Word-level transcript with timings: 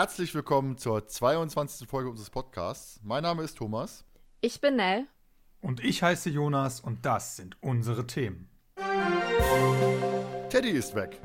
Herzlich 0.00 0.34
willkommen 0.34 0.78
zur 0.78 1.06
22. 1.06 1.86
Folge 1.86 2.08
unseres 2.08 2.30
Podcasts. 2.30 2.98
Mein 3.02 3.22
Name 3.22 3.42
ist 3.42 3.58
Thomas. 3.58 4.06
Ich 4.40 4.62
bin 4.62 4.76
Nell. 4.76 5.06
Und 5.60 5.84
ich 5.84 6.02
heiße 6.02 6.30
Jonas 6.30 6.80
und 6.80 7.04
das 7.04 7.36
sind 7.36 7.58
unsere 7.60 8.06
Themen. 8.06 8.48
Teddy 10.48 10.70
ist 10.70 10.94
weg. 10.94 11.20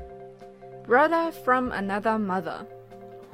Brother 0.86 1.32
from 1.42 1.72
another 1.72 2.18
mother. 2.18 2.66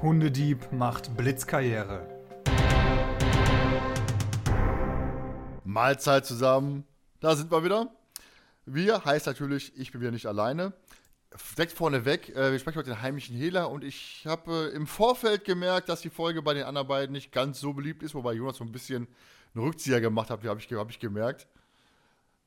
Hundedieb 0.00 0.70
macht 0.70 1.16
Blitzkarriere. 1.16 2.06
Mahlzeit 5.64 6.24
zusammen. 6.24 6.84
Da 7.18 7.34
sind 7.34 7.50
wir 7.50 7.64
wieder. 7.64 7.90
Wir 8.64 9.04
heißt 9.04 9.26
natürlich, 9.26 9.76
ich 9.76 9.90
bin 9.90 10.02
wieder 10.02 10.12
nicht 10.12 10.26
alleine 10.26 10.72
direkt 11.56 11.72
vorneweg, 11.72 12.28
äh, 12.30 12.52
wir 12.52 12.58
sprechen 12.58 12.78
heute 12.78 12.90
den 12.90 13.02
heimlichen 13.02 13.36
Hehler 13.36 13.70
und 13.70 13.84
ich 13.84 14.24
habe 14.26 14.70
äh, 14.72 14.76
im 14.76 14.86
Vorfeld 14.86 15.44
gemerkt, 15.44 15.88
dass 15.88 16.00
die 16.00 16.10
Folge 16.10 16.42
bei 16.42 16.54
den 16.54 16.64
anderen 16.64 16.88
beiden 16.88 17.12
nicht 17.12 17.32
ganz 17.32 17.60
so 17.60 17.72
beliebt 17.72 18.02
ist, 18.02 18.14
wobei 18.14 18.34
Jonas 18.34 18.56
so 18.56 18.64
ein 18.64 18.72
bisschen 18.72 19.08
einen 19.54 19.64
Rückzieher 19.64 20.00
gemacht 20.00 20.30
hat, 20.30 20.44
habe 20.44 20.60
ich, 20.60 20.72
hab 20.72 20.90
ich 20.90 20.98
gemerkt. 20.98 21.46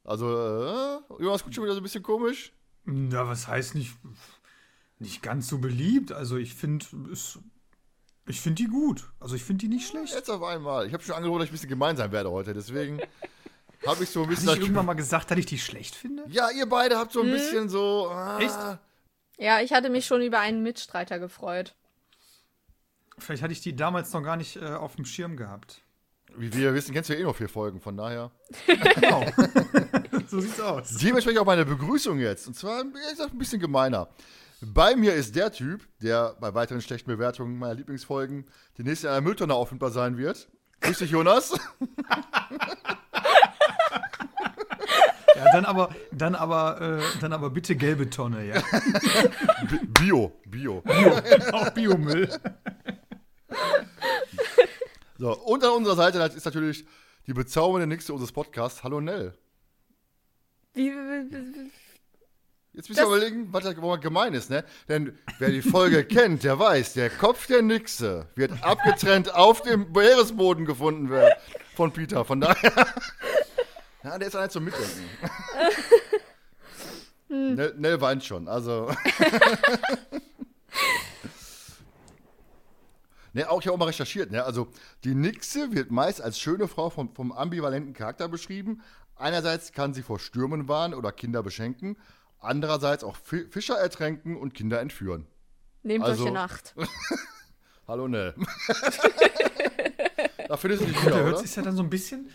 Also, 0.04 0.28
äh, 0.28 1.24
Jonas 1.24 1.44
guckt 1.44 1.56
schon 1.56 1.64
wieder 1.64 1.74
so 1.74 1.80
ein 1.80 1.84
bisschen 1.84 2.04
komisch. 2.04 2.54
Ja, 2.86 3.28
was 3.28 3.48
heißt 3.48 3.76
nicht, 3.76 3.96
nicht 5.00 5.24
ganz 5.24 5.48
so 5.48 5.58
beliebt? 5.58 6.12
Also, 6.12 6.38
ich 6.38 6.54
finde 6.54 6.86
ich 8.28 8.42
finde 8.42 8.64
die 8.64 8.70
gut. 8.70 9.10
Also, 9.20 9.36
ich 9.36 9.44
finde 9.44 9.66
die 9.66 9.74
nicht 9.74 9.88
schlecht. 9.88 10.14
Jetzt 10.14 10.30
auf 10.30 10.44
einmal. 10.44 10.86
Ich 10.86 10.94
habe 10.94 11.04
schon 11.04 11.16
angedroht, 11.16 11.42
dass 11.42 11.46
ich 11.46 11.52
ein 11.52 11.56
bisschen 11.56 11.70
gemein 11.70 11.98
sein 11.98 12.12
werde 12.12 12.32
heute, 12.32 12.54
deswegen. 12.54 13.00
Habe 13.86 14.04
ich 14.04 14.10
so 14.10 14.24
ein 14.24 14.30
bisschen. 14.30 14.50
Hast 14.50 14.58
du 14.58 14.62
irgendwann 14.62 14.86
mal 14.86 14.94
gesagt, 14.94 15.32
dass 15.32 15.38
ich 15.38 15.46
die 15.46 15.60
schlecht 15.60 15.96
finde? 15.96 16.24
Ja, 16.30 16.50
ihr 16.52 16.68
beide 16.68 16.98
habt 16.98 17.12
so 17.12 17.22
ein 17.22 17.28
hm? 17.28 17.34
bisschen 17.34 17.70
so. 17.70 18.10
Ah. 18.10 18.40
Echt? 18.40 18.80
Ja, 19.38 19.60
ich 19.62 19.74
hatte 19.74 19.90
mich 19.90 20.06
schon 20.06 20.22
über 20.22 20.40
einen 20.40 20.64
Mitstreiter 20.64 21.20
gefreut. 21.20 21.76
Vielleicht 23.18 23.44
hatte 23.44 23.54
ich 23.54 23.62
die 23.62 23.76
damals 23.76 24.12
noch 24.14 24.22
gar 24.22 24.38
nicht 24.38 24.58
äh, 24.58 24.66
auf 24.66 24.96
dem 24.96 25.06
Schirm 25.06 25.38
gehabt. 25.38 25.82
Wie 26.38 26.54
wir 26.54 26.74
wissen, 26.74 26.94
kennst 26.94 27.10
du 27.10 27.14
ja 27.14 27.20
eh 27.20 27.24
noch 27.24 27.36
vier 27.36 27.48
Folgen, 27.48 27.80
von 27.80 27.96
daher. 27.96 28.32
genau. 28.68 29.26
so 30.28 30.42
sieht's 30.42 30.60
aus. 30.60 30.98
Dementsprechend 30.98 31.40
auch 31.40 31.46
meine 31.46 31.66
Begrüßung 31.66 32.20
jetzt. 32.20 32.48
Und 32.48 32.56
zwar, 32.56 32.84
ich 33.12 33.18
sag, 33.18 33.32
ein 33.32 33.38
bisschen 33.38 33.62
gemeiner. 33.62 34.10
Bei 34.62 34.96
mir 34.96 35.14
ist 35.14 35.36
der 35.36 35.52
Typ, 35.52 35.88
der 36.02 36.36
bei 36.40 36.54
weiteren 36.54 36.82
schlechten 36.82 37.10
Bewertungen 37.10 37.58
meiner 37.58 37.76
Lieblingsfolgen 37.76 38.46
die 38.78 38.84
nächste 38.84 39.08
in 39.08 39.14
einer 39.14 39.22
Mülltonne 39.22 39.54
auffindbar 39.54 39.92
sein 39.92 40.18
wird. 40.18 40.50
Grüß 40.82 41.00
dich, 41.00 41.12
Jonas. 41.12 41.58
Ja, 45.36 45.52
dann 45.52 45.66
aber, 45.66 45.90
dann 46.12 46.36
aber, 46.36 47.00
äh, 47.00 47.20
dann 47.20 47.34
aber 47.34 47.50
bitte 47.50 47.76
gelbe 47.76 48.10
Tonne, 48.10 48.46
ja. 48.46 48.64
Bio, 50.00 50.32
Bio. 50.46 50.82
Bio, 50.82 51.20
auch 51.52 51.70
Biomüll. 51.72 52.30
So, 55.18 55.38
und 55.38 55.64
an 55.64 55.72
unserer 55.72 55.96
Seite 55.96 56.20
ist 56.20 56.46
natürlich 56.46 56.86
die 57.28 57.34
bezaubernde 57.34 57.88
Nixte 57.88 58.14
unseres 58.14 58.32
Podcasts. 58.32 58.84
Hallo 58.84 59.02
Nell. 59.02 59.34
Wie, 60.74 60.92
wie, 60.92 61.32
wie, 61.32 61.72
Jetzt 62.76 62.90
müssen 62.90 63.04
wir 63.04 63.08
überlegen, 63.08 63.48
was 63.52 63.64
das 63.64 63.76
gemein 64.02 64.34
ist, 64.34 64.50
ne? 64.50 64.66
Denn 64.90 65.18
wer 65.40 65.50
die 65.50 65.62
Folge 65.62 66.04
kennt, 66.06 66.44
der 66.44 66.60
weiß, 66.60 66.94
der 66.94 67.10
Kopf 67.10 67.48
der 67.48 67.62
Nixe 67.62 68.28
wird 68.36 68.52
abgetrennt 68.64 69.34
auf 69.34 69.62
dem 69.62 69.92
Meeresboden 69.94 70.66
gefunden 70.66 71.10
werden 71.10 71.34
von 71.76 71.94
Peter. 71.94 72.26
Von 72.26 72.42
daher. 72.42 72.88
Ja, 74.06 74.18
der 74.20 74.28
ist 74.28 74.36
halt 74.36 74.52
zum 74.52 74.66
Mitdenken. 74.66 75.10
hm. 77.28 77.56
Nell, 77.56 77.74
Nell 77.76 78.00
weint 78.02 78.24
schon, 78.24 78.48
also. 78.48 78.92
ne, 83.34 83.50
auch 83.50 83.60
ich 83.60 83.66
habe 83.66 83.74
auch 83.74 83.80
mal 83.80 83.86
recherchiert, 83.86 84.30
ne? 84.30 84.44
Also, 84.44 84.68
die 85.04 85.16
Nixe 85.16 85.72
wird 85.72 85.90
meist 85.90 86.22
als 86.22 86.40
schöne 86.40 86.68
Frau 86.68 86.92
vom, 86.92 87.16
vom 87.16 87.32
ambivalenten 87.32 87.94
Charakter 87.94 88.28
beschrieben. 88.28 88.84
Einerseits 89.16 89.72
kann 89.72 89.96
sie 89.96 90.04
vor 90.04 90.20
Stürmen 90.20 90.68
warnen 90.68 90.94
oder 90.94 91.12
Kinder 91.12 91.42
beschenken, 91.42 91.98
andererseits 92.40 93.04
auch 93.04 93.16
Fischer 93.16 93.80
ertränken 93.80 94.38
und 94.38 94.54
Kinder 94.54 94.82
entführen. 94.82 95.26
Nehmt 95.82 96.06
also, 96.06 96.26
euch 96.26 96.30
in 96.30 96.38
Acht. 96.38 96.76
Hallo 97.88 98.08
Nell. 98.08 98.36
da 100.48 100.58
findest 100.58 100.84
du 100.84 100.88
dich 100.90 101.04
wieder, 101.04 101.26
oder? 101.26 101.44
Ist 101.44 101.56
ja 101.56 101.64
dann 101.64 101.76
so 101.76 101.82
ein 101.82 101.90
bisschen, 101.90 102.30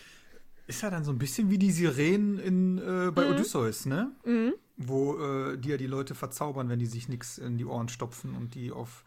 ist 0.70 0.82
ja 0.82 0.90
dann 0.90 1.04
so 1.04 1.10
ein 1.10 1.18
bisschen 1.18 1.50
wie 1.50 1.58
die 1.58 1.72
Sirenen 1.72 2.38
in, 2.38 2.78
äh, 2.78 3.10
bei 3.10 3.26
mhm. 3.26 3.34
Odysseus, 3.34 3.86
ne? 3.86 4.12
Mhm. 4.24 4.54
Wo 4.76 5.18
äh, 5.18 5.58
die 5.58 5.68
ja 5.68 5.76
die 5.76 5.86
Leute 5.86 6.14
verzaubern, 6.14 6.68
wenn 6.68 6.78
die 6.78 6.86
sich 6.86 7.08
nichts 7.08 7.36
in 7.38 7.58
die 7.58 7.66
Ohren 7.66 7.88
stopfen 7.88 8.34
und 8.34 8.54
die 8.54 8.72
auf 8.72 9.04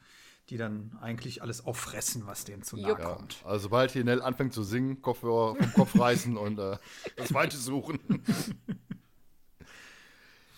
die 0.50 0.58
dann 0.58 0.98
eigentlich 1.02 1.42
alles 1.42 1.66
auffressen, 1.66 2.28
was 2.28 2.44
denen 2.44 2.64
zu 2.64 2.76
nahe 2.76 2.92
ja, 2.92 2.96
kommt. 2.96 3.38
Also 3.46 3.64
sobald 3.64 3.92
hier 3.92 4.04
Nell 4.04 4.22
anfängt 4.22 4.54
zu 4.54 4.62
singen, 4.62 5.02
Kopfhörer 5.02 5.56
vom 5.56 5.74
Kopf 5.74 5.96
reißen 6.00 6.36
und 6.36 6.60
äh, 6.60 6.78
das 7.16 7.34
Weite 7.34 7.56
suchen. 7.56 8.00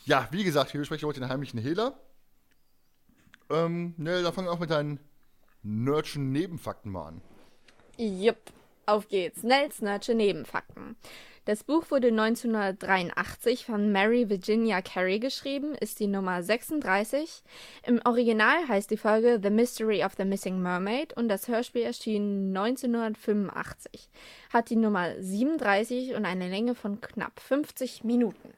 ja, 0.06 0.28
wie 0.32 0.44
gesagt, 0.44 0.74
wir 0.74 0.80
besprechen 0.80 1.08
heute 1.08 1.20
den 1.20 1.30
heimlichen 1.30 1.60
Hehler. 1.60 2.00
Ähm, 3.52 3.94
Nell, 3.98 4.24
da 4.24 4.32
fangen 4.32 4.48
wir 4.48 4.52
auch 4.52 4.60
mit 4.60 4.72
deinen 4.72 5.00
nerdschen 5.62 6.32
Nebenfakten 6.32 6.92
mal 6.92 7.10
an. 7.10 7.22
Jupp. 7.98 8.52
Auf 8.86 9.08
geht's. 9.08 9.44
Nels 9.44 9.82
Nerdsche 9.82 10.14
Nebenfakten. 10.14 10.96
Das 11.46 11.64
Buch 11.64 11.92
wurde 11.92 12.08
1983 12.08 13.68
von 13.68 13.92
Mary 13.92 14.30
Virginia 14.30 14.82
Carey 14.82 15.20
geschrieben, 15.20 15.76
ist 15.76 16.00
die 16.00 16.08
Nummer 16.08 16.42
36. 16.42 17.44
Im 17.84 18.02
Original 18.04 18.68
heißt 18.68 18.90
die 18.90 18.98
Folge 18.98 19.40
The 19.42 19.52
Mystery 19.52 20.04
of 20.04 20.14
the 20.18 20.26
Missing 20.26 20.60
Mermaid 20.60 21.14
und 21.14 21.30
das 21.30 21.48
Hörspiel 21.48 21.84
erschien 21.84 22.56
1985. 22.58 24.10
Hat 24.52 24.72
die 24.72 24.76
Nummer 24.76 25.22
37 25.22 26.16
und 26.16 26.26
eine 26.26 26.50
Länge 26.50 26.74
von 26.74 27.00
knapp 27.00 27.40
50 27.40 28.04
Minuten. 28.04 28.56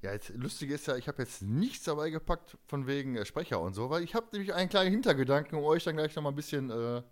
Ja, 0.00 0.12
jetzt 0.12 0.30
lustig 0.30 0.70
ist 0.70 0.86
ja, 0.86 0.96
ich 0.96 1.08
habe 1.08 1.22
jetzt 1.22 1.42
nichts 1.42 1.84
dabei 1.84 2.08
gepackt 2.08 2.56
von 2.66 2.86
wegen 2.86 3.16
äh, 3.16 3.26
Sprecher 3.26 3.60
und 3.60 3.74
so, 3.74 3.90
weil 3.90 4.02
ich 4.02 4.14
habe 4.14 4.26
nämlich 4.32 4.52
einen 4.54 4.70
kleinen 4.70 4.90
Hintergedanken, 4.90 5.58
um 5.58 5.64
euch 5.64 5.84
dann 5.84 5.96
gleich 5.96 6.16
noch 6.16 6.22
mal 6.22 6.30
ein 6.30 6.34
bisschen 6.34 6.70
äh, 6.70 7.02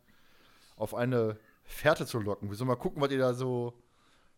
auf 0.76 0.94
eine 0.94 1.38
Fährte 1.70 2.06
zu 2.06 2.18
locken. 2.18 2.50
Wir 2.50 2.56
sollen 2.56 2.68
mal 2.68 2.76
gucken, 2.76 3.00
was 3.00 3.10
ihr 3.10 3.18
da 3.18 3.34
so 3.34 3.80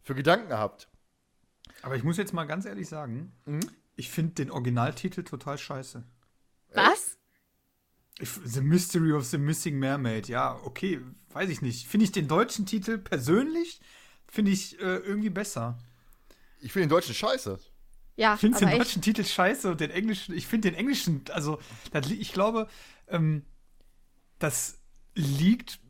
für 0.03 0.15
Gedanken 0.15 0.53
habt. 0.53 0.89
Aber 1.83 1.97
ich 1.97 2.05
muss 2.05 2.17
jetzt 2.17 2.33
mal 2.33 2.45
ganz 2.45 2.67
ehrlich 2.67 2.89
sagen, 2.89 3.33
mhm. 3.47 3.61
ich 3.97 4.11
finde 4.11 4.35
den 4.35 4.51
Originaltitel 4.51 5.25
total 5.25 5.59
scheiße. 5.59 6.05
Was? 6.75 7.19
The 8.21 8.61
Mystery 8.61 9.13
of 9.13 9.25
the 9.25 9.39
Missing 9.39 9.79
Mermaid. 9.79 10.29
Ja, 10.29 10.61
okay, 10.65 11.01
weiß 11.31 11.49
ich 11.49 11.63
nicht. 11.63 11.89
Finde 11.89 12.05
ich 12.05 12.13
den 12.13 12.29
deutschen 12.29 12.67
Titel 12.67 12.99
persönlich, 12.99 13.81
finde 14.29 14.51
ich 14.51 14.79
äh, 14.81 14.97
irgendwie 14.99 15.31
besser. 15.31 15.79
Ich 16.61 16.73
finde 16.73 16.87
den 16.87 16.91
deutschen 16.91 17.15
scheiße. 17.15 17.59
Ja, 18.17 18.35
ich 18.35 18.41
finde 18.41 18.59
den 18.59 18.79
deutschen. 18.79 19.03
Titel 19.03 19.25
scheiße 19.25 19.71
und 19.71 19.81
den 19.81 19.91
englischen, 19.91 20.35
ich 20.37 20.47
finde 20.47 20.71
den 20.71 20.79
englischen, 20.79 21.25
also 21.31 21.59
ich 21.93 22.33
glaube, 22.33 22.69
ähm, 23.09 23.45
das 24.39 24.79
liegt 25.15 25.81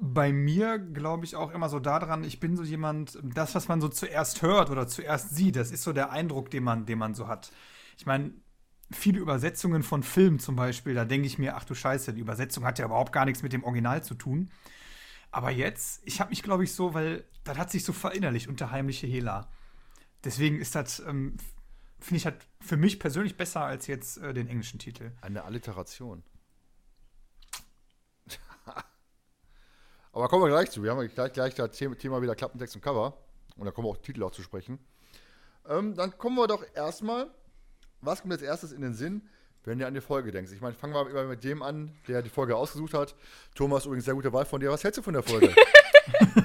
bei 0.00 0.32
mir, 0.32 0.78
glaube 0.78 1.26
ich, 1.26 1.36
auch 1.36 1.52
immer 1.52 1.68
so 1.68 1.78
daran, 1.78 2.24
ich 2.24 2.40
bin 2.40 2.56
so 2.56 2.62
jemand, 2.62 3.18
das, 3.22 3.54
was 3.54 3.68
man 3.68 3.82
so 3.82 3.88
zuerst 3.88 4.40
hört 4.40 4.70
oder 4.70 4.88
zuerst 4.88 5.36
sieht, 5.36 5.56
das 5.56 5.70
ist 5.70 5.82
so 5.82 5.92
der 5.92 6.10
Eindruck, 6.10 6.50
den 6.50 6.64
man, 6.64 6.86
den 6.86 6.98
man 6.98 7.14
so 7.14 7.28
hat. 7.28 7.52
Ich 7.98 8.06
meine, 8.06 8.32
viele 8.90 9.20
Übersetzungen 9.20 9.82
von 9.82 10.02
Filmen 10.02 10.38
zum 10.38 10.56
Beispiel, 10.56 10.94
da 10.94 11.04
denke 11.04 11.26
ich 11.26 11.38
mir, 11.38 11.54
ach 11.54 11.64
du 11.64 11.74
Scheiße, 11.74 12.14
die 12.14 12.22
Übersetzung 12.22 12.64
hat 12.64 12.78
ja 12.78 12.86
überhaupt 12.86 13.12
gar 13.12 13.26
nichts 13.26 13.42
mit 13.42 13.52
dem 13.52 13.62
Original 13.62 14.02
zu 14.02 14.14
tun. 14.14 14.50
Aber 15.30 15.50
jetzt, 15.50 16.00
ich 16.06 16.18
habe 16.20 16.30
mich, 16.30 16.42
glaube 16.42 16.64
ich, 16.64 16.72
so, 16.72 16.94
weil 16.94 17.24
das 17.44 17.58
hat 17.58 17.70
sich 17.70 17.84
so 17.84 17.92
verinnerlicht 17.92 18.48
unter 18.48 18.70
heimliche 18.70 19.06
Hela. 19.06 19.50
Deswegen 20.24 20.60
ist 20.60 20.74
das, 20.74 21.00
ähm, 21.00 21.36
finde 21.98 22.16
ich, 22.16 22.24
halt 22.24 22.46
für 22.60 22.78
mich 22.78 22.98
persönlich 22.98 23.36
besser 23.36 23.60
als 23.60 23.86
jetzt 23.86 24.16
äh, 24.16 24.32
den 24.32 24.48
englischen 24.48 24.78
Titel. 24.78 25.12
Eine 25.20 25.44
Alliteration. 25.44 26.22
Aber 30.12 30.28
kommen 30.28 30.44
wir 30.44 30.48
gleich 30.48 30.70
zu. 30.70 30.82
Wir 30.82 30.90
haben 30.90 31.08
gleich, 31.08 31.32
gleich 31.32 31.54
das 31.54 31.70
Thema 31.70 32.20
wieder 32.20 32.34
Klappentext 32.34 32.74
und 32.76 32.82
Cover. 32.82 33.16
Und 33.56 33.66
da 33.66 33.70
kommen 33.70 33.88
auch 33.88 33.96
Titel 33.98 34.22
auch 34.22 34.32
zu 34.32 34.42
sprechen. 34.42 34.78
Ähm, 35.68 35.94
dann 35.94 36.16
kommen 36.18 36.36
wir 36.36 36.46
doch 36.46 36.64
erstmal. 36.74 37.30
Was 38.00 38.22
kommt 38.22 38.32
als 38.32 38.42
erstes 38.42 38.72
in 38.72 38.80
den 38.80 38.94
Sinn, 38.94 39.28
wenn 39.64 39.78
du 39.78 39.86
an 39.86 39.92
die 39.92 40.00
Folge 40.00 40.32
denkst? 40.32 40.52
Ich 40.52 40.60
meine, 40.62 40.74
fangen 40.74 40.94
wir 40.94 41.10
immer 41.10 41.24
mit 41.24 41.44
dem 41.44 41.62
an, 41.62 41.92
der 42.08 42.22
die 42.22 42.30
Folge 42.30 42.56
ausgesucht 42.56 42.94
hat. 42.94 43.14
Thomas, 43.54 43.84
übrigens 43.84 44.06
sehr 44.06 44.14
gute 44.14 44.32
Wahl 44.32 44.46
von 44.46 44.58
dir. 44.60 44.70
Was 44.70 44.82
hältst 44.82 44.98
du 44.98 45.02
von 45.02 45.14
der 45.14 45.22
Folge? 45.22 45.54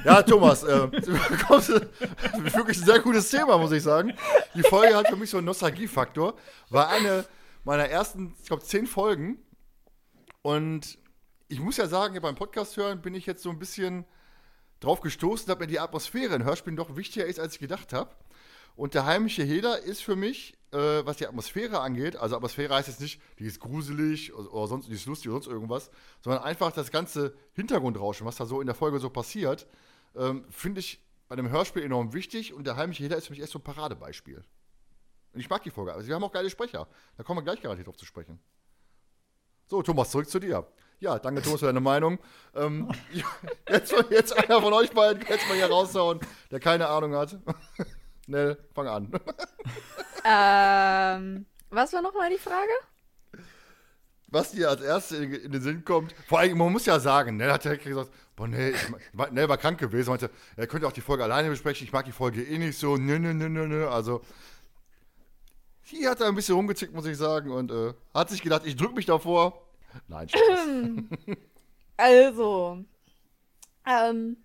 Ja, 0.03 0.21
Thomas, 0.21 0.63
äh, 0.63 0.91
wirklich 0.91 2.77
ein 2.77 2.85
sehr 2.85 2.99
gutes 2.99 3.29
Thema, 3.29 3.57
muss 3.57 3.71
ich 3.71 3.81
sagen. 3.81 4.13
Die 4.53 4.61
Folge 4.61 4.95
hat 4.95 5.07
für 5.07 5.15
mich 5.15 5.29
so 5.29 5.37
einen 5.37 5.47
Nostalgiefaktor. 5.47 6.35
War 6.69 6.89
eine 6.89 7.25
meiner 7.63 7.89
ersten, 7.89 8.35
ich 8.41 8.47
glaube, 8.47 8.63
zehn 8.63 8.85
Folgen. 8.85 9.39
Und 10.41 10.99
ich 11.47 11.59
muss 11.59 11.77
ja 11.77 11.87
sagen, 11.87 12.19
beim 12.21 12.35
Podcast 12.35 12.77
hören 12.77 13.01
bin 13.01 13.13
ich 13.13 13.25
jetzt 13.25 13.43
so 13.43 13.49
ein 13.49 13.59
bisschen 13.59 14.05
drauf 14.79 15.01
gestoßen, 15.01 15.47
dass 15.47 15.59
mir 15.59 15.67
die 15.67 15.79
Atmosphäre 15.79 16.35
in 16.35 16.43
Hörspielen 16.43 16.75
doch 16.75 16.95
wichtiger 16.95 17.25
ist, 17.25 17.39
als 17.39 17.53
ich 17.53 17.59
gedacht 17.59 17.93
habe. 17.93 18.11
Und 18.75 18.93
der 18.93 19.05
heimliche 19.05 19.43
Heder 19.43 19.79
ist 19.79 20.01
für 20.01 20.15
mich, 20.15 20.57
äh, 20.71 21.05
was 21.05 21.17
die 21.17 21.27
Atmosphäre 21.27 21.79
angeht, 21.79 22.17
also 22.17 22.35
Atmosphäre 22.35 22.75
heißt 22.75 22.89
jetzt 22.89 22.99
nicht, 22.99 23.21
die 23.39 23.45
ist 23.45 23.59
gruselig 23.59 24.33
oder, 24.33 24.53
oder 24.53 24.67
sonst, 24.67 24.89
die 24.89 24.93
ist 24.93 25.05
lustig 25.05 25.31
oder 25.31 25.41
sonst 25.41 25.53
irgendwas, 25.53 25.91
sondern 26.21 26.43
einfach 26.43 26.71
das 26.73 26.91
ganze 26.91 27.35
Hintergrundrauschen, 27.53 28.27
was 28.27 28.35
da 28.35 28.45
so 28.45 28.59
in 28.59 28.67
der 28.67 28.75
Folge 28.75 28.99
so 28.99 29.09
passiert, 29.09 29.65
ähm, 30.15 30.45
finde 30.49 30.81
ich 30.81 31.01
bei 31.29 31.33
einem 31.33 31.49
Hörspiel 31.49 31.83
enorm 31.83 32.13
wichtig 32.13 32.53
und 32.53 32.67
der 32.67 32.75
heimliche 32.75 33.03
Heder 33.03 33.17
ist 33.17 33.27
für 33.27 33.33
mich 33.33 33.41
echt 33.41 33.51
so 33.51 33.59
ein 33.59 33.63
Paradebeispiel. 33.63 34.43
Und 35.33 35.39
ich 35.39 35.49
mag 35.49 35.63
die 35.63 35.71
Folge. 35.71 35.93
Also, 35.93 36.07
wir 36.07 36.15
haben 36.15 36.23
auch 36.23 36.31
geile 36.31 36.49
Sprecher. 36.49 36.87
Da 37.17 37.23
kommen 37.23 37.39
wir 37.39 37.43
gleich 37.43 37.61
garantiert 37.61 37.87
drauf 37.87 37.97
zu 37.97 38.05
sprechen. 38.05 38.39
So, 39.67 39.81
Thomas, 39.81 40.11
zurück 40.11 40.29
zu 40.29 40.39
dir. 40.39 40.67
Ja, 41.05 41.19
danke, 41.19 41.43
Thomas, 41.43 41.59
für 41.59 41.67
deine 41.67 41.81
Meinung. 41.81 42.17
Ähm, 42.55 42.89
jetzt, 43.69 43.93
jetzt 44.09 44.35
einer 44.35 44.59
von 44.59 44.73
euch 44.73 44.89
beiden, 44.89 45.23
jetzt 45.29 45.47
mal 45.47 45.55
hier 45.55 45.67
raushauen, 45.67 46.19
der 46.49 46.59
keine 46.59 46.87
Ahnung 46.87 47.13
hat. 47.13 47.37
Nell, 48.25 48.57
fang 48.73 48.87
an. 48.87 49.11
ähm, 50.25 51.45
was 51.69 51.93
war 51.93 52.01
nochmal 52.01 52.31
die 52.31 52.39
Frage? 52.39 52.71
Was 54.29 54.53
dir 54.53 54.67
als 54.67 54.81
erstes 54.81 55.19
in, 55.19 55.31
in, 55.31 55.51
den 55.51 55.61
Sinn 55.61 55.85
kommt. 55.85 56.15
Vor 56.27 56.39
allem, 56.39 56.57
man 56.57 56.71
muss 56.71 56.87
ja 56.87 56.99
sagen, 56.99 57.37
Nell 57.37 57.51
hat 57.51 57.63
direkt 57.63 57.83
gesagt, 57.83 58.09
boah, 58.35 58.47
nee, 58.47 58.69
ich, 58.69 58.91
Nell 59.29 59.47
war 59.47 59.57
krank 59.57 59.77
gewesen, 59.77 60.09
meinte, 60.09 60.31
er 60.55 60.65
könnte 60.65 60.87
auch 60.87 60.91
die 60.91 61.01
Folge 61.01 61.23
alleine 61.23 61.51
besprechen, 61.51 61.85
ich 61.85 61.93
mag 61.93 62.05
die 62.05 62.13
Folge 62.13 62.41
eh 62.41 62.57
nicht 62.57 62.79
so, 62.79 62.97
nö, 62.97 63.19
nö, 63.19 63.31
nö, 63.31 63.47
nö, 63.47 63.67
nö. 63.67 63.87
Also, 63.87 64.21
hier 65.83 66.09
hat 66.09 66.19
er 66.19 66.29
ein 66.29 66.35
bisschen 66.35 66.55
rumgezickt, 66.55 66.95
muss 66.95 67.05
ich 67.05 67.15
sagen, 67.15 67.51
und 67.51 67.71
äh, 67.71 67.93
hat 68.11 68.31
sich 68.31 68.41
gedacht, 68.41 68.63
ich 68.65 68.75
drück 68.75 68.95
mich 68.95 69.05
davor. 69.05 69.64
Nein, 70.07 70.29
Spaß. 70.29 70.67
Also, 71.97 72.83
ähm, 73.85 74.35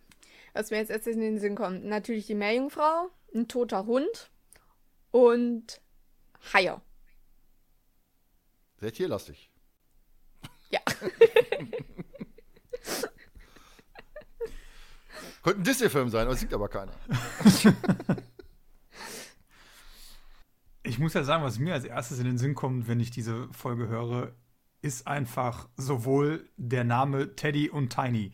was 0.52 0.70
mir 0.70 0.76
jetzt 0.76 0.90
erst 0.90 1.08
in 1.08 1.20
den 1.20 1.40
Sinn 1.40 1.56
kommt, 1.56 1.84
natürlich 1.84 2.26
die 2.28 2.36
Meerjungfrau, 2.36 3.10
ein 3.34 3.48
toter 3.48 3.86
Hund 3.86 4.30
und 5.10 5.80
Haie. 6.52 6.80
Sehr 8.78 8.92
tierlastig. 8.92 9.50
Ja. 10.70 10.80
Könnte 15.42 15.60
ein 15.60 15.64
Disney-Film 15.64 16.10
sein, 16.10 16.26
aber 16.26 16.34
es 16.34 16.40
sieht 16.40 16.52
aber 16.52 16.68
keiner. 16.68 16.92
Ich 20.82 20.98
muss 20.98 21.14
ja 21.14 21.24
sagen, 21.24 21.42
was 21.42 21.58
mir 21.58 21.74
als 21.74 21.84
erstes 21.84 22.18
in 22.18 22.26
den 22.26 22.38
Sinn 22.38 22.54
kommt, 22.54 22.88
wenn 22.88 23.00
ich 23.00 23.10
diese 23.10 23.48
Folge 23.52 23.88
höre, 23.88 24.34
ist 24.82 25.06
einfach 25.06 25.68
sowohl 25.76 26.48
der 26.56 26.84
Name 26.84 27.36
Teddy 27.36 27.68
und 27.70 27.90
Tiny 27.90 28.32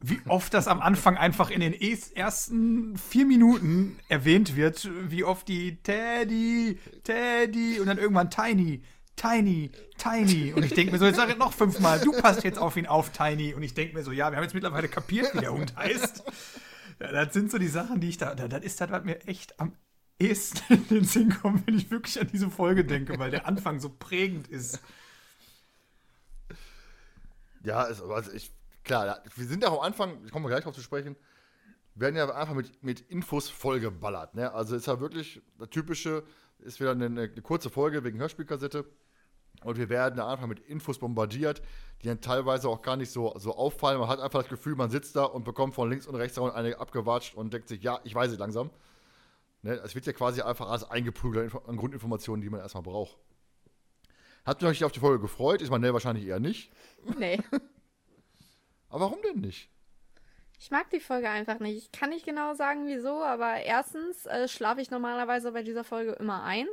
wie 0.00 0.20
oft 0.28 0.54
das 0.54 0.68
am 0.68 0.80
Anfang 0.80 1.16
einfach 1.16 1.50
in 1.50 1.60
den 1.60 1.74
ersten 1.74 2.96
vier 2.96 3.26
Minuten 3.26 3.98
erwähnt 4.08 4.54
wird, 4.54 4.88
wie 5.10 5.24
oft 5.24 5.48
die 5.48 5.82
Teddy, 5.82 6.78
Teddy 7.02 7.80
und 7.80 7.86
dann 7.86 7.98
irgendwann 7.98 8.30
Tiny, 8.30 8.82
Tiny, 9.16 9.72
Tiny. 9.96 10.52
Und 10.52 10.64
ich 10.64 10.74
denke 10.74 10.92
mir 10.92 10.98
so, 10.98 11.06
jetzt 11.06 11.16
sag 11.16 11.28
ich 11.30 11.36
noch 11.36 11.52
fünfmal, 11.52 11.98
du 11.98 12.12
passt 12.12 12.44
jetzt 12.44 12.58
auf 12.58 12.76
ihn 12.76 12.86
auf, 12.86 13.10
Tiny. 13.10 13.54
Und 13.54 13.64
ich 13.64 13.74
denke 13.74 13.96
mir 13.96 14.04
so, 14.04 14.12
ja, 14.12 14.30
wir 14.30 14.36
haben 14.36 14.44
jetzt 14.44 14.54
mittlerweile 14.54 14.88
kapiert, 14.88 15.34
wie 15.34 15.40
der 15.40 15.52
Hund 15.52 15.74
heißt. 15.76 16.22
Ja, 17.00 17.12
das 17.12 17.34
sind 17.34 17.50
so 17.50 17.58
die 17.58 17.68
Sachen, 17.68 18.00
die 18.00 18.08
ich 18.08 18.18
da, 18.18 18.34
das 18.34 18.62
ist 18.62 18.80
das, 18.80 18.90
was 18.90 19.04
mir 19.04 19.26
echt 19.26 19.58
am 19.58 19.72
ehesten 20.20 20.74
in 20.74 20.88
den 20.88 21.04
Sinn 21.04 21.30
kommt, 21.30 21.66
wenn 21.66 21.76
ich 21.76 21.90
wirklich 21.90 22.20
an 22.20 22.28
diese 22.32 22.50
Folge 22.50 22.84
denke, 22.84 23.18
weil 23.18 23.32
der 23.32 23.46
Anfang 23.46 23.80
so 23.80 23.88
prägend 23.88 24.46
ist. 24.46 24.80
Ja, 27.68 27.80
also 27.80 28.32
ich 28.32 28.50
klar, 28.82 29.22
wir 29.36 29.46
sind 29.46 29.62
ja 29.62 29.68
am 29.68 29.80
Anfang, 29.80 30.26
kommen 30.30 30.46
wir 30.46 30.48
gleich 30.48 30.64
drauf 30.64 30.74
zu 30.74 30.80
sprechen, 30.80 31.16
werden 31.94 32.16
ja 32.16 32.34
einfach 32.34 32.54
mit, 32.54 32.82
mit 32.82 33.00
Infos 33.10 33.50
vollgeballert. 33.50 34.34
Ne? 34.34 34.50
Also 34.50 34.74
ist 34.74 34.86
ja 34.86 35.00
wirklich, 35.00 35.42
das 35.58 35.68
typische 35.68 36.24
ist 36.60 36.80
wieder 36.80 36.92
eine, 36.92 37.06
eine, 37.06 37.28
kurze 37.42 37.68
Folge 37.68 38.02
wegen 38.04 38.18
Hörspielkassette. 38.18 38.86
Und 39.64 39.76
wir 39.76 39.90
werden 39.90 40.16
da 40.16 40.30
einfach 40.32 40.46
mit 40.46 40.60
Infos 40.60 40.98
bombardiert, 40.98 41.60
die 42.00 42.06
dann 42.06 42.22
teilweise 42.22 42.70
auch 42.70 42.80
gar 42.80 42.96
nicht 42.96 43.10
so, 43.10 43.34
so 43.38 43.54
auffallen. 43.54 44.00
Man 44.00 44.08
hat 44.08 44.20
einfach 44.20 44.40
das 44.40 44.48
Gefühl, 44.48 44.74
man 44.74 44.88
sitzt 44.88 45.14
da 45.16 45.24
und 45.24 45.44
bekommt 45.44 45.74
von 45.74 45.90
links 45.90 46.06
und 46.06 46.14
rechts 46.14 46.38
eine 46.38 46.78
abgewatscht 46.78 47.34
und 47.34 47.52
denkt 47.52 47.68
sich, 47.68 47.82
ja, 47.82 48.00
ich 48.04 48.14
weiß 48.14 48.32
es 48.32 48.38
langsam. 48.38 48.70
Ne? 49.60 49.74
Es 49.84 49.94
wird 49.94 50.06
ja 50.06 50.14
quasi 50.14 50.40
einfach 50.40 50.70
alles 50.70 50.84
eingeprügelt 50.84 51.52
an 51.66 51.76
Grundinformationen, 51.76 52.40
die 52.40 52.48
man 52.48 52.60
erstmal 52.60 52.84
braucht. 52.84 53.18
Habt 54.48 54.62
ihr 54.62 54.68
euch 54.68 54.82
auf 54.82 54.92
die 54.92 55.00
Folge 55.00 55.20
gefreut? 55.20 55.60
Ist 55.60 55.68
man 55.68 55.82
ne 55.82 55.92
wahrscheinlich 55.92 56.24
eher 56.24 56.40
nicht. 56.40 56.72
Nee. 57.18 57.38
Aber 58.88 59.00
warum 59.00 59.20
denn 59.20 59.42
nicht? 59.42 59.68
Ich 60.58 60.70
mag 60.70 60.88
die 60.88 61.00
Folge 61.00 61.28
einfach 61.28 61.60
nicht. 61.60 61.76
Ich 61.76 61.92
kann 61.92 62.08
nicht 62.08 62.24
genau 62.24 62.54
sagen, 62.54 62.86
wieso, 62.86 63.22
aber 63.22 63.60
erstens 63.60 64.24
äh, 64.24 64.48
schlafe 64.48 64.80
ich 64.80 64.90
normalerweise 64.90 65.52
bei 65.52 65.62
dieser 65.62 65.84
Folge 65.84 66.12
immer 66.12 66.44
ein. 66.44 66.66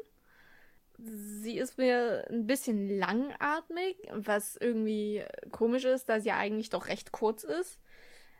Sie 0.97 1.57
ist 1.57 1.77
mir 1.77 2.25
ein 2.29 2.47
bisschen 2.47 2.97
langatmig, 2.97 3.97
was 4.13 4.55
irgendwie 4.55 5.25
komisch 5.51 5.83
ist, 5.83 6.07
da 6.07 6.21
sie 6.21 6.29
ja 6.29 6.37
eigentlich 6.37 6.69
doch 6.69 6.87
recht 6.87 7.11
kurz 7.11 7.43
ist. 7.43 7.81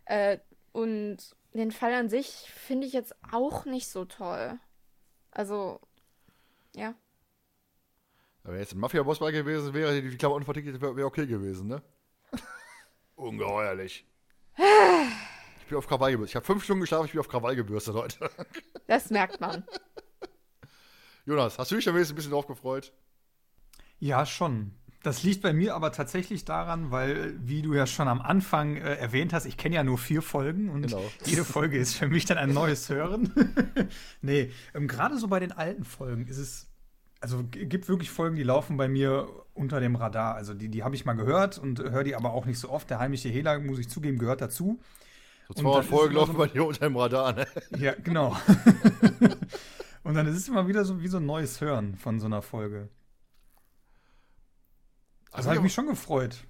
Äh, 0.06 0.40
und 0.72 1.18
den 1.54 1.72
Fall 1.72 1.94
an 1.94 2.08
sich 2.08 2.28
finde 2.28 2.88
ich 2.88 2.94
jetzt 2.94 3.14
auch 3.34 3.66
nicht 3.66 3.90
so 3.90 4.06
toll. 4.06 4.58
Also, 5.32 5.82
ja. 6.74 6.96
Wenn 8.52 8.60
jetzt 8.60 8.74
ein 8.74 8.80
Mafia-Boss 8.80 9.20
bei 9.20 9.32
gewesen 9.32 9.74
wäre, 9.74 10.02
die 10.02 10.18
Klamotten 10.18 10.46
vertickt, 10.46 10.82
wäre 10.82 11.06
okay 11.06 11.26
gewesen, 11.26 11.68
ne? 11.68 11.82
Ungeheuerlich. 13.16 14.08
Ich 15.66 15.70
bin 15.70 15.80
auf 15.80 15.88
Krawall 15.88 16.12
gebürstet. 16.12 16.34
Ich 16.34 16.36
habe 16.36 16.46
fünf 16.46 16.64
Stunden 16.64 16.82
geschlafen, 16.82 17.08
ich 17.08 17.14
bin 17.14 17.20
auf 17.20 17.28
Krawall 17.28 17.56
gebürstet 17.56 17.96
heute. 17.96 18.30
Das 18.88 19.10
merkt 19.10 19.42
man. 19.42 19.66
Jonas, 21.26 21.58
hast 21.58 21.72
du 21.72 21.76
dich 21.76 21.86
da 21.86 21.92
wenigstens 21.92 22.14
ein 22.14 22.18
bisschen 22.18 22.32
drauf 22.34 22.46
gefreut? 22.46 22.94
Ja, 23.98 24.28
schon. 24.28 24.76
Das 25.02 25.24
liegt 25.24 25.42
bei 25.42 25.54
mir 25.54 25.74
aber 25.74 25.92
tatsächlich 25.92 26.46
daran, 26.46 26.92
weil, 26.92 27.34
wie 27.40 27.64
du 27.64 27.74
ja 27.74 27.88
schon 27.88 28.08
am 28.08 28.22
Anfang 28.22 28.76
äh, 28.76 28.94
erwähnt 28.94 29.34
hast, 29.34 29.46
ich 29.46 29.58
kenne 29.58 29.74
ja 29.74 29.84
nur 29.84 29.98
vier 29.98 30.22
Folgen 30.22 30.70
und 30.70 30.84
genau. 30.84 31.04
jede 31.26 31.44
Folge 31.44 31.80
ist 31.80 31.96
für 31.96 32.08
mich 32.08 32.26
dann 32.26 32.38
ein 32.38 32.54
neues 32.54 32.88
Hören. 32.90 33.34
nee, 34.22 34.52
ähm, 34.76 34.88
gerade 34.88 35.18
so 35.18 35.28
bei 35.28 35.40
den 35.40 35.52
alten 35.52 35.84
Folgen 35.84 36.28
ist 36.28 36.38
es 36.38 36.68
also 37.26 37.44
gibt 37.50 37.90
wirklich 37.90 38.12
Folgen, 38.12 38.36
die 38.36 38.44
laufen 38.44 38.78
bei 38.78 38.88
mir 38.88 39.28
unter 39.56 39.80
dem 39.80 39.96
Radar. 39.96 40.36
Also 40.36 40.54
die, 40.54 40.70
die 40.70 40.84
habe 40.84 40.94
ich 40.94 41.06
mal 41.06 41.14
gehört 41.14 41.58
und 41.58 41.80
höre 41.80 42.04
die 42.04 42.16
aber 42.16 42.34
auch 42.34 42.46
nicht 42.46 42.60
so 42.60 42.70
oft. 42.70 42.88
Der 42.92 43.00
heimliche 43.00 43.30
Hehler, 43.30 43.58
muss 43.60 43.80
ich 43.80 43.90
zugeben, 43.90 44.20
gehört 44.20 44.42
dazu. 44.42 44.80
So 45.48 45.56
200 45.56 45.86
Folgen 45.86 46.14
laufen 46.14 46.34
so, 46.34 46.38
bei 46.38 46.48
dir 46.48 46.66
unter 46.66 46.88
dem 46.88 46.96
Radar, 46.96 47.34
ne? 47.34 47.48
Ja, 47.80 47.96
genau. 47.96 48.38
und 50.04 50.14
dann 50.14 50.28
ist 50.28 50.38
es 50.38 50.48
immer 50.48 50.68
wieder 50.68 50.86
so 50.86 51.02
wie 51.02 51.08
so 51.08 51.18
ein 51.18 51.26
neues 51.26 51.62
Hören 51.62 51.96
von 51.96 52.20
so 52.20 52.28
einer 52.28 52.44
Folge. 52.44 52.90
Also 55.32 55.50
habe 55.50 55.58
ich 55.58 55.64
mich 55.64 55.74
schon 55.74 55.88
gefreut. 55.88 56.46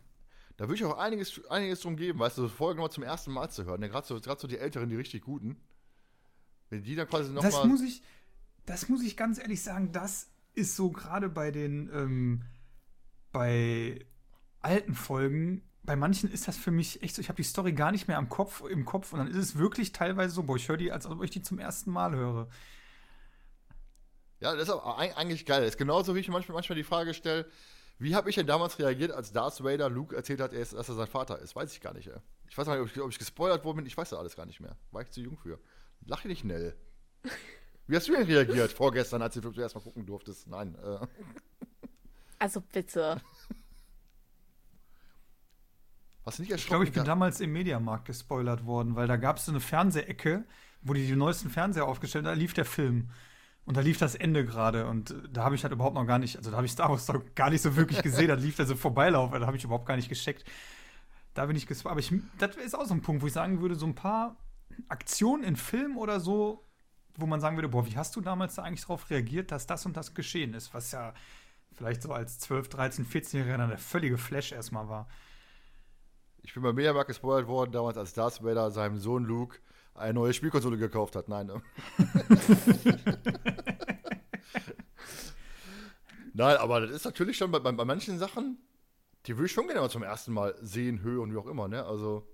Da 0.57 0.65
würde 0.65 0.75
ich 0.75 0.83
auch 0.83 0.97
einiges, 0.97 1.45
einiges 1.49 1.81
drum 1.81 1.95
geben, 1.95 2.19
weißt 2.19 2.37
du, 2.37 2.43
so 2.43 2.49
Folgen 2.49 2.81
mal 2.81 2.89
zum 2.89 3.03
ersten 3.03 3.31
Mal 3.31 3.49
zu 3.49 3.63
hören. 3.63 3.79
Ne? 3.79 3.89
Gerade 3.89 4.07
so, 4.07 4.19
so 4.19 4.47
die 4.47 4.57
Älteren, 4.57 4.89
die 4.89 4.97
richtig 4.97 5.23
guten. 5.23 5.55
Wenn 6.69 6.83
die 6.83 6.95
dann 6.95 7.07
quasi 7.07 7.31
nochmal. 7.31 7.51
Das 7.51 7.61
mal 7.61 7.67
muss 7.67 7.81
ich, 7.81 8.01
das 8.65 8.89
muss 8.89 9.03
ich 9.03 9.15
ganz 9.15 9.39
ehrlich 9.39 9.61
sagen, 9.61 9.93
das 9.93 10.27
ist 10.55 10.75
so 10.75 10.91
gerade 10.91 11.29
bei 11.29 11.51
den, 11.51 11.89
ähm, 11.93 12.43
bei 13.31 14.05
alten 14.61 14.95
Folgen, 14.95 15.63
bei 15.83 15.95
manchen 15.95 16.31
ist 16.31 16.47
das 16.47 16.57
für 16.57 16.71
mich 16.71 17.03
echt 17.03 17.15
so, 17.15 17.21
ich 17.21 17.29
habe 17.29 17.37
die 17.37 17.43
Story 17.43 17.73
gar 17.73 17.91
nicht 17.91 18.07
mehr 18.07 18.17
am 18.17 18.29
Kopf, 18.29 18.63
im 18.69 18.85
Kopf 18.85 19.13
und 19.13 19.19
dann 19.19 19.27
ist 19.27 19.37
es 19.37 19.57
wirklich 19.57 19.91
teilweise 19.91 20.33
so, 20.33 20.43
boah, 20.43 20.55
ich 20.55 20.67
höre 20.67 20.77
die, 20.77 20.91
als 20.91 21.05
ob 21.05 21.23
ich 21.23 21.29
die 21.29 21.41
zum 21.41 21.59
ersten 21.59 21.91
Mal 21.91 22.15
höre. 22.15 22.49
Ja, 24.39 24.53
das 24.53 24.63
ist 24.63 24.69
aber 24.69 24.97
eigentlich 24.97 25.45
geil. 25.45 25.61
Das 25.61 25.71
ist 25.71 25.77
genauso, 25.77 26.15
wie 26.15 26.19
ich 26.19 26.27
manchmal, 26.27 26.55
manchmal 26.55 26.75
die 26.75 26.83
Frage 26.83 27.13
stelle, 27.13 27.47
wie 27.97 28.15
habe 28.15 28.29
ich 28.29 28.35
denn 28.35 28.47
damals 28.47 28.77
reagiert, 28.77 29.11
als 29.11 29.31
Darth 29.31 29.63
Vader 29.63 29.89
Luke 29.89 30.15
erzählt 30.15 30.41
hat, 30.41 30.53
dass 30.53 30.73
er 30.73 30.83
sein 30.83 31.07
Vater 31.07 31.39
ist? 31.39 31.55
Weiß 31.55 31.71
ich 31.71 31.79
gar 31.79 31.93
nicht. 31.93 32.07
Ey. 32.07 32.19
Ich 32.49 32.57
weiß 32.57 32.65
gar 32.65 32.75
nicht, 32.75 32.83
ob 32.83 32.95
ich, 32.95 33.01
ob 33.01 33.09
ich 33.09 33.19
gespoilert 33.19 33.63
worden 33.63 33.77
bin. 33.77 33.85
Ich 33.85 33.97
weiß 33.97 34.09
das 34.09 34.19
alles 34.19 34.35
gar 34.35 34.45
nicht 34.45 34.59
mehr. 34.59 34.77
War 34.91 35.01
ich 35.01 35.11
zu 35.11 35.21
jung 35.21 35.37
für. 35.37 35.59
Lache 36.05 36.27
nicht, 36.27 36.43
Nell. 36.43 36.75
Wie 37.87 37.95
hast 37.95 38.07
du 38.07 38.13
denn 38.13 38.23
reagiert 38.23 38.71
vorgestern, 38.71 39.21
als 39.21 39.35
du 39.35 39.51
zuerst 39.51 39.75
mal 39.75 39.81
gucken 39.81 40.05
durftest? 40.05 40.47
Nein. 40.47 40.75
Äh. 40.75 41.05
Also 42.39 42.61
bitte. 42.61 43.21
Was 46.23 46.39
nicht 46.39 46.51
Ich 46.51 46.65
glaube, 46.65 46.83
ich 46.83 46.91
bin 46.91 47.03
ja. 47.03 47.05
damals 47.05 47.39
im 47.39 47.53
Mediamarkt 47.53 48.05
gespoilert 48.05 48.65
worden, 48.65 48.95
weil 48.95 49.07
da 49.07 49.15
gab 49.15 49.37
es 49.37 49.45
so 49.45 49.51
eine 49.51 49.59
Fernsehecke, 49.59 50.43
wo 50.81 50.93
die 50.93 51.05
die 51.05 51.15
neuesten 51.15 51.49
Fernseher 51.49 51.85
aufgestellt 51.85 52.25
haben, 52.25 52.33
da 52.33 52.39
lief 52.39 52.53
der 52.53 52.65
Film. 52.65 53.11
Und 53.65 53.77
da 53.77 53.81
lief 53.81 53.97
das 53.97 54.13
Ende 54.13 54.45
gerade 54.45 54.85
und 54.85 55.15
da 55.31 55.43
habe 55.43 55.55
ich 55.55 55.63
halt 55.63 55.73
überhaupt 55.73 55.95
noch 55.95 56.05
gar 56.05 56.19
nicht, 56.19 56.37
also 56.37 56.51
da 56.51 56.57
habe 56.57 56.67
ich 56.67 56.71
Star 56.71 56.89
Wars 56.89 57.07
gar 57.35 57.49
nicht 57.49 57.63
so 57.63 57.75
wirklich 57.75 58.01
gesehen, 58.03 58.27
da 58.27 58.35
lief 58.35 58.55
der 58.55 58.67
so 58.67 58.75
vorbeilaufen, 58.75 59.39
da 59.39 59.47
habe 59.47 59.57
ich 59.57 59.63
überhaupt 59.63 59.87
gar 59.87 59.95
nicht 59.95 60.09
gesteckt. 60.09 60.45
Da 61.33 61.47
bin 61.47 61.55
ich 61.55 61.65
gespannt. 61.65 61.91
Aber 61.91 61.99
ich, 61.99 62.13
das 62.37 62.55
ist 62.57 62.75
auch 62.75 62.85
so 62.85 62.93
ein 62.93 63.01
Punkt, 63.01 63.23
wo 63.23 63.27
ich 63.27 63.33
sagen 63.33 63.61
würde, 63.61 63.75
so 63.75 63.87
ein 63.87 63.95
paar 63.95 64.37
Aktionen 64.87 65.43
in 65.43 65.55
Film 65.55 65.97
oder 65.97 66.19
so, 66.19 66.64
wo 67.17 67.25
man 67.25 67.39
sagen 67.39 67.57
würde, 67.57 67.69
boah, 67.69 67.85
wie 67.85 67.97
hast 67.97 68.15
du 68.15 68.21
damals 68.21 68.55
da 68.55 68.63
eigentlich 68.63 68.81
darauf 68.81 69.09
reagiert, 69.09 69.51
dass 69.51 69.67
das 69.67 69.85
und 69.85 69.95
das 69.97 70.13
geschehen 70.13 70.53
ist? 70.53 70.73
Was 70.73 70.91
ja 70.91 71.13
vielleicht 71.75 72.01
so 72.01 72.11
als 72.11 72.39
12, 72.39 72.69
13, 72.69 73.05
14-Jähriger 73.05 73.57
dann 73.57 73.69
der 73.69 73.77
völlige 73.77 74.17
Flash 74.17 74.51
erstmal 74.51 74.89
war. 74.89 75.07
Ich 76.41 76.53
bin 76.53 76.63
bei 76.63 76.73
Mediamarkt 76.73 77.07
gespoilert 77.07 77.47
worden, 77.47 77.71
damals 77.71 77.97
als 77.97 78.13
Darth 78.13 78.43
Vader 78.43 78.71
seinem 78.71 78.97
Sohn 78.97 79.25
Luke 79.25 79.59
eine 79.93 80.13
neue 80.13 80.33
Spielkonsole 80.33 80.77
gekauft 80.77 81.15
hat. 81.15 81.27
Nein. 81.27 81.47
Ne? 81.47 81.61
Nein, 86.33 86.57
aber 86.57 86.81
das 86.81 86.91
ist 86.91 87.05
natürlich 87.05 87.37
schon 87.37 87.49
bei, 87.51 87.59
bei, 87.59 87.71
bei 87.71 87.85
manchen 87.85 88.19
Sachen, 88.19 88.57
die 89.25 89.37
will 89.37 89.45
ich 89.45 89.53
schon 89.53 89.67
gerne 89.67 89.81
mal 89.81 89.89
zum 89.89 90.03
ersten 90.03 90.33
Mal 90.33 90.53
sehen, 90.61 91.01
Höhe 91.01 91.21
und 91.21 91.31
wie 91.31 91.37
auch 91.37 91.47
immer, 91.47 91.69
ne? 91.69 91.85
Also, 91.85 92.27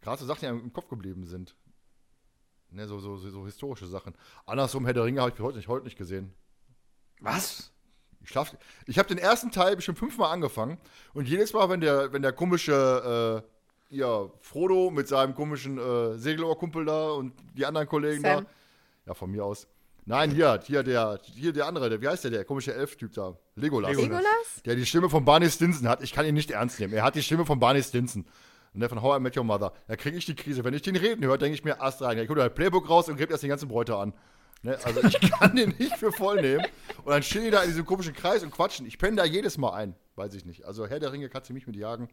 gerade 0.00 0.20
so 0.20 0.26
Sachen, 0.26 0.40
die 0.40 0.46
einem 0.46 0.60
im 0.60 0.72
Kopf 0.72 0.88
geblieben 0.88 1.24
sind. 1.24 1.56
Ne, 2.70 2.86
so, 2.86 2.98
so, 2.98 3.16
so, 3.16 3.30
so 3.30 3.44
historische 3.44 3.86
Sachen. 3.86 4.14
Andersrum, 4.46 4.84
Herr 4.84 4.94
der 4.94 5.04
Ringe 5.04 5.20
habe 5.20 5.32
ich 5.34 5.40
heute 5.40 5.56
nicht, 5.56 5.68
heute 5.68 5.84
nicht 5.84 5.96
gesehen. 5.96 6.34
Was? 7.20 7.72
Ich, 8.20 8.28
schlaf, 8.30 8.56
ich 8.86 8.98
habe 8.98 9.08
den 9.08 9.18
ersten 9.18 9.50
Teil 9.50 9.74
bestimmt 9.74 9.98
fünfmal 9.98 10.32
angefangen 10.32 10.78
und 11.14 11.26
jedes 11.28 11.52
Mal, 11.52 11.68
wenn 11.70 11.80
der, 11.80 12.12
wenn 12.12 12.22
der 12.22 12.32
komische 12.32 13.42
äh, 13.90 13.96
ja, 13.96 14.28
Frodo 14.40 14.90
mit 14.90 15.08
seinem 15.08 15.34
komischen 15.34 15.78
äh, 15.78 16.18
Segelohrkumpel 16.18 16.84
da 16.84 17.10
und 17.10 17.32
die 17.56 17.64
anderen 17.64 17.88
Kollegen 17.88 18.22
Sam. 18.22 18.44
da, 18.44 18.50
ja, 19.06 19.14
von 19.14 19.30
mir 19.30 19.44
aus. 19.44 19.66
Nein, 20.04 20.30
hier, 20.30 20.60
hier 20.64 20.82
der, 20.82 21.20
hier 21.22 21.52
der 21.52 21.66
andere, 21.66 21.90
der, 21.90 22.00
wie 22.00 22.08
heißt 22.08 22.24
der, 22.24 22.30
der 22.30 22.44
komische 22.44 22.74
Elf-Typ 22.74 23.12
da? 23.12 23.36
Legolas. 23.56 23.94
Legolas. 23.94 24.62
Der 24.64 24.74
die 24.74 24.86
Stimme 24.86 25.10
von 25.10 25.24
Barney 25.24 25.50
Stinson 25.50 25.86
hat. 25.86 26.02
Ich 26.02 26.12
kann 26.12 26.24
ihn 26.24 26.34
nicht 26.34 26.50
ernst 26.50 26.80
nehmen. 26.80 26.94
Er 26.94 27.02
hat 27.02 27.14
die 27.14 27.22
Stimme 27.22 27.44
von 27.44 27.58
Barney 27.58 27.82
Stinson. 27.82 28.24
Und 28.74 28.80
der 28.80 28.88
von 28.88 29.02
How 29.02 29.18
I 29.18 29.20
Met 29.20 29.36
Your 29.36 29.44
Mother. 29.44 29.72
Da 29.86 29.96
kriege 29.96 30.16
ich 30.16 30.26
die 30.26 30.34
Krise. 30.34 30.64
Wenn 30.64 30.74
ich 30.74 30.82
den 30.82 30.96
reden 30.96 31.24
höre, 31.24 31.38
denke 31.38 31.54
ich 31.54 31.64
mir, 31.64 31.80
Ast 31.80 32.02
rein. 32.02 32.18
Ich 32.18 32.28
hole 32.28 32.42
ein 32.42 32.54
Playbook 32.54 32.88
raus 32.88 33.08
und 33.08 33.16
gebe 33.16 33.32
erst 33.32 33.42
den 33.42 33.50
ganzen 33.50 33.68
Bräute 33.68 33.96
an. 33.96 34.12
Ne? 34.62 34.78
Also 34.84 35.02
ich 35.02 35.20
kann 35.32 35.56
den 35.56 35.74
nicht 35.78 35.96
für 35.96 36.12
voll 36.12 36.40
nehmen. 36.40 36.66
Und 37.04 37.12
dann 37.12 37.22
stehen 37.22 37.44
die 37.44 37.50
da 37.50 37.62
in 37.62 37.68
diesem 37.68 37.86
komischen 37.86 38.14
Kreis 38.14 38.42
und 38.42 38.50
quatschen. 38.50 38.86
Ich 38.86 38.98
penne 38.98 39.16
da 39.16 39.24
jedes 39.24 39.58
Mal 39.58 39.72
ein. 39.72 39.94
Weiß 40.16 40.34
ich 40.34 40.44
nicht. 40.44 40.64
Also 40.64 40.86
Herr 40.86 41.00
der 41.00 41.12
Ringe 41.12 41.28
kann 41.28 41.44
sie 41.44 41.52
mich 41.52 41.66
mit 41.66 41.76
jagen. 41.76 42.08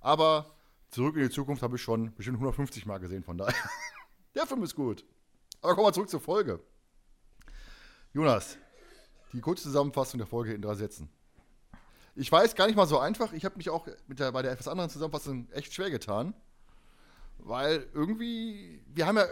Aber 0.00 0.54
zurück 0.88 1.16
in 1.16 1.22
die 1.22 1.30
Zukunft 1.30 1.62
habe 1.62 1.76
ich 1.76 1.82
schon 1.82 2.14
bestimmt 2.14 2.36
150 2.36 2.86
Mal 2.86 2.98
gesehen. 2.98 3.22
Von 3.22 3.38
daher. 3.38 3.54
der 4.34 4.46
Film 4.46 4.62
ist 4.62 4.74
gut. 4.74 5.04
Aber 5.62 5.74
kommen 5.74 5.88
wir 5.88 5.92
zurück 5.92 6.08
zur 6.08 6.20
Folge. 6.20 6.60
Jonas, 8.12 8.56
die 9.32 9.40
kurze 9.40 9.64
Zusammenfassung 9.64 10.18
der 10.18 10.26
Folge 10.26 10.54
in 10.54 10.62
drei 10.62 10.74
Sätzen. 10.74 11.10
Ich 12.20 12.30
weiß, 12.30 12.54
gar 12.54 12.66
nicht 12.66 12.76
mal 12.76 12.86
so 12.86 12.98
einfach. 12.98 13.32
Ich 13.32 13.46
habe 13.46 13.56
mich 13.56 13.70
auch 13.70 13.86
mit 14.06 14.20
der, 14.20 14.30
bei 14.32 14.42
der 14.42 14.52
etwas 14.52 14.68
anderen 14.68 14.90
Zusammenfassung 14.90 15.50
echt 15.52 15.72
schwer 15.72 15.90
getan. 15.90 16.34
Weil 17.38 17.88
irgendwie, 17.94 18.82
wir 18.92 19.06
haben 19.06 19.16
ja 19.16 19.24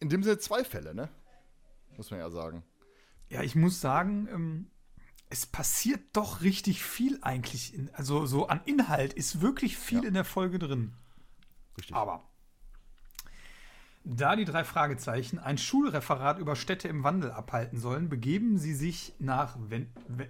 in 0.00 0.10
dem 0.10 0.22
Sinne 0.22 0.36
zwei 0.36 0.62
Fälle, 0.62 0.94
ne? 0.94 1.08
Muss 1.96 2.10
man 2.10 2.20
ja 2.20 2.28
sagen. 2.28 2.62
Ja, 3.30 3.40
ich 3.40 3.54
muss 3.54 3.80
sagen, 3.80 4.28
ähm, 4.30 4.70
es 5.30 5.46
passiert 5.46 6.02
doch 6.12 6.42
richtig 6.42 6.84
viel 6.84 7.18
eigentlich. 7.22 7.72
In, 7.72 7.88
also 7.94 8.26
so 8.26 8.48
an 8.48 8.60
Inhalt 8.66 9.14
ist 9.14 9.40
wirklich 9.40 9.78
viel 9.78 10.02
ja. 10.02 10.08
in 10.08 10.12
der 10.12 10.26
Folge 10.26 10.58
drin. 10.58 10.92
Richtig. 11.78 11.96
Aber 11.96 12.22
da 14.04 14.36
die 14.36 14.44
drei 14.44 14.64
Fragezeichen 14.64 15.38
ein 15.38 15.56
Schulreferat 15.56 16.38
über 16.38 16.54
Städte 16.54 16.86
im 16.88 17.02
Wandel 17.02 17.30
abhalten 17.30 17.78
sollen, 17.78 18.10
begeben 18.10 18.58
sie 18.58 18.74
sich 18.74 19.14
nach. 19.18 19.56
Wenn, 19.58 19.90
wenn, 20.06 20.28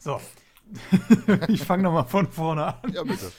so. 0.00 0.20
ich 1.48 1.62
fange 1.62 1.82
nochmal 1.82 2.06
von 2.06 2.30
vorne 2.30 2.66
an. 2.66 2.92
Ja, 2.92 3.02
bitte. 3.02 3.32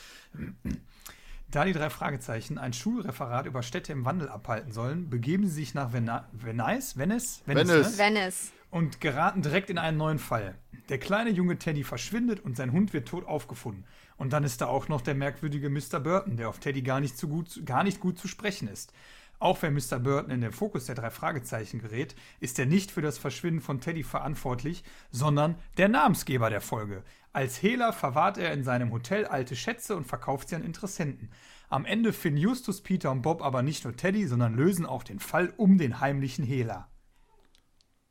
Da 1.50 1.66
die 1.66 1.74
drei 1.74 1.90
Fragezeichen 1.90 2.58
ein 2.58 2.72
Schulreferat 2.72 3.46
über 3.46 3.62
Städte 3.62 3.92
im 3.92 4.06
Wandel 4.06 4.30
abhalten 4.30 4.72
sollen, 4.72 5.10
begeben 5.10 5.46
sie 5.48 5.56
sich 5.56 5.74
nach 5.74 5.92
Venice, 5.92 6.24
Venice, 6.32 6.98
Venice, 6.98 7.42
Venice, 7.46 7.68
Venice. 7.68 7.98
Ne? 7.98 7.98
Venice. 7.98 8.52
und 8.70 9.02
geraten 9.02 9.42
direkt 9.42 9.70
in 9.70 9.78
einen 9.78 9.98
neuen 9.98 10.20
Fall. 10.20 10.56
Der 10.88 10.98
kleine 10.98 11.30
junge 11.30 11.58
Teddy 11.58 11.84
verschwindet 11.84 12.40
und 12.40 12.56
sein 12.56 12.72
Hund 12.72 12.94
wird 12.94 13.08
tot 13.08 13.26
aufgefunden. 13.26 13.86
Und 14.16 14.34
dann 14.34 14.44
ist 14.44 14.62
da 14.62 14.68
auch 14.68 14.88
noch 14.88 15.02
der 15.02 15.16
merkwürdige 15.16 15.70
Mr. 15.70 16.00
Burton, 16.00 16.38
der 16.38 16.48
auf 16.48 16.60
Teddy 16.60 16.82
gar 16.82 17.00
nicht, 17.00 17.18
zu 17.18 17.28
gut, 17.28 17.66
gar 17.66 17.84
nicht 17.84 18.00
gut 18.00 18.18
zu 18.18 18.28
sprechen 18.28 18.68
ist. 18.68 18.94
Auch 19.42 19.60
wenn 19.64 19.74
Mr. 19.74 19.98
Burton 19.98 20.30
in 20.30 20.42
den 20.42 20.52
Fokus 20.52 20.86
der 20.86 20.94
drei 20.94 21.10
Fragezeichen 21.10 21.80
gerät, 21.80 22.14
ist 22.40 22.60
er 22.60 22.68
nicht 22.68 22.92
für 22.92 23.02
das 23.02 23.18
Verschwinden 23.18 23.60
von 23.60 23.82
Teddy 23.82 24.04
verantwortlich, 24.04 24.84
sondern 25.10 25.56
der 25.78 25.90
Namensgeber 25.90 26.52
der 26.52 26.62
Folge. 26.62 27.04
Als 27.34 27.60
Hehler 27.60 27.92
verwahrt 27.92 28.38
er 28.38 28.54
in 28.54 28.64
seinem 28.64 28.92
Hotel 28.92 29.26
alte 29.26 29.56
Schätze 29.56 29.96
und 29.96 30.06
verkauft 30.06 30.50
sie 30.50 30.56
an 30.56 30.64
Interessenten. 30.64 31.32
Am 31.70 31.86
Ende 31.86 32.14
finden 32.14 32.38
Justus, 32.38 32.82
Peter 32.82 33.10
und 33.10 33.24
Bob 33.24 33.42
aber 33.42 33.64
nicht 33.64 33.84
nur 33.84 33.96
Teddy, 33.96 34.28
sondern 34.28 34.54
lösen 34.54 34.86
auch 34.86 35.02
den 35.02 35.20
Fall 35.20 35.52
um 35.58 35.80
den 35.80 36.00
heimlichen 36.00 36.46
Hehler. 36.46 36.88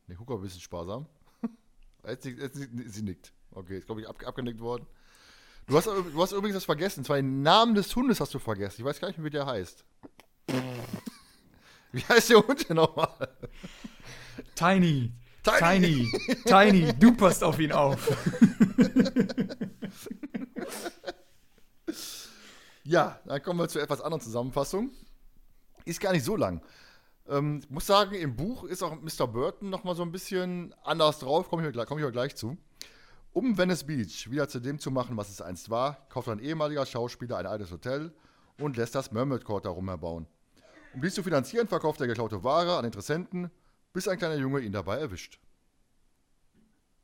Ne, 0.07 0.15
guck 0.17 0.27
mal, 0.27 0.35
ein 0.35 0.41
bisschen 0.41 0.59
sparsam. 0.59 1.05
jetzt, 2.05 2.25
jetzt, 2.25 2.59
sie 2.87 3.03
nickt. 3.03 3.31
Okay, 3.51 3.77
ist, 3.77 3.85
glaube 3.85 4.01
ich, 4.01 4.09
ab, 4.09 4.21
abgenickt 4.25 4.59
worden. 4.59 4.85
Du 5.67 5.77
hast, 5.77 5.85
du 5.85 6.21
hast 6.21 6.33
übrigens 6.33 6.57
was 6.57 6.65
vergessen. 6.65 7.05
Zwei 7.05 7.21
Namen 7.21 7.73
des 7.73 7.95
Hundes 7.95 8.19
hast 8.19 8.33
du 8.33 8.39
vergessen. 8.39 8.81
Ich 8.81 8.85
weiß 8.85 8.99
gar 8.99 9.07
nicht 9.07 9.17
mehr, 9.17 9.25
wie 9.27 9.29
der 9.29 9.45
heißt. 9.45 9.85
wie 11.93 12.03
heißt 12.03 12.29
der 12.29 12.47
Hund 12.47 12.69
denn 12.69 12.77
nochmal? 12.77 13.09
Tiny. 14.55 15.11
Tiny. 15.43 15.59
Tiny. 15.59 16.11
Tiny. 16.45 16.93
Du 16.99 17.13
passt 17.15 17.43
auf 17.43 17.59
ihn 17.59 17.71
auf. 17.71 17.99
ja, 22.83 23.19
dann 23.25 23.41
kommen 23.41 23.59
wir 23.59 23.67
zur 23.67 23.81
etwas 23.81 23.99
anderen 24.01 24.21
Zusammenfassung. 24.21 24.91
Ist 25.83 25.99
gar 25.99 26.13
nicht 26.13 26.23
so 26.23 26.37
lang. 26.37 26.61
Ähm, 27.27 27.59
ich 27.63 27.69
muss 27.69 27.87
sagen, 27.87 28.15
im 28.15 28.35
Buch 28.35 28.63
ist 28.63 28.83
auch 28.83 28.95
Mr. 29.01 29.27
Burton 29.27 29.69
noch 29.69 29.83
mal 29.83 29.95
so 29.95 30.03
ein 30.03 30.11
bisschen 30.11 30.73
anders 30.83 31.19
drauf. 31.19 31.49
Komme 31.49 31.67
ich, 31.67 31.75
komm 31.87 31.99
ich 31.99 32.11
gleich 32.11 32.35
zu. 32.35 32.57
Um 33.33 33.57
Venice 33.57 33.85
Beach 33.85 34.29
wieder 34.29 34.47
zu 34.47 34.59
dem 34.59 34.79
zu 34.79 34.91
machen, 34.91 35.17
was 35.17 35.29
es 35.29 35.41
einst 35.41 35.69
war, 35.69 36.07
kauft 36.09 36.29
ein 36.29 36.39
ehemaliger 36.39 36.85
Schauspieler 36.85 37.37
ein 37.37 37.45
altes 37.45 37.71
Hotel 37.71 38.13
und 38.57 38.77
lässt 38.77 38.93
das 38.93 39.11
Mermaid 39.11 39.43
Court 39.45 39.65
darum 39.65 39.87
erbauen. 39.87 40.27
Um 40.93 41.01
dies 41.01 41.13
zu 41.13 41.23
finanzieren, 41.23 41.67
verkauft 41.67 42.01
er 42.01 42.07
geklaute 42.07 42.43
Ware 42.43 42.77
an 42.77 42.85
Interessenten, 42.85 43.51
bis 43.93 44.07
ein 44.07 44.17
kleiner 44.17 44.35
Junge 44.35 44.59
ihn 44.61 44.71
dabei 44.71 44.97
erwischt. 44.97 45.39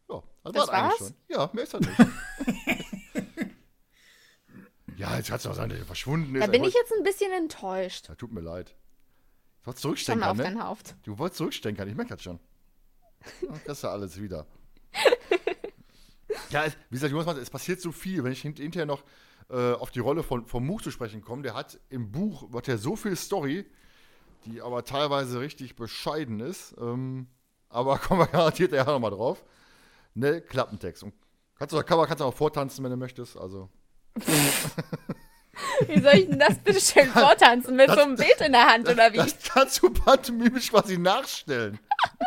Ja, 0.09 0.23
das, 0.43 0.53
das 0.53 0.67
war 0.67 0.73
eigentlich 0.73 0.97
schon. 0.97 1.13
Ja, 1.27 1.49
mehr 1.53 1.63
ist 1.63 1.73
er 1.73 1.79
nicht. 1.79 1.97
ja, 4.97 5.17
jetzt 5.17 5.31
hat 5.31 5.39
es 5.39 5.47
auch 5.47 5.55
sein, 5.55 5.69
dass 5.69 5.79
er 5.79 5.85
verschwunden 5.85 6.35
ist. 6.35 6.41
Da 6.41 6.47
bin 6.47 6.63
ich 6.63 6.73
jetzt 6.73 6.93
ein 6.93 7.03
bisschen 7.03 7.31
enttäuscht. 7.31 8.07
Ja, 8.09 8.15
tut 8.15 8.31
mir 8.31 8.41
leid. 8.41 8.75
Du 9.61 9.67
wolltest 9.67 9.81
zurückstecken, 9.81 10.23
auf 10.23 10.37
ne? 10.37 10.63
Haupt. 10.63 10.95
Du 11.03 11.17
wolltest 11.17 11.37
zurückstecken, 11.37 11.87
ich 11.87 11.95
merke 11.95 12.15
das 12.15 12.23
schon. 12.23 12.39
Das 13.65 13.77
ist 13.77 13.83
ja 13.83 13.91
alles 13.91 14.21
wieder. 14.21 14.47
ja, 16.49 16.65
wie 16.65 16.95
gesagt, 16.95 17.11
Jonas, 17.11 17.37
es 17.37 17.49
passiert 17.49 17.81
so 17.81 17.91
viel. 17.91 18.23
Wenn 18.23 18.31
ich 18.31 18.41
hinterher 18.41 18.85
noch 18.85 19.03
äh, 19.49 19.73
auf 19.73 19.91
die 19.91 19.99
Rolle 19.99 20.23
von, 20.23 20.45
von 20.45 20.65
Much 20.65 20.83
zu 20.83 20.91
sprechen 20.91 21.21
komme, 21.21 21.41
der 21.41 21.53
hat 21.53 21.79
im 21.89 22.11
Buch 22.11 22.51
hat 22.53 22.67
er 22.67 22.77
so 22.77 22.95
viel 22.95 23.15
Story, 23.15 23.65
die 24.45 24.61
aber 24.61 24.83
teilweise 24.83 25.39
richtig 25.39 25.75
bescheiden 25.75 26.39
ist. 26.39 26.75
Ähm, 26.79 27.27
aber 27.69 27.97
kommen 27.99 28.21
wir 28.21 28.27
garantiert 28.27 28.71
ja 28.71 28.83
nochmal 28.83 29.11
drauf. 29.11 29.43
Ne, 30.13 30.41
Klappentext. 30.41 31.03
Und 31.03 31.13
kannst 31.55 31.73
du, 31.73 31.83
kann, 31.83 32.05
kannst 32.05 32.21
du 32.21 32.25
auch 32.25 32.33
vortanzen, 32.33 32.83
wenn 32.83 32.91
du 32.91 32.97
möchtest. 32.97 33.37
Also. 33.37 33.69
Wie 35.87 35.99
soll 35.99 36.15
ich 36.15 36.29
denn 36.29 36.39
das 36.39 36.57
bitte 36.59 36.79
schön 36.79 37.07
vortanzen? 37.07 37.75
Mit 37.75 37.89
das, 37.89 37.95
so 37.95 38.01
einem 38.03 38.15
Bild 38.15 38.41
in 38.41 38.51
der 38.51 38.67
Hand, 38.67 38.89
oder 38.89 39.11
wie? 39.11 39.17
Das 39.17 39.37
kannst 39.43 39.81
du 39.81 39.89
pantomimisch 39.89 40.69
quasi 40.69 40.97
nachstellen. 40.97 41.79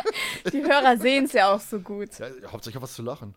Die 0.53 0.63
Hörer 0.63 0.97
sehen 0.97 1.25
es 1.27 1.33
ja 1.33 1.55
auch 1.55 1.61
so 1.61 1.79
gut. 1.81 2.19
Ja, 2.19 2.29
hauptsächlich 2.51 2.83
was 2.83 2.95
zu 2.95 3.03
lachen. 3.03 3.35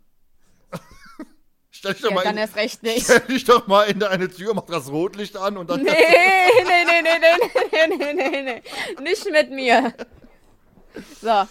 Stell 1.84 1.96
dich 1.96 2.02
doch 2.02 2.10
ja, 2.12 2.16
mal 2.16 2.24
dann 2.24 2.36
in, 2.36 2.38
erst 2.38 2.56
recht 2.56 2.82
nicht. 2.84 3.04
Stell 3.04 3.20
dich 3.28 3.44
doch 3.44 3.68
mal 3.68 3.84
in 3.84 4.00
deine 4.00 4.30
Tür, 4.30 4.54
mach 4.54 4.68
das 4.68 4.90
Rotlicht 4.90 5.36
an 5.36 5.58
und 5.58 5.70
dann. 5.70 5.84
Nee, 5.84 5.92
nee, 5.92 6.86
nee, 6.86 7.02
nee, 7.02 7.20
nee, 7.20 7.98
nee, 7.98 8.14
nee, 8.14 8.30
nee, 8.30 8.42
nee. 8.42 9.04
Nicht 9.04 9.30
mit 9.30 9.52
mir. 9.52 9.94
So, 11.22 11.46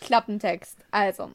Klappentext. 0.00 0.76
Also. 0.92 1.32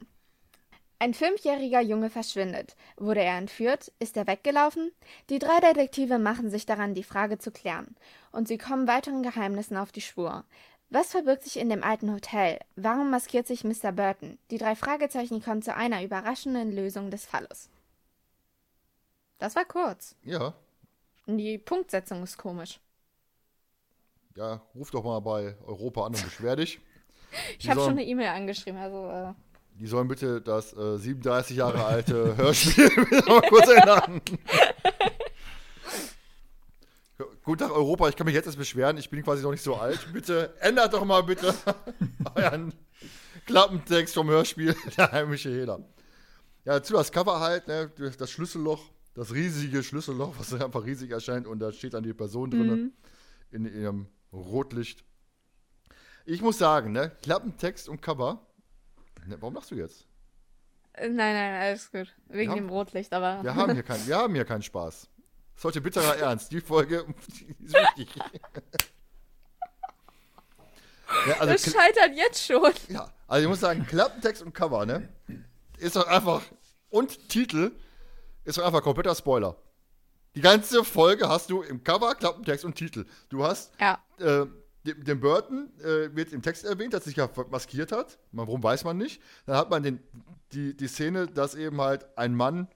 Ein 0.98 1.12
fünfjähriger 1.12 1.82
Junge 1.82 2.08
verschwindet. 2.08 2.74
Wurde 2.96 3.20
er 3.20 3.36
entführt? 3.36 3.92
Ist 3.98 4.16
er 4.16 4.26
weggelaufen? 4.26 4.92
Die 5.28 5.38
drei 5.38 5.60
Detektive 5.60 6.18
machen 6.18 6.48
sich 6.50 6.64
daran, 6.64 6.94
die 6.94 7.04
Frage 7.04 7.36
zu 7.36 7.50
klären. 7.50 7.96
Und 8.32 8.48
sie 8.48 8.56
kommen 8.56 8.88
weiteren 8.88 9.22
Geheimnissen 9.22 9.76
auf 9.76 9.92
die 9.92 10.00
Spur. 10.00 10.44
Was 10.88 11.10
verbirgt 11.10 11.42
sich 11.42 11.58
in 11.58 11.68
dem 11.68 11.84
alten 11.84 12.10
Hotel? 12.14 12.60
Warum 12.76 13.10
maskiert 13.10 13.46
sich 13.46 13.62
Mr. 13.62 13.92
Burton? 13.92 14.38
Die 14.50 14.56
drei 14.56 14.74
Fragezeichen 14.74 15.42
kommen 15.42 15.60
zu 15.60 15.76
einer 15.76 16.02
überraschenden 16.02 16.72
Lösung 16.72 17.10
des 17.10 17.26
Falles. 17.26 17.68
Das 19.38 19.54
war 19.54 19.64
kurz. 19.64 20.16
Ja. 20.24 20.54
Und 21.26 21.38
die 21.38 21.58
Punktsetzung 21.58 22.22
ist 22.22 22.38
komisch. 22.38 22.80
Ja, 24.36 24.62
ruf 24.74 24.90
doch 24.90 25.04
mal 25.04 25.20
bei 25.20 25.56
Europa 25.66 26.06
an 26.06 26.14
und 26.14 26.24
beschwer 26.24 26.56
dich. 26.56 26.80
ich 27.58 27.68
habe 27.68 27.80
schon 27.80 27.90
eine 27.90 28.04
E-Mail 28.04 28.28
angeschrieben, 28.28 28.78
also. 28.78 29.10
Äh 29.10 29.34
die 29.80 29.86
sollen 29.86 30.08
bitte 30.08 30.40
das 30.40 30.76
äh, 30.76 30.98
37 30.98 31.56
Jahre 31.56 31.84
alte 31.84 32.36
Hörspiel 32.36 32.90
mal 33.26 33.42
kurz 33.42 33.68
erinnern. 33.68 34.20
Guten 37.44 37.58
Tag 37.60 37.70
Europa, 37.70 38.08
ich 38.08 38.16
kann 38.16 38.26
mich 38.26 38.34
jetzt 38.34 38.46
erst 38.46 38.58
beschweren, 38.58 38.96
ich 38.98 39.08
bin 39.08 39.22
quasi 39.22 39.42
noch 39.42 39.52
nicht 39.52 39.62
so 39.62 39.76
alt. 39.76 40.12
Bitte 40.12 40.54
ändert 40.60 40.92
doch 40.92 41.04
mal 41.04 41.22
bitte 41.22 41.54
euren 42.34 42.74
Klappentext 43.46 44.14
vom 44.14 44.28
Hörspiel 44.28 44.74
Der 44.96 45.12
heimische 45.12 45.48
Hehler. 45.48 45.80
Ja, 46.64 46.74
dazu 46.74 46.94
das 46.94 47.10
Cover 47.10 47.40
halt, 47.40 47.66
ne, 47.68 47.90
das 48.18 48.30
Schlüsselloch, 48.30 48.82
das 49.14 49.32
riesige 49.32 49.82
Schlüsselloch, 49.82 50.34
was 50.38 50.54
einfach 50.62 50.84
riesig 50.84 51.10
erscheint 51.10 51.46
und 51.46 51.58
da 51.58 51.72
steht 51.72 51.94
dann 51.94 52.02
die 52.02 52.14
Person 52.14 52.50
drin 52.50 52.66
mhm. 52.68 52.92
in 53.50 53.64
ihrem 53.66 54.06
Rotlicht. 54.32 55.04
Ich 56.24 56.42
muss 56.42 56.58
sagen, 56.58 56.92
ne, 56.92 57.10
Klappentext 57.22 57.88
und 57.88 58.02
Cover. 58.02 58.46
Ne, 59.26 59.36
warum 59.40 59.54
lachst 59.54 59.70
du 59.70 59.76
jetzt? 59.76 60.06
Nein, 61.00 61.14
nein, 61.14 61.60
alles 61.62 61.90
gut. 61.90 62.14
Wegen 62.28 62.50
haben, 62.50 62.58
dem 62.58 62.68
Rotlicht, 62.68 63.12
aber. 63.12 63.42
Wir 63.42 63.54
haben 63.54 63.72
hier, 63.72 63.82
kein, 63.82 64.06
wir 64.06 64.16
haben 64.16 64.34
hier 64.34 64.44
keinen 64.44 64.62
Spaß. 64.62 65.02
Das 65.02 65.10
ist 65.56 65.64
heute 65.64 65.80
bitterer 65.80 66.16
Ernst. 66.20 66.52
Die 66.52 66.60
Folge 66.60 67.06
ist 67.64 67.74
wichtig. 67.74 68.14
ja, 71.26 71.34
also, 71.38 71.52
das 71.52 71.62
scheitert 71.64 72.16
jetzt 72.16 72.44
schon. 72.44 72.72
Ja, 72.88 73.10
also 73.26 73.42
ich 73.42 73.48
muss 73.48 73.60
sagen, 73.60 73.86
Klappentext 73.86 74.42
und 74.42 74.52
Cover, 74.52 74.86
ne? 74.86 75.08
Ist 75.78 75.96
doch 75.96 76.06
einfach. 76.06 76.42
Und 76.90 77.28
Titel 77.28 77.72
ist 78.48 78.58
doch 78.58 78.64
einfach 78.64 78.82
kompletter 78.82 79.14
Spoiler. 79.14 79.56
Die 80.34 80.40
ganze 80.40 80.84
Folge 80.84 81.28
hast 81.28 81.50
du 81.50 81.62
im 81.62 81.84
Cover, 81.84 82.14
Klappentext 82.14 82.64
und 82.64 82.74
Titel. 82.74 83.04
Du 83.28 83.44
hast 83.44 83.72
ja. 83.80 83.98
äh, 84.18 84.46
den 84.84 85.20
Burton 85.20 85.70
äh, 85.80 86.14
wird 86.14 86.32
im 86.32 86.42
Text 86.42 86.64
erwähnt, 86.64 86.94
dass 86.94 87.02
er 87.02 87.04
sich 87.06 87.16
ja 87.16 87.28
maskiert 87.50 87.92
hat. 87.92 88.18
Warum 88.32 88.62
weiß 88.62 88.84
man 88.84 88.96
nicht. 88.96 89.20
Dann 89.46 89.56
hat 89.56 89.68
man 89.70 89.82
den, 89.82 90.00
die, 90.52 90.76
die 90.76 90.88
Szene, 90.88 91.26
dass 91.26 91.54
eben 91.54 91.80
halt 91.80 92.06
ein 92.16 92.34
Mann, 92.34 92.68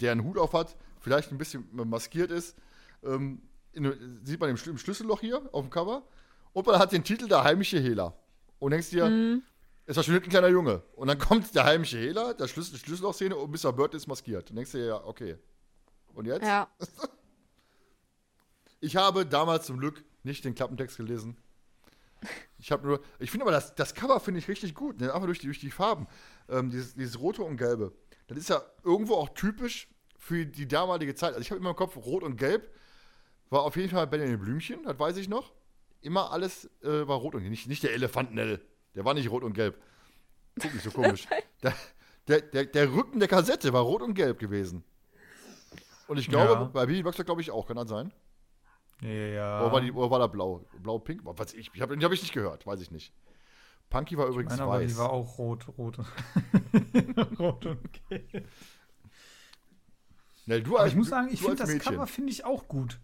der 0.00 0.12
einen 0.12 0.24
Hut 0.24 0.36
auf 0.36 0.52
hat, 0.52 0.76
vielleicht 1.00 1.32
ein 1.32 1.38
bisschen 1.38 1.66
maskiert 1.72 2.30
ist, 2.30 2.56
ähm, 3.02 3.42
in, 3.72 4.20
sieht 4.24 4.40
man 4.40 4.50
im, 4.50 4.56
im, 4.66 4.78
Schlüsselloch 4.78 5.20
hier 5.20 5.48
auf 5.52 5.64
dem 5.64 5.70
Cover. 5.70 6.02
Und 6.52 6.66
man 6.66 6.78
hat 6.78 6.92
den 6.92 7.04
Titel 7.04 7.28
Der 7.28 7.44
heimische 7.44 7.78
Hehler. 7.78 8.16
Und 8.58 8.72
denkst 8.72 8.90
dir, 8.90 9.06
mhm. 9.06 9.42
Es 9.86 9.94
verschwindet 9.94 10.24
ein 10.24 10.30
kleiner 10.30 10.48
Junge. 10.48 10.82
Und 10.94 11.08
dann 11.08 11.18
kommt 11.18 11.54
der 11.54 11.64
heimische 11.64 11.98
Hehler, 11.98 12.34
der 12.34 12.48
Schlüssel, 12.48 12.78
Schlüsselloch-Szene 12.78 13.36
und 13.36 13.50
Mr. 13.50 13.72
Burton 13.72 13.96
ist 13.96 14.06
maskiert. 14.06 14.50
Und 14.50 14.56
denkst 14.56 14.72
dir, 14.72 14.86
ja, 14.86 15.04
okay. 15.04 15.36
Und 16.14 16.26
jetzt? 16.26 16.44
Ja. 16.44 16.68
Ich 18.80 18.96
habe 18.96 19.24
damals 19.24 19.64
zum 19.64 19.78
Glück 19.78 20.04
nicht 20.24 20.44
den 20.44 20.54
Klappentext 20.54 20.98
gelesen. 20.98 21.38
Ich 22.58 22.70
habe 22.70 22.86
nur, 22.86 23.00
ich 23.18 23.30
finde 23.30 23.44
aber 23.44 23.52
das, 23.52 23.74
das 23.74 23.94
Cover 23.94 24.20
finde 24.20 24.40
ich 24.40 24.48
richtig 24.48 24.74
gut, 24.74 25.00
ne? 25.00 25.12
einfach 25.14 25.24
durch 25.24 25.38
die, 25.38 25.46
durch 25.46 25.58
die 25.58 25.70
Farben, 25.70 26.06
ähm, 26.50 26.68
dieses, 26.68 26.94
dieses 26.94 27.18
rote 27.18 27.42
und 27.42 27.56
gelbe. 27.56 27.94
Das 28.26 28.36
ist 28.36 28.50
ja 28.50 28.62
irgendwo 28.82 29.14
auch 29.14 29.30
typisch 29.30 29.88
für 30.18 30.44
die 30.44 30.68
damalige 30.68 31.14
Zeit. 31.14 31.30
Also 31.30 31.40
ich 31.40 31.50
habe 31.50 31.60
immer 31.60 31.70
im 31.70 31.76
Kopf 31.76 31.96
rot 31.96 32.22
und 32.22 32.36
gelb 32.36 32.74
war 33.48 33.62
auf 33.62 33.76
jeden 33.76 33.88
Fall 33.88 34.06
Benjamin 34.06 34.38
Blümchen, 34.38 34.82
das 34.84 34.98
weiß 34.98 35.16
ich 35.16 35.28
noch. 35.28 35.54
Immer 36.02 36.30
alles 36.30 36.66
äh, 36.82 37.08
war 37.08 37.16
rot 37.16 37.34
und 37.34 37.48
nicht, 37.48 37.66
nicht 37.66 37.82
der 37.82 37.94
Elefantnell. 37.94 38.60
Der 38.94 39.04
war 39.04 39.14
nicht 39.14 39.30
rot 39.30 39.42
und 39.42 39.54
gelb. 39.54 39.80
Guck 40.60 40.72
nicht 40.72 40.84
so 40.84 40.90
komisch. 40.92 41.26
Der, 41.62 41.74
der, 42.28 42.40
der, 42.40 42.64
der, 42.66 42.92
Rücken 42.92 43.18
der 43.18 43.28
Kassette 43.28 43.72
war 43.72 43.82
rot 43.82 44.02
und 44.02 44.14
gelb 44.14 44.38
gewesen. 44.38 44.84
Und 46.06 46.18
ich 46.18 46.28
glaube, 46.28 46.52
ja. 46.52 46.64
bei 46.64 46.86
Bibi 46.86 47.02
Boxer 47.02 47.24
glaube 47.24 47.40
ich 47.40 47.50
auch, 47.50 47.66
kann 47.66 47.76
das 47.76 47.88
sein? 47.88 48.12
Ja. 49.00 49.60
Oder 49.60 49.72
war, 49.72 49.80
die, 49.80 49.92
oder 49.92 50.10
war 50.10 50.18
da 50.18 50.26
blau? 50.26 50.64
Blau-pink? 50.82 51.22
Was 51.24 51.52
ich, 51.54 51.70
ich 51.74 51.80
habe 51.80 51.96
hab 51.96 52.12
ich 52.12 52.22
nicht 52.22 52.32
gehört, 52.32 52.66
weiß 52.66 52.80
ich 52.80 52.90
nicht. 52.90 53.12
Punky 53.90 54.16
war 54.16 54.26
übrigens 54.26 54.54
ich 54.54 54.60
meine, 54.60 54.70
weiß. 54.70 54.76
Aber 54.76 54.86
die 54.86 54.96
war 54.96 55.10
auch 55.10 55.38
rot, 55.38 55.66
rot. 55.78 55.98
rot 57.38 57.66
und 57.66 58.08
gelb. 58.08 58.48
Nee, 60.46 60.60
du 60.60 60.76
als, 60.76 60.92
ich 60.92 60.96
muss 60.96 61.08
sagen, 61.08 61.28
ich 61.32 61.40
finde 61.40 61.56
das 61.56 61.70
Mädchen. 61.70 61.92
Cover 61.94 62.06
finde 62.06 62.32
ich 62.32 62.44
auch 62.44 62.68
gut. 62.68 62.98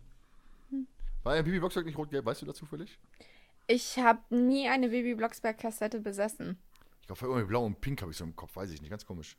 War 1.22 1.36
ja 1.36 1.42
Bibi 1.42 1.58
Blocksberg 1.58 1.86
nicht 1.86 1.98
rot-gelb? 1.98 2.24
Weißt 2.24 2.42
du 2.42 2.46
das 2.46 2.56
zufällig? 2.56 2.98
Ich 3.70 3.98
habe 3.98 4.18
nie 4.34 4.68
eine 4.68 4.88
Bibi 4.88 5.14
Blocksberg-Kassette 5.14 6.00
besessen. 6.00 6.58
Ich 7.02 7.06
glaube, 7.06 7.24
irgendwie 7.24 7.46
blau 7.46 7.64
und 7.64 7.80
pink 7.80 8.02
habe 8.02 8.10
ich 8.10 8.18
so 8.18 8.24
im 8.24 8.34
Kopf, 8.34 8.56
weiß 8.56 8.72
ich 8.72 8.80
nicht, 8.80 8.90
ganz 8.90 9.06
komisch. 9.06 9.36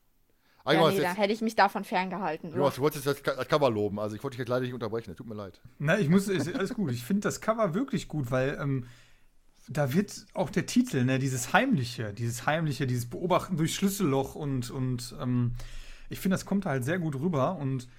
Ah, 0.63 0.71
ja, 0.71 0.89
nee, 0.89 1.01
da 1.01 1.13
hätte 1.13 1.33
ich 1.33 1.41
mich 1.41 1.55
davon 1.55 1.83
ferngehalten. 1.83 2.49
Jonas, 2.55 2.75
du 2.75 2.81
wolltest 2.81 3.05
das, 3.05 3.21
das 3.21 3.47
Cover 3.49 3.69
loben, 3.69 3.99
also 3.99 4.15
ich 4.15 4.23
wollte 4.23 4.35
dich 4.35 4.39
jetzt 4.39 4.47
leider 4.47 4.63
nicht 4.63 4.73
unterbrechen, 4.73 5.13
tut 5.17 5.27
mir 5.27 5.35
leid. 5.35 5.59
Na, 5.79 5.99
ich 5.99 6.07
muss, 6.07 6.29
ist, 6.29 6.55
alles 6.55 6.73
gut. 6.73 6.91
Ich 6.91 7.03
finde 7.03 7.21
das 7.21 7.41
Cover 7.41 7.73
wirklich 7.73 8.07
gut, 8.07 8.31
weil 8.31 8.57
ähm, 8.61 8.87
da 9.67 9.91
wird 9.93 10.25
auch 10.33 10.49
der 10.49 10.65
Titel, 10.65 11.03
ne, 11.03 11.19
dieses 11.19 11.51
Heimliche, 11.51 12.13
dieses 12.13 12.45
Heimliche, 12.45 12.87
dieses 12.87 13.09
Beobachten 13.09 13.57
durch 13.57 13.75
Schlüsselloch 13.75 14.35
und, 14.35 14.71
und 14.71 15.13
ähm, 15.19 15.55
ich 16.09 16.21
finde, 16.21 16.35
das 16.35 16.45
kommt 16.45 16.65
halt 16.65 16.85
sehr 16.85 16.99
gut 16.99 17.15
rüber 17.15 17.57
und 17.57 17.89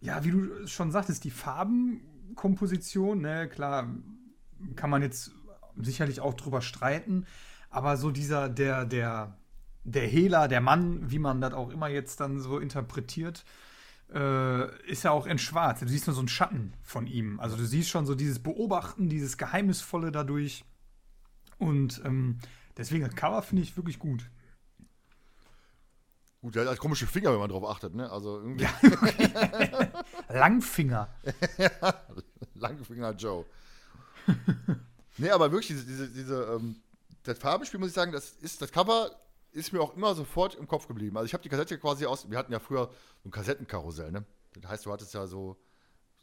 ja, 0.00 0.24
wie 0.24 0.30
du 0.30 0.66
schon 0.66 0.92
sagtest, 0.92 1.24
die 1.24 1.30
Farbenkomposition, 1.30 3.20
ne, 3.20 3.48
klar, 3.48 3.86
kann 4.76 4.88
man 4.88 5.02
jetzt 5.02 5.32
sicherlich 5.80 6.20
auch 6.20 6.34
drüber 6.34 6.60
streiten, 6.60 7.26
aber 7.70 7.96
so 7.96 8.10
dieser, 8.10 8.48
der, 8.48 8.84
der, 8.84 9.36
der 9.84 10.06
Hehler, 10.06 10.48
der 10.48 10.60
Mann, 10.60 11.10
wie 11.10 11.18
man 11.18 11.40
das 11.40 11.52
auch 11.54 11.70
immer 11.70 11.88
jetzt 11.88 12.20
dann 12.20 12.40
so 12.40 12.58
interpretiert, 12.58 13.44
äh, 14.12 14.90
ist 14.90 15.04
ja 15.04 15.10
auch 15.10 15.26
in 15.26 15.38
Schwarz. 15.38 15.80
Du 15.80 15.88
siehst 15.88 16.06
nur 16.06 16.14
so 16.14 16.20
einen 16.20 16.28
Schatten 16.28 16.72
von 16.82 17.06
ihm. 17.06 17.40
Also 17.40 17.56
du 17.56 17.64
siehst 17.64 17.90
schon 17.90 18.06
so 18.06 18.14
dieses 18.14 18.38
Beobachten, 18.38 19.08
dieses 19.08 19.36
Geheimnisvolle 19.36 20.10
dadurch. 20.10 20.64
Und 21.58 22.00
ähm, 22.04 22.38
deswegen 22.76 23.04
das 23.04 23.14
Cover 23.14 23.42
finde 23.42 23.62
ich 23.62 23.76
wirklich 23.76 23.98
gut. 23.98 24.30
Gut, 26.40 26.54
der 26.54 26.62
hat 26.62 26.68
halt 26.68 26.78
komische 26.78 27.06
Finger, 27.06 27.32
wenn 27.32 27.40
man 27.40 27.50
drauf 27.50 27.64
achtet, 27.64 27.94
ne? 27.94 28.08
Also 28.10 28.38
irgendwie. 28.38 28.64
Ja. 28.64 29.88
Langfinger. 30.28 31.08
Langfinger 32.54 33.10
Joe. 33.12 33.44
nee, 35.18 35.30
aber 35.30 35.52
wirklich, 35.52 35.68
diese, 35.68 35.84
diese, 35.84 36.08
diese 36.08 36.44
ähm, 36.44 36.76
das 37.24 37.38
Farbenspiel, 37.38 37.78
muss 37.78 37.90
ich 37.90 37.94
sagen, 37.94 38.12
das 38.12 38.30
ist, 38.40 38.62
das 38.62 38.72
Cover 38.72 39.10
ist 39.52 39.72
mir 39.72 39.80
auch 39.80 39.94
immer 39.96 40.14
sofort 40.14 40.54
im 40.54 40.66
Kopf 40.66 40.86
geblieben. 40.86 41.16
Also 41.16 41.26
ich 41.26 41.32
habe 41.32 41.42
die 41.42 41.48
Kassette 41.48 41.78
quasi 41.78 42.06
aus, 42.06 42.30
wir 42.30 42.38
hatten 42.38 42.52
ja 42.52 42.58
früher 42.58 42.90
so 43.22 43.28
ein 43.28 43.30
Kassettenkarussell, 43.30 44.12
ne? 44.12 44.24
Das 44.54 44.70
heißt, 44.70 44.86
du 44.86 44.92
hattest 44.92 45.14
ja 45.14 45.26
so, 45.26 45.56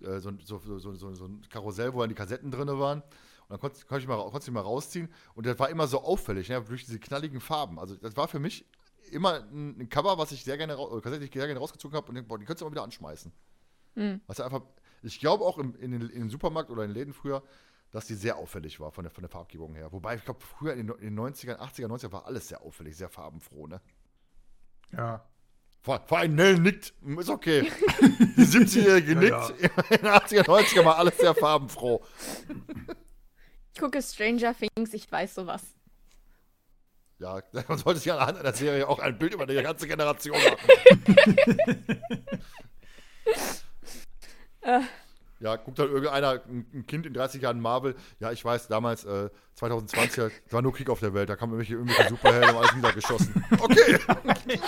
äh, 0.02 0.20
so, 0.20 0.32
so, 0.44 0.60
so, 0.80 0.96
so, 0.96 1.26
ein 1.26 1.46
Karussell, 1.50 1.94
wo 1.94 2.02
dann 2.02 2.10
die 2.10 2.16
Kassetten 2.16 2.52
drin 2.52 2.68
waren. 2.68 3.02
Und 3.02 3.50
dann 3.50 3.60
konntest, 3.60 3.88
konntest, 3.88 4.04
ich 4.04 4.08
mal, 4.08 4.18
konntest 4.24 4.48
du 4.48 4.52
mal 4.52 4.62
rausziehen. 4.62 5.10
Und 5.36 5.46
das 5.46 5.60
war 5.60 5.70
immer 5.70 5.88
so 5.88 6.02
auffällig, 6.02 6.50
ne? 6.50 6.62
durch 6.62 6.86
diese 6.86 7.00
knalligen 7.00 7.40
Farben. 7.40 7.80
Also 7.80 7.96
das 7.96 8.18
war 8.18 8.28
für 8.28 8.40
mich 8.40 8.66
immer 9.12 9.44
ein, 9.44 9.80
ein 9.80 9.90
Cover, 9.90 10.18
was 10.18 10.32
ich 10.32 10.44
sehr 10.44 10.58
gerne, 10.58 10.76
Kassette, 10.76 11.24
ich 11.24 11.32
sehr 11.32 11.46
gerne 11.46 11.60
rausgezogen 11.60 11.96
habe. 11.96 12.10
Und 12.10 12.16
denk, 12.16 12.28
boah, 12.28 12.40
die 12.40 12.46
könntest 12.46 12.62
du 12.62 12.66
mal 12.66 12.72
wieder 12.72 12.84
anschmeißen. 12.84 13.32
Mhm. 13.96 14.22
Was 14.28 14.40
einfach, 14.40 14.62
ich 15.04 15.20
glaube 15.20 15.46
auch 15.46 15.60
im, 15.60 15.76
in, 15.76 15.92
den, 15.92 16.02
in 16.10 16.22
den 16.22 16.30
Supermarkt 16.30 16.72
oder 16.72 16.84
in 16.84 16.90
den 16.90 16.96
Läden 16.96 17.14
früher, 17.14 17.44
dass 17.92 18.08
die 18.08 18.16
sehr 18.16 18.38
auffällig 18.38 18.80
war 18.80 18.92
von 18.92 19.04
der, 19.04 19.12
von 19.12 19.22
der 19.22 19.30
Farbgebung 19.30 19.76
her. 19.76 19.92
Wobei, 19.92 20.16
ich 20.16 20.26
glaube, 20.26 20.42
früher 20.42 20.74
in 20.74 20.88
den, 20.88 20.96
in 20.98 21.16
den 21.16 21.20
90ern, 21.20 21.58
80er, 21.58 21.88
90er 21.88 22.12
war 22.12 22.26
alles 22.26 22.48
sehr 22.48 22.62
auffällig, 22.62 22.98
sehr 22.98 23.10
farbenfroh, 23.10 23.68
ne? 23.68 23.82
Ja. 24.92 25.26
Vor, 25.82 26.02
vor 26.08 26.18
allem 26.18 26.36
Nell 26.36 26.58
nickt, 26.58 26.94
ist 27.20 27.30
okay. 27.30 27.62
Die 28.02 28.42
70-Jährige 28.42 29.16
nickt, 29.16 29.30
ja, 29.30 29.50
ja. 29.60 29.70
in 29.92 29.98
den 29.98 30.08
80er, 30.08 30.44
90er 30.44 30.84
war 30.84 30.98
alles 30.98 31.18
sehr 31.18 31.36
farbenfroh. 31.36 32.04
Ich 33.74 33.80
gucke 33.80 34.02
Stranger 34.02 34.56
Things, 34.56 34.94
ich 34.94 35.12
weiß 35.12 35.36
sowas. 35.36 35.64
Ja, 37.20 37.42
man 37.68 37.78
sollte 37.78 38.00
sich 38.00 38.12
anhand 38.12 38.38
einer 38.38 38.54
Serie 38.54 38.88
auch 38.88 39.00
ein 39.00 39.18
Bild 39.18 39.34
über 39.34 39.46
die 39.46 39.62
ganze 39.62 39.88
Generation 39.88 40.38
machen. 40.38 42.02
äh. 44.62 44.82
Ja, 45.40 45.58
guckt 45.58 45.80
dann 45.80 45.90
irgendeiner, 45.90 46.42
ein 46.48 46.86
Kind 46.88 47.06
in 47.06 47.14
30 47.14 47.42
Jahren 47.42 47.60
Marvel. 47.60 47.96
Ja, 48.20 48.32
ich 48.32 48.44
weiß, 48.44 48.68
damals, 48.68 49.04
äh, 49.04 49.30
2020, 49.56 50.32
war 50.50 50.62
nur 50.62 50.74
Krieg 50.74 50.90
auf 50.90 51.02
der 51.02 51.14
Welt. 51.14 51.30
Da 51.30 51.36
kamen 51.36 51.54
irgendwelche, 51.54 51.74
irgendwelche 51.76 52.10
Superhelden 52.10 52.52
und 52.52 52.58
alles 52.58 52.74
niedergeschossen. 52.76 53.46
Okay. 53.60 54.00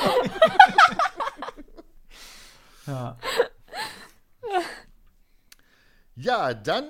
ja. 2.88 3.18
Ja, 6.16 6.54
dann 6.54 6.86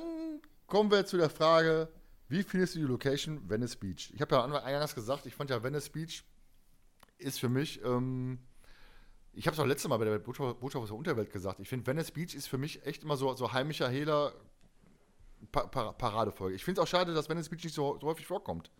kommen 0.65 0.89
wir 0.89 1.05
zu 1.05 1.17
der 1.17 1.29
Frage, 1.29 1.89
wie 2.29 2.43
findest 2.43 2.75
du 2.75 2.79
die 2.79 2.85
Location 2.85 3.49
Venice 3.49 3.75
Beach? 3.75 4.11
Ich 4.13 4.21
habe 4.21 4.35
ja 4.35 4.43
eingangs 4.43 4.95
gesagt, 4.95 5.25
ich 5.25 5.35
fand 5.35 5.49
ja 5.49 5.61
Venice 5.61 5.89
Beach 5.89 6.23
ist 7.17 7.39
für 7.39 7.49
mich 7.49 7.83
ähm, 7.83 8.39
ich 9.37 9.45
habe 9.45 9.53
es 9.53 9.59
auch 9.59 9.67
letztes 9.67 9.87
Mal 9.87 9.97
bei 9.97 10.05
der 10.05 10.17
Botschaft, 10.17 10.63
aus 10.63 10.89
der 10.89 10.97
Unterwelt 10.97 11.31
gesagt. 11.31 11.59
Ich 11.59 11.69
finde, 11.69 11.85
Venice 11.85 12.09
Beach 12.09 12.33
ist 12.33 12.47
für 12.47 12.57
mich 12.57 12.83
echt 12.87 13.03
immer 13.03 13.17
so, 13.17 13.31
so 13.35 13.53
heimischer 13.53 13.87
Hehler 13.87 14.33
pa 15.51 15.67
pa 15.67 15.91
Paradefolge. 15.91 16.55
Ich 16.55 16.65
finde 16.65 16.81
es 16.81 16.83
auch 16.83 16.89
schade, 16.89 17.13
dass 17.13 17.29
Venice 17.29 17.49
Beach 17.49 17.63
nicht 17.63 17.75
so, 17.75 17.99
so 18.01 18.07
häufig 18.07 18.25
vorkommt. 18.25 18.71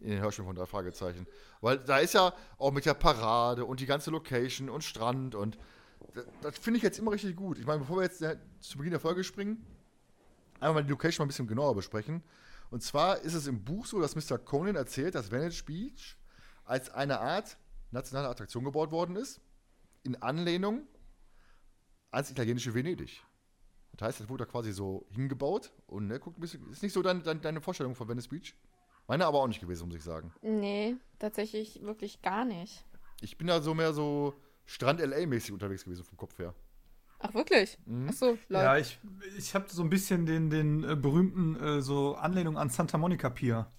In 0.00 0.10
den 0.10 0.20
Hörspielen 0.20 0.46
von 0.46 0.56
drei 0.56 0.64
Fragezeichen. 0.64 1.26
Weil 1.60 1.78
da 1.78 1.98
ist 1.98 2.14
ja 2.14 2.32
auch 2.56 2.72
mit 2.72 2.86
der 2.86 2.94
Parade 2.94 3.66
und 3.66 3.80
die 3.80 3.86
ganze 3.86 4.10
Location 4.10 4.70
und 4.70 4.82
Strand 4.82 5.34
und 5.34 5.58
das, 6.14 6.24
das 6.40 6.58
finde 6.58 6.78
ich 6.78 6.82
jetzt 6.82 6.98
immer 6.98 7.12
richtig 7.12 7.36
gut. 7.36 7.58
Ich 7.58 7.66
meine, 7.66 7.80
bevor 7.80 7.98
wir 7.98 8.04
jetzt 8.04 8.22
ja, 8.22 8.32
zu 8.60 8.78
Beginn 8.78 8.92
der 8.92 9.00
Folge 9.00 9.24
springen, 9.24 9.62
einmal 10.54 10.74
mal 10.74 10.84
die 10.84 10.90
Location 10.90 11.24
mal 11.24 11.26
ein 11.26 11.28
bisschen 11.28 11.48
genauer 11.48 11.74
besprechen. 11.74 12.22
Und 12.70 12.82
zwar 12.82 13.18
ist 13.20 13.34
es 13.34 13.46
im 13.46 13.62
Buch 13.62 13.84
so, 13.84 14.00
dass 14.00 14.16
Mr. 14.16 14.38
Conan 14.38 14.74
erzählt, 14.74 15.14
dass 15.14 15.30
Venice 15.30 15.62
Beach 15.62 16.16
als 16.64 16.88
eine 16.88 17.20
Art 17.20 17.58
nationale 17.90 18.28
Attraktion 18.28 18.64
gebaut 18.64 18.90
worden 18.90 19.16
ist 19.16 19.42
in 20.06 20.20
Anlehnung 20.22 20.86
ans 22.10 22.30
italienische 22.30 22.74
Venedig. 22.74 23.22
Das 23.92 24.08
heißt, 24.08 24.20
das 24.20 24.28
wurde 24.28 24.44
da 24.44 24.50
quasi 24.50 24.72
so 24.72 25.06
hingebaut 25.10 25.72
und 25.86 26.06
ne, 26.06 26.18
guck 26.18 26.36
ein 26.36 26.40
bisschen, 26.40 26.70
ist 26.70 26.82
nicht 26.82 26.92
so 26.92 27.02
dein, 27.02 27.22
dein, 27.22 27.40
deine 27.40 27.60
Vorstellung 27.60 27.94
von 27.94 28.08
Venice 28.08 28.28
Beach? 28.28 28.54
Meine 29.08 29.26
aber 29.26 29.38
auch 29.38 29.46
nicht 29.46 29.60
gewesen, 29.60 29.88
muss 29.88 29.96
ich 29.96 30.04
sagen. 30.04 30.32
Nee, 30.42 30.96
tatsächlich 31.18 31.82
wirklich 31.82 32.22
gar 32.22 32.44
nicht. 32.44 32.84
Ich 33.20 33.38
bin 33.38 33.46
da 33.46 33.60
so 33.60 33.74
mehr 33.74 33.92
so 33.92 34.34
Strand-LA-mäßig 34.66 35.52
unterwegs 35.52 35.84
gewesen 35.84 36.04
vom 36.04 36.18
Kopf 36.18 36.38
her. 36.38 36.54
Ach, 37.18 37.32
wirklich? 37.32 37.78
Mhm. 37.86 38.08
Ach 38.10 38.14
so, 38.14 38.38
Leute. 38.48 38.64
Ja, 38.64 38.76
ich, 38.76 38.98
ich 39.38 39.54
habe 39.54 39.66
so 39.68 39.82
ein 39.82 39.88
bisschen 39.88 40.26
den, 40.26 40.50
den 40.50 40.84
äh, 40.84 40.96
berühmten 40.96 41.56
äh, 41.56 41.80
so 41.80 42.14
Anlehnung 42.16 42.58
an 42.58 42.68
Santa 42.68 42.98
Monica 42.98 43.30
Pier. 43.30 43.70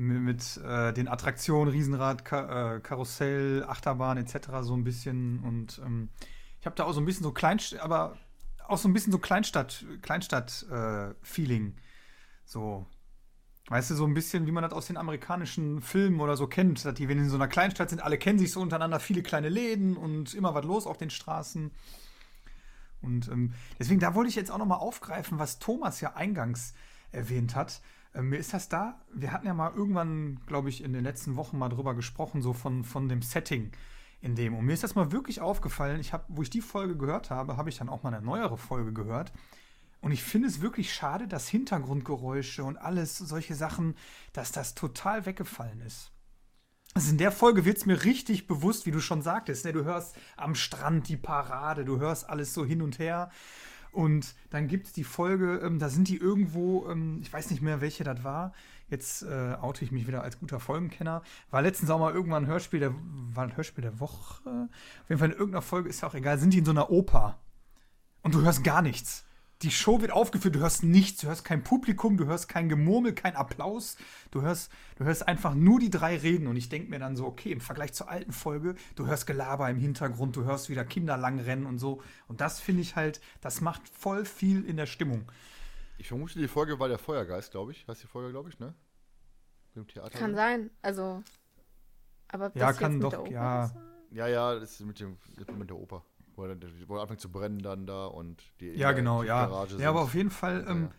Mit, 0.00 0.56
äh, 0.58 0.92
den 0.92 1.08
Attraktionen, 1.08 1.72
Riesenrad, 1.72 2.24
Ka 2.24 2.76
äh, 2.76 2.80
Karussell, 2.80 3.64
Achterbahn 3.64 4.16
etc. 4.16 4.48
so 4.60 4.74
ein 4.74 4.84
bisschen. 4.84 5.40
Und 5.40 5.80
ähm, 5.84 6.08
ich 6.60 6.66
habe 6.66 6.76
da 6.76 6.84
auch 6.84 6.92
so 6.92 7.00
ein 7.00 7.04
bisschen 7.04 7.24
so 7.24 7.32
Kleinstadt, 7.32 7.80
aber 7.80 8.16
auch 8.68 8.78
so 8.78 8.88
ein 8.88 8.92
bisschen 8.92 9.12
so 9.12 9.18
Kleinstadt, 9.18 9.84
Kleinstadt-Feeling. 10.02 11.68
Äh, 11.68 11.80
so. 12.44 12.86
Weißt 13.70 13.90
du, 13.90 13.94
so 13.96 14.06
ein 14.06 14.14
bisschen, 14.14 14.46
wie 14.46 14.52
man 14.52 14.62
das 14.62 14.72
aus 14.72 14.86
den 14.86 14.96
amerikanischen 14.96 15.82
Filmen 15.82 16.20
oder 16.20 16.36
so 16.36 16.46
kennt, 16.46 16.84
dass 16.84 16.94
die, 16.94 17.08
wenn 17.08 17.18
in 17.18 17.28
so 17.28 17.36
einer 17.36 17.48
Kleinstadt 17.48 17.90
sind, 17.90 18.00
alle 18.00 18.16
kennen 18.16 18.38
sich 18.38 18.52
so 18.52 18.60
untereinander, 18.60 18.98
viele 18.98 19.22
kleine 19.22 19.50
Läden 19.50 19.96
und 19.96 20.32
immer 20.32 20.54
was 20.54 20.64
los 20.64 20.86
auf 20.86 20.96
den 20.96 21.10
Straßen. 21.10 21.70
Und 23.02 23.28
ähm, 23.28 23.52
deswegen, 23.78 24.00
da 24.00 24.14
wollte 24.14 24.30
ich 24.30 24.36
jetzt 24.36 24.50
auch 24.50 24.58
nochmal 24.58 24.78
aufgreifen, 24.78 25.38
was 25.38 25.58
Thomas 25.58 26.00
ja 26.00 26.14
eingangs 26.14 26.72
erwähnt 27.12 27.54
hat. 27.54 27.82
Ähm, 28.18 28.30
mir 28.30 28.38
ist 28.38 28.52
das 28.52 28.68
da, 28.68 29.00
wir 29.14 29.32
hatten 29.32 29.46
ja 29.46 29.54
mal 29.54 29.72
irgendwann, 29.74 30.40
glaube 30.46 30.68
ich, 30.68 30.82
in 30.82 30.92
den 30.92 31.04
letzten 31.04 31.36
Wochen 31.36 31.56
mal 31.56 31.68
drüber 31.68 31.94
gesprochen, 31.94 32.42
so 32.42 32.52
von, 32.52 32.84
von 32.84 33.08
dem 33.08 33.22
Setting 33.22 33.70
in 34.20 34.34
dem. 34.34 34.56
Und 34.56 34.64
mir 34.64 34.72
ist 34.72 34.82
das 34.82 34.96
mal 34.96 35.12
wirklich 35.12 35.40
aufgefallen, 35.40 36.00
ich 36.00 36.12
habe, 36.12 36.24
wo 36.28 36.42
ich 36.42 36.50
die 36.50 36.60
Folge 36.60 36.96
gehört 36.96 37.30
habe, 37.30 37.56
habe 37.56 37.68
ich 37.68 37.78
dann 37.78 37.88
auch 37.88 38.02
mal 38.02 38.12
eine 38.12 38.24
neuere 38.24 38.58
Folge 38.58 38.92
gehört. 38.92 39.32
Und 40.00 40.12
ich 40.12 40.22
finde 40.22 40.48
es 40.48 40.60
wirklich 40.60 40.92
schade, 40.92 41.28
dass 41.28 41.48
Hintergrundgeräusche 41.48 42.64
und 42.64 42.76
alles, 42.76 43.18
solche 43.18 43.54
Sachen, 43.54 43.94
dass 44.32 44.52
das 44.52 44.74
total 44.74 45.24
weggefallen 45.26 45.80
ist. 45.80 46.12
Also 46.94 47.10
in 47.10 47.18
der 47.18 47.32
Folge 47.32 47.64
wird 47.64 47.78
es 47.78 47.86
mir 47.86 48.04
richtig 48.04 48.46
bewusst, 48.46 48.86
wie 48.86 48.90
du 48.90 49.00
schon 49.00 49.22
sagtest. 49.22 49.64
Ne? 49.64 49.72
Du 49.72 49.84
hörst 49.84 50.16
am 50.36 50.54
Strand 50.54 51.08
die 51.08 51.16
Parade, 51.16 51.84
du 51.84 51.98
hörst 51.98 52.28
alles 52.28 52.54
so 52.54 52.64
hin 52.64 52.82
und 52.82 52.98
her. 52.98 53.30
Und 53.92 54.34
dann 54.50 54.68
gibt 54.68 54.86
es 54.86 54.92
die 54.92 55.04
Folge, 55.04 55.60
ähm, 55.64 55.78
da 55.78 55.88
sind 55.88 56.08
die 56.08 56.16
irgendwo, 56.16 56.88
ähm, 56.88 57.18
ich 57.22 57.32
weiß 57.32 57.50
nicht 57.50 57.62
mehr, 57.62 57.80
welche 57.80 58.04
das 58.04 58.22
war. 58.24 58.52
Jetzt 58.88 59.22
äh, 59.22 59.56
oute 59.60 59.84
ich 59.84 59.92
mich 59.92 60.06
wieder 60.06 60.22
als 60.22 60.38
guter 60.38 60.60
Folgenkenner. 60.60 61.22
War 61.50 61.62
letztens 61.62 61.90
auch 61.90 61.98
mal 61.98 62.12
irgendwann 62.12 62.44
ein 62.44 62.48
Hörspiel 62.48 62.80
der, 62.80 62.94
war 63.34 63.44
ein 63.44 63.56
Hörspiel 63.56 63.82
der 63.82 64.00
Woche. 64.00 64.68
Auf 65.02 65.08
jeden 65.08 65.18
Fall 65.18 65.30
in 65.30 65.36
irgendeiner 65.36 65.62
Folge, 65.62 65.88
ist 65.88 66.00
ja 66.00 66.08
auch 66.08 66.14
egal, 66.14 66.38
sind 66.38 66.54
die 66.54 66.58
in 66.58 66.64
so 66.64 66.70
einer 66.70 66.90
Oper. 66.90 67.38
Und 68.22 68.34
du 68.34 68.42
hörst 68.42 68.64
gar 68.64 68.82
nichts 68.82 69.24
die 69.62 69.70
Show 69.70 70.00
wird 70.00 70.12
aufgeführt, 70.12 70.54
du 70.54 70.60
hörst 70.60 70.84
nichts, 70.84 71.20
du 71.20 71.26
hörst 71.26 71.44
kein 71.44 71.64
Publikum, 71.64 72.16
du 72.16 72.26
hörst 72.26 72.48
kein 72.48 72.68
Gemurmel, 72.68 73.12
kein 73.12 73.34
Applaus, 73.34 73.96
du 74.30 74.42
hörst, 74.42 74.70
du 74.96 75.04
hörst 75.04 75.26
einfach 75.26 75.54
nur 75.54 75.80
die 75.80 75.90
drei 75.90 76.16
reden 76.16 76.46
und 76.46 76.56
ich 76.56 76.68
denke 76.68 76.90
mir 76.90 76.98
dann 76.98 77.16
so, 77.16 77.26
okay, 77.26 77.50
im 77.50 77.60
Vergleich 77.60 77.92
zur 77.92 78.08
alten 78.08 78.32
Folge, 78.32 78.76
du 78.94 79.06
hörst 79.06 79.26
Gelaber 79.26 79.68
im 79.68 79.78
Hintergrund, 79.78 80.36
du 80.36 80.44
hörst 80.44 80.68
wieder 80.68 80.84
Kinder 80.84 81.16
lang 81.16 81.40
rennen 81.40 81.66
und 81.66 81.78
so 81.78 82.02
und 82.28 82.40
das 82.40 82.60
finde 82.60 82.82
ich 82.82 82.94
halt, 82.94 83.20
das 83.40 83.60
macht 83.60 83.88
voll 83.88 84.24
viel 84.24 84.64
in 84.64 84.76
der 84.76 84.86
Stimmung. 84.86 85.24
Ich 85.98 86.08
vermute, 86.08 86.38
die 86.38 86.46
Folge 86.46 86.78
war 86.78 86.86
der 86.86 86.98
Feuergeist, 86.98 87.50
glaube 87.50 87.72
ich. 87.72 87.88
Heißt 87.88 88.04
die 88.04 88.06
Folge, 88.06 88.30
glaube 88.30 88.50
ich, 88.50 88.60
ne? 88.60 88.72
Im 89.74 89.88
Theater. 89.88 90.16
Kann 90.16 90.36
sein, 90.36 90.70
also 90.80 91.24
aber 92.28 92.52
ja, 92.54 92.72
kann 92.72 93.00
doch, 93.00 93.26
ja. 93.28 93.72
Ja, 94.10 94.26
ja, 94.28 94.54
das 94.54 94.72
ist 94.72 94.86
mit, 94.86 95.00
dem, 95.00 95.18
mit 95.56 95.68
der 95.68 95.76
Oper 95.76 96.04
wo 96.38 96.44
er, 96.46 96.56
wo 96.86 96.96
er 96.96 97.02
anfängt 97.02 97.20
zu 97.20 97.30
brennen 97.30 97.60
dann 97.60 97.86
da 97.86 98.06
und 98.06 98.42
die 98.60 98.68
Ja, 98.70 98.92
genau, 98.92 99.22
ja. 99.22 99.46
Garage 99.46 99.76
ja, 99.78 99.90
aber 99.90 100.02
auf 100.02 100.14
jeden 100.14 100.30
Fall, 100.30 100.64
ähm, 100.68 100.82
ja. 100.82 100.90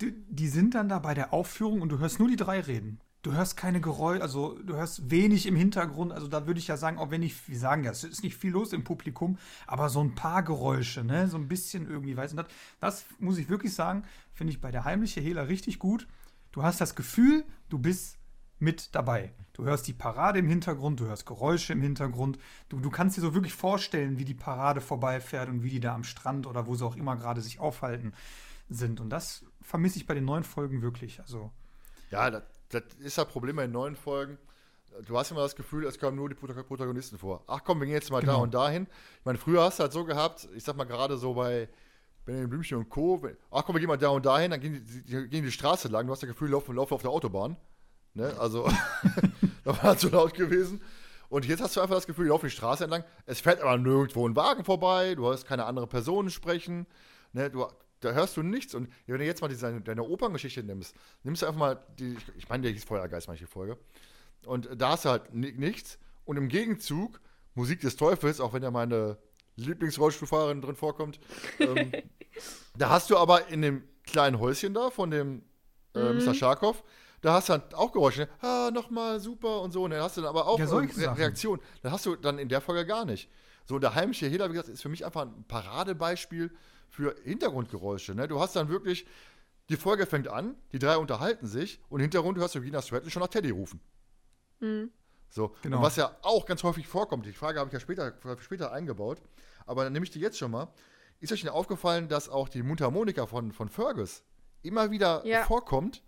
die, 0.00 0.14
die, 0.28 0.48
sind 0.48 0.74
dann 0.74 0.88
da 0.88 0.98
bei 0.98 1.14
der 1.14 1.32
Aufführung 1.32 1.80
und 1.80 1.90
du 1.90 1.98
hörst 1.98 2.18
nur 2.18 2.28
die 2.28 2.36
drei 2.36 2.60
reden. 2.60 3.00
Du 3.22 3.32
hörst 3.32 3.56
keine 3.56 3.80
Geräusche, 3.80 4.22
also 4.22 4.58
du 4.62 4.74
hörst 4.74 5.10
wenig 5.10 5.46
im 5.46 5.56
Hintergrund. 5.56 6.12
Also 6.12 6.28
da 6.28 6.46
würde 6.46 6.60
ich 6.60 6.68
ja 6.68 6.76
sagen, 6.76 6.98
auch 6.98 7.10
wenn 7.10 7.22
ich, 7.22 7.48
wir 7.48 7.58
sagen 7.58 7.84
ja, 7.84 7.90
es 7.90 8.04
ist 8.04 8.22
nicht 8.22 8.36
viel 8.36 8.52
los 8.52 8.72
im 8.72 8.84
Publikum, 8.84 9.38
aber 9.66 9.88
so 9.88 10.00
ein 10.00 10.14
paar 10.14 10.42
Geräusche, 10.42 11.04
ne, 11.04 11.28
so 11.28 11.36
ein 11.36 11.48
bisschen 11.48 11.88
irgendwie, 11.88 12.16
weißt 12.16 12.34
du, 12.34 12.36
das, 12.36 12.46
das 12.80 13.04
muss 13.18 13.38
ich 13.38 13.48
wirklich 13.48 13.74
sagen, 13.74 14.04
finde 14.32 14.52
ich 14.52 14.60
bei 14.60 14.70
der 14.70 14.84
heimliche 14.84 15.20
Hehler 15.20 15.48
richtig 15.48 15.78
gut. 15.78 16.06
Du 16.52 16.62
hast 16.62 16.80
das 16.80 16.94
Gefühl, 16.94 17.44
du 17.68 17.78
bist 17.78 18.17
mit 18.58 18.94
dabei. 18.94 19.32
Du 19.52 19.64
hörst 19.64 19.86
die 19.88 19.92
Parade 19.92 20.38
im 20.38 20.48
Hintergrund, 20.48 21.00
du 21.00 21.06
hörst 21.06 21.26
Geräusche 21.26 21.72
im 21.72 21.82
Hintergrund. 21.82 22.38
Du, 22.68 22.78
du 22.78 22.90
kannst 22.90 23.16
dir 23.16 23.22
so 23.22 23.34
wirklich 23.34 23.54
vorstellen, 23.54 24.18
wie 24.18 24.24
die 24.24 24.34
Parade 24.34 24.80
vorbeifährt 24.80 25.48
und 25.48 25.62
wie 25.62 25.70
die 25.70 25.80
da 25.80 25.94
am 25.94 26.04
Strand 26.04 26.46
oder 26.46 26.66
wo 26.66 26.74
sie 26.74 26.84
auch 26.84 26.96
immer 26.96 27.16
gerade 27.16 27.40
sich 27.40 27.58
aufhalten 27.58 28.12
sind. 28.68 29.00
Und 29.00 29.10
das 29.10 29.44
vermisse 29.62 29.98
ich 29.98 30.06
bei 30.06 30.14
den 30.14 30.24
neuen 30.24 30.44
Folgen 30.44 30.82
wirklich. 30.82 31.20
Also. 31.20 31.50
Ja, 32.10 32.30
das, 32.30 32.42
das 32.68 32.82
ist 33.00 33.18
das 33.18 33.28
Problem 33.28 33.56
bei 33.56 33.62
den 33.62 33.72
neuen 33.72 33.96
Folgen. 33.96 34.38
Du 35.06 35.18
hast 35.18 35.30
immer 35.30 35.40
das 35.40 35.54
Gefühl, 35.54 35.84
es 35.86 35.98
kommen 35.98 36.16
nur 36.16 36.28
die 36.28 36.34
Protagonisten 36.34 37.18
vor. 37.18 37.44
Ach 37.46 37.62
komm, 37.64 37.80
wir 37.80 37.86
gehen 37.86 37.94
jetzt 37.94 38.10
mal 38.10 38.20
genau. 38.20 38.36
da 38.36 38.38
und 38.38 38.54
dahin. 38.54 38.86
Ich 39.18 39.24
meine, 39.24 39.38
früher 39.38 39.62
hast 39.62 39.78
du 39.78 39.82
halt 39.82 39.92
so 39.92 40.04
gehabt, 40.04 40.48
ich 40.54 40.64
sag 40.64 40.76
mal 40.76 40.84
gerade 40.84 41.18
so 41.18 41.34
bei 41.34 41.68
Benjamin 42.24 42.50
Blümchen 42.50 42.78
und 42.78 42.90
Co. 42.90 43.22
Ach 43.50 43.64
komm, 43.64 43.74
wir 43.74 43.80
gehen 43.80 43.88
mal 43.88 43.96
da 43.96 44.08
und 44.08 44.24
dahin, 44.24 44.50
dann 44.50 44.60
gehen 44.60 44.84
die, 44.84 45.02
die, 45.02 45.28
gehen 45.28 45.44
die 45.44 45.52
Straße 45.52 45.88
lang. 45.88 46.06
Du 46.06 46.12
hast 46.12 46.22
das 46.22 46.28
Gefühl, 46.28 46.50
laufen, 46.50 46.74
laufen 46.74 46.94
auf 46.94 47.02
der 47.02 47.10
Autobahn. 47.10 47.56
Ne? 48.18 48.34
Also, 48.38 48.68
da 49.64 49.82
war 49.82 49.96
zu 49.96 50.08
laut 50.08 50.34
gewesen. 50.34 50.82
Und 51.28 51.46
jetzt 51.46 51.62
hast 51.62 51.76
du 51.76 51.80
einfach 51.80 51.94
das 51.94 52.06
Gefühl, 52.06 52.24
du 52.24 52.30
laufst 52.30 52.46
die 52.46 52.50
Straße 52.50 52.84
entlang, 52.84 53.04
es 53.26 53.40
fährt 53.40 53.60
aber 53.60 53.76
nirgendwo 53.78 54.28
ein 54.28 54.34
Wagen 54.34 54.64
vorbei, 54.64 55.14
du 55.14 55.26
hörst 55.26 55.46
keine 55.46 55.66
andere 55.66 55.86
Personen 55.86 56.30
sprechen, 56.30 56.86
ne? 57.32 57.48
du, 57.48 57.66
da 58.00 58.12
hörst 58.12 58.36
du 58.36 58.42
nichts. 58.42 58.74
Und 58.74 58.88
wenn 59.06 59.18
du 59.18 59.24
jetzt 59.24 59.40
mal 59.40 59.48
diese, 59.48 59.80
deine 59.80 60.02
Operngeschichte 60.02 60.64
nimmst, 60.64 60.96
nimmst 61.22 61.42
du 61.42 61.46
einfach 61.46 61.58
mal, 61.58 61.86
die, 61.98 62.16
ich 62.36 62.48
meine, 62.48 62.64
der 62.64 62.72
hieß 62.72 62.84
Feuergeist, 62.84 63.28
manche 63.28 63.46
Folge, 63.46 63.78
und 64.46 64.68
da 64.76 64.90
hast 64.90 65.04
du 65.04 65.10
halt 65.10 65.32
nichts. 65.34 65.98
Und 66.24 66.38
im 66.38 66.48
Gegenzug, 66.48 67.20
Musik 67.54 67.80
des 67.80 67.96
Teufels, 67.96 68.40
auch 68.40 68.52
wenn 68.52 68.62
ja 68.62 68.70
meine 68.70 69.18
Lieblingsrollstuhlfahrerin 69.56 70.60
drin 70.60 70.76
vorkommt, 70.76 71.20
ähm, 71.60 71.92
da 72.76 72.90
hast 72.90 73.10
du 73.10 73.16
aber 73.16 73.48
in 73.48 73.62
dem 73.62 73.84
kleinen 74.04 74.40
Häuschen 74.40 74.74
da 74.74 74.90
von 74.90 75.10
dem 75.10 75.42
äh, 75.94 76.12
mhm. 76.12 76.24
Mr. 76.24 76.34
Scharkow, 76.34 76.82
da 77.20 77.34
hast 77.34 77.48
du 77.48 77.54
dann 77.54 77.74
auch 77.74 77.92
Geräusche, 77.92 78.22
ne? 78.22 78.28
ah, 78.40 78.70
nochmal 78.72 79.20
super 79.20 79.60
und 79.62 79.72
so. 79.72 79.84
Und 79.84 79.90
dann 79.90 80.02
hast 80.02 80.16
du 80.16 80.20
dann 80.20 80.30
aber 80.30 80.46
auch 80.46 80.58
ja, 80.58 80.66
Re 80.66 81.18
Reaktionen. 81.18 81.62
Das 81.82 81.92
hast 81.92 82.06
du 82.06 82.16
dann 82.16 82.38
in 82.38 82.48
der 82.48 82.60
Folge 82.60 82.86
gar 82.86 83.04
nicht. 83.04 83.30
So, 83.64 83.78
der 83.78 83.94
heimische 83.94 84.26
Hehler, 84.26 84.48
wie 84.48 84.52
gesagt, 84.52 84.68
ist 84.68 84.82
für 84.82 84.88
mich 84.88 85.04
einfach 85.04 85.22
ein 85.22 85.44
Paradebeispiel 85.46 86.50
für 86.88 87.14
Hintergrundgeräusche. 87.24 88.14
Ne? 88.14 88.28
Du 88.28 88.40
hast 88.40 88.56
dann 88.56 88.68
wirklich, 88.68 89.06
die 89.68 89.76
Folge 89.76 90.06
fängt 90.06 90.28
an, 90.28 90.56
die 90.72 90.78
drei 90.78 90.96
unterhalten 90.96 91.46
sich 91.46 91.80
und 91.88 92.00
im 92.00 92.04
Hintergrund 92.04 92.38
hörst 92.38 92.54
du 92.54 92.62
Gina 92.62 92.80
Stratton 92.80 93.10
schon 93.10 93.20
nach 93.20 93.28
Teddy 93.28 93.50
rufen. 93.50 93.80
Mhm. 94.60 94.90
So, 95.28 95.54
genau. 95.60 95.78
und 95.78 95.82
was 95.82 95.96
ja 95.96 96.16
auch 96.22 96.46
ganz 96.46 96.62
häufig 96.62 96.86
vorkommt, 96.86 97.26
die 97.26 97.32
Frage 97.32 97.60
habe 97.60 97.68
ich 97.68 97.74
ja 97.74 97.80
später, 97.80 98.14
später 98.40 98.72
eingebaut, 98.72 99.20
aber 99.66 99.84
dann 99.84 99.92
nehme 99.92 100.04
ich 100.04 100.10
die 100.10 100.20
jetzt 100.20 100.38
schon 100.38 100.50
mal. 100.50 100.72
Ist 101.20 101.32
euch 101.32 101.42
denn 101.42 101.50
aufgefallen, 101.50 102.08
dass 102.08 102.28
auch 102.28 102.48
die 102.48 102.62
Mundharmonika 102.62 103.26
von, 103.26 103.52
von 103.52 103.68
Fergus 103.68 104.22
immer 104.62 104.90
wieder 104.90 105.26
ja. 105.26 105.44
vorkommt? 105.44 106.02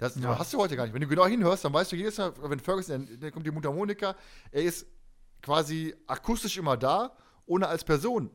Das 0.00 0.16
ja. 0.16 0.38
hast 0.38 0.54
du 0.54 0.58
heute 0.58 0.76
gar 0.76 0.84
nicht. 0.84 0.94
Wenn 0.94 1.02
du 1.02 1.06
genau 1.06 1.26
hinhörst, 1.26 1.62
dann 1.62 1.74
weißt 1.74 1.92
du 1.92 1.96
jedes 1.96 2.16
Mal, 2.16 2.32
wenn 2.40 2.58
Ferguson, 2.58 3.06
dann 3.20 3.30
kommt 3.32 3.44
die 3.44 3.50
Mundharmonika, 3.50 4.16
er 4.50 4.62
ist 4.62 4.86
quasi 5.42 5.94
akustisch 6.06 6.56
immer 6.56 6.78
da, 6.78 7.14
ohne 7.44 7.68
als 7.68 7.84
Person 7.84 8.30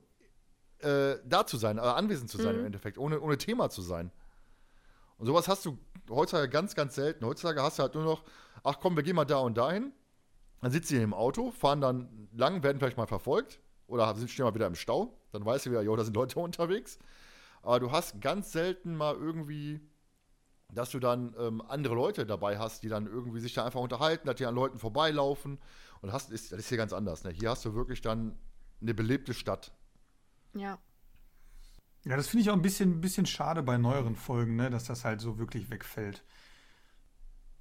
äh, 0.79 1.15
da 1.25 1.47
zu 1.47 1.57
sein, 1.57 1.79
äh, 1.79 1.81
anwesend 1.81 2.29
zu 2.29 2.37
sein 2.37 2.53
mhm. 2.53 2.59
im 2.59 2.65
Endeffekt, 2.67 2.99
ohne, 2.99 3.19
ohne 3.19 3.39
Thema 3.39 3.71
zu 3.71 3.81
sein. 3.81 4.11
Und 5.17 5.25
sowas 5.25 5.47
hast 5.47 5.65
du 5.65 5.79
heutzutage 6.07 6.49
ganz, 6.49 6.75
ganz 6.75 6.93
selten. 6.93 7.25
Heutzutage 7.25 7.63
hast 7.63 7.79
du 7.79 7.83
halt 7.83 7.95
nur 7.95 8.03
noch, 8.03 8.23
ach 8.63 8.79
komm, 8.79 8.95
wir 8.95 9.01
gehen 9.01 9.15
mal 9.15 9.25
da 9.25 9.37
und 9.37 9.57
dahin. 9.57 9.91
Dann 10.61 10.71
sitzen 10.71 10.89
sie 10.89 11.01
im 11.01 11.15
Auto, 11.15 11.49
fahren 11.49 11.81
dann 11.81 12.29
lang, 12.31 12.61
werden 12.61 12.77
vielleicht 12.77 12.97
mal 12.97 13.07
verfolgt 13.07 13.59
oder 13.87 14.13
sind 14.15 14.29
stehen 14.29 14.45
mal 14.45 14.53
wieder 14.53 14.67
im 14.67 14.75
Stau. 14.75 15.17
Dann 15.31 15.43
weißt 15.43 15.65
du 15.65 15.71
wieder, 15.71 15.81
jo, 15.81 15.95
da 15.95 16.03
sind 16.03 16.15
Leute 16.15 16.39
unterwegs. 16.39 16.99
Aber 17.63 17.79
du 17.79 17.91
hast 17.91 18.21
ganz 18.21 18.51
selten 18.51 18.95
mal 18.95 19.15
irgendwie 19.15 19.81
dass 20.73 20.89
du 20.89 20.99
dann 20.99 21.35
ähm, 21.37 21.61
andere 21.61 21.95
Leute 21.95 22.25
dabei 22.25 22.57
hast, 22.57 22.83
die 22.83 22.89
dann 22.89 23.07
irgendwie 23.07 23.39
sich 23.39 23.53
da 23.53 23.65
einfach 23.65 23.79
unterhalten, 23.79 24.27
dass 24.27 24.35
die 24.35 24.45
an 24.45 24.55
Leuten 24.55 24.77
vorbeilaufen. 24.77 25.59
Und 26.01 26.11
hast, 26.11 26.31
ist, 26.31 26.51
das 26.51 26.59
ist 26.59 26.69
hier 26.69 26.77
ganz 26.77 26.93
anders. 26.93 27.23
Ne? 27.23 27.31
Hier 27.31 27.49
hast 27.49 27.65
du 27.65 27.73
wirklich 27.73 28.01
dann 28.01 28.37
eine 28.81 28.93
belebte 28.93 29.33
Stadt. 29.33 29.71
Ja. 30.53 30.79
Ja, 32.03 32.15
das 32.17 32.27
finde 32.27 32.43
ich 32.43 32.49
auch 32.49 32.55
ein 32.55 32.61
bisschen, 32.61 33.01
bisschen 33.01 33.25
schade 33.25 33.63
bei 33.63 33.77
neueren 33.77 34.15
Folgen, 34.15 34.55
ne? 34.55 34.69
dass 34.69 34.85
das 34.85 35.05
halt 35.05 35.21
so 35.21 35.39
wirklich 35.39 35.69
wegfällt. 35.71 36.23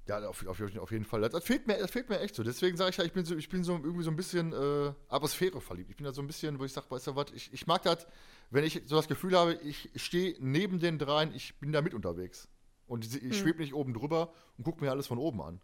Ja, 0.07 0.19
auf, 0.27 0.45
auf, 0.45 0.61
auf 0.61 0.91
jeden 0.91 1.05
Fall. 1.05 1.21
Das, 1.21 1.31
das, 1.31 1.43
fehlt 1.43 1.65
mir, 1.65 1.79
das 1.79 1.89
fehlt 1.89 2.09
mir 2.09 2.19
echt 2.19 2.35
so. 2.35 2.43
Deswegen 2.43 2.77
sage 2.77 2.91
ich 2.91 2.97
ja, 2.97 3.03
ich 3.03 3.13
bin 3.13 3.25
so, 3.25 3.35
ich 3.35 3.49
bin 3.49 3.63
so 3.63 3.73
irgendwie 3.73 4.03
so 4.03 4.11
ein 4.11 4.15
bisschen 4.15 4.53
äh, 4.53 4.93
Atmosphäre 5.09 5.59
verliebt. 5.61 5.89
Ich 5.89 5.95
bin 5.95 6.05
da 6.05 6.13
so 6.13 6.21
ein 6.21 6.27
bisschen, 6.27 6.59
wo 6.59 6.65
ich 6.65 6.73
sage, 6.73 6.85
weißt 6.91 7.07
du 7.07 7.15
was, 7.15 7.31
ich, 7.33 7.51
ich 7.51 7.65
mag 7.65 7.81
das, 7.81 8.05
wenn 8.51 8.63
ich 8.63 8.83
so 8.85 8.97
das 8.97 9.07
Gefühl 9.07 9.35
habe, 9.35 9.55
ich 9.55 9.89
stehe 9.95 10.35
neben 10.39 10.79
den 10.79 10.99
dreien, 10.99 11.33
ich 11.33 11.59
bin 11.59 11.71
da 11.71 11.81
mit 11.81 11.95
unterwegs. 11.95 12.47
Und 12.87 13.05
ich, 13.05 13.15
ich 13.15 13.21
hm. 13.23 13.33
schwebe 13.33 13.59
nicht 13.59 13.73
oben 13.73 13.93
drüber 13.93 14.31
und 14.57 14.63
gucke 14.63 14.83
mir 14.83 14.91
alles 14.91 15.07
von 15.07 15.17
oben 15.17 15.41
an. 15.41 15.61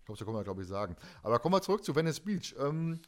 Ich 0.00 0.04
glaube, 0.04 0.18
so 0.18 0.24
kann 0.24 0.34
man, 0.34 0.44
glaube 0.44 0.62
ich, 0.62 0.68
sagen. 0.68 0.96
Aber 1.22 1.38
kommen 1.38 1.54
wir 1.54 1.62
zurück 1.62 1.84
zu 1.84 1.94
Venice 1.94 2.20
Beach. 2.20 2.54
Ähm, 2.58 3.00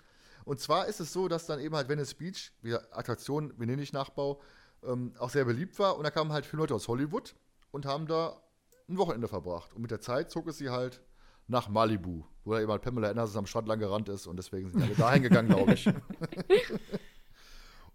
und 0.45 0.61
zwar 0.61 0.87
ist 0.87 1.01
es 1.01 1.13
so, 1.13 1.29
dass 1.29 1.47
dann 1.47 1.61
eben 1.61 1.75
halt 1.75 1.89
Venice 1.89 2.15
Beach, 2.15 2.53
wie 2.63 2.75
Attraktion, 2.75 3.53
wir 3.59 3.67
nennen 3.67 3.81
nicht 3.81 3.95
Nachbau, 3.95 4.41
ähm, 4.83 5.15
auch 5.19 5.31
sehr 5.31 5.45
beliebt 5.45 5.79
war. 5.79 5.97
Und 5.97 6.05
da 6.05 6.11
kamen 6.11 6.33
halt 6.33 6.47
viele 6.47 6.61
Leute 6.61 6.75
aus 6.75 6.89
Hollywood 6.89 7.35
und 7.71 7.87
haben 7.87 8.07
da 8.07 8.41
ein 8.89 8.99
Wochenende 8.99 9.29
verbracht. 9.29 9.73
Und 9.75 9.83
mit 9.83 9.91
der 9.91 10.01
Zeit 10.01 10.31
zog 10.31 10.49
es 10.49 10.59
sie 10.59 10.71
halt 10.71 11.01
nach 11.47 11.69
Malibu, 11.69 12.25
wo 12.45 12.53
da 12.53 12.61
eben 12.61 12.71
halt 12.71 12.83
Pamela 12.83 13.11
Anderson 13.11 13.41
am 13.41 13.47
Strand 13.47 13.69
lang 13.69 13.81
gerannt 13.81 14.09
ist 14.09 14.27
und 14.27 14.37
deswegen 14.37 14.71
sind 14.71 14.83
alle 14.83 14.95
dahin 14.95 15.23
gegangen, 15.23 15.49
glaube 15.49 15.75
ich. 15.75 15.89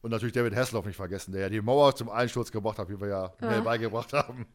und 0.05 0.11
natürlich 0.11 0.33
David 0.33 0.55
Hasselhoff 0.55 0.85
nicht 0.85 0.97
vergessen, 0.97 1.31
der 1.31 1.41
ja 1.41 1.49
die 1.49 1.63
Mauer 1.63 1.95
zum 1.95 2.09
Einsturz 2.09 2.51
gebracht 2.51 2.77
hat, 2.77 2.89
wie 2.89 3.01
wir 3.01 3.07
ja, 3.07 3.33
ja. 3.41 3.61
beigebracht 3.61 4.13
haben. 4.13 4.45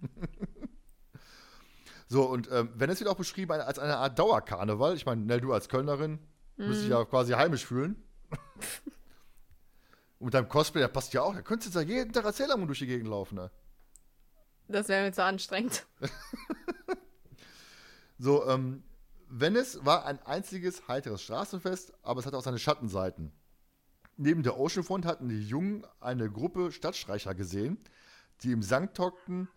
so, 2.06 2.22
und 2.22 2.48
ähm, 2.52 2.70
Venice 2.76 3.00
wird 3.00 3.10
auch 3.10 3.16
beschrieben 3.16 3.50
als 3.50 3.80
eine 3.80 3.96
Art 3.96 4.16
Dauerkarneval. 4.16 4.94
Ich 4.94 5.06
meine, 5.06 5.22
Nell, 5.22 5.40
du 5.40 5.52
als 5.52 5.68
Kölnerin 5.68 6.20
mhm. 6.56 6.68
müsst 6.68 6.82
dich 6.82 6.90
ja 6.90 7.04
quasi 7.04 7.32
heimisch 7.32 7.66
fühlen. 7.66 8.00
und 10.20 10.26
mit 10.26 10.34
deinem 10.34 10.48
Cosplay, 10.48 10.82
der 10.82 10.86
passt 10.86 11.12
ja 11.14 11.22
auch. 11.22 11.34
Da 11.34 11.42
könntest 11.42 11.74
du 11.74 11.80
jetzt 11.80 11.88
ja 11.88 11.96
jeden 11.96 12.12
Tag 12.12 12.26
als 12.26 12.36
Sailor 12.36 12.64
durch 12.64 12.78
die 12.78 12.86
Gegend 12.86 13.08
laufen, 13.08 13.34
ne? 13.34 13.50
Das 14.68 14.86
wäre 14.86 15.02
mir 15.02 15.12
zu 15.12 15.24
anstrengend. 15.24 15.84
so, 18.18 18.46
ähm, 18.46 18.84
Venice 19.26 19.84
war 19.84 20.06
ein 20.06 20.22
einziges 20.22 20.86
heiteres 20.86 21.22
Straßenfest, 21.22 21.92
aber 22.04 22.20
es 22.20 22.26
hatte 22.26 22.38
auch 22.38 22.44
seine 22.44 22.60
Schattenseiten. 22.60 23.32
Neben 24.22 24.42
der 24.42 24.58
Oceanfront 24.58 25.06
hatten 25.06 25.30
die 25.30 25.42
Jungen 25.42 25.82
eine 25.98 26.30
Gruppe 26.30 26.72
Stadtstreicher 26.72 27.34
gesehen, 27.34 27.78
die 28.42 28.52
im 28.52 28.62
Sankt 28.62 28.98
hockten, 28.98 29.48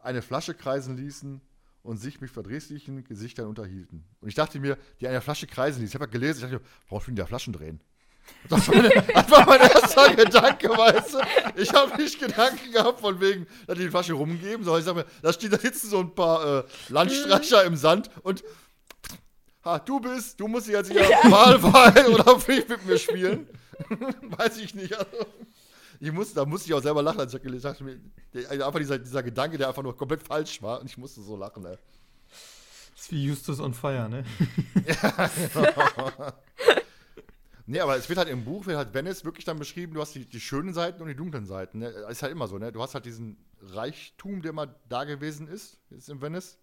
eine 0.00 0.20
Flasche 0.20 0.52
kreisen 0.52 0.96
ließen 0.96 1.40
und 1.84 1.96
sich 1.98 2.20
mit 2.20 2.28
verdrießlichen 2.28 3.04
Gesichtern 3.04 3.46
unterhielten. 3.46 4.04
Und 4.20 4.28
ich 4.28 4.34
dachte 4.34 4.58
mir, 4.58 4.78
die 5.00 5.06
eine 5.06 5.20
Flasche 5.20 5.46
kreisen 5.46 5.82
ließen. 5.82 5.94
Ich 5.94 5.94
habe 5.94 6.10
gelesen, 6.10 6.38
ich 6.38 6.42
dachte 6.42 6.56
mir, 6.56 6.70
warum 6.88 7.02
fühlen 7.02 7.14
die 7.14 7.22
da 7.22 7.26
Flaschen 7.26 7.52
drehen? 7.52 7.80
Das 8.48 8.66
war, 8.66 8.74
meine, 8.74 8.88
das 9.14 9.30
war 9.30 9.46
mein 9.46 9.60
erster 9.60 10.14
Gedanke, 10.16 10.70
weißt 10.70 11.14
du? 11.14 11.18
Ich 11.54 11.72
habe 11.72 11.96
nicht 12.02 12.18
Gedanken 12.18 12.72
gehabt 12.72 12.98
von 12.98 13.20
wegen, 13.20 13.46
dass 13.68 13.78
die 13.78 13.84
die 13.84 13.90
Flasche 13.90 14.14
rumgeben, 14.14 14.64
sondern 14.64 14.80
ich 14.80 14.86
sage 14.86 14.98
mir, 14.98 15.06
da, 15.22 15.32
steht, 15.32 15.52
da 15.52 15.58
sitzen 15.58 15.88
so 15.88 16.00
ein 16.00 16.12
paar 16.12 16.64
äh, 16.64 16.64
Landstreicher 16.88 17.62
im 17.62 17.76
Sand 17.76 18.10
und 18.24 18.42
ha, 19.64 19.78
du 19.78 20.00
bist, 20.00 20.40
du 20.40 20.48
musst 20.48 20.66
jetzt 20.66 20.90
hier 20.90 21.08
ja. 21.08 21.30
Wahlwahl 21.30 22.06
oder 22.06 22.40
Pflicht 22.40 22.68
mit 22.68 22.84
mir 22.84 22.98
spielen. 22.98 23.46
Weiß 24.38 24.58
ich 24.58 24.74
nicht. 24.74 24.94
Also, 24.94 25.26
ich 26.00 26.12
muss, 26.12 26.32
da 26.32 26.44
musste 26.44 26.68
ich 26.68 26.74
auch 26.74 26.82
selber 26.82 27.02
lachen, 27.02 27.20
als 27.20 27.34
ich 27.34 27.42
gelesen 27.42 27.68
habe. 27.68 28.00
Also 28.48 28.64
einfach 28.64 28.78
dieser, 28.78 28.98
dieser 28.98 29.22
Gedanke, 29.22 29.58
der 29.58 29.68
einfach 29.68 29.82
nur 29.82 29.96
komplett 29.96 30.22
falsch 30.22 30.62
war 30.62 30.80
und 30.80 30.86
ich 30.86 30.96
musste 30.96 31.20
so 31.20 31.36
lachen, 31.36 31.64
ey. 31.64 31.76
Das 32.94 33.04
ist 33.04 33.12
wie 33.12 33.24
Justus 33.24 33.60
on 33.60 33.74
Fire, 33.74 34.08
ne? 34.08 34.24
ja, 34.86 35.30
genau. 35.52 36.32
Nee, 37.70 37.78
aber 37.78 37.96
es 37.96 38.08
wird 38.08 38.18
halt 38.18 38.28
im 38.28 38.44
Buch, 38.44 38.66
wird 38.66 38.76
halt 38.76 38.92
Venice 38.92 39.24
wirklich 39.24 39.44
dann 39.44 39.56
beschrieben, 39.56 39.94
du 39.94 40.00
hast 40.00 40.16
die, 40.16 40.24
die 40.24 40.40
schönen 40.40 40.74
Seiten 40.74 41.02
und 41.02 41.08
die 41.08 41.14
dunklen 41.14 41.46
Seiten. 41.46 41.78
Ne? 41.78 41.86
Ist 42.10 42.20
halt 42.20 42.32
immer 42.32 42.48
so, 42.48 42.58
ne? 42.58 42.72
Du 42.72 42.82
hast 42.82 42.94
halt 42.94 43.04
diesen 43.04 43.36
Reichtum, 43.62 44.42
der 44.42 44.52
mal 44.52 44.74
da 44.88 45.04
gewesen 45.04 45.46
ist, 45.46 45.78
ist 45.90 46.08
in 46.08 46.20
Venice. 46.20 46.58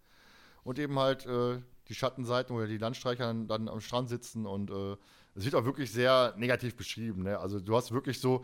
Und 0.65 0.79
eben 0.79 0.99
halt 0.99 1.25
äh, 1.25 1.61
die 1.87 1.95
Schattenseiten, 1.95 2.53
wo 2.53 2.65
die 2.65 2.77
Landstreicher 2.77 3.25
dann, 3.25 3.47
dann 3.47 3.69
am 3.69 3.79
Strand 3.79 4.09
sitzen 4.09 4.45
und 4.45 4.69
äh, 4.69 4.97
es 5.37 5.45
wird 5.45 5.55
auch 5.55 5.65
wirklich 5.65 5.91
sehr 5.91 6.33
negativ 6.35 6.75
beschrieben. 6.75 7.23
Ne? 7.23 7.37
Also 7.39 7.59
du 7.59 7.75
hast 7.75 7.91
wirklich 7.91 8.19
so 8.19 8.43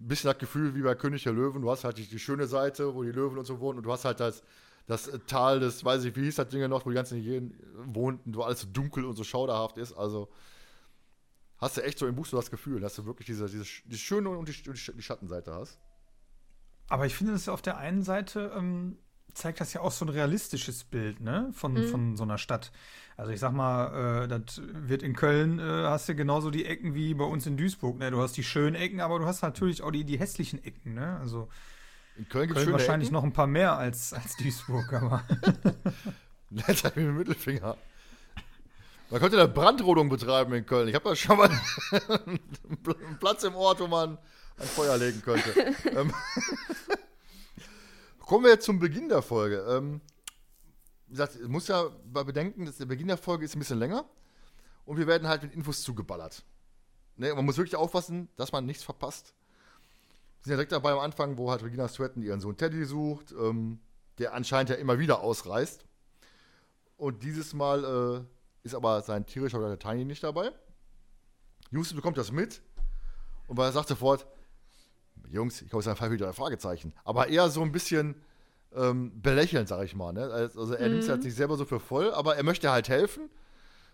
ein 0.00 0.08
bisschen 0.08 0.28
das 0.28 0.38
Gefühl 0.38 0.74
wie 0.74 0.82
bei 0.82 0.94
König 0.96 1.22
der 1.22 1.32
Löwen, 1.32 1.62
du 1.62 1.70
hast 1.70 1.84
halt 1.84 1.98
die, 1.98 2.06
die 2.06 2.18
schöne 2.18 2.46
Seite, 2.46 2.94
wo 2.94 3.04
die 3.04 3.12
Löwen 3.12 3.38
und 3.38 3.44
so 3.44 3.60
wohnen 3.60 3.78
und 3.78 3.84
du 3.84 3.92
hast 3.92 4.04
halt 4.04 4.18
das, 4.18 4.42
das 4.86 5.08
Tal 5.28 5.60
des, 5.60 5.84
weiß 5.84 6.04
ich, 6.04 6.16
wie 6.16 6.24
hieß 6.24 6.34
das 6.36 6.48
Ding 6.48 6.68
noch, 6.68 6.84
wo 6.84 6.90
die 6.90 6.96
ganzen 6.96 7.20
Hyänen 7.22 7.54
wohnten, 7.86 8.34
wo 8.34 8.42
alles 8.42 8.62
so 8.62 8.66
dunkel 8.66 9.04
und 9.04 9.14
so 9.14 9.22
schauderhaft 9.22 9.78
ist. 9.78 9.92
Also 9.92 10.28
hast 11.58 11.76
du 11.76 11.84
echt 11.84 12.00
so 12.00 12.08
im 12.08 12.16
Buch 12.16 12.26
so 12.26 12.36
das 12.36 12.50
Gefühl, 12.50 12.80
dass 12.80 12.96
du 12.96 13.06
wirklich 13.06 13.26
diese, 13.26 13.46
diese 13.46 13.64
die 13.84 13.98
schöne 13.98 14.28
und 14.30 14.48
die, 14.48 14.62
die 14.62 15.02
Schattenseite 15.02 15.54
hast. 15.54 15.78
Aber 16.88 17.06
ich 17.06 17.14
finde, 17.14 17.34
das 17.34 17.48
auf 17.48 17.62
der 17.62 17.78
einen 17.78 18.02
Seite 18.02 18.52
ähm, 18.56 18.98
zeigt 19.34 19.60
das 19.60 19.72
ja 19.72 19.80
auch 19.80 19.92
so 19.92 20.04
ein 20.04 20.08
realistisches 20.08 20.84
Bild, 20.84 21.20
ne, 21.20 21.50
von, 21.52 21.74
mhm. 21.74 21.88
von 21.88 22.16
so 22.16 22.22
einer 22.22 22.38
Stadt. 22.38 22.72
Also 23.16 23.32
ich 23.32 23.40
sag 23.40 23.52
mal, 23.52 24.24
äh, 24.24 24.28
das 24.28 24.60
wird 24.64 25.02
in 25.02 25.14
Köln, 25.14 25.58
äh, 25.58 25.62
hast 25.62 26.08
du 26.08 26.14
genauso 26.14 26.50
die 26.50 26.64
Ecken 26.64 26.94
wie 26.94 27.14
bei 27.14 27.24
uns 27.24 27.46
in 27.46 27.56
Duisburg, 27.56 27.98
ne? 27.98 28.10
Du 28.10 28.20
hast 28.20 28.36
die 28.36 28.44
schönen 28.44 28.74
Ecken, 28.74 29.00
aber 29.00 29.18
du 29.18 29.26
hast 29.26 29.42
natürlich 29.42 29.82
auch 29.82 29.90
die, 29.90 30.04
die 30.04 30.18
hässlichen 30.18 30.62
Ecken, 30.64 30.94
ne? 30.94 31.18
Also 31.20 31.48
in 32.16 32.28
Köln 32.28 32.48
gibt 32.48 32.60
es 32.60 32.70
wahrscheinlich 32.70 33.08
Ecken? 33.08 33.14
noch 33.14 33.24
ein 33.24 33.32
paar 33.32 33.46
mehr 33.46 33.76
als, 33.76 34.12
als 34.12 34.36
Duisburg, 34.36 34.92
aber. 34.94 35.24
Jetzt 36.50 36.84
habe 36.84 37.00
ich 37.00 37.06
den 37.06 37.16
Mittelfinger. 37.16 37.76
Man 39.10 39.20
könnte 39.20 39.36
da 39.36 39.46
Brandrodung 39.46 40.08
betreiben 40.08 40.54
in 40.54 40.64
Köln. 40.64 40.88
Ich 40.88 40.94
habe 40.94 41.10
da 41.10 41.16
schon 41.16 41.36
mal 41.36 41.50
einen 42.26 43.18
Platz 43.20 43.44
im 43.44 43.54
Ort, 43.54 43.80
wo 43.80 43.86
man 43.86 44.16
ein 44.58 44.66
Feuer 44.66 44.96
legen 44.96 45.20
könnte. 45.22 45.74
Kommen 48.32 48.46
wir 48.46 48.52
jetzt 48.52 48.64
zum 48.64 48.78
Beginn 48.78 49.10
der 49.10 49.20
Folge. 49.20 49.58
Ähm, 49.68 50.00
wie 51.06 51.10
gesagt, 51.10 51.34
es 51.34 51.48
muss 51.48 51.68
ja 51.68 51.90
bedenken, 52.14 52.64
dass 52.64 52.78
der 52.78 52.86
Beginn 52.86 53.08
der 53.08 53.18
Folge 53.18 53.44
ist 53.44 53.54
ein 53.54 53.58
bisschen 53.58 53.78
länger 53.78 54.06
und 54.86 54.96
wir 54.96 55.06
werden 55.06 55.28
halt 55.28 55.42
mit 55.42 55.52
Infos 55.52 55.82
zugeballert. 55.82 56.42
Ne, 57.16 57.34
man 57.34 57.44
muss 57.44 57.58
wirklich 57.58 57.76
aufpassen, 57.76 58.30
dass 58.36 58.50
man 58.50 58.64
nichts 58.64 58.84
verpasst. 58.84 59.34
Wir 60.38 60.44
sind 60.44 60.50
ja 60.52 60.56
direkt 60.56 60.72
dabei 60.72 60.92
am 60.92 61.00
Anfang, 61.00 61.36
wo 61.36 61.50
halt 61.50 61.62
Regina 61.62 61.86
Stratton 61.90 62.22
ihren 62.22 62.40
Sohn 62.40 62.56
Teddy 62.56 62.86
sucht, 62.86 63.32
ähm, 63.32 63.80
der 64.16 64.32
anscheinend 64.32 64.70
ja 64.70 64.76
immer 64.76 64.98
wieder 64.98 65.20
ausreist. 65.20 65.84
Und 66.96 67.22
dieses 67.24 67.52
Mal 67.52 67.84
äh, 67.84 68.66
ist 68.66 68.74
aber 68.74 69.02
sein 69.02 69.26
tierischer 69.26 69.78
Tiny 69.78 70.06
nicht 70.06 70.22
dabei. 70.22 70.52
Justus 71.70 71.96
bekommt 71.96 72.16
das 72.16 72.32
mit 72.32 72.62
und 73.46 73.58
er 73.58 73.72
sagt 73.72 73.88
sofort, 73.88 74.26
Jungs, 75.32 75.62
ich 75.62 75.70
glaube, 75.70 75.80
es 75.80 75.86
ist 75.86 75.90
ein 75.90 75.96
Fall 75.96 76.10
wieder 76.10 76.28
ein 76.28 76.34
Fragezeichen. 76.34 76.92
Aber 77.04 77.28
eher 77.28 77.48
so 77.48 77.62
ein 77.62 77.72
bisschen 77.72 78.14
ähm, 78.74 79.20
belächeln, 79.20 79.66
sag 79.66 79.84
ich 79.84 79.94
mal. 79.94 80.12
Ne? 80.12 80.24
Also 80.24 80.74
er 80.74 80.86
mhm. 80.86 80.92
nimmt 80.92 81.04
es 81.04 81.08
halt 81.08 81.24
nicht 81.24 81.34
selber 81.34 81.56
so 81.56 81.64
für 81.64 81.80
voll, 81.80 82.12
aber 82.12 82.36
er 82.36 82.42
möchte 82.42 82.70
halt 82.70 82.88
helfen. 82.88 83.30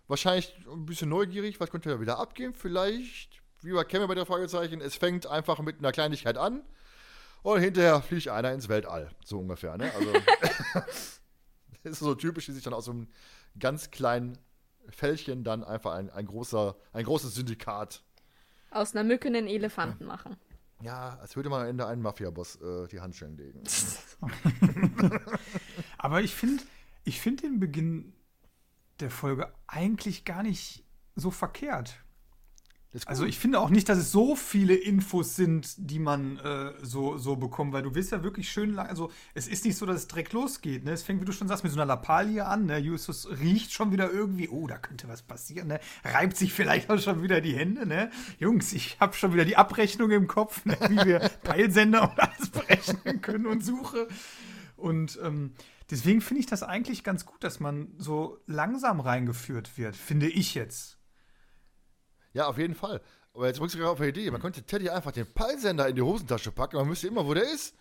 Wahrscheinlich 0.08 0.54
ein 0.70 0.86
bisschen 0.86 1.08
neugierig, 1.08 1.60
was 1.60 1.70
könnte 1.70 1.90
er 1.90 2.00
wieder 2.00 2.18
abgehen? 2.18 2.54
Vielleicht, 2.54 3.42
wie 3.62 3.72
bei 3.72 3.84
Cameron 3.84 4.08
bei 4.08 4.14
der 4.14 4.26
Fragezeichen, 4.26 4.80
es 4.80 4.96
fängt 4.96 5.26
einfach 5.26 5.60
mit 5.60 5.78
einer 5.78 5.92
Kleinigkeit 5.92 6.38
an 6.38 6.62
und 7.42 7.60
hinterher 7.60 8.00
fliegt 8.02 8.28
einer 8.28 8.52
ins 8.52 8.68
Weltall. 8.68 9.10
So 9.24 9.38
ungefähr, 9.38 9.76
ne? 9.76 9.92
Also, 9.94 10.12
das 11.82 11.92
ist 11.92 11.98
so 11.98 12.14
typisch, 12.14 12.48
wie 12.48 12.52
sich 12.52 12.64
dann 12.64 12.72
aus 12.74 12.86
so 12.86 12.92
einem 12.92 13.08
ganz 13.58 13.90
kleinen 13.90 14.38
Fällchen 14.88 15.44
dann 15.44 15.62
einfach 15.62 15.92
ein, 15.92 16.10
ein, 16.10 16.26
großer, 16.26 16.74
ein 16.92 17.04
großes 17.04 17.34
Syndikat. 17.34 18.02
Aus 18.70 18.94
einer 18.94 19.04
Mücke 19.04 19.28
einen 19.28 19.46
Elefanten 19.46 20.04
ja. 20.04 20.08
machen. 20.08 20.36
Ja, 20.82 21.18
als 21.20 21.34
würde 21.34 21.50
man 21.50 21.62
am 21.62 21.68
Ende 21.68 21.86
einen 21.86 22.02
Mafia-Boss 22.02 22.56
äh, 22.56 22.86
die 22.88 23.00
Handschellen 23.00 23.36
legen. 23.36 23.62
Aber 25.98 26.22
ich 26.22 26.34
finde 26.34 26.62
ich 27.04 27.20
find 27.20 27.42
den 27.42 27.58
Beginn 27.58 28.12
der 29.00 29.10
Folge 29.10 29.52
eigentlich 29.66 30.24
gar 30.24 30.42
nicht 30.42 30.84
so 31.16 31.30
verkehrt. 31.30 31.96
Also 33.04 33.26
ich 33.26 33.38
finde 33.38 33.60
auch 33.60 33.68
nicht, 33.68 33.88
dass 33.90 33.98
es 33.98 34.10
so 34.10 34.34
viele 34.34 34.74
Infos 34.74 35.36
sind, 35.36 35.74
die 35.76 35.98
man 35.98 36.38
äh, 36.38 36.72
so, 36.82 37.18
so 37.18 37.36
bekommt, 37.36 37.74
weil 37.74 37.82
du 37.82 37.94
willst 37.94 38.12
ja 38.12 38.22
wirklich 38.22 38.50
schön 38.50 38.72
lang, 38.72 38.86
also 38.86 39.10
es 39.34 39.46
ist 39.46 39.66
nicht 39.66 39.76
so, 39.76 39.84
dass 39.84 39.96
es 39.96 40.08
direkt 40.08 40.32
losgeht, 40.32 40.84
ne? 40.84 40.92
Es 40.92 41.02
fängt, 41.02 41.20
wie 41.20 41.26
du 41.26 41.32
schon 41.32 41.48
sagst, 41.48 41.64
mit 41.64 41.72
so 41.72 41.78
einer 41.78 41.86
Lappalie 41.86 42.46
an, 42.46 42.64
ne? 42.64 42.78
Justus 42.78 43.28
riecht 43.28 43.72
schon 43.72 43.92
wieder 43.92 44.10
irgendwie, 44.10 44.48
oh, 44.48 44.66
da 44.66 44.78
könnte 44.78 45.06
was 45.06 45.20
passieren, 45.20 45.68
ne? 45.68 45.80
Reibt 46.02 46.38
sich 46.38 46.54
vielleicht 46.54 46.88
auch 46.88 46.98
schon 46.98 47.22
wieder 47.22 47.42
die 47.42 47.54
Hände, 47.54 47.84
ne? 47.84 48.10
Jungs, 48.38 48.72
ich 48.72 48.98
habe 49.00 49.14
schon 49.14 49.34
wieder 49.34 49.44
die 49.44 49.56
Abrechnung 49.56 50.10
im 50.10 50.26
Kopf, 50.26 50.64
ne? 50.64 50.76
wie 50.88 51.04
wir 51.04 51.18
Peilsender 51.42 52.10
und 52.10 52.18
alles 52.18 52.48
berechnen 52.48 53.20
können 53.20 53.46
und 53.46 53.62
suche. 53.62 54.08
Und 54.76 55.18
ähm, 55.22 55.52
deswegen 55.90 56.22
finde 56.22 56.40
ich 56.40 56.46
das 56.46 56.62
eigentlich 56.62 57.04
ganz 57.04 57.26
gut, 57.26 57.44
dass 57.44 57.60
man 57.60 57.88
so 57.98 58.38
langsam 58.46 59.00
reingeführt 59.00 59.76
wird, 59.76 59.94
finde 59.94 60.28
ich 60.28 60.54
jetzt. 60.54 60.97
Ja, 62.32 62.46
auf 62.46 62.58
jeden 62.58 62.74
Fall. 62.74 63.00
Aber 63.34 63.46
jetzt 63.46 63.60
rückst 63.60 63.74
du 63.74 63.78
gerade 63.78 63.92
auf 63.92 64.00
eine 64.00 64.08
Idee. 64.10 64.30
Man 64.30 64.40
könnte 64.40 64.62
Teddy 64.62 64.88
einfach 64.88 65.12
den 65.12 65.26
Peilsender 65.32 65.88
in 65.88 65.96
die 65.96 66.02
Hosentasche 66.02 66.50
packen. 66.50 66.76
Man 66.76 66.88
müsste 66.88 67.06
immer, 67.06 67.26
wo 67.26 67.34
der 67.34 67.44
ist. 67.44 67.74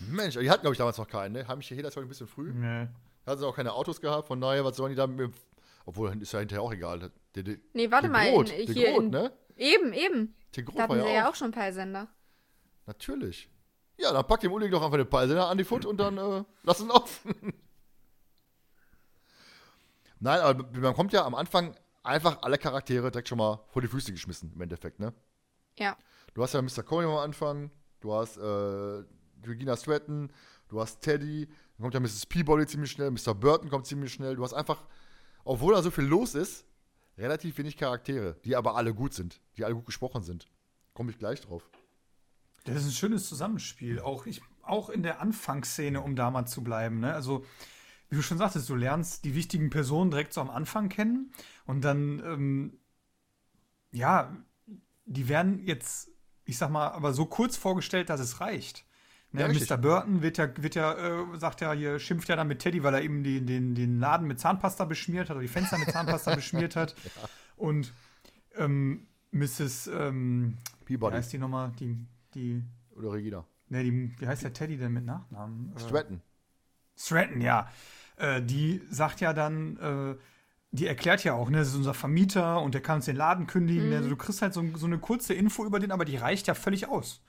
Mensch, 0.00 0.36
die 0.38 0.50
hatten, 0.50 0.62
glaube 0.62 0.74
ich, 0.74 0.78
damals 0.78 0.98
noch 0.98 1.08
keinen, 1.08 1.32
ne? 1.32 1.46
Haben 1.46 1.58
mich 1.58 1.68
hier 1.68 1.76
jeder 1.76 1.94
ein 1.94 2.08
bisschen 2.08 2.26
früh. 2.26 2.52
Nee. 2.52 2.88
Hatten 3.26 3.40
sie 3.40 3.46
auch 3.46 3.54
keine 3.54 3.72
Autos 3.72 4.00
gehabt, 4.00 4.26
von 4.28 4.40
daher, 4.40 4.64
was 4.64 4.76
sollen 4.76 4.90
die 4.90 4.96
da 4.96 5.06
mit 5.06 5.20
dem. 5.20 5.32
Obwohl, 5.84 6.16
ist 6.22 6.32
ja 6.32 6.38
hinterher 6.38 6.62
auch 6.62 6.72
egal. 6.72 7.10
Der, 7.34 7.42
der, 7.42 7.56
nee, 7.72 7.90
warte 7.90 8.08
mal. 8.08 8.30
Grot, 8.30 8.50
in, 8.50 8.72
hier 8.72 8.92
Grot, 8.92 9.02
in, 9.04 9.10
ne? 9.10 9.32
Eben, 9.56 9.92
eben. 9.92 10.34
Der 10.56 10.62
Grot 10.62 10.78
da 10.78 10.82
hatten 10.84 11.02
sie 11.02 11.14
ja 11.14 11.28
auch 11.28 11.34
schon 11.34 11.50
Peilsender. 11.50 12.08
Natürlich. 12.86 13.48
Ja, 13.98 14.12
dann 14.12 14.26
packt 14.26 14.42
dem 14.42 14.52
Uli 14.52 14.70
doch 14.70 14.82
einfach 14.82 14.96
den 14.96 15.08
Peilsender 15.08 15.48
an 15.48 15.58
die 15.58 15.64
Foot 15.64 15.84
und 15.84 15.98
dann 15.98 16.18
äh, 16.18 16.44
lass 16.62 16.80
ihn 16.80 16.90
offen. 16.90 17.34
Nein, 20.20 20.40
aber 20.40 20.80
man 20.80 20.94
kommt 20.94 21.12
ja 21.12 21.24
am 21.24 21.34
Anfang 21.34 21.74
einfach 22.02 22.42
alle 22.42 22.58
Charaktere 22.58 23.10
direkt 23.10 23.28
schon 23.28 23.38
mal 23.38 23.64
vor 23.68 23.82
die 23.82 23.88
Füße 23.88 24.12
geschmissen, 24.12 24.52
im 24.54 24.60
Endeffekt, 24.60 25.00
ne? 25.00 25.12
Ja. 25.78 25.96
Du 26.34 26.42
hast 26.42 26.54
ja 26.54 26.62
Mr. 26.62 26.82
Coney 26.82 27.06
am 27.06 27.18
Anfang, 27.18 27.70
du 28.00 28.12
hast 28.12 28.36
äh, 28.36 29.04
Regina 29.46 29.76
Stratton, 29.76 30.32
du 30.68 30.80
hast 30.80 31.00
Teddy, 31.00 31.46
dann 31.46 31.82
kommt 31.82 31.94
ja 31.94 32.00
Mrs. 32.00 32.26
Peabody 32.26 32.66
ziemlich 32.66 32.90
schnell, 32.90 33.10
Mr. 33.10 33.34
Burton 33.34 33.68
kommt 33.68 33.86
ziemlich 33.86 34.12
schnell. 34.12 34.36
Du 34.36 34.44
hast 34.44 34.52
einfach, 34.52 34.84
obwohl 35.44 35.74
da 35.74 35.82
so 35.82 35.90
viel 35.90 36.04
los 36.04 36.34
ist, 36.34 36.64
relativ 37.18 37.58
wenig 37.58 37.76
Charaktere, 37.76 38.36
die 38.44 38.56
aber 38.56 38.76
alle 38.76 38.94
gut 38.94 39.14
sind, 39.14 39.40
die 39.56 39.64
alle 39.64 39.74
gut 39.74 39.86
gesprochen 39.86 40.22
sind. 40.22 40.46
Komme 40.94 41.10
ich 41.10 41.18
gleich 41.18 41.40
drauf. 41.40 41.70
Das 42.64 42.76
ist 42.76 42.84
ein 42.84 42.92
schönes 42.92 43.28
Zusammenspiel. 43.28 44.00
Auch, 44.00 44.26
ich, 44.26 44.40
auch 44.62 44.88
in 44.88 45.02
der 45.02 45.20
Anfangsszene, 45.20 46.00
um 46.00 46.14
da 46.14 46.30
mal 46.30 46.46
zu 46.46 46.62
bleiben. 46.62 47.00
Ne? 47.00 47.12
Also, 47.12 47.44
wie 48.12 48.16
du 48.16 48.22
schon 48.22 48.36
sagtest, 48.36 48.68
du 48.68 48.74
lernst 48.74 49.24
die 49.24 49.34
wichtigen 49.34 49.70
Personen 49.70 50.10
direkt 50.10 50.34
so 50.34 50.42
am 50.42 50.50
Anfang 50.50 50.90
kennen 50.90 51.32
und 51.64 51.82
dann, 51.82 52.22
ähm, 52.22 52.78
ja, 53.90 54.36
die 55.06 55.28
werden 55.30 55.64
jetzt, 55.64 56.10
ich 56.44 56.58
sag 56.58 56.68
mal, 56.68 56.88
aber 56.88 57.14
so 57.14 57.24
kurz 57.24 57.56
vorgestellt, 57.56 58.10
dass 58.10 58.20
es 58.20 58.42
reicht. 58.42 58.84
Ne, 59.30 59.40
ja, 59.40 59.48
Mr. 59.48 59.78
Burton 59.78 60.20
wird 60.20 60.36
ja, 60.36 60.50
wird 60.62 60.74
ja 60.74 60.92
äh, 60.92 61.38
sagt 61.38 61.62
ja 61.62 61.72
hier, 61.72 61.98
schimpft 61.98 62.28
ja 62.28 62.36
dann 62.36 62.48
mit 62.48 62.58
Teddy, 62.58 62.82
weil 62.82 62.92
er 62.92 63.02
eben 63.02 63.24
die, 63.24 63.40
den, 63.46 63.74
den 63.74 63.98
Laden 63.98 64.26
mit 64.26 64.38
Zahnpasta 64.38 64.84
beschmiert 64.84 65.30
hat 65.30 65.36
oder 65.36 65.42
die 65.42 65.48
Fenster 65.48 65.78
mit 65.78 65.90
Zahnpasta 65.90 66.34
beschmiert 66.34 66.76
hat. 66.76 66.94
Ja. 67.02 67.28
Und 67.56 67.94
ähm, 68.56 69.06
Mrs. 69.30 69.86
Ähm, 69.86 70.58
Peabody. 70.84 71.14
Wie 71.14 71.16
heißt 71.16 71.32
die 71.32 71.38
nochmal? 71.38 71.72
Die, 71.80 71.96
die. 72.34 72.62
Oder 72.94 73.14
Regina. 73.14 73.46
Ne, 73.70 73.82
die, 73.84 74.20
wie 74.20 74.26
heißt 74.26 74.42
der 74.42 74.52
Teddy 74.52 74.76
denn 74.76 74.92
mit 74.92 75.06
Nachnamen? 75.06 75.72
Äh, 75.74 75.80
Stratton. 75.80 76.20
Stratton, 76.94 77.40
ja. 77.40 77.70
Äh, 78.16 78.42
die 78.42 78.82
sagt 78.90 79.20
ja 79.20 79.32
dann, 79.32 79.76
äh, 79.78 80.18
die 80.72 80.86
erklärt 80.86 81.22
ja 81.24 81.34
auch, 81.34 81.50
ne, 81.50 81.58
das 81.58 81.68
ist 81.68 81.76
unser 81.76 81.94
Vermieter 81.94 82.60
und 82.60 82.74
der 82.74 82.80
kann 82.80 82.96
uns 82.96 83.04
den 83.04 83.16
Laden 83.16 83.46
kündigen. 83.46 83.90
Mhm. 83.90 83.96
Also 83.96 84.08
du 84.08 84.16
kriegst 84.16 84.42
halt 84.42 84.54
so, 84.54 84.64
so, 84.74 84.86
eine 84.86 84.98
kurze 84.98 85.34
Info 85.34 85.64
über 85.64 85.78
den, 85.78 85.92
aber 85.92 86.04
die 86.04 86.16
reicht 86.16 86.46
ja 86.46 86.54
völlig 86.54 86.88
aus. 86.88 87.20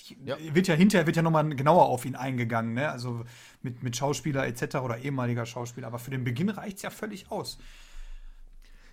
Die 0.00 0.18
ja. 0.24 0.36
wird 0.38 0.68
ja 0.68 0.74
hinterher 0.74 1.06
wird 1.06 1.16
ja 1.16 1.22
nochmal 1.22 1.48
genauer 1.50 1.86
auf 1.86 2.04
ihn 2.04 2.16
eingegangen, 2.16 2.74
ne? 2.74 2.90
Also 2.90 3.24
mit, 3.62 3.82
mit 3.82 3.96
Schauspieler 3.96 4.46
etc. 4.46 4.76
oder 4.76 4.98
ehemaliger 4.98 5.46
Schauspieler. 5.46 5.86
Aber 5.86 5.98
für 5.98 6.10
den 6.10 6.24
Beginn 6.24 6.48
reicht 6.48 6.78
es 6.78 6.82
ja 6.82 6.90
völlig 6.90 7.30
aus. 7.30 7.58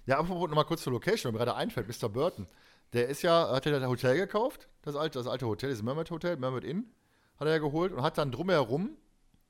Ja, 0.05 0.17
apropos 0.17 0.49
nochmal 0.49 0.65
kurz 0.65 0.81
zur 0.81 0.93
Location, 0.93 1.31
wenn 1.31 1.39
mir 1.39 1.45
gerade 1.45 1.57
einfällt, 1.57 1.87
Mr. 1.87 2.09
Burton. 2.09 2.47
Der 2.93 3.07
ist 3.07 3.21
ja, 3.21 3.51
hat 3.51 3.65
ja 3.65 3.79
das 3.79 3.87
Hotel 3.87 4.17
gekauft, 4.17 4.67
das 4.81 4.95
alte, 4.95 5.19
das 5.19 5.27
alte 5.27 5.45
Hotel, 5.45 5.69
das 5.69 5.83
Mermaid 5.83 6.09
Hotel, 6.09 6.37
Mermaid 6.37 6.63
Inn, 6.63 6.85
hat 7.39 7.47
er 7.47 7.53
ja 7.53 7.59
geholt 7.59 7.91
und 7.91 8.01
hat 8.01 8.17
dann 8.17 8.31
drumherum 8.31 8.97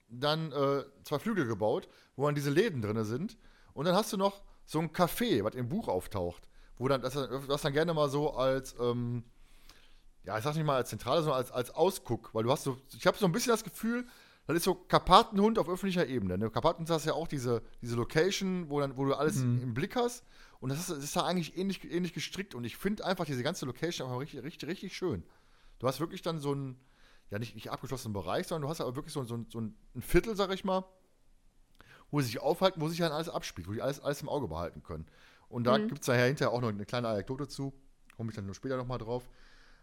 dann 0.10 0.52
äh, 0.52 0.84
zwei 1.04 1.20
Flügel 1.20 1.48
gebaut, 1.48 1.88
wo 2.16 2.26
dann 2.26 2.36
diese 2.36 2.50
Läden 2.50 2.82
drin 2.82 3.04
sind. 3.04 3.38
Und 3.74 3.86
dann 3.86 3.96
hast 3.96 4.12
du 4.12 4.18
noch 4.18 4.42
so 4.66 4.80
ein 4.80 4.92
Café, 4.92 5.44
was 5.44 5.56
im 5.56 5.70
Buch 5.70 5.88
auftaucht, 5.88 6.48
wo 6.78 6.88
dann, 6.88 7.02
das, 7.02 7.14
das 7.14 7.62
dann 7.62 7.74
gerne 7.74 7.94
mal 7.94 8.10
so 8.10 8.34
als, 8.34 8.76
ähm, 8.80 9.24
ja, 10.24 10.38
ich 10.38 10.44
sag 10.44 10.56
nicht 10.56 10.66
mal 10.66 10.76
als 10.76 10.90
Zentrale, 10.90 11.22
sondern 11.22 11.40
als, 11.40 11.52
als 11.52 11.72
Ausguck, 11.72 12.34
weil 12.34 12.44
du 12.44 12.52
hast 12.52 12.64
so, 12.64 12.78
ich 12.96 13.08
habe 13.08 13.18
so 13.18 13.26
ein 13.26 13.32
bisschen 13.32 13.52
das 13.52 13.64
Gefühl, 13.64 14.06
das 14.50 14.58
ist 14.58 14.64
so 14.64 14.74
Karpatenhund 14.74 15.60
auf 15.60 15.70
öffentlicher 15.70 16.08
Ebene. 16.08 16.36
Ne? 16.38 16.50
Karpatenhund 16.50 16.90
hast 16.90 17.06
ja 17.06 17.14
auch 17.14 17.28
diese, 17.28 17.62
diese 17.82 17.96
Location, 17.96 18.68
wo, 18.70 18.80
dann, 18.80 18.98
wo 18.98 19.06
du 19.06 19.14
alles 19.14 19.36
mhm. 19.36 19.62
im 19.62 19.74
Blick 19.76 19.96
hast. 19.96 20.24
Und 20.60 20.70
das 20.70 20.80
ist, 20.80 20.90
das 20.90 21.04
ist 21.04 21.16
da 21.16 21.24
eigentlich 21.24 21.56
ähnlich, 21.56 21.84
ähnlich 21.84 22.14
gestrickt. 22.14 22.56
Und 22.56 22.64
ich 22.64 22.76
finde 22.76 23.06
einfach 23.06 23.26
diese 23.26 23.44
ganze 23.44 23.68
Location 23.68 24.08
einfach 24.08 24.20
richtig, 24.20 24.44
richtig, 24.44 24.68
richtig 24.68 24.98
schön. 24.98 25.24
Du 25.78 25.88
hast 25.88 26.00
wirklich 26.00 26.24
dann 26.24 26.40
so 26.40 26.52
einen, 26.52 26.80
ja, 27.32 27.40
nicht, 27.40 27.56
nicht 27.56 27.72
abgeschlossenen 27.72 28.14
Bereich, 28.14 28.48
sondern 28.48 28.64
du 28.64 28.70
hast 28.70 28.82
aber 28.82 28.96
wirklich 28.96 29.14
so, 29.14 29.24
so, 29.24 29.46
so 29.50 29.60
ein 29.62 29.76
Viertel, 30.02 30.36
sag 30.36 30.52
ich 30.52 30.64
mal, 30.64 30.84
wo 32.12 32.20
sie 32.22 32.28
sich 32.28 32.42
aufhalten, 32.42 32.82
wo 32.82 32.88
sich 32.88 33.00
dann 33.00 33.12
alles 33.12 33.30
abspielt, 33.30 33.68
wo 33.68 33.74
die 33.74 33.82
alles, 33.82 34.00
alles 34.00 34.22
im 34.22 34.30
Auge 34.30 34.48
behalten 34.48 34.82
können. 34.84 35.06
Und 35.48 35.66
da 35.66 35.78
mhm. 35.78 35.88
gibt 35.88 36.02
es 36.02 36.08
daher 36.08 36.26
hinterher 36.26 36.52
auch 36.52 36.62
noch 36.62 36.70
eine 36.70 36.86
kleine 36.86 37.08
Anekdote 37.08 37.48
zu. 37.48 37.74
Komme 38.16 38.30
ich 38.30 38.36
dann 38.36 38.46
nur 38.46 38.56
später 38.56 38.78
nochmal 38.78 38.98
drauf. 38.98 39.28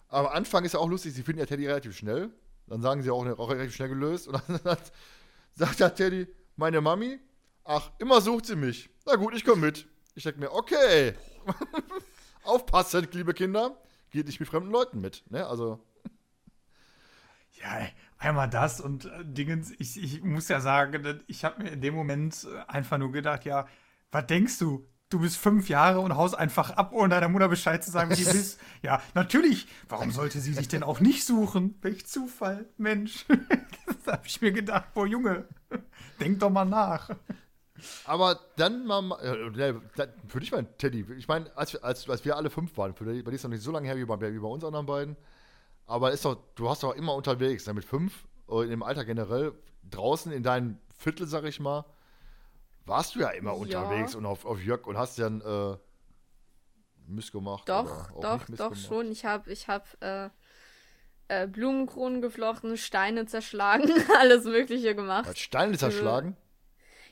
Aber 0.09 0.31
am 0.31 0.37
Anfang 0.37 0.65
ist 0.65 0.73
ja 0.73 0.81
auch 0.81 0.89
lustig, 0.89 1.15
sie 1.15 1.23
finden 1.23 1.41
ja 1.41 1.47
Teddy 1.47 1.67
relativ 1.67 1.97
schnell. 1.97 2.31
Dann 2.67 2.83
sagen 2.83 3.03
sie 3.03 3.11
auch, 3.11 3.25
auch 3.25 3.51
relativ 3.51 3.75
schnell 3.75 3.89
gelöst. 3.89 4.29
Und 4.29 4.41
dann 4.65 4.79
sagt 5.55 5.81
ja 5.81 5.89
Teddy, 5.89 6.27
meine 6.57 6.81
Mami, 6.81 7.19
ach, 7.65 7.91
immer 7.99 8.21
sucht 8.21 8.47
sie 8.47 8.57
mich. 8.57 8.91
Na 9.05 9.17
gut, 9.17 9.35
ich 9.35 9.45
komme 9.45 9.67
mit. 9.67 9.87
Ich 10.15 10.25
denke 10.25 10.41
mir, 10.41 10.53
okay, 10.53 11.15
aufpassen, 12.45 13.07
liebe 13.13 13.35
Kinder, 13.35 13.77
geht 14.11 14.27
nicht 14.27 14.41
mit 14.41 14.49
fremden 14.49 14.71
Leuten 14.71 15.01
mit. 15.01 15.25
Ne? 15.31 15.47
Also. 15.47 15.81
Ja, 17.61 17.87
einmal 18.19 18.49
das 18.49 18.81
und 18.81 19.07
äh, 19.07 19.25
Dingens, 19.25 19.73
ich, 19.79 20.03
ich 20.03 20.23
muss 20.23 20.49
ja 20.49 20.61
sagen, 20.61 21.21
ich 21.27 21.45
habe 21.45 21.62
mir 21.62 21.71
in 21.71 21.81
dem 21.81 21.95
Moment 21.95 22.47
äh, 22.51 22.71
einfach 22.71 22.99
nur 22.99 23.12
gedacht, 23.12 23.45
ja, 23.45 23.66
was 24.11 24.27
denkst 24.27 24.59
du? 24.59 24.87
Du 25.09 25.21
bist 25.21 25.37
fünf 25.37 25.69
Jahre 25.69 26.01
und 26.01 26.16
haust 26.16 26.37
einfach 26.37 26.71
ab, 26.71 26.90
ohne 26.92 27.11
deiner 27.11 27.29
Mutter 27.29 27.49
Bescheid 27.49 27.85
zu 27.85 27.92
sagen, 27.92 28.11
wie 28.11 28.25
du 28.25 28.25
bist. 28.33 28.61
Ja, 28.83 29.01
natürlich. 29.14 29.69
Warum 29.88 30.11
sollte 30.11 30.40
sie 30.40 30.53
sich 30.53 30.66
denn 30.66 30.83
auch 30.83 30.99
nicht 31.01 31.25
suchen? 31.25 31.79
Welch 31.81 32.07
Zufall, 32.07 32.66
Mensch. 32.77 33.25
da 34.05 34.12
habe 34.12 34.27
ich 34.27 34.40
mir 34.40 34.51
gedacht, 34.51 34.92
boah, 34.95 35.07
Junge, 35.07 35.47
denk 36.21 36.40
doch 36.40 36.51
mal 36.51 36.64
nach. 36.64 37.11
Aber 38.05 38.40
dann 38.57 38.87
mal, 38.87 39.12
äh, 39.57 39.75
für 40.27 40.40
dich 40.40 40.51
mein 40.51 40.66
Teddy, 40.79 41.07
ich 41.16 41.29
meine, 41.29 41.57
als, 41.57 41.77
als, 41.77 42.09
als 42.09 42.25
wir 42.25 42.37
alle 42.37 42.51
fünf 42.51 42.77
waren, 42.77 42.95
für 42.95 43.05
dich, 43.05 43.23
bei 43.23 43.31
dir 43.31 43.37
ist 43.37 43.45
noch 43.45 43.51
nicht 43.51 43.62
so 43.62 43.71
lange 43.71 43.87
her 43.87 43.97
wie 43.97 44.05
bei, 44.05 44.19
wie 44.33 44.38
bei 44.38 44.49
uns 44.49 44.64
anderen 44.64 44.87
beiden, 44.87 45.16
aber 45.87 46.12
ist 46.12 46.25
doch, 46.25 46.37
du 46.55 46.68
hast 46.68 46.83
doch 46.83 46.94
immer 46.94 47.14
unterwegs, 47.14 47.66
ne, 47.66 47.75
mit 47.75 47.85
fünf, 47.85 48.27
äh, 48.49 48.70
im 48.70 48.83
Alter 48.83 49.05
generell, 49.05 49.53
draußen 49.90 50.33
in 50.33 50.42
deinem 50.42 50.79
Viertel, 50.96 51.27
sag 51.27 51.44
ich 51.44 51.61
mal, 51.61 51.85
warst 52.85 53.14
du 53.14 53.20
ja 53.20 53.31
immer 53.31 53.53
ja. 53.53 53.57
unterwegs 53.57 54.14
und 54.14 54.27
auf, 54.27 54.44
auf 54.44 54.62
Jörg 54.62 54.87
und 54.87 54.96
hast 54.96 55.18
dann 55.18 55.40
äh, 55.40 55.77
Mist 57.07 57.33
gemacht. 57.33 57.68
Doch, 57.68 58.11
doch, 58.20 58.44
doch 58.49 58.75
schon. 58.75 59.11
Ich 59.12 59.25
habe 59.25 59.51
ich 59.53 59.68
hab, 59.68 59.87
äh, 60.03 60.29
äh, 61.29 61.46
Blumenkronen 61.46 62.22
geflochten, 62.22 62.77
Steine 62.77 63.27
zerschlagen, 63.27 63.90
alles 64.18 64.44
Mögliche 64.44 64.94
gemacht. 64.94 65.37
Steine 65.38 65.77
zerschlagen? 65.77 66.37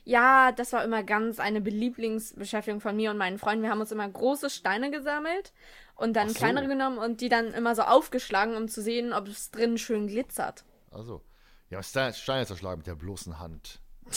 Ja, 0.04 0.52
das 0.52 0.72
war 0.72 0.84
immer 0.84 1.02
ganz 1.02 1.40
eine 1.40 1.60
Belieblingsbeschäftigung 1.60 2.80
von 2.80 2.94
mir 2.94 3.10
und 3.10 3.16
meinen 3.16 3.38
Freunden. 3.38 3.62
Wir 3.62 3.70
haben 3.70 3.80
uns 3.80 3.90
immer 3.90 4.08
große 4.08 4.50
Steine 4.50 4.90
gesammelt 4.90 5.52
und 5.94 6.14
dann 6.14 6.28
so. 6.28 6.34
kleinere 6.34 6.66
genommen 6.66 6.98
und 6.98 7.20
die 7.20 7.28
dann 7.28 7.52
immer 7.52 7.74
so 7.74 7.82
aufgeschlagen, 7.82 8.56
um 8.56 8.68
zu 8.68 8.82
sehen, 8.82 9.12
ob 9.12 9.28
es 9.28 9.50
drin 9.50 9.78
schön 9.78 10.06
glitzert. 10.06 10.64
Also, 10.90 11.22
ja, 11.70 11.82
Steine 11.82 12.46
zerschlagen 12.46 12.78
mit 12.78 12.86
der 12.86 12.94
bloßen 12.94 13.38
Hand. 13.38 13.80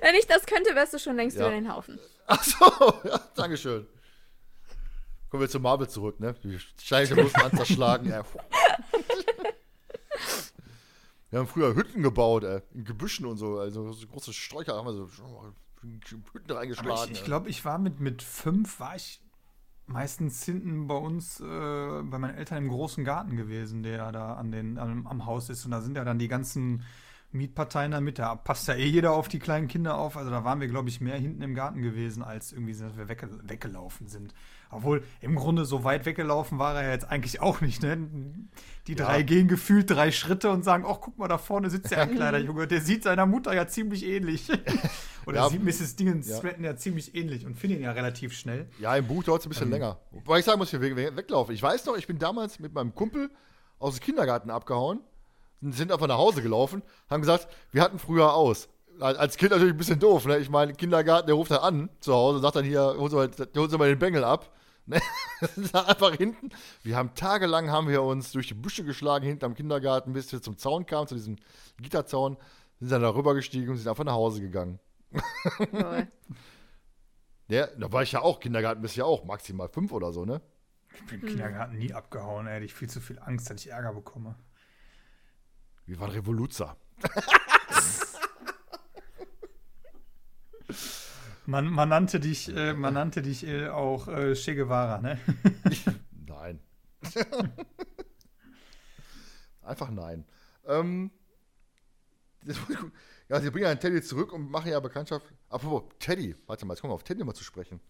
Wenn 0.00 0.14
ich 0.16 0.26
das 0.26 0.46
könnte, 0.46 0.74
wärst 0.74 0.94
du 0.94 0.98
schon 0.98 1.16
längst 1.16 1.36
ja. 1.36 1.46
über 1.46 1.54
den 1.54 1.72
Haufen. 1.72 1.98
Ach 2.26 2.42
so, 2.42 2.94
ja, 3.08 3.20
Dankeschön. 3.34 3.86
Kommen 5.30 5.42
wir 5.42 5.48
zu 5.48 5.60
Marvel 5.60 5.88
zurück, 5.88 6.20
ne? 6.20 6.34
Die 6.42 6.58
Steine 6.58 7.08
der 7.08 7.14
bloßen 7.14 7.42
Hand 7.42 7.56
zerschlagen. 7.56 8.08
Ja. 8.08 8.22
Wir 11.30 11.38
haben 11.38 11.48
früher 11.48 11.74
Hütten 11.74 12.02
gebaut, 12.02 12.44
ey, 12.44 12.60
in 12.74 12.84
Gebüschen 12.84 13.24
und 13.24 13.38
so. 13.38 13.58
Also 13.58 13.90
so 13.92 14.06
große 14.06 14.34
Sträucher 14.34 14.76
haben 14.76 14.84
wir 14.86 14.92
so 14.92 15.08
Hütten 15.82 16.52
reingeschlagen. 16.52 17.12
Ich, 17.12 17.20
ich 17.20 17.24
glaube, 17.24 17.48
ich 17.48 17.64
war 17.64 17.78
mit, 17.78 18.00
mit 18.00 18.22
fünf, 18.22 18.80
war 18.80 18.96
ich 18.96 19.22
meistens 19.86 20.44
hinten 20.44 20.86
bei 20.86 20.96
uns, 20.96 21.40
äh, 21.40 21.44
bei 21.44 22.18
meinen 22.18 22.34
Eltern 22.34 22.58
im 22.58 22.68
großen 22.68 23.04
Garten 23.04 23.36
gewesen, 23.36 23.82
der 23.82 24.12
da 24.12 24.34
an 24.34 24.50
den, 24.50 24.78
am, 24.78 25.06
am 25.06 25.26
Haus 25.26 25.48
ist. 25.48 25.64
Und 25.64 25.70
da 25.70 25.80
sind 25.80 25.96
ja 25.96 26.04
dann 26.04 26.18
die 26.18 26.28
ganzen 26.28 26.82
Mietparteien 27.32 27.92
damit. 27.92 28.18
Da 28.18 28.34
passt 28.34 28.68
ja 28.68 28.74
eh 28.74 28.86
jeder 28.86 29.12
auf 29.12 29.28
die 29.28 29.38
kleinen 29.38 29.68
Kinder 29.68 29.96
auf. 29.96 30.16
Also 30.16 30.30
da 30.30 30.44
waren 30.44 30.60
wir, 30.60 30.68
glaube 30.68 30.88
ich, 30.88 31.00
mehr 31.00 31.16
hinten 31.16 31.42
im 31.42 31.54
Garten 31.54 31.82
gewesen, 31.82 32.22
als 32.22 32.52
irgendwie, 32.52 32.72
dass 32.72 32.96
wir 32.96 33.08
wegge 33.08 33.28
weggelaufen 33.42 34.06
sind. 34.06 34.34
Obwohl, 34.70 35.02
im 35.20 35.34
Grunde 35.34 35.64
so 35.64 35.84
weit 35.84 36.06
weggelaufen 36.06 36.58
war 36.58 36.80
er 36.80 36.90
jetzt 36.90 37.04
eigentlich 37.04 37.40
auch 37.40 37.60
nicht, 37.60 37.82
ne? 37.82 38.08
Die 38.86 38.94
drei 38.94 39.18
ja. 39.18 39.22
gehen 39.22 39.48
gefühlt 39.48 39.90
drei 39.90 40.10
Schritte 40.10 40.50
und 40.50 40.62
sagen, 40.62 40.84
ach, 40.86 40.98
guck 41.00 41.18
mal, 41.18 41.28
da 41.28 41.38
vorne 41.38 41.68
sitzt 41.70 41.90
ja 41.90 41.98
ein 42.02 42.14
kleiner 42.14 42.38
Junge, 42.38 42.66
der 42.66 42.80
sieht 42.80 43.02
seiner 43.02 43.26
Mutter 43.26 43.54
ja 43.54 43.66
ziemlich 43.66 44.06
ähnlich. 44.06 44.50
Oder 45.26 45.36
ja, 45.36 45.48
sieht 45.48 45.62
Mrs. 45.62 45.96
Dingens 45.96 46.28
ja. 46.28 46.36
Stratton 46.36 46.64
ja 46.64 46.76
ziemlich 46.76 47.14
ähnlich 47.14 47.46
und 47.46 47.54
findet 47.54 47.78
ihn 47.78 47.84
ja 47.84 47.92
relativ 47.92 48.32
schnell. 48.32 48.68
Ja, 48.80 48.96
im 48.96 49.06
Buch 49.06 49.22
dauert 49.24 49.40
es 49.40 49.46
ein 49.46 49.50
bisschen 49.50 49.66
ähm. 49.66 49.72
länger. 49.72 49.98
Wobei 50.10 50.40
ich 50.40 50.44
sagen 50.44 50.58
muss, 50.58 50.72
wir 50.72 50.80
weglaufen. 50.80 51.54
Ich 51.54 51.62
weiß 51.62 51.86
noch, 51.86 51.96
ich 51.96 52.06
bin 52.06 52.18
damals 52.18 52.58
mit 52.58 52.72
meinem 52.72 52.94
Kumpel 52.94 53.30
aus 53.78 53.96
dem 53.96 54.04
Kindergarten 54.04 54.50
abgehauen, 54.50 55.00
sind 55.60 55.92
einfach 55.92 56.08
nach 56.08 56.18
Hause 56.18 56.42
gelaufen, 56.42 56.82
haben 57.08 57.20
gesagt, 57.20 57.48
wir 57.70 57.82
hatten 57.82 57.98
früher 57.98 58.34
aus 58.34 58.68
als 59.00 59.36
Kind 59.36 59.52
natürlich 59.52 59.74
ein 59.74 59.78
bisschen 59.78 59.98
doof, 59.98 60.26
ne? 60.26 60.38
Ich 60.38 60.50
meine, 60.50 60.74
Kindergarten, 60.74 61.26
der 61.26 61.34
ruft 61.34 61.50
dann 61.50 61.58
an 61.58 61.90
zu 62.00 62.12
Hause 62.12 62.36
und 62.36 62.42
sagt 62.42 62.56
dann 62.56 62.64
hier, 62.64 62.94
holen 62.98 63.10
Sie 63.10 63.16
mal, 63.16 63.30
holen 63.56 63.70
Sie 63.70 63.78
mal 63.78 63.88
den 63.88 63.98
Bengel 63.98 64.24
ab. 64.24 64.52
Ne? 64.86 65.00
einfach 65.72 66.14
hinten. 66.16 66.50
Wir 66.82 66.96
haben 66.96 67.14
tagelang 67.14 67.70
haben 67.70 67.88
wir 67.88 68.02
uns 68.02 68.32
durch 68.32 68.48
die 68.48 68.54
Büsche 68.54 68.84
geschlagen, 68.84 69.24
hinten 69.24 69.44
am 69.44 69.54
Kindergarten, 69.54 70.12
bis 70.12 70.32
wir 70.32 70.42
zum 70.42 70.58
Zaun 70.58 70.86
kamen, 70.86 71.06
zu 71.06 71.14
diesem 71.14 71.36
Gitterzaun, 71.80 72.36
sind 72.80 72.90
dann 72.90 73.02
darüber 73.02 73.34
gestiegen 73.34 73.70
und 73.70 73.76
sind 73.76 73.88
einfach 73.88 74.04
nach 74.04 74.14
Hause 74.14 74.40
gegangen. 74.40 74.80
Cool. 75.58 76.08
ja, 77.48 77.66
da 77.66 77.92
war 77.92 78.02
ich 78.02 78.12
ja 78.12 78.20
auch, 78.20 78.40
Kindergarten 78.40 78.80
bist 78.82 78.96
ja 78.96 79.04
auch 79.04 79.24
maximal 79.24 79.68
fünf 79.68 79.92
oder 79.92 80.12
so, 80.12 80.24
ne? 80.24 80.40
Ich 80.94 81.06
bin 81.06 81.20
im 81.20 81.26
Kindergarten 81.26 81.78
nie 81.78 81.92
abgehauen, 81.92 82.46
ey. 82.46 82.64
Ich 82.64 82.74
viel 82.74 82.88
zu 82.88 83.00
viel 83.00 83.18
Angst, 83.18 83.50
dass 83.50 83.60
ich 83.60 83.70
Ärger 83.70 83.94
bekomme. 83.94 84.36
Wir 85.86 85.98
waren 86.00 86.10
Revoluzer. 86.10 86.76
Man, 91.44 91.66
man, 91.66 91.88
nannte 91.88 92.20
dich, 92.20 92.54
äh, 92.54 92.72
man 92.72 92.94
nannte 92.94 93.20
dich 93.20 93.44
äh, 93.44 93.68
auch 93.68 94.06
äh, 94.06 94.34
Che 94.34 94.54
Guevara, 94.54 95.00
ne? 95.00 95.18
nein. 96.26 96.60
Einfach 99.62 99.90
nein. 99.90 100.24
Ähm, 100.66 101.10
ja, 103.32 103.40
sie 103.40 103.50
bringen 103.50 103.64
ja 103.64 103.74
Teddy 103.74 104.02
zurück 104.02 104.30
und 104.34 104.50
machen 104.50 104.70
ja 104.70 104.78
Bekanntschaft. 104.78 105.24
Apropos, 105.48 105.84
Teddy, 105.98 106.36
warte 106.46 106.66
mal, 106.66 106.74
jetzt 106.74 106.82
kommen 106.82 106.90
wir 106.90 106.96
auf 106.96 107.02
Teddy 107.02 107.24
mal 107.24 107.32
zu 107.32 107.42
sprechen. 107.42 107.80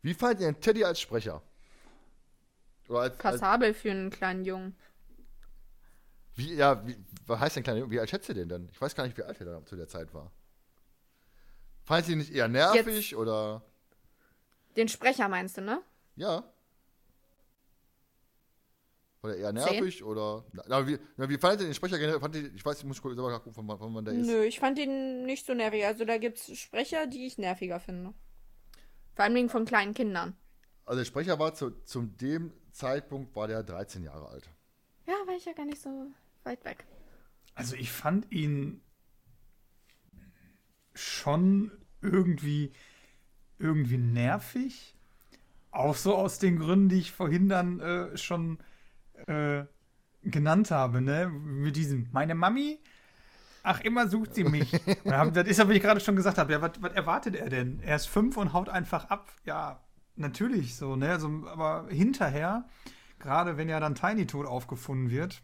Wie 0.00 0.14
fand 0.14 0.38
ihr 0.38 0.46
denn 0.46 0.60
Teddy 0.60 0.84
als 0.84 1.00
Sprecher? 1.00 1.42
Als, 2.88 3.18
Passabel 3.18 3.70
als, 3.70 3.78
für 3.78 3.90
einen 3.90 4.10
kleinen 4.10 4.44
Jungen. 4.44 4.76
Wie, 6.36 6.54
ja, 6.54 6.86
wie, 6.86 6.96
was 7.26 7.40
heißt 7.40 7.56
denn 7.56 7.64
kleiner 7.64 7.80
Junge? 7.80 7.90
Wie 7.90 7.98
alt 7.98 8.08
schätzt 8.08 8.28
ihr 8.28 8.36
den 8.36 8.48
denn? 8.48 8.68
Ich 8.70 8.80
weiß 8.80 8.94
gar 8.94 9.04
nicht, 9.04 9.16
wie 9.18 9.24
alt 9.24 9.40
er 9.40 9.46
da 9.46 9.66
zu 9.66 9.74
der 9.74 9.88
Zeit 9.88 10.14
war. 10.14 10.30
Fand 11.82 12.06
sie 12.06 12.14
nicht 12.14 12.32
eher 12.32 12.46
nervig 12.46 13.10
Jetzt, 13.10 13.18
oder? 13.18 13.60
Den 14.76 14.86
Sprecher 14.86 15.28
meinst 15.28 15.56
du, 15.56 15.62
ne? 15.62 15.82
Ja. 16.14 16.44
Oder 19.24 19.38
eher 19.38 19.52
nervig 19.54 19.98
Zehn. 19.98 20.06
oder. 20.06 20.44
Na, 20.52 20.86
wie, 20.86 20.98
na, 21.16 21.26
wie 21.30 21.38
fandet 21.38 21.62
ihr 21.62 21.68
den 21.68 21.74
Sprecher 21.74 21.98
generell? 21.98 22.20
Fand 22.20 22.36
ich, 22.36 22.54
ich 22.54 22.62
weiß, 22.62 22.80
ich 22.80 22.84
muss 22.84 22.98
selber 22.98 23.32
gucken, 23.40 23.54
von, 23.54 23.66
von 23.78 23.94
wann 23.94 24.04
der 24.04 24.12
ist. 24.12 24.26
Nö, 24.26 24.44
ich 24.44 24.60
fand 24.60 24.78
ihn 24.78 25.24
nicht 25.24 25.46
so 25.46 25.54
nervig. 25.54 25.86
Also 25.86 26.04
da 26.04 26.18
gibt 26.18 26.36
es 26.36 26.58
Sprecher, 26.58 27.06
die 27.06 27.26
ich 27.26 27.38
nerviger 27.38 27.80
finde. 27.80 28.12
Vor 29.14 29.24
allem 29.24 29.48
von 29.48 29.64
kleinen 29.64 29.94
Kindern. 29.94 30.36
Also 30.84 30.98
der 30.98 31.06
Sprecher 31.06 31.38
war 31.38 31.54
zu, 31.54 31.70
zu 31.84 32.02
dem 32.02 32.52
Zeitpunkt 32.72 33.34
war 33.34 33.48
der 33.48 33.62
13 33.62 34.02
Jahre 34.04 34.28
alt. 34.28 34.50
Ja, 35.06 35.14
war 35.24 35.34
ich 35.34 35.46
ja 35.46 35.54
gar 35.54 35.64
nicht 35.64 35.80
so 35.80 35.88
weit 36.42 36.62
weg. 36.66 36.84
Also 37.54 37.76
ich 37.76 37.90
fand 37.90 38.30
ihn 38.30 38.82
schon 40.92 41.72
irgendwie 42.02 42.72
irgendwie 43.58 43.96
nervig. 43.96 44.94
Auch 45.70 45.96
so 45.96 46.14
aus 46.14 46.38
den 46.38 46.58
Gründen, 46.58 46.90
die 46.90 46.98
ich 46.98 47.12
vorhin 47.12 47.48
dann 47.48 47.80
äh, 47.80 48.18
schon 48.18 48.58
äh, 49.26 49.64
genannt 50.22 50.70
habe, 50.70 51.00
ne? 51.00 51.28
Mit 51.28 51.76
diesem, 51.76 52.08
meine 52.12 52.34
Mami, 52.34 52.80
ach, 53.62 53.80
immer 53.80 54.08
sucht 54.08 54.34
sie 54.34 54.44
mich. 54.44 54.70
das 55.04 55.48
ist 55.48 55.58
ja, 55.58 55.68
wie 55.68 55.74
ich 55.74 55.82
gerade 55.82 56.00
schon 56.00 56.16
gesagt 56.16 56.38
habe, 56.38 56.52
ja, 56.52 56.62
was, 56.62 56.72
was 56.80 56.92
erwartet 56.92 57.36
er 57.36 57.48
denn? 57.48 57.80
Er 57.80 57.96
ist 57.96 58.06
fünf 58.06 58.36
und 58.36 58.52
haut 58.52 58.68
einfach 58.68 59.10
ab. 59.10 59.32
Ja, 59.44 59.80
natürlich 60.16 60.76
so, 60.76 60.96
ne? 60.96 61.10
Also, 61.10 61.28
aber 61.46 61.86
hinterher, 61.88 62.68
gerade 63.18 63.56
wenn 63.56 63.68
ja 63.68 63.80
dann 63.80 63.94
Tiny 63.94 64.26
tot 64.26 64.46
aufgefunden 64.46 65.10
wird, 65.10 65.42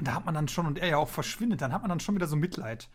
da 0.00 0.14
hat 0.14 0.24
man 0.24 0.34
dann 0.34 0.48
schon, 0.48 0.66
und 0.66 0.78
er 0.78 0.88
ja 0.88 0.96
auch 0.96 1.08
verschwindet, 1.08 1.60
dann 1.60 1.72
hat 1.72 1.82
man 1.82 1.88
dann 1.88 2.00
schon 2.00 2.14
wieder 2.14 2.26
so 2.26 2.36
Mitleid 2.36 2.88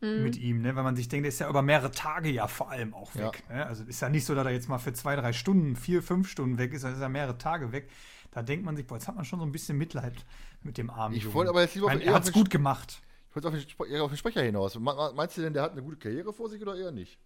mhm. 0.00 0.22
mit 0.22 0.36
ihm, 0.36 0.62
ne? 0.62 0.76
weil 0.76 0.84
man 0.84 0.96
sich 0.96 1.08
denkt, 1.08 1.24
der 1.24 1.30
ist 1.30 1.38
ja 1.38 1.48
über 1.48 1.62
mehrere 1.62 1.90
Tage 1.90 2.30
ja 2.30 2.46
vor 2.46 2.70
allem 2.70 2.94
auch 2.94 3.14
weg. 3.14 3.42
Ja. 3.48 3.56
Ne? 3.56 3.66
Also 3.66 3.84
ist 3.84 4.00
ja 4.00 4.08
nicht 4.08 4.24
so, 4.24 4.34
dass 4.34 4.46
er 4.46 4.52
jetzt 4.52 4.68
mal 4.68 4.78
für 4.78 4.92
zwei, 4.92 5.16
drei 5.16 5.32
Stunden, 5.32 5.76
vier, 5.76 6.02
fünf 6.02 6.28
Stunden 6.28 6.58
weg 6.58 6.72
ist, 6.72 6.82
sondern 6.82 6.98
ist 6.98 7.02
ja 7.02 7.08
mehrere 7.08 7.38
Tage 7.38 7.72
weg. 7.72 7.90
Da 8.34 8.42
denkt 8.42 8.64
man 8.64 8.76
sich, 8.76 8.84
boah, 8.84 8.96
jetzt 8.96 9.06
hat 9.06 9.14
man 9.14 9.24
schon 9.24 9.38
so 9.38 9.46
ein 9.46 9.52
bisschen 9.52 9.78
Mitleid 9.78 10.12
mit 10.62 10.76
dem 10.76 10.90
armen 10.90 11.14
Ich 11.14 11.32
wollte 11.32 11.50
aber 11.50 11.62
jetzt 11.62 11.76
lieber 11.76 11.86
auf, 11.86 12.00
Er 12.00 12.14
hat 12.14 12.24
es 12.24 12.32
gut 12.32 12.50
gemacht. 12.50 13.00
Ich 13.30 13.36
wollte 13.36 13.48
auf 13.48 13.54
den, 13.54 14.00
auf 14.00 14.10
den 14.10 14.16
Sprecher 14.16 14.42
hinaus. 14.42 14.76
Meinst 14.78 15.36
du 15.36 15.42
denn, 15.42 15.52
der 15.52 15.62
hat 15.62 15.72
eine 15.72 15.82
gute 15.82 15.96
Karriere 15.96 16.32
vor 16.32 16.48
sich 16.48 16.60
oder 16.60 16.76
eher 16.76 16.90
nicht? 16.90 17.18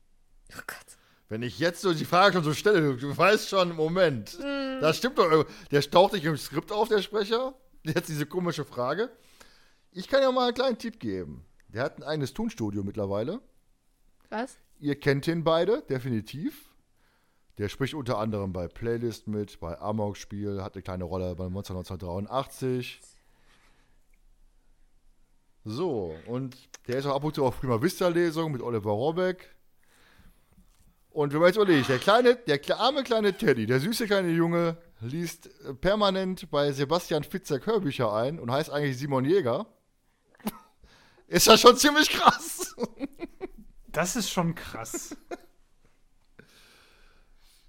Oh 0.52 0.60
Gott. 0.66 0.98
Wenn 1.30 1.42
ich 1.42 1.58
jetzt 1.58 1.80
so 1.80 1.94
die 1.94 2.04
Frage 2.04 2.34
schon 2.34 2.44
so 2.44 2.52
stelle, 2.52 2.96
du 2.96 3.16
weißt 3.16 3.48
schon, 3.48 3.74
Moment, 3.74 4.38
mm. 4.38 4.80
das 4.80 4.98
stimmt 4.98 5.18
doch. 5.18 5.46
Der 5.70 5.82
taucht 5.82 6.12
nicht 6.12 6.24
im 6.24 6.36
Skript 6.36 6.72
auf, 6.72 6.88
der 6.88 7.00
Sprecher. 7.00 7.54
Jetzt 7.84 8.08
diese 8.08 8.26
komische 8.26 8.64
Frage. 8.64 9.10
Ich 9.92 10.08
kann 10.08 10.20
ja 10.20 10.30
mal 10.30 10.46
einen 10.46 10.54
kleinen 10.54 10.78
Tipp 10.78 11.00
geben. 11.00 11.44
Der 11.68 11.84
hat 11.84 11.98
ein 11.98 12.02
eigenes 12.02 12.34
Tonstudio 12.34 12.82
mittlerweile. 12.82 13.40
Was? 14.28 14.58
Ihr 14.78 14.98
kennt 14.98 15.26
ihn 15.26 15.42
beide, 15.42 15.82
definitiv. 15.88 16.67
Der 17.58 17.68
spricht 17.68 17.94
unter 17.94 18.18
anderem 18.18 18.52
bei 18.52 18.68
Playlist 18.68 19.26
mit, 19.26 19.58
bei 19.58 19.78
Amok 19.80 20.16
Spiel, 20.16 20.62
hat 20.62 20.74
eine 20.74 20.82
kleine 20.82 21.04
Rolle 21.04 21.34
bei 21.34 21.48
Monster 21.48 21.74
1983. 21.74 23.00
So, 25.64 26.14
und 26.26 26.56
der 26.86 26.98
ist 26.98 27.06
auch 27.06 27.16
ab 27.16 27.24
und 27.24 27.34
zu 27.34 27.44
auf 27.44 27.58
Prima 27.58 27.82
Vista 27.82 28.06
Lesung 28.06 28.52
mit 28.52 28.62
Oliver 28.62 28.92
Robeck. 28.92 29.56
Und 31.10 31.32
wenn 31.32 31.40
man 31.40 31.48
jetzt 31.48 31.56
überlegt, 31.56 31.88
der 31.88 31.98
kleine, 31.98 32.36
der 32.36 32.78
arme 32.78 33.02
kleine 33.02 33.36
Teddy, 33.36 33.66
der 33.66 33.80
süße 33.80 34.06
kleine 34.06 34.30
Junge, 34.30 34.76
liest 35.00 35.50
permanent 35.80 36.48
bei 36.52 36.70
Sebastian 36.70 37.24
Fitzek 37.24 37.66
Hörbücher 37.66 38.12
ein 38.12 38.38
und 38.38 38.52
heißt 38.52 38.70
eigentlich 38.70 38.96
Simon 38.96 39.24
Jäger. 39.24 39.66
Ist 41.26 41.48
ja 41.48 41.58
schon 41.58 41.76
ziemlich 41.76 42.10
krass. 42.10 42.76
Das 43.88 44.14
ist 44.14 44.30
schon 44.30 44.54
krass. 44.54 45.16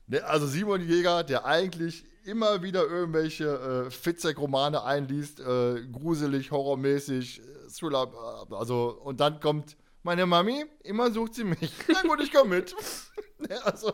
Ne, 0.09 0.23
also 0.25 0.47
Simon 0.47 0.81
Jäger, 0.81 1.23
der 1.23 1.45
eigentlich 1.45 2.03
immer 2.25 2.61
wieder 2.63 2.85
irgendwelche 2.85 3.85
äh, 3.87 3.91
Fitzek-Romane 3.91 4.83
einliest, 4.83 5.39
äh, 5.39 5.85
gruselig, 5.91 6.51
horrormäßig, 6.51 7.39
äh, 7.39 7.43
Thriller, 7.71 8.11
äh, 8.49 8.55
also 8.55 8.99
und 9.03 9.19
dann 9.19 9.39
kommt 9.39 9.77
meine 10.03 10.25
Mami, 10.25 10.65
immer 10.83 11.11
sucht 11.11 11.35
sie 11.35 11.43
mich. 11.43 11.71
Na 11.87 12.01
gut, 12.01 12.21
ich 12.21 12.33
komme 12.33 12.57
mit. 12.57 12.75
ne, 13.39 13.63
also. 13.63 13.93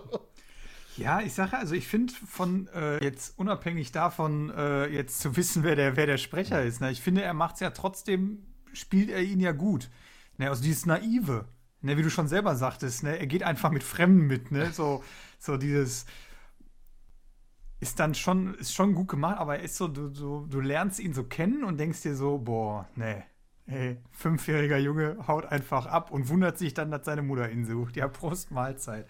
Ja, 0.97 1.19
ich 1.19 1.33
sage, 1.33 1.57
also 1.57 1.75
ich 1.75 1.87
finde 1.87 2.13
von 2.13 2.69
äh, 2.73 3.03
jetzt 3.03 3.37
unabhängig 3.37 3.91
davon, 3.91 4.49
äh, 4.51 4.87
jetzt 4.87 5.19
zu 5.19 5.35
wissen, 5.35 5.63
wer 5.63 5.75
der, 5.75 5.97
wer 5.97 6.05
der 6.05 6.17
Sprecher 6.17 6.63
ist, 6.63 6.79
ne, 6.79 6.91
ich 6.91 7.01
finde, 7.01 7.21
er 7.21 7.33
macht 7.33 7.55
es 7.55 7.59
ja 7.59 7.71
trotzdem 7.71 8.45
spielt 8.71 9.09
er 9.09 9.21
ihn 9.21 9.39
ja 9.39 9.51
gut. 9.51 9.89
Ne, 10.37 10.49
also 10.49 10.63
dieses 10.63 10.85
Naive, 10.85 11.45
ne, 11.81 11.97
wie 11.97 12.03
du 12.03 12.09
schon 12.09 12.27
selber 12.27 12.55
sagtest, 12.55 13.03
ne, 13.03 13.19
er 13.19 13.27
geht 13.27 13.43
einfach 13.43 13.71
mit 13.71 13.83
Fremden 13.83 14.27
mit, 14.27 14.51
ne, 14.51 14.71
so, 14.71 15.03
so 15.39 15.57
dieses 15.57 16.05
ist 17.79 17.99
dann 17.99 18.15
schon, 18.15 18.55
ist 18.55 18.73
schon 18.73 18.95
gut 18.95 19.09
gemacht, 19.09 19.37
aber 19.37 19.57
er 19.57 19.63
ist 19.63 19.75
so, 19.75 19.87
du, 19.87 20.09
du, 20.09 20.47
du 20.47 20.59
lernst 20.61 20.99
ihn 20.99 21.13
so 21.13 21.23
kennen 21.23 21.63
und 21.63 21.77
denkst 21.77 22.01
dir 22.01 22.15
so, 22.15 22.37
boah, 22.37 22.87
ne, 22.95 23.23
ey, 23.67 23.97
fünfjähriger 24.11 24.77
Junge 24.77 25.17
haut 25.27 25.45
einfach 25.45 25.85
ab 25.85 26.11
und 26.11 26.29
wundert 26.29 26.57
sich 26.57 26.73
dann, 26.73 26.89
dass 26.89 27.05
seine 27.05 27.21
Mutter 27.21 27.49
ihn 27.51 27.65
sucht. 27.65 27.95
Ja, 27.95 28.07
Prost 28.07 28.51
Mahlzeit. 28.51 29.07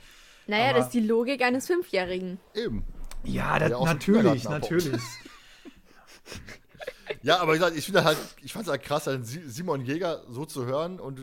Naja, 0.47 0.69
aber, 0.69 0.79
das 0.79 0.87
ist 0.87 0.93
die 0.93 0.99
Logik 0.99 1.41
eines 1.41 1.67
Fünfjährigen. 1.67 2.39
Eben. 2.53 2.83
Ja, 3.23 3.57
das, 3.59 3.71
natürlich, 3.71 4.43
natürlich. 4.43 5.01
Ja, 7.21 7.39
aber 7.39 7.53
gesagt, 7.53 7.75
ich 7.75 7.85
finde 7.85 8.03
halt, 8.03 8.17
ich 8.43 8.53
fand 8.53 8.65
es 8.65 8.71
halt 8.71 8.83
krass, 8.83 9.09
Simon 9.23 9.85
Jäger 9.85 10.23
so 10.29 10.45
zu 10.45 10.65
hören 10.65 10.99
und, 10.99 11.19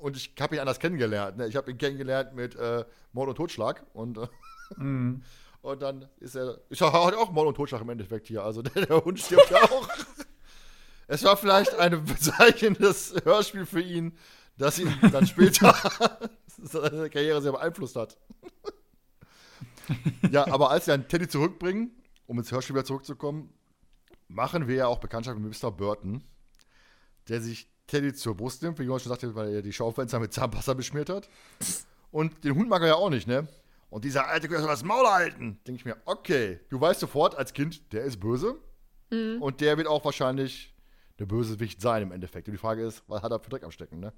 und 0.00 0.16
ich 0.16 0.34
habe 0.40 0.56
ihn 0.56 0.60
anders 0.60 0.78
kennengelernt. 0.78 1.36
Ne? 1.36 1.46
Ich 1.46 1.56
habe 1.56 1.70
ihn 1.70 1.78
kennengelernt 1.78 2.34
mit 2.34 2.56
äh, 2.56 2.84
Mord 3.12 3.28
und 3.28 3.34
Totschlag 3.36 3.84
und, 3.92 4.18
äh, 4.18 4.82
mm. 4.82 5.22
und 5.62 5.82
dann 5.82 6.08
ist 6.18 6.36
er, 6.36 6.60
ich 6.68 6.80
habe 6.80 7.18
auch 7.18 7.30
Mord 7.30 7.48
und 7.48 7.54
Totschlag 7.54 7.82
im 7.82 7.90
Endeffekt 7.90 8.26
hier, 8.26 8.42
also 8.42 8.62
der, 8.62 8.86
der 8.86 9.04
Hund 9.04 9.20
stirbt 9.20 9.50
ja 9.50 9.62
auch. 9.62 9.88
es 11.06 11.24
war 11.24 11.36
vielleicht 11.36 11.74
ein 11.74 12.04
bezeichnendes 12.04 13.14
Hörspiel 13.24 13.66
für 13.66 13.80
ihn, 13.80 14.16
das 14.56 14.78
ihn 14.78 14.92
dann 15.12 15.26
später 15.26 15.74
seine 16.62 17.10
Karriere 17.10 17.40
sehr 17.40 17.52
beeinflusst 17.52 17.96
hat. 17.96 18.16
ja, 20.30 20.46
aber 20.48 20.70
als 20.70 20.84
sie 20.84 20.90
dann 20.90 21.08
Teddy 21.08 21.28
zurückbringen, 21.28 21.90
um 22.26 22.38
ins 22.38 22.52
Hörspiel 22.52 22.76
wieder 22.76 22.84
zurückzukommen, 22.84 23.52
machen 24.28 24.68
wir 24.68 24.76
ja 24.76 24.86
auch 24.86 24.98
Bekanntschaft 24.98 25.38
mit 25.38 25.62
Mr. 25.62 25.70
Burton, 25.72 26.22
der 27.28 27.40
sich 27.40 27.70
Teddy 27.90 28.14
zur 28.14 28.36
Brust 28.36 28.62
nimmt, 28.62 28.78
wie 28.78 28.84
Jonas 28.84 29.02
schon 29.02 29.10
sagte, 29.10 29.34
weil 29.34 29.52
er 29.52 29.62
die 29.62 29.72
Schaufenster 29.72 30.20
mit 30.20 30.32
Zahnpasta 30.32 30.74
beschmiert 30.74 31.10
hat. 31.10 31.28
Und 32.12 32.44
den 32.44 32.54
Hund 32.54 32.68
mag 32.68 32.82
er 32.82 32.88
ja 32.88 32.94
auch 32.94 33.10
nicht, 33.10 33.26
ne? 33.26 33.48
Und 33.88 34.04
dieser 34.04 34.28
alte 34.28 34.46
König 34.46 34.60
soll 34.60 34.70
das 34.70 34.84
Maul 34.84 35.04
halten. 35.06 35.58
Denke 35.66 35.80
ich 35.80 35.84
mir, 35.84 35.96
okay, 36.04 36.60
du 36.68 36.80
weißt 36.80 37.00
sofort 37.00 37.34
als 37.34 37.52
Kind, 37.52 37.92
der 37.92 38.04
ist 38.04 38.20
böse. 38.20 38.56
Mhm. 39.10 39.42
Und 39.42 39.60
der 39.60 39.76
wird 39.76 39.88
auch 39.88 40.04
wahrscheinlich 40.04 40.72
der 41.18 41.26
Bösewicht 41.26 41.80
sein 41.80 42.04
im 42.04 42.12
Endeffekt. 42.12 42.46
Und 42.46 42.52
die 42.52 42.58
Frage 42.58 42.86
ist, 42.86 43.02
was 43.08 43.22
hat 43.22 43.32
er 43.32 43.40
für 43.40 43.50
Dreck 43.50 43.64
am 43.64 43.72
Stecken, 43.72 43.98
ne? 43.98 44.12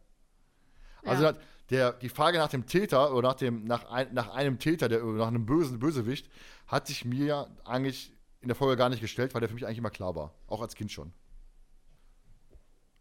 Also 1.04 1.24
ja. 1.24 1.34
der, 1.70 1.92
die 1.94 2.10
Frage 2.10 2.38
nach 2.38 2.48
dem 2.48 2.66
Täter 2.66 3.14
oder 3.14 3.28
nach, 3.28 3.34
dem, 3.34 3.64
nach, 3.64 3.90
ein, 3.90 4.12
nach 4.12 4.28
einem 4.28 4.58
Täter, 4.58 4.88
der, 4.88 5.02
nach 5.02 5.28
einem 5.28 5.46
bösen 5.46 5.78
Bösewicht, 5.78 6.30
hat 6.66 6.86
sich 6.86 7.04
mir 7.06 7.24
ja 7.24 7.46
eigentlich 7.64 8.12
in 8.40 8.48
der 8.48 8.54
Folge 8.54 8.76
gar 8.76 8.90
nicht 8.90 9.00
gestellt, 9.00 9.34
weil 9.34 9.40
der 9.40 9.48
für 9.48 9.54
mich 9.54 9.64
eigentlich 9.64 9.78
immer 9.78 9.90
klar 9.90 10.14
war. 10.14 10.34
Auch 10.46 10.60
als 10.60 10.74
Kind 10.74 10.92
schon. 10.92 11.12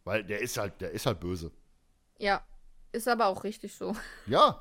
Weil 0.04 0.24
der 0.24 0.40
ist 0.42 0.58
halt, 0.58 0.82
der 0.82 0.92
ist 0.92 1.06
halt 1.06 1.20
böse. 1.20 1.52
Ja, 2.18 2.42
ist 2.92 3.08
aber 3.08 3.28
auch 3.28 3.44
richtig 3.44 3.76
so. 3.76 3.96
Ja. 4.26 4.60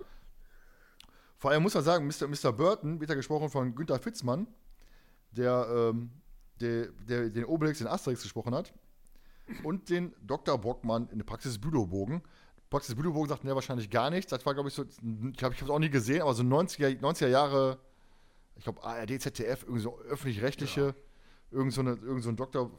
Vor 1.36 1.50
allem 1.50 1.62
muss 1.62 1.72
man 1.72 1.82
sagen, 1.82 2.06
Mr. 2.06 2.28
Mr. 2.28 2.52
Burton 2.52 3.00
wird 3.00 3.08
ja 3.08 3.16
gesprochen 3.16 3.48
von 3.48 3.74
Günther 3.74 3.98
Fitzmann, 3.98 4.46
der, 5.30 5.66
ähm, 5.70 6.10
der, 6.60 6.88
der 7.08 7.30
den 7.30 7.46
Obelix 7.46 7.80
in 7.80 7.86
Asterix 7.86 8.22
gesprochen 8.22 8.54
hat. 8.54 8.74
Und 9.64 9.88
den 9.88 10.14
Dr. 10.20 10.58
Brockmann 10.58 11.08
in 11.08 11.18
der 11.18 11.24
Praxis 11.24 11.58
Bülow-Bogen. 11.58 12.22
Praxis 12.68 12.94
Bülow-Bogen 12.94 13.30
sagt 13.30 13.42
mir 13.42 13.54
wahrscheinlich 13.54 13.88
gar 13.88 14.10
nichts. 14.10 14.30
Das 14.30 14.44
war, 14.44 14.52
glaube 14.52 14.68
ich, 14.68 14.74
so, 14.74 14.84
ich 14.84 14.98
glaube, 14.98 15.54
ich 15.54 15.60
habe 15.62 15.64
es 15.64 15.70
auch 15.70 15.78
nie 15.78 15.88
gesehen, 15.88 16.20
aber 16.20 16.34
so 16.34 16.42
90er, 16.42 17.00
90er 17.00 17.28
Jahre 17.28 17.78
ich 18.60 18.64
glaube, 18.64 18.84
ARD, 18.84 19.20
ZDF, 19.20 19.62
irgendwie 19.62 19.80
so 19.80 19.98
öffentlich-rechtliche, 20.00 20.80
ja. 20.88 20.94
Irgend, 21.50 21.72
so 21.72 21.82
irgend 21.82 22.22
so 22.22 22.28
ein 22.28 22.36
Doktor, 22.36 22.70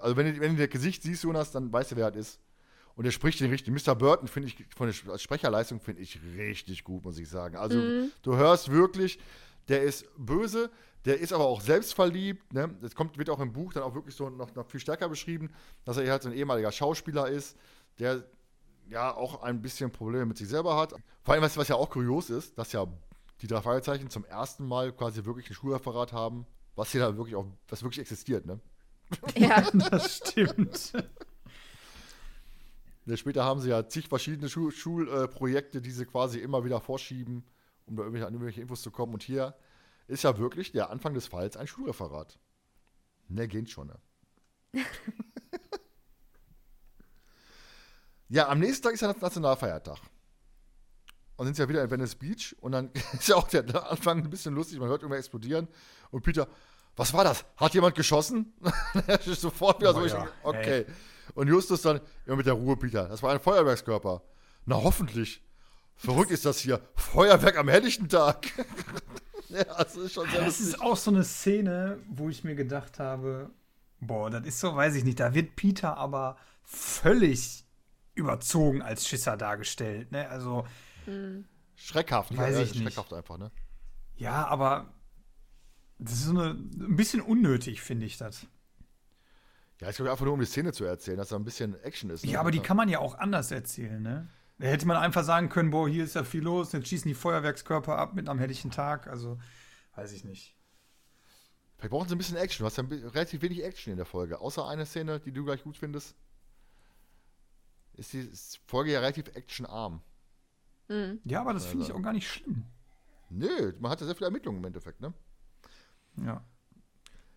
also 0.00 0.16
wenn, 0.16 0.40
wenn 0.40 0.56
du 0.56 0.62
das 0.62 0.70
Gesicht 0.70 1.02
siehst, 1.02 1.24
Jonas, 1.24 1.50
dann 1.50 1.72
weißt 1.72 1.92
du, 1.92 1.96
wer 1.96 2.10
das 2.10 2.28
ist. 2.28 2.40
Und 2.96 3.04
er 3.04 3.10
spricht 3.10 3.40
den 3.40 3.50
richtig. 3.50 3.74
Mr. 3.74 3.94
Burton 3.94 4.28
finde 4.28 4.48
ich, 4.48 4.66
von 4.76 4.88
der 4.88 5.12
als 5.12 5.22
Sprecherleistung 5.22 5.80
finde 5.80 6.02
ich 6.02 6.20
richtig 6.36 6.84
gut, 6.84 7.04
muss 7.04 7.18
ich 7.18 7.28
sagen. 7.28 7.56
Also 7.56 7.76
mhm. 7.78 8.12
du 8.22 8.36
hörst 8.36 8.70
wirklich, 8.70 9.18
der 9.68 9.82
ist 9.82 10.06
böse, 10.16 10.70
der 11.04 11.18
ist 11.18 11.32
aber 11.32 11.44
auch 11.44 11.60
selbstverliebt. 11.60 12.52
Ne? 12.52 12.74
Das 12.80 12.94
kommt, 12.94 13.18
wird 13.18 13.30
auch 13.30 13.40
im 13.40 13.52
Buch 13.52 13.72
dann 13.72 13.82
auch 13.82 13.94
wirklich 13.94 14.14
so 14.14 14.30
noch, 14.30 14.54
noch 14.54 14.66
viel 14.66 14.80
stärker 14.80 15.08
beschrieben, 15.08 15.50
dass 15.84 15.96
er 15.96 16.08
halt 16.10 16.22
so 16.22 16.28
ein 16.28 16.36
ehemaliger 16.36 16.70
Schauspieler 16.70 17.28
ist, 17.28 17.56
der 17.98 18.24
ja 18.88 19.14
auch 19.14 19.42
ein 19.42 19.60
bisschen 19.60 19.90
Probleme 19.90 20.26
mit 20.26 20.38
sich 20.38 20.48
selber 20.48 20.76
hat. 20.76 20.94
Vor 21.22 21.34
allem, 21.34 21.42
was, 21.42 21.56
was 21.56 21.68
ja 21.68 21.74
auch 21.74 21.90
kurios 21.90 22.30
ist, 22.30 22.56
dass 22.56 22.72
ja 22.72 22.86
die 23.40 23.48
drei 23.48 23.60
Fragezeichen 23.60 24.08
zum 24.08 24.24
ersten 24.24 24.66
Mal 24.68 24.92
quasi 24.92 25.24
wirklich 25.24 25.50
ein 25.50 25.54
Schulreferat 25.54 26.12
haben 26.12 26.46
was 26.76 26.92
hier 26.92 27.00
da 27.00 27.16
wirklich 27.16 27.36
auch, 27.36 27.46
was 27.68 27.82
wirklich 27.82 28.00
existiert, 28.00 28.46
ne? 28.46 28.60
Ja, 29.36 29.60
Das 29.90 30.16
stimmt. 30.16 30.92
Ja, 33.06 33.16
später 33.16 33.44
haben 33.44 33.60
sie 33.60 33.68
ja 33.68 33.86
zig 33.86 34.08
verschiedene 34.08 34.48
Schul 34.48 34.72
Schulprojekte, 34.72 35.82
die 35.82 35.90
sie 35.90 36.06
quasi 36.06 36.38
immer 36.38 36.64
wieder 36.64 36.80
vorschieben, 36.80 37.44
um 37.86 37.96
da 37.96 38.02
irgendwelche, 38.02 38.26
an 38.26 38.32
irgendwelche 38.32 38.62
Infos 38.62 38.80
zu 38.80 38.90
kommen. 38.90 39.12
Und 39.12 39.22
hier 39.22 39.54
ist 40.08 40.24
ja 40.24 40.38
wirklich 40.38 40.72
der 40.72 40.90
Anfang 40.90 41.12
des 41.12 41.26
Falls 41.26 41.56
ein 41.56 41.66
Schulreferat. 41.66 42.38
Ne, 43.28 43.46
geht 43.46 43.70
schon, 43.70 43.88
ne? 43.88 43.98
ja, 48.28 48.48
am 48.48 48.58
nächsten 48.58 48.84
Tag 48.84 48.94
ist 48.94 49.02
ja 49.02 49.12
Nationalfeiertag. 49.12 49.98
Und 51.36 51.46
sind 51.46 51.56
sie 51.56 51.62
ja 51.62 51.68
wieder 51.68 51.82
in 51.82 51.90
Venice 51.90 52.14
Beach 52.14 52.54
und 52.60 52.72
dann 52.72 52.90
ist 53.12 53.28
ja 53.28 53.36
auch 53.36 53.48
der 53.48 53.90
Anfang 53.90 54.18
ein 54.18 54.30
bisschen 54.30 54.54
lustig, 54.54 54.78
man 54.78 54.88
hört 54.88 55.02
irgendwer 55.02 55.18
explodieren 55.18 55.68
und 56.10 56.22
Peter, 56.22 56.46
was 56.96 57.12
war 57.12 57.24
das? 57.24 57.44
Hat 57.56 57.74
jemand 57.74 57.96
geschossen? 57.96 58.52
Ist 59.26 59.40
sofort 59.40 59.80
wieder 59.80 59.96
Oh 59.96 60.06
so, 60.06 60.06
ja, 60.06 60.28
okay. 60.44 60.86
Und 61.34 61.48
Justus 61.48 61.82
dann, 61.82 62.00
ja 62.24 62.36
mit 62.36 62.46
der 62.46 62.52
Ruhe, 62.52 62.76
Peter, 62.76 63.08
das 63.08 63.20
war 63.20 63.32
ein 63.32 63.40
Feuerwerkskörper. 63.40 64.22
Na 64.66 64.76
hoffentlich. 64.76 65.42
Verrückt 65.96 66.30
ist 66.30 66.44
das 66.44 66.58
hier. 66.58 66.80
Feuerwerk 66.94 67.56
am 67.58 67.68
helllichten 67.68 68.08
Tag. 68.08 68.46
ja, 69.48 69.64
das 69.64 69.96
ist 69.96 70.12
schon 70.12 70.28
sehr 70.30 70.40
Das 70.40 70.58
lustig. 70.60 70.66
ist 70.68 70.80
auch 70.80 70.96
so 70.96 71.10
eine 71.10 71.24
Szene, 71.24 71.98
wo 72.08 72.28
ich 72.28 72.44
mir 72.44 72.54
gedacht 72.54 72.98
habe, 72.98 73.50
boah, 74.00 74.30
das 74.30 74.46
ist 74.46 74.60
so, 74.60 74.74
weiß 74.74 74.94
ich 74.96 75.04
nicht, 75.04 75.20
da 75.20 75.34
wird 75.34 75.56
Peter 75.56 75.96
aber 75.96 76.36
völlig 76.62 77.64
überzogen 78.14 78.82
als 78.82 79.06
Schisser 79.08 79.36
dargestellt, 79.36 80.12
ne? 80.12 80.28
Also, 80.28 80.66
Schreckhaft. 81.76 82.36
Weiß 82.36 82.54
ja, 82.54 82.62
ich 82.62 82.74
nicht. 82.74 82.82
Schreckhaft 82.82 83.12
einfach, 83.12 83.38
ne? 83.38 83.50
ja, 84.16 84.46
aber 84.46 84.94
das 85.98 86.14
ist 86.14 86.24
so 86.24 86.30
eine, 86.30 86.50
ein 86.50 86.96
bisschen 86.96 87.20
unnötig, 87.20 87.82
finde 87.82 88.06
ich 88.06 88.16
das. 88.16 88.46
Ja, 89.80 89.90
ich 89.90 89.96
glaube 89.96 90.10
einfach 90.10 90.24
nur, 90.24 90.34
um 90.34 90.40
die 90.40 90.46
Szene 90.46 90.72
zu 90.72 90.84
erzählen, 90.84 91.18
dass 91.18 91.28
da 91.28 91.36
ein 91.36 91.44
bisschen 91.44 91.80
Action 91.82 92.10
ist. 92.10 92.24
Ne? 92.24 92.32
Ja, 92.32 92.40
aber 92.40 92.50
die 92.50 92.60
kann 92.60 92.76
man 92.76 92.88
ja 92.88 93.00
auch 93.00 93.18
anders 93.18 93.50
erzählen, 93.50 94.00
ne? 94.00 94.28
Da 94.58 94.68
hätte 94.68 94.86
man 94.86 94.96
einfach 94.96 95.24
sagen 95.24 95.48
können, 95.48 95.70
boah, 95.70 95.88
hier 95.88 96.04
ist 96.04 96.14
ja 96.14 96.22
viel 96.22 96.42
los, 96.42 96.70
jetzt 96.72 96.86
schießen 96.86 97.08
die 97.08 97.14
Feuerwerkskörper 97.14 97.98
ab 97.98 98.14
mit 98.14 98.28
einem 98.28 98.38
helllichen 98.38 98.70
Tag, 98.70 99.08
also 99.08 99.38
weiß 99.96 100.12
ich 100.12 100.24
nicht. 100.24 100.56
Vielleicht 101.76 101.90
brauchen 101.90 102.08
sie 102.08 102.14
ein 102.14 102.18
bisschen 102.18 102.36
Action. 102.36 102.62
Du 102.62 102.66
hast 102.66 102.76
ja 102.76 102.84
relativ 103.10 103.42
wenig 103.42 103.64
Action 103.64 103.90
in 103.90 103.96
der 103.96 104.06
Folge. 104.06 104.40
Außer 104.40 104.66
eine 104.66 104.86
Szene, 104.86 105.18
die 105.18 105.32
du 105.32 105.44
gleich 105.44 105.64
gut 105.64 105.76
findest. 105.76 106.14
Ist 107.94 108.12
die 108.12 108.30
Folge 108.66 108.92
ja 108.92 109.00
relativ 109.00 109.28
actionarm. 109.34 110.00
Ja, 111.24 111.40
aber 111.40 111.54
das 111.54 111.66
finde 111.66 111.84
ich 111.84 111.92
auch 111.92 112.02
gar 112.02 112.12
nicht 112.12 112.28
schlimm. 112.28 112.64
Nö, 113.30 113.72
man 113.80 113.90
hat 113.90 114.00
ja 114.00 114.06
sehr 114.06 114.14
viele 114.14 114.26
Ermittlungen 114.26 114.58
im 114.58 114.64
Endeffekt, 114.64 115.00
ne? 115.00 115.12
Ja. 116.16 116.44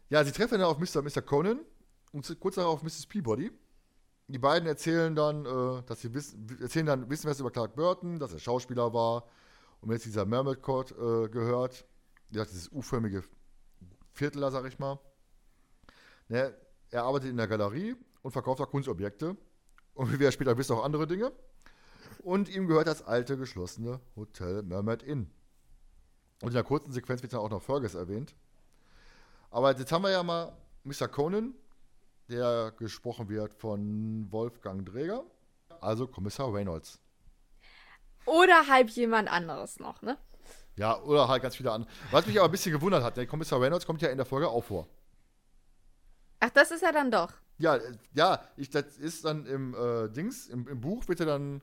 Ja, 0.09 0.23
sie 0.23 0.31
treffen 0.31 0.59
dann 0.59 0.69
auf 0.69 0.77
Mr. 0.77 1.01
Mr. 1.01 1.21
Conan 1.21 1.59
und 2.11 2.39
kurz 2.39 2.55
darauf 2.55 2.75
auf 2.75 2.83
Mrs. 2.83 3.07
Peabody. 3.07 3.51
Die 4.27 4.39
beiden 4.39 4.67
erzählen 4.67 5.15
dann, 5.15 5.45
äh, 5.45 5.83
dass 5.83 6.01
sie 6.01 6.13
wissen, 6.13 6.47
erzählen 6.61 6.85
dann 6.85 7.09
wissen 7.09 7.29
was 7.29 7.39
über 7.39 7.51
Clark 7.51 7.75
Burton, 7.75 8.19
dass 8.19 8.33
er 8.33 8.39
Schauspieler 8.39 8.93
war 8.93 9.25
und 9.81 9.91
jetzt 9.91 10.05
dieser 10.05 10.25
Mermaid 10.25 10.61
Court 10.61 10.91
äh, 10.91 11.29
gehört. 11.29 11.85
Der 12.29 12.41
hat 12.41 12.49
dieses 12.49 12.69
U-förmige 12.71 13.23
Viertel, 14.11 14.41
da, 14.41 14.51
sag 14.51 14.65
ich 14.65 14.79
mal. 14.79 14.99
Ne, 16.27 16.53
er 16.89 17.03
arbeitet 17.03 17.29
in 17.29 17.37
der 17.37 17.47
Galerie 17.47 17.95
und 18.21 18.31
verkauft 18.31 18.59
auch 18.59 18.69
Kunstobjekte. 18.69 19.37
Und 19.93 20.11
wie 20.11 20.19
wir 20.19 20.31
später 20.31 20.57
wissen, 20.57 20.73
auch 20.73 20.83
andere 20.83 21.07
Dinge. 21.07 21.31
Und 22.27 22.49
ihm 22.49 22.67
gehört 22.67 22.87
das 22.87 23.03
alte, 23.03 23.37
geschlossene 23.37 24.01
Hotel 24.17 24.61
Mermaid 24.61 25.01
Inn. 25.01 25.31
Und 26.41 26.49
in 26.49 26.55
der 26.55 26.65
kurzen 26.65 26.91
Sequenz 26.91 27.21
wird 27.21 27.31
dann 27.31 27.39
auch 27.39 27.49
noch 27.49 27.61
Fergus 27.61 27.95
erwähnt. 27.95 28.35
Aber 29.49 29.73
jetzt 29.77 29.89
haben 29.93 30.01
wir 30.01 30.11
ja 30.11 30.21
mal 30.23 30.51
Mr. 30.83 31.07
Conan, 31.07 31.53
der 32.27 32.73
gesprochen 32.77 33.29
wird 33.29 33.53
von 33.53 34.29
Wolfgang 34.29 34.85
Dräger, 34.85 35.23
also 35.79 36.05
Kommissar 36.05 36.53
Reynolds. 36.53 36.99
oder 38.25 38.67
halb 38.67 38.89
jemand 38.89 39.31
anderes 39.31 39.79
noch, 39.79 40.01
ne? 40.01 40.17
Ja, 40.75 41.01
oder 41.03 41.29
halt 41.29 41.41
ganz 41.41 41.55
viele 41.55 41.71
andere. 41.71 41.89
Was 42.11 42.27
mich 42.27 42.37
aber 42.37 42.49
ein 42.49 42.51
bisschen 42.51 42.73
gewundert 42.73 43.05
hat, 43.05 43.15
der 43.15 43.25
Kommissar 43.25 43.61
Reynolds 43.61 43.85
kommt 43.85 44.01
ja 44.01 44.09
in 44.09 44.17
der 44.17 44.25
Folge 44.25 44.49
auch 44.49 44.65
vor. 44.65 44.89
Ach, 46.41 46.49
das 46.49 46.71
ist 46.71 46.83
er 46.83 46.91
dann 46.91 47.09
doch. 47.09 47.31
Ja, 47.57 47.77
äh, 47.77 47.97
ja, 48.15 48.43
ich, 48.57 48.69
das 48.69 48.97
ist 48.97 49.23
dann 49.23 49.45
im 49.45 49.73
äh, 49.73 50.09
Dings, 50.09 50.47
im, 50.47 50.67
im 50.67 50.81
Buch 50.81 51.07
wird 51.07 51.21
er 51.21 51.25
dann 51.25 51.61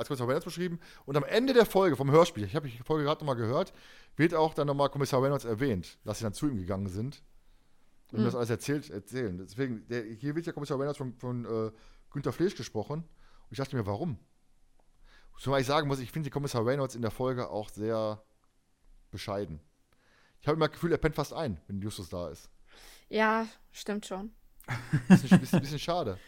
als 0.00 0.08
Kommissar 0.08 0.26
Reynolds 0.26 0.44
beschrieben. 0.44 0.80
Und 1.06 1.16
am 1.16 1.24
Ende 1.24 1.52
der 1.52 1.66
Folge 1.66 1.96
vom 1.96 2.10
Hörspiel, 2.10 2.44
ich 2.44 2.56
habe 2.56 2.68
die 2.68 2.78
Folge 2.78 3.04
gerade 3.04 3.20
nochmal 3.20 3.36
gehört, 3.36 3.72
wird 4.16 4.34
auch 4.34 4.54
dann 4.54 4.66
nochmal 4.66 4.88
Kommissar 4.88 5.22
Reynolds 5.22 5.44
erwähnt, 5.44 5.98
dass 6.04 6.18
sie 6.18 6.24
dann 6.24 6.34
zu 6.34 6.48
ihm 6.48 6.56
gegangen 6.56 6.88
sind 6.88 7.22
und 8.10 8.18
ihm 8.18 8.24
das 8.24 8.34
alles 8.34 8.50
erzählt, 8.50 8.90
erzählen. 8.90 9.38
Deswegen, 9.38 9.86
der, 9.88 10.02
hier 10.02 10.34
wird 10.34 10.46
ja 10.46 10.52
Kommissar 10.52 10.78
Reynolds 10.78 10.98
von, 10.98 11.14
von 11.14 11.44
äh, 11.44 11.70
Günter 12.10 12.32
Flesch 12.32 12.56
gesprochen. 12.56 13.00
Und 13.00 13.52
ich 13.52 13.58
dachte 13.58 13.76
mir, 13.76 13.86
warum? 13.86 14.18
Zumal 15.38 15.60
ich 15.60 15.66
sagen 15.66 15.88
muss, 15.88 16.00
ich 16.00 16.10
finde 16.10 16.26
die 16.26 16.30
Kommissar 16.30 16.66
Reynolds 16.66 16.94
in 16.94 17.02
der 17.02 17.10
Folge 17.10 17.48
auch 17.48 17.70
sehr 17.70 18.22
bescheiden. 19.10 19.60
Ich 20.40 20.48
habe 20.48 20.56
immer 20.56 20.66
das 20.66 20.74
Gefühl, 20.74 20.92
er 20.92 20.98
pennt 20.98 21.14
fast 21.14 21.32
ein, 21.32 21.60
wenn 21.66 21.80
Justus 21.80 22.08
da 22.08 22.28
ist. 22.28 22.50
Ja, 23.08 23.46
stimmt 23.72 24.06
schon. 24.06 24.32
Bisschen, 25.08 25.40
bisschen, 25.40 25.60
bisschen 25.60 25.78
schade. 25.78 26.18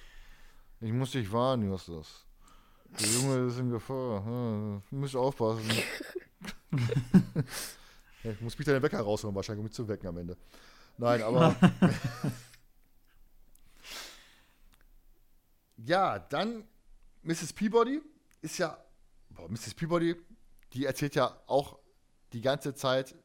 Ich 0.81 0.93
muss 0.93 1.13
dich 1.13 1.31
warnen, 1.31 1.71
Justus. 1.71 2.27
Der 3.01 3.09
Junge 3.09 3.47
ist 3.47 3.59
in 3.59 3.71
Gefahr. 3.71 4.25
Hm, 4.25 4.83
Du 4.91 4.97
musst 4.97 5.17
aufpassen. 5.17 5.71
Ich 8.25 8.41
muss 8.41 8.55
Peter 8.55 8.73
den 8.73 8.83
Wecker 8.83 9.01
rausholen, 9.01 9.35
wahrscheinlich, 9.35 9.59
um 9.59 9.65
mich 9.65 9.73
zu 9.73 9.89
wecken 9.89 10.07
am 10.07 10.17
Ende. 10.17 10.37
Nein, 10.97 11.23
aber. 11.23 11.57
ja, 15.77 16.21
dann 16.21 16.65
Mrs. 17.23 17.53
Peabody 17.53 18.01
ist 18.41 18.59
ja. 18.59 18.79
Boah, 19.31 19.49
Mrs. 19.49 19.75
Peabody, 19.75 20.15
die 20.73 20.85
erzählt 20.85 21.15
ja 21.15 21.37
auch 21.47 21.79
die 22.33 22.41
ganze 22.41 22.75
Zeit. 22.75 23.17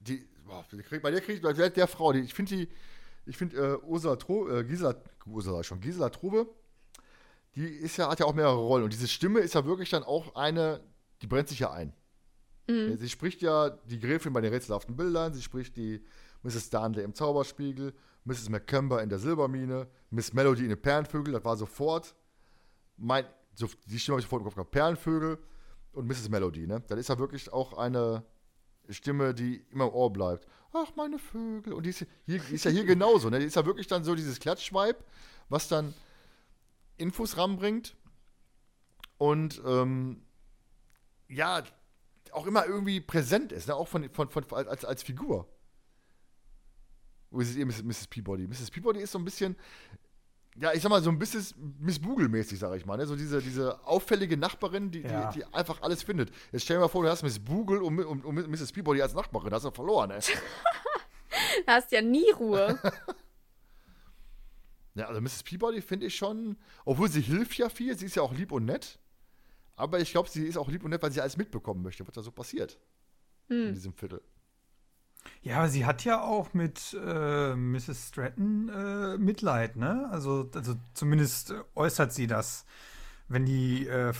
Die, 0.00 0.26
boah, 0.44 0.64
bei 1.00 1.10
der 1.10 1.20
kriegt 1.20 1.42
bei 1.42 1.52
der, 1.52 1.70
der 1.70 1.86
Frau, 1.86 2.12
die, 2.12 2.20
ich 2.20 2.34
finde 2.34 2.56
die. 2.56 2.68
Ich 3.26 3.36
finde 3.36 3.56
äh, 3.56 3.76
Ursula 3.84 4.16
Tro, 4.16 4.48
äh, 4.48 4.64
Gisela, 4.64 4.96
Ursula 5.26 5.62
schon, 5.62 5.78
Gisela 5.80 6.08
Trube, 6.08 6.48
die 7.54 7.66
ist 7.66 7.96
ja, 7.96 8.08
hat 8.08 8.20
ja 8.20 8.26
auch 8.26 8.34
mehrere 8.34 8.56
Rollen. 8.56 8.84
Und 8.84 8.92
diese 8.92 9.08
Stimme 9.08 9.40
ist 9.40 9.54
ja 9.54 9.64
wirklich 9.64 9.90
dann 9.90 10.02
auch 10.02 10.34
eine, 10.34 10.80
die 11.22 11.26
brennt 11.26 11.48
sich 11.48 11.60
ja 11.60 11.70
ein. 11.70 11.92
Ja, 12.90 12.96
Sie 12.96 13.08
spricht 13.08 13.42
ja 13.42 13.70
die 13.70 13.98
Gräfin 13.98 14.32
bei 14.32 14.40
den 14.40 14.52
rätselhaften 14.52 14.96
Bildern, 14.96 15.34
sie 15.34 15.42
spricht 15.42 15.76
die 15.76 16.04
Mrs. 16.42 16.70
Darnley 16.70 17.02
im 17.02 17.14
Zauberspiegel, 17.14 17.92
Mrs. 18.24 18.48
McCamber 18.48 19.02
in 19.02 19.08
der 19.08 19.18
Silbermine, 19.18 19.88
Miss 20.10 20.32
Melody 20.32 20.62
in 20.62 20.68
den 20.68 20.80
Perlenvögel, 20.80 21.32
das 21.34 21.44
war 21.44 21.56
sofort 21.56 22.14
mein, 23.00 23.24
so, 23.54 23.66
die 23.86 23.98
Stimme 23.98 24.14
habe 24.14 24.20
ich 24.20 24.26
sofort 24.26 24.40
im 24.40 24.44
Kopf 24.44 24.54
gehabt, 24.54 24.70
Perlenvögel 24.70 25.38
und 25.92 26.06
Mrs. 26.06 26.28
Melody, 26.28 26.66
ne? 26.66 26.82
Das 26.86 26.98
ist 26.98 27.08
ja 27.08 27.18
wirklich 27.18 27.52
auch 27.52 27.76
eine 27.76 28.22
Stimme, 28.88 29.34
die 29.34 29.64
immer 29.70 29.84
im 29.84 29.94
Ohr 29.94 30.12
bleibt. 30.12 30.46
Ach, 30.72 30.94
meine 30.96 31.18
Vögel. 31.18 31.72
Und 31.72 31.84
die 31.84 31.90
ist, 31.90 32.06
hier, 32.26 32.38
die 32.38 32.54
ist 32.54 32.64
ja 32.64 32.70
hier 32.70 32.84
genauso, 32.84 33.30
ne? 33.30 33.40
Die 33.40 33.46
ist 33.46 33.56
ja 33.56 33.66
wirklich 33.66 33.86
dann 33.86 34.04
so 34.04 34.14
dieses 34.14 34.38
Klatschweib, 34.38 35.04
was 35.48 35.68
dann 35.68 35.94
Infos 37.00 37.36
ranbringt 37.36 37.96
und 39.18 39.60
ähm, 39.66 40.22
ja, 41.28 41.62
auch 42.32 42.46
immer 42.46 42.66
irgendwie 42.66 43.00
präsent 43.00 43.52
ist, 43.52 43.68
ne? 43.68 43.74
auch 43.74 43.88
von, 43.88 44.08
von, 44.10 44.28
von, 44.30 44.44
als, 44.68 44.84
als 44.84 45.02
Figur. 45.02 45.48
Wo 47.30 47.40
ist 47.40 47.50
es 47.50 47.56
ihr, 47.56 47.66
Mrs. 47.66 48.06
Peabody? 48.08 48.46
Mrs. 48.46 48.70
Peabody 48.70 49.00
ist 49.00 49.12
so 49.12 49.18
ein 49.18 49.24
bisschen, 49.24 49.56
ja, 50.56 50.72
ich 50.72 50.82
sag 50.82 50.90
mal, 50.90 51.02
so 51.02 51.10
ein 51.10 51.18
bisschen 51.18 51.76
Miss 51.78 52.00
Bugel-mäßig, 52.00 52.58
sag 52.58 52.76
ich 52.76 52.84
mal. 52.86 52.96
Ne? 52.96 53.06
So 53.06 53.14
diese, 53.14 53.40
diese 53.40 53.84
auffällige 53.86 54.36
Nachbarin, 54.36 54.90
die, 54.90 55.02
Ja. 55.02 55.30
die, 55.30 55.38
die 55.40 55.44
einfach 55.54 55.80
alles 55.82 56.02
findet. 56.02 56.30
Jetzt 56.50 56.64
stell 56.64 56.76
dir 56.76 56.80
mal 56.82 56.88
vor, 56.88 57.04
du 57.04 57.08
hast 57.10 57.22
Miss 57.22 57.38
Bugel 57.38 57.82
und, 57.82 57.98
und, 58.00 58.24
und 58.24 58.48
Mrs. 58.50 58.72
Peabody 58.72 59.00
als 59.00 59.14
Nachbarin. 59.14 59.50
Da 59.50 59.56
hast 59.56 59.64
du 59.64 59.70
verloren, 59.70 60.10
ey. 60.10 60.20
Da 61.66 61.74
hast 61.74 61.92
ja 61.92 62.00
nie 62.02 62.30
Ruhe. 62.32 62.78
Ja, 64.94 65.06
also 65.06 65.20
Mrs. 65.20 65.42
Peabody 65.44 65.80
finde 65.82 66.06
ich 66.06 66.16
schon, 66.16 66.56
obwohl 66.84 67.08
sie 67.08 67.20
hilft 67.20 67.56
ja 67.58 67.68
viel, 67.68 67.96
sie 67.96 68.06
ist 68.06 68.16
ja 68.16 68.22
auch 68.22 68.34
lieb 68.34 68.52
und 68.52 68.64
nett. 68.64 68.98
Aber 69.76 70.00
ich 70.00 70.10
glaube, 70.10 70.28
sie 70.28 70.46
ist 70.46 70.56
auch 70.56 70.68
lieb 70.68 70.84
und 70.84 70.90
nett, 70.90 71.02
weil 71.02 71.12
sie 71.12 71.20
alles 71.20 71.36
mitbekommen 71.36 71.82
möchte, 71.82 72.06
was 72.06 72.14
da 72.14 72.22
so 72.22 72.32
passiert. 72.32 72.78
In 73.68 73.74
diesem 73.74 73.94
Viertel. 73.94 74.20
Ja, 75.42 75.58
aber 75.58 75.68
sie 75.68 75.86
hat 75.86 76.04
ja 76.04 76.22
auch 76.22 76.54
mit 76.54 76.96
äh, 77.02 77.54
Mrs. 77.54 78.08
Stratton 78.08 78.68
äh, 78.68 79.18
Mitleid, 79.18 79.76
ne? 79.76 80.08
Also, 80.10 80.50
also 80.54 80.74
zumindest 80.94 81.54
äußert 81.74 82.12
sie 82.12 82.26
das, 82.26 82.64
wenn 83.28 83.44
die 83.44 83.86
äh, 83.86 84.12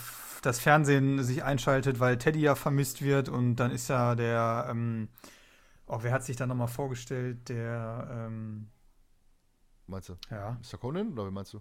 das 0.42 0.60
Fernsehen 0.60 1.22
sich 1.22 1.44
einschaltet, 1.44 2.00
weil 2.00 2.18
Teddy 2.18 2.40
ja 2.40 2.54
vermisst 2.54 3.02
wird 3.02 3.28
und 3.28 3.56
dann 3.56 3.70
ist 3.70 3.88
ja 3.88 4.14
der, 4.14 4.68
ähm, 4.70 5.08
oh, 5.86 5.98
wer 6.02 6.12
hat 6.12 6.24
sich 6.24 6.36
da 6.36 6.46
nochmal 6.46 6.68
vorgestellt? 6.68 7.48
Der, 7.48 8.08
ähm, 8.28 8.68
Meinst 9.90 10.08
du? 10.08 10.16
ja. 10.30 10.58
Mr. 10.62 10.78
Conan 10.78 11.12
oder 11.12 11.26
wie 11.26 11.32
meinst 11.32 11.52
du? 11.52 11.60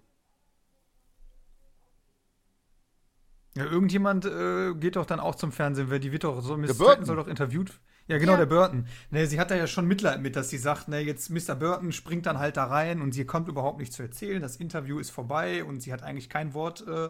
ja 3.57 3.65
irgendjemand 3.65 4.25
äh, 4.25 4.73
geht 4.75 4.95
doch 4.95 5.05
dann 5.05 5.19
auch 5.19 5.35
zum 5.35 5.51
Fernsehen, 5.51 5.89
weil 5.89 5.99
die 5.99 6.11
wird 6.11 6.23
doch 6.23 6.41
so, 6.41 6.55
Stratton 6.55 6.77
Burton. 6.77 7.05
soll 7.05 7.15
doch 7.15 7.27
interviewt. 7.27 7.79
Ja, 8.07 8.17
genau, 8.17 8.33
ja. 8.33 8.37
der 8.39 8.45
Burton. 8.47 8.87
Ne, 9.11 9.27
sie 9.27 9.39
hat 9.39 9.51
da 9.51 9.55
ja 9.55 9.67
schon 9.67 9.85
Mitleid 9.85 10.21
mit, 10.21 10.35
dass 10.35 10.49
sie 10.49 10.57
sagt, 10.57 10.87
ne, 10.87 10.99
jetzt 10.99 11.29
Mr. 11.29 11.55
Burton 11.55 11.91
springt 11.91 12.25
dann 12.25 12.39
halt 12.39 12.57
da 12.57 12.65
rein 12.65 13.01
und 13.01 13.11
sie 13.11 13.25
kommt 13.25 13.47
überhaupt 13.47 13.79
nicht 13.79 13.93
zu 13.93 14.01
erzählen. 14.01 14.41
Das 14.41 14.55
Interview 14.55 14.97
ist 14.97 15.11
vorbei 15.11 15.63
und 15.63 15.81
sie 15.81 15.93
hat 15.93 16.01
eigentlich 16.01 16.29
kein 16.29 16.53
Wort 16.53 16.87
äh, 16.87 17.09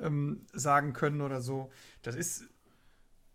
ähm, 0.00 0.46
sagen 0.52 0.92
können 0.92 1.20
oder 1.20 1.40
so. 1.42 1.70
Das 2.02 2.14
ist, 2.14 2.44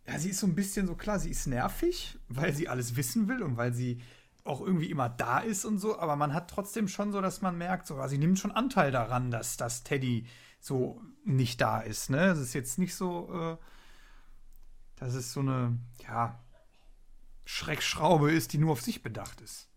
ja, 0.07 0.18
sie 0.18 0.30
ist 0.30 0.39
so 0.39 0.47
ein 0.47 0.55
bisschen 0.55 0.88
so 0.88 0.95
klar, 0.95 1.20
sie 1.20 1.30
ist 1.30 1.45
nervig, 1.45 2.18
weil 2.28 2.53
sie 2.55 2.68
alles 2.68 2.95
wissen 2.95 3.28
will 3.28 3.43
und 3.43 3.57
weil 3.57 3.74
sie 3.74 4.01
auch 4.50 4.62
irgendwie 4.62 4.89
immer 4.89 5.08
da 5.10 5.39
ist 5.39 5.64
und 5.64 5.78
so, 5.78 6.00
aber 6.00 6.16
man 6.16 6.34
hat 6.34 6.50
trotzdem 6.50 6.88
schon 6.88 7.12
so, 7.12 7.22
dass 7.22 7.41
man 7.41 7.58
merkt, 7.58 7.88
so, 7.88 8.06
sie 8.08 8.18
nimmt 8.18 8.39
schon 8.39 8.52
Anteil 8.52 8.91
daran, 8.91 9.32
dass, 9.32 9.58
dass 9.58 9.84
Teddy 9.84 10.28
so 10.60 11.02
nicht 11.24 11.62
da 11.62 11.80
ist. 11.80 12.10
Ne? 12.10 12.26
Es 12.26 12.39
ist 12.39 12.54
jetzt 12.54 12.80
nicht 12.80 12.95
so, 12.95 13.30
äh, 13.34 13.58
dass 14.97 15.14
es 15.14 15.32
so 15.32 15.39
eine, 15.39 15.78
ja, 16.06 16.39
Schreckschraube 17.45 18.32
ist, 18.32 18.54
die 18.54 18.58
nur 18.58 18.74
auf 18.74 18.82
sich 18.82 19.02
bedacht 19.02 19.41
ist. 19.41 19.70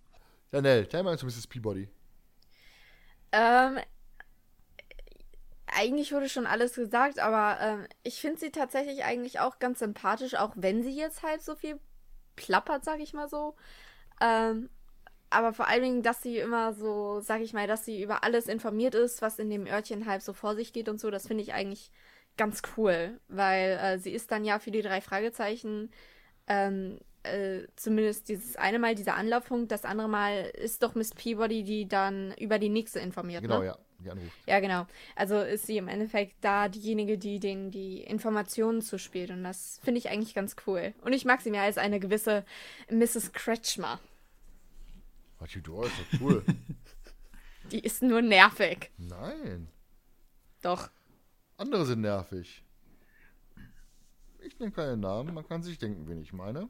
Ja, 0.50 0.60
Nell, 0.60 0.86
teil 0.86 1.02
mal 1.02 1.18
zu 1.18 1.26
Mrs. 1.26 1.46
Peabody. 1.46 1.88
Ähm, 3.32 3.78
eigentlich 5.66 6.12
wurde 6.12 6.28
schon 6.28 6.46
alles 6.46 6.74
gesagt, 6.74 7.18
aber 7.18 7.58
ähm, 7.60 7.86
ich 8.02 8.20
finde 8.20 8.40
sie 8.40 8.50
tatsächlich 8.50 9.04
eigentlich 9.04 9.40
auch 9.40 9.58
ganz 9.58 9.78
sympathisch, 9.78 10.34
auch 10.34 10.52
wenn 10.56 10.82
sie 10.82 10.94
jetzt 10.94 11.22
halt 11.22 11.42
so 11.42 11.54
viel 11.54 11.80
plappert, 12.36 12.84
sag 12.84 13.00
ich 13.00 13.14
mal 13.14 13.28
so. 13.28 13.56
Ähm, 14.22 14.70
aber 15.30 15.52
vor 15.52 15.66
allen 15.66 15.82
Dingen, 15.82 16.02
dass 16.02 16.22
sie 16.22 16.38
immer 16.38 16.74
so, 16.74 17.20
sag 17.20 17.40
ich 17.40 17.52
mal, 17.52 17.66
dass 17.66 17.84
sie 17.84 18.02
über 18.02 18.22
alles 18.22 18.46
informiert 18.46 18.94
ist, 18.94 19.22
was 19.22 19.38
in 19.38 19.50
dem 19.50 19.66
Örtchen 19.66 20.06
halb 20.06 20.22
so 20.22 20.32
vor 20.32 20.54
sich 20.54 20.72
geht 20.72 20.88
und 20.88 21.00
so, 21.00 21.10
das 21.10 21.26
finde 21.26 21.42
ich 21.42 21.54
eigentlich 21.54 21.90
ganz 22.36 22.62
cool, 22.76 23.18
weil 23.28 23.78
äh, 23.82 23.98
sie 23.98 24.12
ist 24.12 24.30
dann 24.30 24.44
ja 24.44 24.58
für 24.58 24.70
die 24.70 24.82
drei 24.82 25.00
Fragezeichen 25.00 25.90
ähm, 26.46 26.98
äh, 27.22 27.66
zumindest 27.76 28.28
dieses 28.28 28.56
eine 28.56 28.78
Mal 28.78 28.94
dieser 28.94 29.16
Anlaufpunkt, 29.16 29.70
das 29.70 29.84
andere 29.84 30.08
Mal 30.08 30.50
ist 30.54 30.82
doch 30.82 30.94
Miss 30.94 31.14
Peabody, 31.14 31.62
die 31.62 31.88
dann 31.88 32.34
über 32.38 32.58
die 32.58 32.68
nächste 32.68 33.00
informiert. 33.00 33.42
Genau, 33.42 33.60
ne? 33.60 33.66
ja. 33.66 33.78
Die 33.98 34.10
anruft. 34.10 34.32
Ja, 34.46 34.58
genau. 34.58 34.86
Also 35.14 35.38
ist 35.40 35.66
sie 35.66 35.76
im 35.76 35.86
Endeffekt 35.86 36.34
da 36.40 36.68
diejenige, 36.68 37.18
die 37.18 37.38
den 37.38 37.70
die 37.70 38.02
Informationen 38.02 38.82
zuspielt. 38.82 39.30
Und 39.30 39.44
das 39.44 39.78
finde 39.84 39.98
ich 39.98 40.10
eigentlich 40.10 40.34
ganz 40.34 40.56
cool. 40.66 40.92
Und 41.02 41.12
ich 41.12 41.24
mag 41.24 41.40
sie 41.40 41.52
mehr 41.52 41.62
als 41.62 41.78
eine 41.78 42.00
gewisse 42.00 42.44
Mrs. 42.90 43.32
Kretschmer. 43.32 44.00
Die 45.46 45.60
du 45.60 45.82
ist 45.82 45.92
doch 45.98 46.20
cool. 46.20 46.44
die 47.70 47.80
ist 47.80 48.02
nur 48.02 48.22
nervig. 48.22 48.90
Nein. 48.96 49.68
Doch. 50.62 50.90
Andere 51.56 51.84
sind 51.86 52.00
nervig. 52.00 52.64
Ich 54.40 54.58
nenne 54.58 54.72
keine 54.72 54.96
Namen, 54.96 55.34
man 55.34 55.46
kann 55.46 55.62
sich 55.62 55.78
denken, 55.78 56.08
wen 56.08 56.20
ich 56.20 56.32
meine. 56.32 56.68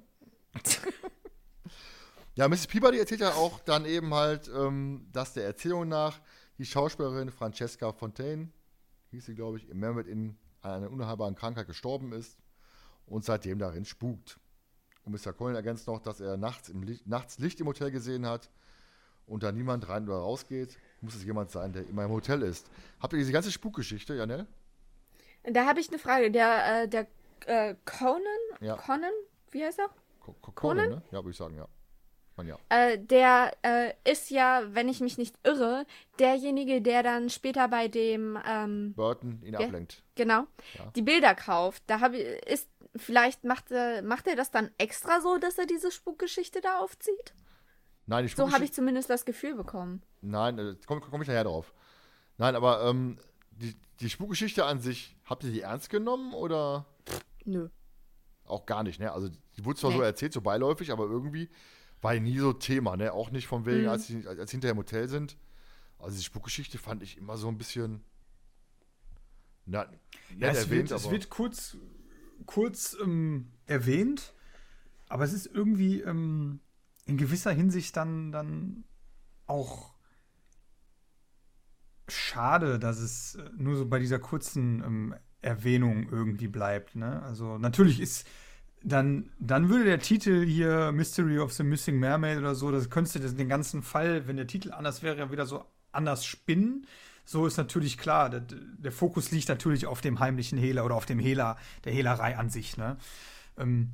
ja, 2.35 2.49
Mrs. 2.49 2.67
Peabody 2.67 2.99
erzählt 2.99 3.21
ja 3.21 3.33
auch 3.33 3.61
dann 3.61 3.87
eben 3.87 4.13
halt, 4.13 4.51
ähm, 4.55 5.09
dass 5.13 5.33
der 5.33 5.45
Erzählung 5.45 5.89
nach 5.89 6.21
die 6.59 6.67
Schauspielerin 6.67 7.31
Francesca 7.31 7.93
Fontaine, 7.93 8.51
hieß 9.11 9.27
sie, 9.27 9.35
glaube 9.35 9.57
ich, 9.59 9.69
im 9.69 9.79
Mehmet 9.79 10.07
in 10.07 10.37
einer 10.61 10.91
unheilbaren 10.91 11.35
Krankheit 11.35 11.67
gestorben 11.67 12.13
ist 12.13 12.39
und 13.07 13.25
seitdem 13.25 13.59
darin 13.59 13.85
spukt. 13.85 14.39
Und 15.05 15.13
Mr. 15.13 15.33
Cohen 15.33 15.55
ergänzt 15.55 15.87
noch, 15.87 16.01
dass 16.01 16.21
er 16.21 16.37
nachts, 16.37 16.69
im 16.69 16.83
Licht, 16.83 17.07
nachts 17.07 17.39
Licht 17.39 17.61
im 17.61 17.67
Hotel 17.67 17.91
gesehen 17.91 18.27
hat 18.27 18.51
und 19.27 19.43
da 19.43 19.53
niemand 19.53 19.89
rein 19.89 20.05
oder 20.05 20.19
rausgeht. 20.19 20.79
Muss 21.01 21.15
es 21.15 21.25
jemand 21.25 21.51
sein, 21.51 21.73
der 21.73 21.89
immer 21.89 22.05
im 22.05 22.11
Hotel 22.11 22.43
ist. 22.43 22.71
Habt 23.01 23.13
ihr 23.13 23.19
diese 23.19 23.33
ganze 23.33 23.51
Spukgeschichte, 23.51 24.15
Janelle? 24.15 24.47
Da 25.45 25.67
habe 25.67 25.81
ich 25.81 25.89
eine 25.89 25.99
Frage. 25.99 26.31
Der, 26.31 26.83
äh, 26.83 26.89
der 26.89 27.07
äh, 27.47 27.75
Conan, 27.85 28.23
ja. 28.61 28.77
Conan, 28.77 29.13
wie 29.51 29.65
heißt 29.65 29.81
er? 29.81 29.91
Conan, 30.55 30.89
ne? 30.89 31.03
Ja, 31.11 31.19
würde 31.19 31.31
ich 31.31 31.37
sagen, 31.37 31.57
ja. 31.57 31.67
Man, 32.37 32.47
ja. 32.47 32.57
Äh, 32.69 32.99
der 32.99 33.53
äh, 33.63 33.93
ist 34.11 34.31
ja, 34.31 34.63
wenn 34.69 34.89
ich 34.89 35.01
mich 35.01 35.19
nicht 35.19 35.37
irre, 35.45 35.87
derjenige, 36.19 36.81
der 36.81 37.03
dann 37.03 37.29
später 37.29 37.69
bei 37.69 37.89
dem 37.89 38.39
ähm, 38.47 38.95
Burton 38.95 39.43
ihn 39.43 39.57
ablenkt. 39.57 40.03
Genau. 40.15 40.47
Ja. 40.79 40.91
Die 40.95 41.03
Bilder 41.03 41.35
kauft. 41.35 41.83
Da 41.89 42.01
habe 42.01 42.17
ich, 42.17 42.47
ist, 42.47 42.69
vielleicht 42.97 43.45
macht, 43.45 43.71
macht 44.03 44.27
er 44.27 44.37
das 44.37 44.51
dann 44.51 44.71
extra 44.79 45.21
so, 45.21 45.39
dass 45.39 45.59
er 45.59 45.67
diese 45.67 45.91
Spukgeschichte 45.91 46.61
da 46.61 46.79
aufzieht? 46.79 47.35
Nein, 48.13 48.29
Spukgeschichte. 48.29 48.51
So 48.51 48.55
habe 48.55 48.65
ich 48.65 48.73
zumindest 48.73 49.11
das 49.11 49.25
Gefühl 49.25 49.55
bekommen. 49.55 50.03
Nein, 50.21 50.59
äh, 50.59 50.77
komme 50.87 51.01
komm 51.01 51.23
ich 51.23 51.29
nachher 51.29 51.45
drauf. 51.45 51.73
Nein, 52.39 52.55
aber 52.57 52.85
ähm, 52.85 53.19
die, 53.51 53.75
die 54.01 54.11
Spukgeschichte 54.11 54.65
an 54.65 54.81
sich, 54.81 55.17
habt 55.25 55.45
ihr 55.45 55.51
die 55.51 55.61
ernst 55.61 55.91
genommen 55.91 56.33
oder? 56.35 56.87
Nö 57.45 57.69
auch 58.53 58.67
gar 58.67 58.83
nicht, 58.83 59.01
ne? 59.01 59.13
Also 59.13 59.29
die 59.57 59.65
wurde 59.65 59.81
zwar 59.81 59.91
nee. 59.91 59.97
so 59.97 60.03
erzählt, 60.03 60.33
so 60.33 60.41
beiläufig, 60.41 60.93
aber 60.93 61.05
irgendwie 61.05 61.49
war 62.01 62.15
nie 62.15 62.39
so 62.39 62.53
Thema, 62.53 62.97
ne? 62.97 63.13
Auch 63.13 63.31
nicht 63.31 63.47
von 63.47 63.67
wegen, 63.67 63.83
mhm. 63.83 63.89
als 63.89 64.07
sie 64.07 64.27
als 64.27 64.51
hinterher 64.51 64.73
im 64.73 64.79
Hotel 64.79 65.09
sind. 65.09 65.37
Also 65.99 66.17
die 66.17 66.23
Spukgeschichte 66.23 66.79
fand 66.79 67.03
ich 67.03 67.17
immer 67.17 67.37
so 67.37 67.49
ein 67.49 67.59
bisschen 67.59 68.05
na, 69.65 69.87
ja, 70.37 70.49
es 70.49 70.65
erwähnt, 70.65 70.91
wird, 70.91 71.01
es 71.01 71.11
wird 71.11 71.31
kurz, 71.31 71.77
kurz 72.47 72.97
ähm, 73.01 73.53
erwähnt, 73.67 74.35
aber 75.09 75.23
es 75.23 75.33
ist 75.33 75.47
irgendwie 75.47 76.01
ähm, 76.01 76.59
in 77.07 77.17
gewisser 77.17 77.53
Hinsicht 77.53 77.97
dann, 77.97 78.33
dann 78.33 78.85
auch 79.47 79.93
schade, 82.09 82.79
dass 82.79 82.99
es 82.99 83.37
äh, 83.37 83.51
nur 83.57 83.77
so 83.77 83.87
bei 83.87 83.99
dieser 83.99 84.19
kurzen 84.19 84.83
ähm, 84.85 85.15
Erwähnung 85.41 86.09
irgendwie 86.11 86.49
bleibt. 86.49 86.95
Ne? 86.95 87.23
Also 87.23 87.59
natürlich 87.59 88.01
ist 88.01 88.27
dann, 88.85 89.31
dann 89.39 89.69
würde 89.69 89.85
der 89.85 90.01
Titel 90.01 90.45
hier 90.45 90.93
Mystery 90.93 91.39
of 91.39 91.53
the 91.53 91.63
Missing 91.63 91.99
Mermaid 91.99 92.39
oder 92.39 92.55
so, 92.55 92.71
das 92.71 92.91
könntest 92.91 93.17
du 93.17 93.21
den 93.21 93.49
ganzen 93.49 93.83
Fall, 93.83 94.27
wenn 94.27 94.37
der 94.37 94.47
Titel 94.47 94.73
anders 94.73 95.03
wäre, 95.03 95.31
wieder 95.31 95.47
so 95.47 95.65
anders 95.93 96.25
spinnen. 96.25 96.87
So 97.25 97.47
ist 97.47 97.57
natürlich 97.57 97.99
klar, 97.99 98.31
der, 98.31 98.41
der 98.41 98.93
Fokus 98.93 99.31
liegt 99.31 99.49
natürlich 99.49 99.87
auf 99.87 100.01
dem 100.01 100.19
heimlichen 100.19 100.59
Hehler 100.59 100.85
oder 100.85 100.97
auf 100.97 101.07
dem 101.07 101.21
Hehler, 101.21 101.57
der 101.85 101.93
Hehlerei 101.93 102.37
an 102.37 102.51
sich. 102.51 102.77
Ne? 102.77 102.97
Ähm, 103.57 103.93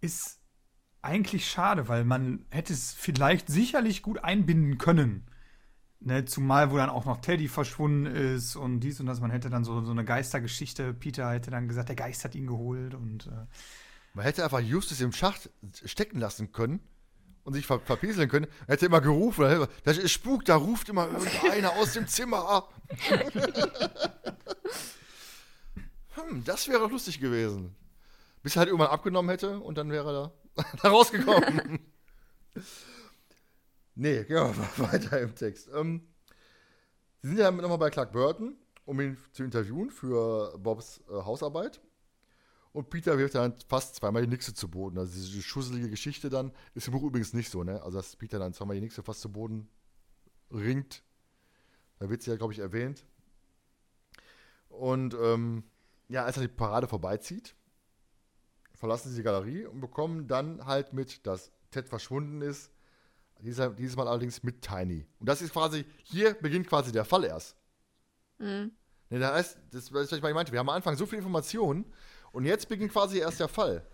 ist 0.00 0.37
eigentlich 1.02 1.48
schade, 1.48 1.88
weil 1.88 2.04
man 2.04 2.44
hätte 2.50 2.72
es 2.72 2.92
vielleicht 2.92 3.48
sicherlich 3.48 4.02
gut 4.02 4.22
einbinden 4.22 4.78
können. 4.78 5.26
Ne, 6.00 6.24
zumal, 6.24 6.70
wo 6.70 6.76
dann 6.76 6.90
auch 6.90 7.06
noch 7.06 7.20
Teddy 7.20 7.48
verschwunden 7.48 8.06
ist 8.06 8.54
und 8.54 8.80
dies 8.80 9.00
und 9.00 9.06
das. 9.06 9.20
Man 9.20 9.32
hätte 9.32 9.50
dann 9.50 9.64
so, 9.64 9.82
so 9.82 9.90
eine 9.90 10.04
Geistergeschichte. 10.04 10.94
Peter 10.94 11.32
hätte 11.32 11.50
dann 11.50 11.66
gesagt, 11.66 11.88
der 11.88 11.96
Geist 11.96 12.24
hat 12.24 12.34
ihn 12.34 12.46
geholt 12.46 12.94
und. 12.94 13.26
Äh 13.26 13.46
man 14.14 14.24
hätte 14.24 14.42
einfach 14.42 14.60
Justus 14.60 15.00
im 15.00 15.12
Schacht 15.12 15.50
stecken 15.84 16.18
lassen 16.18 16.52
können 16.52 16.80
und 17.44 17.52
sich 17.54 17.66
ver 17.66 17.80
verpieseln 17.80 18.28
können. 18.28 18.46
Er 18.66 18.74
hätte 18.74 18.86
immer 18.86 19.00
gerufen, 19.00 19.66
das 19.84 19.96
ist 19.96 20.12
Spuk, 20.12 20.44
da 20.44 20.56
ruft 20.56 20.88
immer 20.88 21.08
irgendeiner 21.08 21.72
aus 21.72 21.92
dem 21.92 22.06
Zimmer. 22.06 22.68
hm, 26.14 26.44
das 26.44 26.68
wäre 26.68 26.88
lustig 26.88 27.20
gewesen. 27.20 27.74
Bis 28.42 28.56
er 28.56 28.60
halt 28.60 28.68
irgendwann 28.68 28.90
abgenommen 28.90 29.30
hätte 29.30 29.60
und 29.60 29.78
dann 29.78 29.90
wäre 29.90 30.08
er 30.08 30.12
da, 30.12 30.32
da 30.82 30.88
rausgekommen. 30.88 31.78
Nee, 33.94 34.24
gehen 34.24 34.36
wir 34.36 34.54
mal 34.54 34.68
weiter 34.92 35.20
im 35.20 35.34
Text. 35.34 35.68
Ähm, 35.74 36.02
Sie 37.20 37.28
sind 37.28 37.38
ja 37.38 37.50
nochmal 37.50 37.78
bei 37.78 37.90
Clark 37.90 38.12
Burton, 38.12 38.56
um 38.84 39.00
ihn 39.00 39.18
zu 39.32 39.42
interviewen 39.42 39.90
für 39.90 40.56
Bobs 40.58 41.00
äh, 41.08 41.12
Hausarbeit. 41.12 41.80
Und 42.72 42.90
Peter 42.90 43.18
wirft 43.18 43.34
dann 43.34 43.54
fast 43.68 43.96
zweimal 43.96 44.22
die 44.22 44.28
Nixe 44.28 44.54
zu 44.54 44.68
Boden. 44.68 44.98
Also 44.98 45.14
diese 45.14 45.42
schusselige 45.42 45.90
Geschichte 45.90 46.28
dann 46.30 46.52
ist 46.74 46.86
im 46.86 46.92
Buch 46.92 47.02
übrigens 47.02 47.32
nicht 47.32 47.50
so, 47.50 47.64
ne? 47.64 47.82
Also 47.82 47.98
dass 47.98 48.14
Peter 48.14 48.38
dann 48.38 48.52
zweimal 48.52 48.76
die 48.76 48.82
Nixe 48.82 49.02
fast 49.02 49.20
zu 49.20 49.32
Boden 49.32 49.68
ringt. 50.52 51.02
Da 51.98 52.08
wird 52.08 52.22
sie 52.22 52.30
ja, 52.30 52.36
glaube 52.36 52.52
ich, 52.52 52.60
erwähnt. 52.60 53.04
Und 54.68 55.14
ähm, 55.20 55.64
ja, 56.08 56.24
als 56.24 56.36
er 56.36 56.42
die 56.42 56.48
Parade 56.48 56.86
vorbeizieht, 56.86 57.56
verlassen 58.78 59.10
sie 59.10 59.16
die 59.16 59.22
Galerie 59.22 59.66
und 59.66 59.80
bekommen 59.80 60.28
dann 60.28 60.64
halt 60.64 60.92
mit, 60.92 61.26
dass 61.26 61.50
Ted 61.70 61.88
verschwunden 61.88 62.40
ist, 62.40 62.70
dieser, 63.40 63.70
dieses 63.70 63.96
Mal 63.96 64.08
allerdings 64.08 64.42
mit 64.42 64.62
Tiny. 64.62 65.06
Und 65.18 65.28
das 65.28 65.42
ist 65.42 65.52
quasi, 65.52 65.84
hier 66.02 66.34
beginnt 66.34 66.68
quasi 66.68 66.92
der 66.92 67.04
Fall 67.04 67.24
erst. 67.24 67.56
Mhm. 68.38 68.72
Ne, 69.10 69.18
das 69.18 69.32
heißt, 69.32 69.58
das 69.70 69.84
ist, 69.84 69.92
was 69.92 70.12
ich 70.12 70.22
meinte, 70.22 70.52
wir 70.52 70.58
haben 70.58 70.68
am 70.68 70.76
Anfang 70.76 70.96
so 70.96 71.06
viel 71.06 71.18
Informationen 71.18 71.84
und 72.32 72.44
jetzt 72.44 72.68
beginnt 72.68 72.92
quasi 72.92 73.18
erst 73.18 73.40
der 73.40 73.48
Fall. 73.48 73.86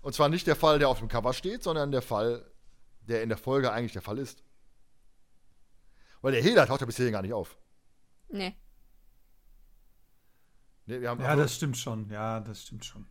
Und 0.00 0.14
zwar 0.14 0.28
nicht 0.28 0.46
der 0.46 0.56
Fall, 0.56 0.78
der 0.78 0.88
auf 0.88 0.98
dem 0.98 1.08
Cover 1.08 1.32
steht, 1.32 1.62
sondern 1.62 1.92
der 1.92 2.02
Fall, 2.02 2.44
der 3.02 3.22
in 3.22 3.28
der 3.28 3.38
Folge 3.38 3.72
eigentlich 3.72 3.92
der 3.92 4.02
Fall 4.02 4.18
ist. 4.18 4.42
Weil 6.20 6.32
der 6.32 6.42
Hehler 6.42 6.66
taucht 6.66 6.80
ja 6.80 6.86
bisher 6.86 7.10
gar 7.10 7.22
nicht 7.22 7.32
auf. 7.32 7.56
Nee. 8.28 8.56
nee 10.86 10.98
ja, 10.98 11.14
das 11.14 11.56
stimmt 11.56 11.76
schon. 11.76 12.08
Ja, 12.10 12.40
das 12.40 12.62
stimmt 12.62 12.84
schon. 12.84 13.06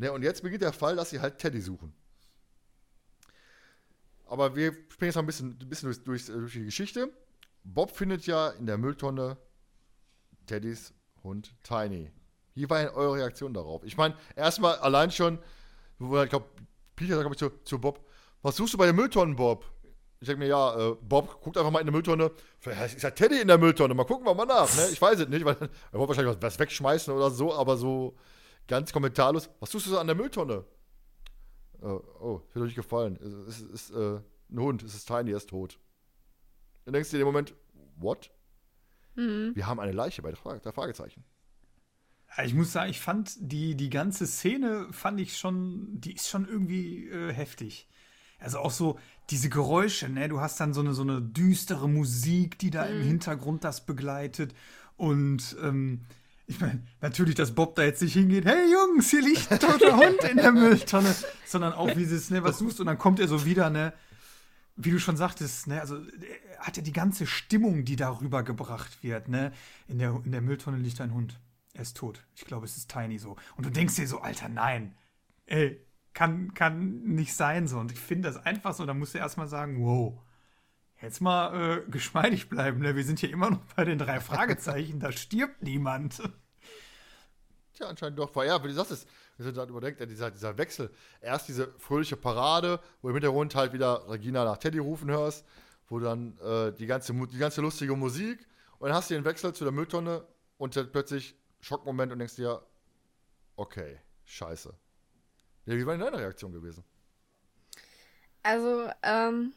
Ne, 0.00 0.10
und 0.10 0.22
jetzt 0.22 0.42
beginnt 0.42 0.62
der 0.62 0.72
Fall, 0.72 0.96
dass 0.96 1.10
sie 1.10 1.20
halt 1.20 1.36
Teddy 1.36 1.60
suchen. 1.60 1.92
Aber 4.26 4.56
wir 4.56 4.72
springen 4.88 5.08
jetzt 5.08 5.16
mal 5.16 5.22
ein 5.22 5.26
bisschen, 5.26 5.58
ein 5.60 5.68
bisschen 5.68 5.90
durch, 5.90 6.02
durch, 6.04 6.24
durch, 6.24 6.52
die 6.54 6.64
Geschichte. 6.64 7.12
Bob 7.64 7.94
findet 7.94 8.24
ja 8.24 8.48
in 8.48 8.64
der 8.64 8.78
Mülltonne 8.78 9.36
Teddys 10.46 10.94
Hund 11.22 11.54
Tiny. 11.62 12.10
Wie 12.54 12.70
war 12.70 12.78
denn 12.78 12.94
eure 12.94 13.16
Reaktion 13.16 13.52
darauf? 13.52 13.84
Ich 13.84 13.98
meine, 13.98 14.16
erstmal 14.36 14.76
allein 14.76 15.10
schon, 15.10 15.38
ich 15.98 16.28
glaube, 16.30 16.46
Peter 16.96 17.16
sagt, 17.16 17.28
glaube 17.28 17.34
ich, 17.34 17.38
zu, 17.38 17.50
zu 17.64 17.78
Bob, 17.78 18.02
was 18.40 18.56
suchst 18.56 18.72
du 18.72 18.78
bei 18.78 18.86
den 18.86 18.96
Mülltonnen, 18.96 19.36
Bob? 19.36 19.66
Ich 20.20 20.28
denke 20.28 20.44
mir, 20.44 20.48
ja, 20.48 20.92
äh, 20.92 20.96
Bob, 21.02 21.42
guckt 21.42 21.58
einfach 21.58 21.70
mal 21.70 21.80
in 21.80 21.86
die 21.86 21.92
Mülltonne. 21.92 22.30
Vielleicht 22.58 22.96
ist 22.96 23.02
ja 23.02 23.10
Teddy 23.10 23.42
in 23.42 23.48
der 23.48 23.58
Mülltonne. 23.58 23.92
Mal 23.92 24.04
gucken 24.04 24.24
wir 24.24 24.34
mal 24.34 24.46
nach. 24.46 24.74
Ne? 24.76 24.88
Ich 24.92 25.02
weiß 25.02 25.20
es 25.20 25.28
nicht, 25.28 25.44
weil 25.44 25.56
er 25.56 25.98
wollte 25.98 26.08
wahrscheinlich 26.08 26.36
was, 26.36 26.42
was 26.42 26.58
wegschmeißen 26.58 27.12
oder 27.12 27.30
so, 27.30 27.54
aber 27.54 27.76
so 27.76 28.16
ganz 28.68 28.92
kommentarlos. 28.92 29.50
Was 29.60 29.70
tust 29.70 29.86
du 29.86 29.90
so 29.90 29.98
an 29.98 30.06
der 30.06 30.16
Mülltonne? 30.16 30.64
Oh, 31.82 32.42
ist 32.48 32.56
mir 32.56 32.64
nicht 32.64 32.74
gefallen. 32.74 33.18
Es 33.48 33.60
ist, 33.60 33.70
ist 33.70 33.90
äh, 33.90 34.20
ein 34.50 34.60
Hund, 34.60 34.82
es 34.82 34.94
ist 34.94 35.06
Tiny, 35.06 35.30
er 35.30 35.38
ist 35.38 35.48
tot. 35.48 35.78
Dann 36.84 36.92
denkst 36.92 37.10
du 37.10 37.16
dir 37.16 37.22
in 37.22 37.26
dem 37.26 37.32
Moment, 37.32 37.54
what? 37.96 38.30
Mhm. 39.14 39.52
Wir 39.54 39.66
haben 39.66 39.80
eine 39.80 39.92
Leiche 39.92 40.22
bei 40.22 40.30
der, 40.30 40.36
Frage, 40.36 40.60
der 40.60 40.72
Fragezeichen. 40.72 41.24
Ich 42.44 42.54
muss 42.54 42.72
sagen, 42.72 42.90
ich 42.90 43.00
fand 43.00 43.34
die, 43.40 43.74
die 43.74 43.90
ganze 43.90 44.26
Szene, 44.26 44.86
fand 44.92 45.20
ich 45.20 45.36
schon, 45.36 46.00
die 46.00 46.14
ist 46.14 46.28
schon 46.28 46.46
irgendwie 46.46 47.08
äh, 47.08 47.32
heftig. 47.32 47.88
Also 48.38 48.58
auch 48.60 48.70
so 48.70 48.98
diese 49.30 49.48
Geräusche, 49.48 50.08
ne? 50.08 50.28
Du 50.28 50.40
hast 50.40 50.60
dann 50.60 50.72
so 50.72 50.80
eine, 50.80 50.94
so 50.94 51.02
eine 51.02 51.20
düstere 51.20 51.88
Musik, 51.88 52.58
die 52.58 52.70
da 52.70 52.86
mhm. 52.86 52.96
im 52.96 53.02
Hintergrund 53.02 53.64
das 53.64 53.84
begleitet. 53.84 54.54
Und 54.96 55.56
ähm, 55.62 56.02
ich 56.50 56.60
meine, 56.60 56.82
natürlich, 57.00 57.36
dass 57.36 57.54
Bob 57.54 57.76
da 57.76 57.84
jetzt 57.84 58.02
nicht 58.02 58.14
hingeht, 58.14 58.44
hey 58.44 58.72
Jungs, 58.72 59.08
hier 59.08 59.22
liegt 59.22 59.52
ein 59.52 59.60
toter 59.60 59.96
Hund 59.96 60.24
in 60.28 60.36
der 60.36 60.50
Mülltonne, 60.50 61.14
sondern 61.46 61.72
auch 61.72 61.96
wie 61.96 62.02
es, 62.02 62.28
ne, 62.30 62.42
was 62.42 62.58
suchst 62.58 62.80
und 62.80 62.86
dann 62.86 62.98
kommt 62.98 63.20
er 63.20 63.28
so 63.28 63.44
wieder, 63.44 63.70
ne? 63.70 63.92
Wie 64.74 64.90
du 64.90 64.98
schon 64.98 65.16
sagtest, 65.16 65.68
ne, 65.68 65.80
also 65.80 66.00
hat 66.58 66.76
er 66.76 66.82
die 66.82 66.92
ganze 66.92 67.26
Stimmung, 67.28 67.84
die 67.84 67.94
darüber 67.94 68.42
gebracht 68.42 69.04
wird, 69.04 69.28
ne? 69.28 69.52
In 69.86 70.00
der, 70.00 70.20
in 70.24 70.32
der 70.32 70.40
Mülltonne 70.40 70.78
liegt 70.78 71.00
ein 71.00 71.14
Hund. 71.14 71.38
Er 71.72 71.82
ist 71.82 71.96
tot. 71.96 72.20
Ich 72.34 72.44
glaube, 72.44 72.66
es 72.66 72.76
ist 72.76 72.90
Tiny 72.90 73.18
so. 73.18 73.36
Und 73.56 73.64
du 73.64 73.70
denkst 73.70 73.94
dir 73.94 74.08
so, 74.08 74.20
Alter, 74.20 74.48
nein. 74.48 74.96
Ey, 75.46 75.80
kann, 76.14 76.52
kann 76.54 77.02
nicht 77.04 77.34
sein 77.34 77.68
so. 77.68 77.78
Und 77.78 77.92
ich 77.92 78.00
finde 78.00 78.28
das 78.28 78.44
einfach 78.44 78.74
so, 78.74 78.84
da 78.86 78.94
musst 78.94 79.14
du 79.14 79.18
erstmal 79.18 79.46
sagen, 79.46 79.84
wow, 79.84 80.20
jetzt 81.02 81.20
mal 81.20 81.78
äh, 81.78 81.90
geschmeidig 81.90 82.48
bleiben. 82.48 82.80
Ne? 82.80 82.96
Wir 82.96 83.04
sind 83.04 83.18
hier 83.18 83.30
immer 83.30 83.50
noch 83.50 83.60
bei 83.76 83.84
den 83.84 83.98
drei 83.98 84.20
Fragezeichen, 84.20 85.00
da 85.00 85.12
stirbt 85.12 85.62
niemand. 85.62 86.22
Tja, 87.74 87.86
anscheinend 87.86 88.18
doch. 88.18 88.34
Weil 88.34 88.48
ja, 88.48 88.62
wie 88.62 88.68
du 88.68 88.74
sagst, 88.74 89.06
wir 89.36 89.44
sind 89.44 89.56
halt 89.56 89.70
überdenkt, 89.70 90.00
dieser, 90.10 90.30
dieser 90.30 90.58
Wechsel. 90.58 90.90
Erst 91.20 91.48
diese 91.48 91.72
fröhliche 91.78 92.16
Parade, 92.16 92.80
wo 93.00 93.08
im 93.08 93.14
Hintergrund 93.14 93.54
halt 93.54 93.72
wieder 93.72 94.08
Regina 94.08 94.44
nach 94.44 94.58
Teddy 94.58 94.78
rufen 94.78 95.10
hörst, 95.10 95.46
wo 95.88 95.98
dann 95.98 96.38
äh, 96.38 96.72
die, 96.72 96.86
ganze, 96.86 97.14
die 97.14 97.38
ganze 97.38 97.62
lustige 97.62 97.96
Musik 97.96 98.46
und 98.78 98.88
dann 98.88 98.96
hast 98.96 99.10
du 99.10 99.14
den 99.14 99.24
Wechsel 99.24 99.54
zu 99.54 99.64
der 99.64 99.72
Mülltonne 99.72 100.26
und 100.58 100.76
dann 100.76 100.90
plötzlich 100.92 101.36
Schockmoment 101.60 102.12
und 102.12 102.18
denkst 102.18 102.36
dir, 102.36 102.62
okay, 103.56 103.98
scheiße. 104.24 104.74
Ja, 105.66 105.74
wie 105.74 105.86
war 105.86 105.94
denn 105.94 106.00
deine 106.00 106.18
Reaktion 106.18 106.52
gewesen? 106.52 106.84
Also, 108.42 108.90
ähm, 109.02 109.52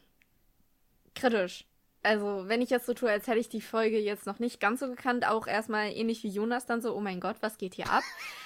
kritisch. 1.16 1.66
Also, 2.05 2.43
wenn 2.47 2.61
ich 2.61 2.70
jetzt 2.70 2.86
so 2.86 2.93
tue, 2.93 3.09
als 3.09 3.28
hätte 3.28 3.39
ich 3.39 3.47
die 3.47 3.61
Folge 3.61 3.97
jetzt 3.97 4.26
noch 4.26 4.39
nicht 4.39 4.59
ganz 4.59 4.82
so 4.82 4.89
gekannt, 4.89 5.26
auch 5.26 5.47
erstmal 5.47 5.89
ähnlich 5.93 6.22
wie 6.24 6.30
Jonas 6.30 6.66
dann 6.66 6.82
so, 6.82 6.93
oh 6.93 6.99
mein 6.99 7.22
Gott, 7.22 7.38
was 7.39 7.57
geht 7.57 7.76
hier 7.76 7.89
ab? 7.89 8.03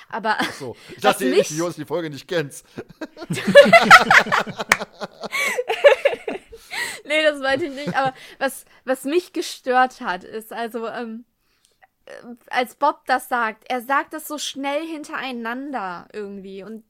Aber. 0.10 0.38
Ach 0.40 0.54
so, 0.54 0.78
ich 0.96 1.02
dachte 1.02 1.26
ähnlich 1.26 1.50
wie 1.52 1.58
Jonas 1.58 1.76
die 1.76 1.86
Folge 1.86 2.12
nicht 2.12 2.28
kennst. 2.28 2.68
nee, 7.06 7.24
das 7.24 7.40
meinte 7.40 7.66
ich 7.66 7.74
nicht. 7.74 7.96
Aber 7.96 8.14
was, 8.38 8.66
was 8.86 9.06
mich 9.06 9.34
gestört 9.34 10.02
hat, 10.02 10.24
ist 10.24 10.54
also, 10.54 10.88
ähm, 10.88 11.26
äh, 12.06 12.12
als 12.52 12.76
Bob 12.76 13.06
das 13.08 13.28
sagt, 13.28 13.64
er 13.70 13.82
sagt 13.82 14.14
das 14.14 14.28
so 14.28 14.38
schnell 14.38 14.86
hintereinander 14.86 16.08
irgendwie. 16.14 16.62
Und 16.62 16.84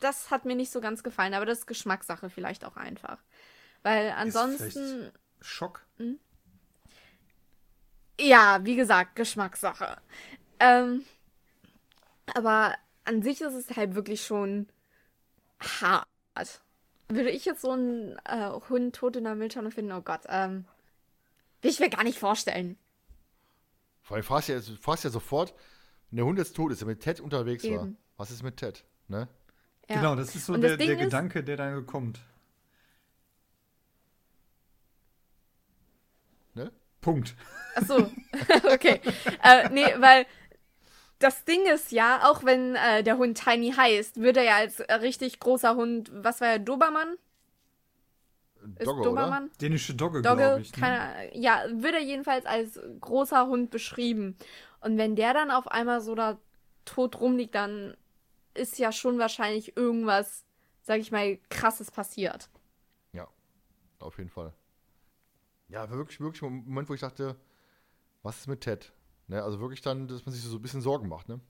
das 0.00 0.30
hat 0.30 0.46
mir 0.46 0.56
nicht 0.56 0.72
so 0.72 0.80
ganz 0.80 1.02
gefallen, 1.02 1.34
aber 1.34 1.44
das 1.44 1.58
ist 1.58 1.66
Geschmackssache 1.66 2.30
vielleicht 2.30 2.64
auch 2.64 2.76
einfach. 2.76 3.18
Weil 3.82 4.10
ansonsten. 4.10 5.10
Schock. 5.40 5.86
Hm? 5.96 6.18
Ja, 8.20 8.60
wie 8.62 8.76
gesagt, 8.76 9.16
Geschmackssache. 9.16 9.96
Ähm, 10.58 11.04
aber 12.34 12.74
an 13.04 13.22
sich 13.22 13.40
ist 13.40 13.54
es 13.54 13.76
halt 13.76 13.94
wirklich 13.94 14.24
schon 14.24 14.68
hart. 15.58 16.06
Würde 17.08 17.30
ich 17.30 17.44
jetzt 17.44 17.62
so 17.62 17.72
einen 17.72 18.18
äh, 18.24 18.50
Hund 18.68 18.94
tot 18.94 19.16
in 19.16 19.24
der 19.24 19.34
Mülltonne 19.34 19.70
finden, 19.70 19.92
oh 19.92 20.02
Gott, 20.02 20.20
ähm, 20.28 20.64
will 21.62 21.70
ich 21.70 21.80
mir 21.80 21.90
gar 21.90 22.04
nicht 22.04 22.18
vorstellen. 22.18 22.76
Vor 24.02 24.16
allem 24.16 24.24
fragst 24.24 24.48
du 24.48 24.52
ja, 24.52 24.60
fragst 24.80 25.04
ja 25.04 25.10
sofort, 25.10 25.54
wenn 26.10 26.18
der 26.18 26.26
Hund 26.26 26.38
jetzt 26.38 26.54
tot 26.54 26.72
ist, 26.72 26.80
der 26.80 26.88
mit 26.88 27.00
Ted 27.00 27.20
unterwegs 27.20 27.64
Eben. 27.64 27.76
war. 27.76 27.88
Was 28.16 28.30
ist 28.30 28.42
mit 28.42 28.58
Ted? 28.58 28.84
Ne? 29.08 29.28
Ja. 29.88 29.96
Genau, 29.96 30.14
das 30.14 30.34
ist 30.36 30.46
so 30.46 30.56
der, 30.56 30.76
der 30.76 30.96
Gedanke, 30.96 31.42
der 31.42 31.56
dann 31.56 31.86
kommt. 31.86 32.20
Ne? 36.54 36.72
Punkt. 37.00 37.34
Ach 37.76 37.84
so, 37.86 37.96
okay. 38.72 39.00
äh, 39.42 39.68
nee, 39.70 39.86
weil 39.98 40.26
das 41.18 41.44
Ding 41.44 41.66
ist 41.66 41.92
ja, 41.92 42.30
auch 42.30 42.44
wenn 42.44 42.74
äh, 42.74 43.02
der 43.02 43.18
Hund 43.18 43.42
Tiny 43.42 43.72
heißt, 43.72 44.20
würde 44.20 44.40
er 44.40 44.46
ja 44.46 44.56
als 44.56 44.80
äh, 44.80 44.94
richtig 44.94 45.38
großer 45.38 45.76
Hund, 45.76 46.10
was 46.12 46.40
war 46.40 46.48
er, 46.48 46.58
Dobermann? 46.58 47.16
Dogge, 48.78 49.02
Dobermann? 49.02 49.44
Oder? 49.44 49.54
Dänische 49.60 49.94
Dogge, 49.94 50.22
Dogge 50.22 50.42
glaube 50.42 50.60
ich. 50.60 50.72
Ne? 50.76 50.80
Keine, 50.80 51.36
ja, 51.38 51.64
wird 51.70 51.94
er 51.94 52.02
jedenfalls 52.02 52.46
als 52.46 52.80
großer 53.00 53.46
Hund 53.46 53.70
beschrieben. 53.70 54.36
Und 54.80 54.98
wenn 54.98 55.16
der 55.16 55.34
dann 55.34 55.50
auf 55.50 55.68
einmal 55.68 56.00
so 56.00 56.14
da 56.14 56.38
tot 56.84 57.20
rumliegt, 57.20 57.54
dann 57.54 57.96
ist 58.54 58.78
ja 58.78 58.92
schon 58.92 59.18
wahrscheinlich 59.18 59.76
irgendwas, 59.76 60.44
sag 60.82 61.00
ich 61.00 61.12
mal, 61.12 61.38
krasses 61.48 61.90
passiert. 61.90 62.50
Ja, 63.12 63.28
auf 63.98 64.18
jeden 64.18 64.30
Fall. 64.30 64.52
Ja, 65.70 65.88
wirklich, 65.90 66.20
wirklich 66.20 66.42
ein 66.42 66.64
Moment, 66.66 66.88
wo 66.88 66.94
ich 66.94 67.00
dachte, 67.00 67.36
was 68.22 68.40
ist 68.40 68.48
mit 68.48 68.60
Ted? 68.60 68.92
Ne, 69.28 69.42
also 69.42 69.60
wirklich 69.60 69.80
dann, 69.80 70.08
dass 70.08 70.26
man 70.26 70.34
sich 70.34 70.42
so 70.42 70.56
ein 70.56 70.62
bisschen 70.62 70.80
Sorgen 70.82 71.08
macht, 71.08 71.28
ne? 71.28 71.40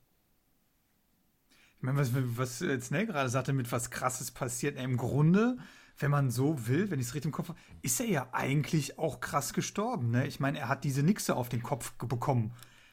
Ich 1.78 1.82
meine, 1.82 1.98
was, 1.98 2.10
was 2.14 2.58
Snell 2.58 3.06
gerade 3.06 3.30
sagte, 3.30 3.54
mit 3.54 3.72
was 3.72 3.90
krasses 3.90 4.30
passiert, 4.30 4.78
im 4.78 4.98
Grunde, 4.98 5.56
wenn 5.98 6.10
man 6.10 6.30
so 6.30 6.66
will, 6.66 6.90
wenn 6.90 7.00
ich 7.00 7.06
es 7.06 7.14
richtig 7.14 7.30
im 7.30 7.32
Kopf 7.32 7.48
habe, 7.48 7.58
ist 7.80 7.98
er 8.00 8.06
ja 8.06 8.28
eigentlich 8.32 8.98
auch 8.98 9.20
krass 9.20 9.54
gestorben, 9.54 10.10
ne? 10.10 10.26
Ich 10.26 10.40
meine, 10.40 10.58
er 10.58 10.68
hat 10.68 10.84
diese 10.84 11.02
Nixe 11.02 11.34
auf 11.34 11.48
den 11.48 11.62
Kopf 11.62 11.92
bekommen. 11.94 12.52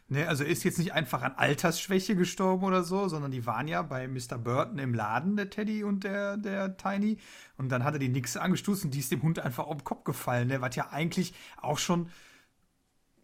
Ne, 0.10 0.26
also 0.26 0.46
ist 0.46 0.64
jetzt 0.64 0.78
nicht 0.78 0.94
einfach 0.94 1.22
an 1.22 1.34
Altersschwäche 1.36 2.16
gestorben 2.16 2.64
oder 2.64 2.84
so, 2.84 3.10
sondern 3.10 3.32
die 3.32 3.46
waren 3.46 3.68
ja 3.68 3.82
bei 3.82 4.08
Mr. 4.08 4.38
Burton 4.38 4.80
im 4.80 4.94
Laden, 4.94 5.36
der 5.36 5.50
Teddy 5.50 5.84
und 5.84 6.06
der, 6.06 6.38
der 6.38 6.78
Tiny. 6.78 7.18
Und 7.58 7.70
dann 7.70 7.84
hat 7.84 7.94
er 7.96 8.00
die 8.00 8.08
Nixe 8.08 8.42
angestoßen 8.42 8.86
und 8.86 8.94
die 8.94 9.00
ist 9.00 9.12
dem 9.12 9.22
Hund 9.22 9.40
einfach 9.40 9.68
auf 9.68 9.78
den 9.78 9.84
Kopf 9.84 10.06
gefallen. 10.06 10.48
Der 10.48 10.60
ne, 10.60 10.62
war 10.62 10.72
ja 10.72 10.90
eigentlich 10.92 11.34
auch 11.58 11.78
schon 11.78 12.10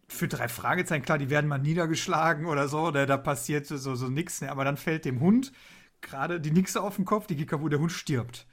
für 0.08 0.28
drei 0.28 0.48
Fragezeichen, 0.48 1.04
klar, 1.04 1.18
die 1.18 1.30
werden 1.30 1.48
mal 1.48 1.58
niedergeschlagen 1.58 2.46
oder 2.46 2.68
so, 2.68 2.80
oder 2.88 3.06
da 3.06 3.16
passiert 3.16 3.66
so, 3.66 3.76
so 3.94 4.08
nix, 4.08 4.40
ne? 4.42 4.50
aber 4.50 4.64
dann 4.64 4.76
fällt 4.76 5.04
dem 5.04 5.20
Hund 5.20 5.52
gerade 6.02 6.40
die 6.40 6.50
Nixe 6.50 6.82
auf 6.82 6.96
den 6.96 7.04
Kopf, 7.04 7.26
die 7.26 7.36
geht 7.36 7.48
kaputt, 7.48 7.72
der 7.72 7.80
Hund 7.80 7.92
stirbt. 7.92 8.46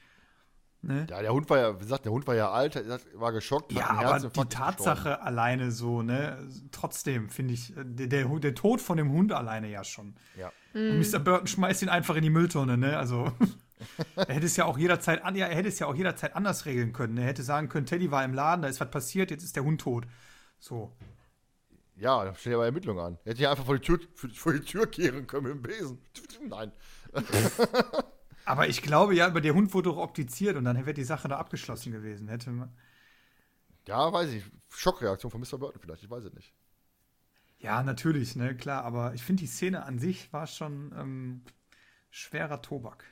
Ne? 0.84 1.06
Ja, 1.10 1.22
der 1.22 1.32
Hund 1.32 1.48
war 1.50 1.60
ja, 1.60 1.76
wie 1.76 1.84
gesagt, 1.84 2.06
der 2.06 2.12
Hund 2.12 2.26
war 2.26 2.36
ja 2.36 2.50
alt, 2.50 2.84
war 3.14 3.32
geschockt. 3.32 3.72
Ja, 3.72 3.90
aber 3.92 4.20
die 4.20 4.46
Tatsache 4.46 5.10
gestorben. 5.10 5.22
alleine 5.22 5.72
so, 5.72 6.02
ne, 6.02 6.40
trotzdem 6.72 7.30
finde 7.30 7.54
ich, 7.54 7.74
der, 7.76 8.08
der, 8.08 8.26
der, 8.26 8.56
Tod 8.56 8.82
von 8.82 8.98
dem 8.98 9.12
Hund 9.12 9.32
alleine 9.32 9.70
ja 9.70 9.84
schon. 9.84 10.16
Ja. 10.36 10.52
Und 10.74 11.00
Mr. 11.00 11.20
Burton 11.20 11.46
schmeißt 11.46 11.84
ihn 11.84 11.90
einfach 11.90 12.16
in 12.16 12.24
die 12.24 12.32
Mülltonne, 12.32 12.78
ne, 12.78 12.98
also. 12.98 13.32
er 14.16 14.34
hätte 14.34 14.48
es 14.48 14.58
ja 14.58 14.66
auch 14.66 14.78
jederzeit, 14.78 15.22
ja, 15.36 15.46
er 15.48 15.56
hätte 15.56 15.70
es 15.70 15.78
ja 15.78 15.86
auch 15.86 15.96
jederzeit 15.96 16.36
anders 16.36 16.66
regeln 16.66 16.94
können. 16.94 17.16
Er 17.18 17.26
hätte 17.26 17.44
sagen 17.44 17.70
können, 17.70 17.86
Teddy 17.86 18.10
war 18.10 18.26
im 18.26 18.34
Laden, 18.34 18.64
da 18.64 18.68
ist 18.68 18.80
was 18.80 18.90
passiert, 18.90 19.30
jetzt 19.30 19.44
ist 19.44 19.56
der 19.56 19.64
Hund 19.64 19.82
tot. 19.82 20.06
So. 20.58 20.92
Ja, 21.96 22.26
da 22.26 22.34
steht 22.34 22.56
aber 22.56 22.66
Ermittlungen 22.66 23.04
an. 23.04 23.18
Er 23.24 23.32
hätte 23.32 23.44
ja 23.44 23.52
einfach 23.52 23.66
vor 23.66 23.78
die 23.78 23.86
Tür, 23.86 24.00
vor 24.34 24.54
die 24.54 24.62
Tür 24.62 24.88
kehren 24.88 25.28
können 25.28 25.44
mit 25.44 25.54
dem 25.54 25.62
Besen. 25.62 26.00
Nein. 26.50 26.72
Aber 28.46 28.68
ich 28.68 28.82
glaube 28.82 29.16
ja, 29.16 29.28
aber 29.28 29.42
der 29.42 29.54
Hund 29.54 29.74
wurde 29.74 29.90
doch 29.90 29.98
optiziert 29.98 30.56
und 30.56 30.66
dann 30.66 30.78
wäre 30.78 30.94
die 30.94 31.04
Sache 31.04 31.28
da 31.28 31.38
abgeschlossen 31.38 31.92
gewesen. 31.92 32.28
Hätte 32.28 32.52
man. 32.52 32.72
Ja, 33.88 34.12
weiß 34.12 34.32
ich. 34.32 34.44
Schockreaktion 34.70 35.32
von 35.32 35.42
Mr. 35.42 35.58
Burton 35.58 35.82
vielleicht, 35.82 36.04
ich 36.04 36.10
weiß 36.10 36.24
es 36.24 36.34
nicht. 36.34 36.54
Ja, 37.60 37.84
natürlich, 37.84 38.36
ne, 38.36 38.56
klar, 38.56 38.84
aber 38.84 39.14
ich 39.14 39.24
finde 39.24 39.42
die 39.42 39.48
Szene 39.48 39.86
an 39.86 40.00
sich 40.00 40.34
war 40.34 40.48
schon 40.48 40.94
ähm, 40.98 41.42
schwerer 42.10 42.62
Tobak. 42.62 43.06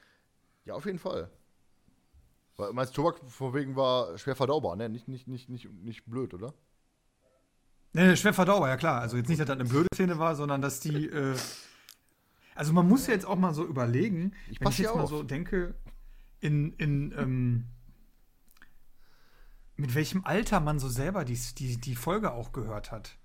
Ja, 0.66 0.74
auf 0.74 0.86
jeden 0.86 1.00
Fall. 1.00 1.30
Weil 2.58 2.74
meinst 2.74 2.96
Tobak 2.96 3.20
von 3.28 3.54
wegen 3.54 3.76
war 3.76 4.18
schwer 4.18 4.36
verdaubar, 4.36 4.76
ne? 4.76 4.90
Nicht, 4.90 5.08
nicht, 5.08 5.28
nicht, 5.28 5.50
nicht, 5.50 5.72
nicht 5.72 6.06
blöd, 6.06 6.34
oder? 6.34 6.54
Ne, 7.94 8.18
schwer 8.18 8.34
verdaubar, 8.34 8.70
ja 8.70 8.78
klar. 8.78 9.02
Also 9.02 9.18
jetzt 9.18 9.30
nicht, 9.30 9.40
dass 9.40 9.48
das 9.48 9.58
eine 9.58 9.70
blöde 9.70 9.88
Szene 9.94 10.18
war, 10.18 10.36
sondern 10.36 10.62
dass 10.62 10.80
die 10.80 11.08
äh, 11.08 11.36
also 12.60 12.74
man 12.74 12.90
muss 12.90 13.08
ja 13.08 13.14
jetzt 13.14 13.26
auch 13.26 13.38
mal 13.38 13.54
so 13.54 13.66
überlegen, 13.66 14.34
ich 14.50 14.60
wenn 14.60 14.68
ich 14.68 14.80
jetzt 14.80 14.94
mal 14.94 15.08
so 15.08 15.24
denke, 15.24 15.76
in, 16.42 16.74
in 16.74 17.14
ähm, 17.18 17.66
mit 19.78 19.96
welchem 19.96 20.26
Alter 20.26 20.60
man 20.60 20.78
so 20.78 20.90
selber 20.90 21.24
die, 21.24 21.40
die, 21.58 21.78
die 21.78 21.96
Folge 21.96 22.34
auch 22.34 22.52
gehört 22.52 22.92
hat. 22.92 23.18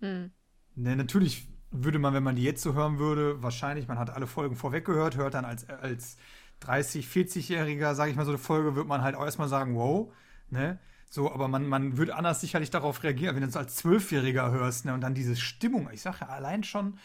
Hm. 0.00 0.30
Ne, 0.76 0.96
natürlich 0.96 1.46
würde 1.72 1.98
man, 1.98 2.14
wenn 2.14 2.22
man 2.22 2.36
die 2.36 2.42
jetzt 2.42 2.62
so 2.62 2.72
hören 2.72 2.98
würde, 2.98 3.42
wahrscheinlich, 3.42 3.86
man 3.86 3.98
hat 3.98 4.08
alle 4.08 4.26
Folgen 4.26 4.56
vorweg 4.56 4.86
gehört, 4.86 5.18
hört 5.18 5.34
dann 5.34 5.44
als, 5.44 5.68
als 5.68 6.16
30, 6.60 7.06
40-Jähriger, 7.06 7.94
sage 7.94 8.12
ich 8.12 8.16
mal, 8.16 8.24
so 8.24 8.30
eine 8.30 8.38
Folge, 8.38 8.76
wird 8.76 8.86
man 8.86 9.02
halt 9.02 9.14
auch 9.14 9.26
erstmal 9.26 9.48
sagen, 9.48 9.76
wow, 9.76 10.10
ne? 10.48 10.78
So, 11.10 11.30
aber 11.30 11.48
man, 11.48 11.66
man 11.66 11.98
würde 11.98 12.14
anders 12.16 12.40
sicherlich 12.40 12.70
darauf 12.70 13.02
reagieren, 13.02 13.36
wenn 13.36 13.42
du 13.42 13.48
es 13.48 13.58
als 13.58 13.76
Zwölfjähriger 13.76 14.50
hörst, 14.52 14.86
ne? 14.86 14.94
Und 14.94 15.02
dann 15.02 15.12
diese 15.12 15.36
Stimmung, 15.36 15.90
ich 15.92 16.00
sage 16.00 16.18
ja 16.22 16.28
allein 16.28 16.64
schon 16.64 16.98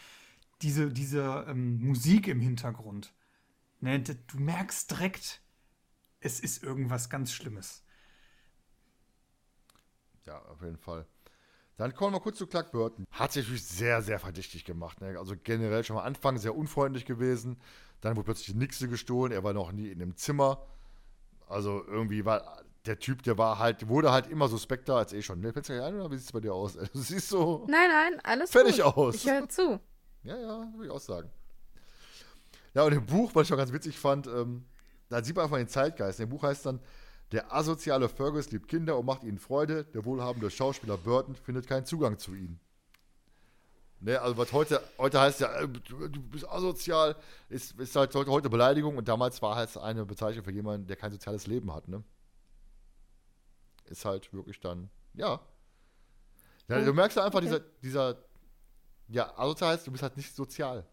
diese, 0.62 0.88
diese 0.88 1.46
ähm, 1.48 1.78
Musik 1.80 2.28
im 2.28 2.40
Hintergrund. 2.40 3.14
Ne? 3.80 4.00
Du 4.00 4.38
merkst 4.38 4.90
direkt, 4.90 5.42
es 6.20 6.40
ist 6.40 6.62
irgendwas 6.62 7.08
ganz 7.08 7.32
Schlimmes. 7.32 7.84
Ja, 10.26 10.40
auf 10.42 10.62
jeden 10.62 10.76
Fall. 10.78 11.06
Dann 11.76 11.94
kommen 11.94 12.14
wir 12.14 12.20
kurz 12.20 12.36
zu 12.36 12.46
Clark 12.46 12.72
Burton. 12.72 13.06
Hat 13.10 13.32
sich 13.32 13.44
natürlich 13.44 13.64
sehr, 13.64 14.02
sehr 14.02 14.18
verdächtig 14.18 14.66
gemacht. 14.66 15.00
Ne? 15.00 15.18
Also 15.18 15.34
generell 15.42 15.82
schon 15.82 15.96
am 15.96 16.04
Anfang 16.04 16.36
sehr 16.36 16.54
unfreundlich 16.54 17.06
gewesen. 17.06 17.58
Dann 18.02 18.16
wurde 18.16 18.26
plötzlich 18.26 18.48
die 18.48 18.58
Nixe 18.58 18.86
gestohlen. 18.86 19.32
Er 19.32 19.44
war 19.44 19.54
noch 19.54 19.72
nie 19.72 19.88
in 19.88 19.98
dem 19.98 20.14
Zimmer. 20.14 20.66
Also 21.48 21.82
irgendwie 21.86 22.24
war 22.26 22.62
der 22.86 22.98
Typ, 22.98 23.22
der 23.22 23.38
war 23.38 23.58
halt, 23.58 23.88
wurde 23.88 24.12
halt 24.12 24.26
immer 24.26 24.48
suspekter 24.48 24.96
als 24.96 25.12
eh 25.12 25.22
schon. 25.22 25.40
Ne, 25.40 25.52
fällt's 25.52 25.68
dir 25.68 25.84
ein 25.84 25.94
oder 25.94 26.10
wie 26.10 26.16
sieht 26.16 26.26
es 26.26 26.32
bei 26.32 26.40
dir 26.40 26.54
aus? 26.54 26.74
Du 26.92 26.98
siehst 26.98 27.28
so. 27.28 27.66
Nein, 27.68 27.88
nein, 27.88 28.20
alles 28.24 28.50
fertig 28.50 28.76
gut. 28.76 28.84
aus. 28.84 29.14
Ich 29.14 29.30
höre 29.30 29.48
zu. 29.48 29.80
Ja, 30.22 30.36
ja, 30.36 30.68
würde 30.74 30.86
ich 30.86 30.90
auch 30.90 31.00
sagen. 31.00 31.30
Ja, 32.74 32.84
und 32.84 32.92
im 32.92 33.06
Buch, 33.06 33.30
was 33.34 33.46
ich 33.46 33.52
auch 33.52 33.56
ganz 33.56 33.72
witzig 33.72 33.98
fand, 33.98 34.26
ähm, 34.26 34.64
da 35.08 35.22
sieht 35.24 35.34
man 35.34 35.44
einfach 35.44 35.56
den 35.56 35.68
Zeitgeist. 35.68 36.20
Im 36.20 36.28
Buch 36.28 36.42
heißt 36.42 36.66
dann, 36.66 36.80
der 37.32 37.52
asoziale 37.52 38.08
Fergus 38.08 38.50
liebt 38.50 38.68
Kinder 38.68 38.98
und 38.98 39.06
macht 39.06 39.24
ihnen 39.24 39.38
Freude. 39.38 39.84
Der 39.84 40.04
wohlhabende 40.04 40.50
Schauspieler 40.50 40.96
Burton 40.96 41.34
findet 41.34 41.66
keinen 41.66 41.84
Zugang 41.84 42.18
zu 42.18 42.34
ihnen. 42.34 42.60
Ne, 44.02 44.18
also 44.18 44.36
was 44.38 44.50
heute, 44.52 44.82
heute 44.96 45.20
heißt 45.20 45.40
ja, 45.40 45.60
äh, 45.60 45.68
du 45.68 46.22
bist 46.22 46.48
asozial, 46.48 47.16
ist, 47.50 47.78
ist 47.78 47.94
halt 47.94 48.14
heute 48.14 48.48
Beleidigung 48.48 48.96
und 48.96 49.06
damals 49.06 49.42
war 49.42 49.56
halt 49.56 49.76
eine 49.76 50.06
Bezeichnung 50.06 50.42
für 50.42 50.52
jemanden, 50.52 50.86
der 50.86 50.96
kein 50.96 51.12
soziales 51.12 51.46
Leben 51.46 51.70
hat, 51.72 51.86
ne? 51.86 52.02
Ist 53.84 54.06
halt 54.06 54.32
wirklich 54.32 54.58
dann, 54.58 54.88
ja. 55.12 55.38
ja 56.68 56.82
du 56.82 56.94
merkst 56.94 57.18
ja 57.18 57.26
einfach, 57.26 57.40
okay. 57.40 57.48
dieser, 57.48 57.60
dieser, 57.82 58.16
ja, 59.10 59.36
asozial 59.36 59.72
heißt, 59.72 59.86
du 59.86 59.90
bist 59.90 60.02
halt 60.02 60.16
nicht 60.16 60.34
sozial. 60.34 60.86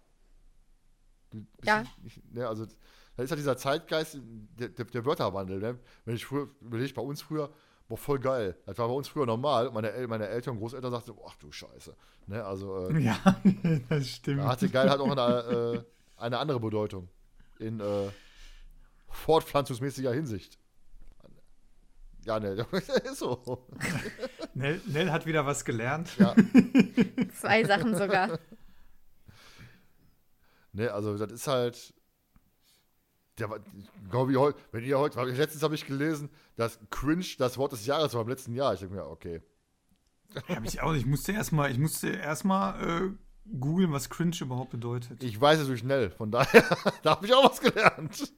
ja. 1.63 1.83
Nicht, 2.01 2.33
ne, 2.33 2.47
also 2.47 2.65
da 2.65 3.23
ist 3.23 3.31
halt 3.31 3.39
dieser 3.39 3.57
Zeitgeist, 3.57 4.19
der, 4.59 4.69
der, 4.69 4.85
der 4.85 5.05
Wörterwandel. 5.05 5.59
Ne? 5.59 5.79
Wenn 6.05 6.15
ich 6.15 6.25
früher, 6.25 6.49
überlege 6.61 6.93
bei 6.93 7.01
uns 7.01 7.21
früher, 7.21 7.51
boah, 7.87 7.97
voll 7.97 8.19
geil. 8.19 8.55
Das 8.65 8.77
war 8.77 8.87
bei 8.87 8.93
uns 8.93 9.07
früher 9.07 9.25
normal. 9.25 9.71
Meine, 9.71 9.91
El 9.91 10.07
meine 10.07 10.27
Eltern 10.27 10.53
und 10.55 10.59
Großeltern 10.59 10.91
sagten, 10.91 11.13
ach 11.25 11.35
du 11.37 11.51
Scheiße. 11.51 11.95
Ne? 12.27 12.43
Also, 12.43 12.89
äh, 12.89 12.99
ja, 12.99 13.17
das 13.89 14.07
stimmt. 14.07 14.41
Da 14.41 14.49
hatte 14.49 14.69
geil 14.69 14.89
halt 14.89 15.01
auch 15.01 15.11
eine, 15.11 15.77
äh, 15.77 15.83
eine 16.17 16.37
andere 16.37 16.59
Bedeutung. 16.59 17.09
In 17.59 17.79
äh, 17.79 18.09
fortpflanzungsmäßiger 19.09 20.13
Hinsicht. 20.13 20.59
Ja, 22.27 22.41
ne, 22.41 22.67
ist 23.05 23.19
so. 23.19 23.65
Nell, 24.53 24.81
Nell 24.85 25.11
hat 25.11 25.25
wieder 25.25 25.45
was 25.45 25.63
gelernt. 25.63 26.09
Ja. 26.19 26.35
Zwei 27.39 27.63
Sachen 27.63 27.95
sogar. 27.95 28.37
Ne, 30.73 30.91
also 30.91 31.17
das 31.17 31.31
ist 31.31 31.47
halt, 31.47 31.93
der 33.39 33.49
war, 33.49 33.59
glaube 34.09 34.33
ich, 34.33 34.37
heute, 34.37 34.59
wenn 34.73 34.83
ihr 34.83 34.99
heute, 34.99 35.23
letztens 35.23 35.63
habe 35.63 35.75
ich 35.75 35.85
gelesen, 35.85 36.29
dass 36.57 36.79
Cringe 36.89 37.25
das 37.37 37.57
Wort 37.57 37.71
des 37.71 37.85
Jahres 37.85 38.13
war 38.13 38.23
im 38.23 38.27
letzten 38.27 38.53
Jahr. 38.53 38.73
Ich 38.73 38.81
denke 38.81 38.95
mir, 38.95 39.05
okay. 39.05 39.41
Ja, 40.49 40.61
ich 40.61 40.81
auch. 40.81 40.93
Ich 40.95 41.05
musste 41.05 41.31
erstmal, 41.31 41.71
ich 41.71 41.77
musste 41.77 42.09
erstmal 42.09 42.83
äh, 42.83 43.57
googeln, 43.57 43.93
was 43.93 44.09
Cringe 44.09 44.35
überhaupt 44.41 44.71
bedeutet. 44.71 45.23
Ich 45.23 45.39
weiß 45.39 45.59
es 45.59 45.67
so 45.67 45.77
schnell, 45.77 46.11
von 46.11 46.29
daher, 46.29 46.65
da 47.03 47.11
habe 47.11 47.25
ich 47.25 47.33
auch 47.33 47.49
was 47.49 47.61
gelernt. 47.61 48.33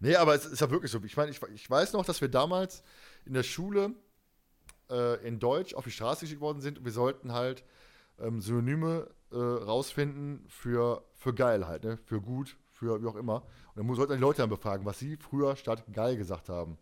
Nee, 0.00 0.16
aber 0.16 0.34
es 0.34 0.46
ist 0.46 0.60
ja 0.60 0.70
wirklich 0.70 0.90
so. 0.90 1.00
Ich 1.04 1.16
meine, 1.16 1.30
ich, 1.30 1.40
ich 1.54 1.70
weiß 1.70 1.92
noch, 1.92 2.04
dass 2.04 2.20
wir 2.20 2.28
damals 2.28 2.82
in 3.24 3.32
der 3.32 3.42
Schule 3.42 3.94
äh, 4.90 5.26
in 5.26 5.38
Deutsch 5.38 5.74
auf 5.74 5.84
die 5.84 5.90
Straße 5.90 6.20
geschickt 6.22 6.40
worden 6.40 6.60
sind 6.60 6.78
und 6.78 6.84
wir 6.84 6.92
sollten 6.92 7.32
halt 7.32 7.64
ähm, 8.18 8.40
Synonyme 8.40 9.08
äh, 9.30 9.36
rausfinden 9.36 10.44
für, 10.48 11.04
für 11.14 11.34
geil 11.34 11.66
halt, 11.66 11.84
ne? 11.84 11.98
Für 12.04 12.20
gut, 12.20 12.56
für 12.72 13.00
wie 13.02 13.06
auch 13.06 13.16
immer. 13.16 13.44
Und 13.74 13.86
dann 13.86 13.94
sollten 13.94 14.14
die 14.14 14.18
Leute 14.18 14.38
dann 14.38 14.50
befragen, 14.50 14.84
was 14.84 14.98
sie 14.98 15.16
früher 15.16 15.56
statt 15.56 15.84
geil 15.92 16.16
gesagt 16.16 16.48
haben. 16.48 16.78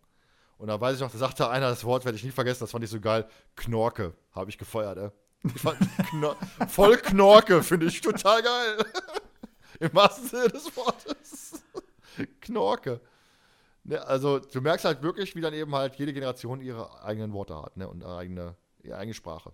Und 0.56 0.68
da 0.68 0.80
weiß 0.80 0.96
ich 0.96 1.00
noch, 1.00 1.10
da 1.10 1.18
sagte 1.18 1.48
einer 1.48 1.68
das 1.68 1.84
Wort, 1.84 2.04
werde 2.04 2.16
ich 2.16 2.24
nie 2.24 2.30
vergessen, 2.32 2.60
das 2.60 2.72
fand 2.72 2.82
ich 2.82 2.90
so 2.90 3.00
geil. 3.00 3.28
Knorke, 3.54 4.14
habe 4.32 4.50
ich 4.50 4.58
gefeuert, 4.58 4.98
ey. 4.98 5.10
Ich 5.54 5.62
fand 5.62 5.78
Knor 6.10 6.36
voll 6.68 6.96
Knorke, 6.96 7.62
finde 7.62 7.86
ich 7.86 8.00
total 8.00 8.42
geil. 8.42 8.84
Im 9.80 9.94
wahrsten 9.94 10.28
Sinne 10.28 10.48
des 10.48 10.76
Wortes. 10.76 11.47
Knorke. 12.40 13.00
Ne, 13.84 14.04
also 14.06 14.38
du 14.38 14.60
merkst 14.60 14.84
halt 14.84 15.02
wirklich, 15.02 15.34
wie 15.34 15.40
dann 15.40 15.54
eben 15.54 15.74
halt 15.74 15.96
jede 15.96 16.12
Generation 16.12 16.60
ihre 16.60 17.02
eigenen 17.02 17.32
Worte 17.32 17.56
hat, 17.56 17.76
ne? 17.76 17.88
Und 17.88 18.02
ihre 18.02 18.16
eigene, 18.16 18.56
ihre 18.82 18.96
eigene 18.96 19.14
Sprache. 19.14 19.52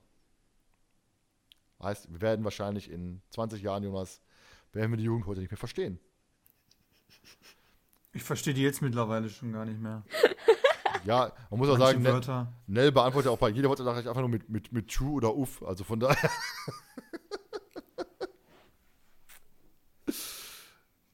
Heißt, 1.82 2.12
wir 2.12 2.20
werden 2.20 2.44
wahrscheinlich 2.44 2.90
in 2.90 3.20
20 3.30 3.62
Jahren, 3.62 3.82
Jonas, 3.84 4.20
werden 4.72 4.90
wir 4.90 4.96
die 4.96 5.04
Jugend 5.04 5.26
heute 5.26 5.40
nicht 5.40 5.50
mehr 5.50 5.58
verstehen. 5.58 5.98
Ich 8.12 8.22
verstehe 8.22 8.54
die 8.54 8.62
jetzt 8.62 8.80
mittlerweile 8.80 9.28
schon 9.28 9.52
gar 9.52 9.64
nicht 9.64 9.80
mehr. 9.80 10.02
Ja, 11.04 11.32
man 11.50 11.60
muss 11.60 11.68
auch 11.68 11.76
sagen, 11.76 12.00
Nell, 12.00 12.22
Nell 12.66 12.90
beantwortet 12.90 13.30
auch 13.30 13.36
bei 13.36 13.50
jeder 13.50 13.68
Wortnachricht 13.68 14.08
einfach 14.08 14.22
nur 14.22 14.30
mit, 14.30 14.48
mit, 14.48 14.72
mit 14.72 14.90
True 14.90 15.10
oder 15.10 15.34
Uff. 15.34 15.62
Also 15.62 15.84
von 15.84 16.00
daher. 16.00 16.30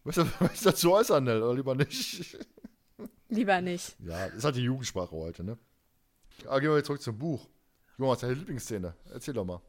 Möchtest 0.05 0.29
du 0.41 0.45
was 0.45 0.61
dazu 0.63 0.93
äußern, 0.93 1.25
Nell, 1.25 1.43
oder 1.43 1.55
lieber 1.55 1.75
nicht? 1.75 2.39
Lieber 3.29 3.61
nicht. 3.61 3.97
Ja, 4.01 4.27
ist 4.27 4.45
halt 4.45 4.57
die 4.57 4.63
Jugendsprache 4.63 5.13
heute, 5.13 5.45
ne? 5.45 5.57
Aber 6.47 6.61
gehen 6.61 6.71
wir 6.71 6.77
jetzt 6.79 6.87
zurück 6.87 7.01
zum 7.01 7.17
Buch. 7.17 7.49
Jonas, 7.97 8.21
deine 8.21 8.35
Lieblingsszene. 8.35 8.95
Erzähl 9.13 9.35
doch 9.35 9.45
mal. 9.45 9.61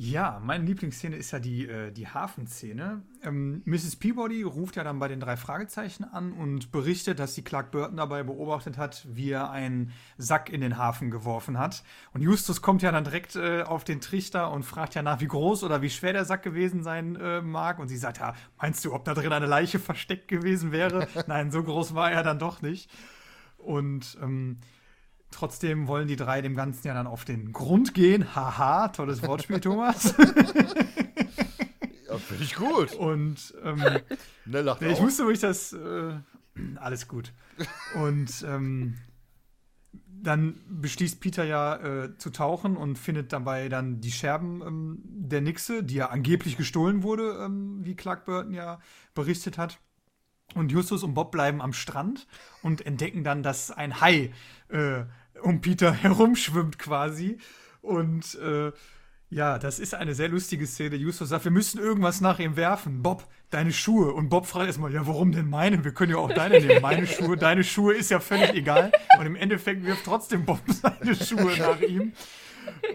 Ja, 0.00 0.40
meine 0.40 0.64
Lieblingsszene 0.64 1.16
ist 1.16 1.32
ja 1.32 1.40
die, 1.40 1.66
äh, 1.66 1.90
die 1.90 2.06
Hafenszene. 2.06 3.02
Ähm, 3.24 3.62
Mrs. 3.64 3.96
Peabody 3.96 4.44
ruft 4.44 4.76
ja 4.76 4.84
dann 4.84 5.00
bei 5.00 5.08
den 5.08 5.18
drei 5.18 5.36
Fragezeichen 5.36 6.04
an 6.04 6.32
und 6.32 6.70
berichtet, 6.70 7.18
dass 7.18 7.34
sie 7.34 7.42
Clark 7.42 7.72
Burton 7.72 7.96
dabei 7.96 8.22
beobachtet 8.22 8.78
hat, 8.78 9.08
wie 9.10 9.32
er 9.32 9.50
einen 9.50 9.90
Sack 10.16 10.50
in 10.50 10.60
den 10.60 10.78
Hafen 10.78 11.10
geworfen 11.10 11.58
hat. 11.58 11.82
Und 12.12 12.20
Justus 12.20 12.62
kommt 12.62 12.82
ja 12.82 12.92
dann 12.92 13.02
direkt 13.02 13.34
äh, 13.34 13.62
auf 13.62 13.82
den 13.82 14.00
Trichter 14.00 14.52
und 14.52 14.62
fragt 14.62 14.94
ja 14.94 15.02
nach, 15.02 15.20
wie 15.20 15.26
groß 15.26 15.64
oder 15.64 15.82
wie 15.82 15.90
schwer 15.90 16.12
der 16.12 16.24
Sack 16.24 16.44
gewesen 16.44 16.84
sein 16.84 17.16
äh, 17.16 17.42
mag. 17.42 17.80
Und 17.80 17.88
sie 17.88 17.96
sagt, 17.96 18.18
ja, 18.18 18.34
meinst 18.56 18.84
du, 18.84 18.94
ob 18.94 19.04
da 19.04 19.14
drin 19.14 19.32
eine 19.32 19.46
Leiche 19.46 19.80
versteckt 19.80 20.28
gewesen 20.28 20.70
wäre? 20.70 21.08
Nein, 21.26 21.50
so 21.50 21.64
groß 21.64 21.96
war 21.96 22.12
er 22.12 22.22
dann 22.22 22.38
doch 22.38 22.62
nicht. 22.62 22.88
Und 23.56 24.16
ähm, 24.22 24.58
Trotzdem 25.30 25.86
wollen 25.86 26.08
die 26.08 26.16
drei 26.16 26.40
dem 26.40 26.56
Ganzen 26.56 26.86
ja 26.86 26.94
dann 26.94 27.06
auf 27.06 27.24
den 27.24 27.52
Grund 27.52 27.94
gehen. 27.94 28.34
Haha, 28.34 28.88
tolles 28.88 29.22
Wortspiel, 29.22 29.60
Thomas. 29.60 30.14
ja, 32.08 32.16
finde 32.18 32.44
ich 32.44 32.54
gut. 32.54 32.94
Und 32.94 33.54
ähm, 33.62 33.84
ne, 34.46 34.62
lacht 34.62 34.82
ich 34.82 35.00
wusste, 35.00 35.26
wo 35.26 35.30
ich 35.30 35.40
das. 35.40 35.72
Äh, 35.74 36.14
alles 36.76 37.08
gut. 37.08 37.32
Und 37.94 38.44
ähm, 38.46 38.96
dann 40.22 40.60
beschließt 40.68 41.20
Peter 41.20 41.44
ja 41.44 41.76
äh, 41.76 42.18
zu 42.18 42.30
tauchen 42.30 42.76
und 42.76 42.98
findet 42.98 43.32
dabei 43.32 43.68
dann 43.68 44.00
die 44.00 44.10
Scherben 44.10 44.62
ähm, 44.62 45.02
der 45.04 45.40
Nixe, 45.40 45.84
die 45.84 45.96
ja 45.96 46.08
angeblich 46.10 46.56
gestohlen 46.56 47.02
wurde, 47.02 47.38
ähm, 47.44 47.84
wie 47.84 47.94
Clark 47.94 48.24
Burton 48.24 48.54
ja 48.54 48.80
berichtet 49.14 49.58
hat. 49.58 49.78
Und 50.54 50.72
Justus 50.72 51.02
und 51.02 51.12
Bob 51.12 51.30
bleiben 51.30 51.60
am 51.60 51.74
Strand 51.74 52.26
und 52.62 52.86
entdecken 52.86 53.22
dann, 53.22 53.42
dass 53.42 53.70
ein 53.70 54.00
Hai 54.00 54.32
äh, 54.68 55.04
um 55.42 55.60
Peter 55.60 55.92
herumschwimmt 56.02 56.78
quasi. 56.78 57.38
Und 57.80 58.34
äh, 58.36 58.72
ja, 59.30 59.58
das 59.58 59.78
ist 59.78 59.94
eine 59.94 60.14
sehr 60.14 60.28
lustige 60.28 60.66
Szene. 60.66 60.96
Justus 60.96 61.28
sagt, 61.28 61.44
wir 61.44 61.50
müssen 61.50 61.78
irgendwas 61.78 62.22
nach 62.22 62.38
ihm 62.38 62.56
werfen. 62.56 63.02
Bob, 63.02 63.28
deine 63.50 63.72
Schuhe. 63.72 64.12
Und 64.12 64.30
Bob 64.30 64.46
fragt 64.46 64.68
erstmal, 64.68 64.92
ja, 64.92 65.06
warum 65.06 65.32
denn 65.32 65.50
meine? 65.50 65.84
Wir 65.84 65.92
können 65.92 66.12
ja 66.12 66.18
auch 66.18 66.32
deine 66.32 66.60
nehmen. 66.60 66.80
Meine 66.80 67.06
Schuhe, 67.06 67.36
deine 67.36 67.62
Schuhe 67.62 67.94
ist 67.94 68.10
ja 68.10 68.20
völlig 68.20 68.54
egal. 68.54 68.90
Und 69.18 69.26
im 69.26 69.36
Endeffekt 69.36 69.84
wirft 69.84 70.04
trotzdem 70.04 70.46
Bob 70.46 70.60
seine 70.68 71.14
Schuhe 71.14 71.56
nach 71.58 71.80
ihm. 71.80 72.12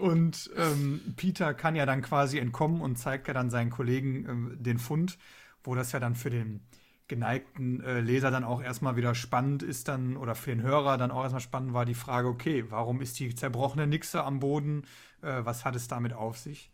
Und 0.00 0.50
ähm, 0.56 1.00
Peter 1.16 1.54
kann 1.54 1.76
ja 1.76 1.86
dann 1.86 2.02
quasi 2.02 2.38
entkommen 2.38 2.80
und 2.80 2.96
zeigt 2.96 3.28
ja 3.28 3.34
dann 3.34 3.50
seinen 3.50 3.70
Kollegen 3.70 4.54
äh, 4.54 4.56
den 4.62 4.78
Fund, 4.78 5.18
wo 5.62 5.74
das 5.74 5.92
ja 5.92 6.00
dann 6.00 6.14
für 6.14 6.30
den 6.30 6.60
geneigten 7.08 7.82
äh, 7.82 8.00
Leser 8.00 8.30
dann 8.30 8.44
auch 8.44 8.62
erstmal 8.62 8.96
wieder 8.96 9.14
spannend 9.14 9.62
ist 9.62 9.88
dann, 9.88 10.16
oder 10.16 10.34
für 10.34 10.50
den 10.50 10.62
Hörer 10.62 10.96
dann 10.96 11.10
auch 11.10 11.22
erstmal 11.22 11.40
spannend 11.40 11.74
war 11.74 11.84
die 11.84 11.94
Frage, 11.94 12.28
okay, 12.28 12.64
warum 12.70 13.00
ist 13.00 13.18
die 13.18 13.34
zerbrochene 13.34 13.86
Nixe 13.86 14.24
am 14.24 14.40
Boden? 14.40 14.84
Äh, 15.22 15.44
was 15.44 15.64
hat 15.64 15.76
es 15.76 15.88
damit 15.88 16.12
auf 16.14 16.38
sich? 16.38 16.70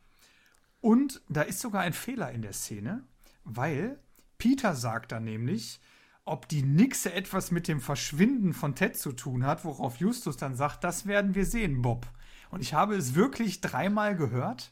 Und 0.80 1.20
da 1.28 1.42
ist 1.42 1.60
sogar 1.60 1.82
ein 1.82 1.92
Fehler 1.92 2.30
in 2.30 2.42
der 2.42 2.52
Szene, 2.52 3.02
weil 3.44 3.98
Peter 4.38 4.74
sagt 4.74 5.12
dann 5.12 5.24
nämlich, 5.24 5.80
ob 6.24 6.48
die 6.48 6.62
Nixe 6.62 7.12
etwas 7.12 7.50
mit 7.50 7.66
dem 7.66 7.80
Verschwinden 7.80 8.52
von 8.52 8.74
Ted 8.74 8.96
zu 8.96 9.12
tun 9.12 9.44
hat, 9.44 9.64
worauf 9.64 9.96
Justus 9.96 10.36
dann 10.36 10.54
sagt, 10.54 10.84
das 10.84 11.06
werden 11.06 11.34
wir 11.34 11.44
sehen, 11.44 11.82
Bob. 11.82 12.06
Und 12.50 12.60
ich 12.60 12.72
habe 12.72 12.94
es 12.94 13.14
wirklich 13.14 13.60
dreimal 13.60 14.16
gehört, 14.16 14.70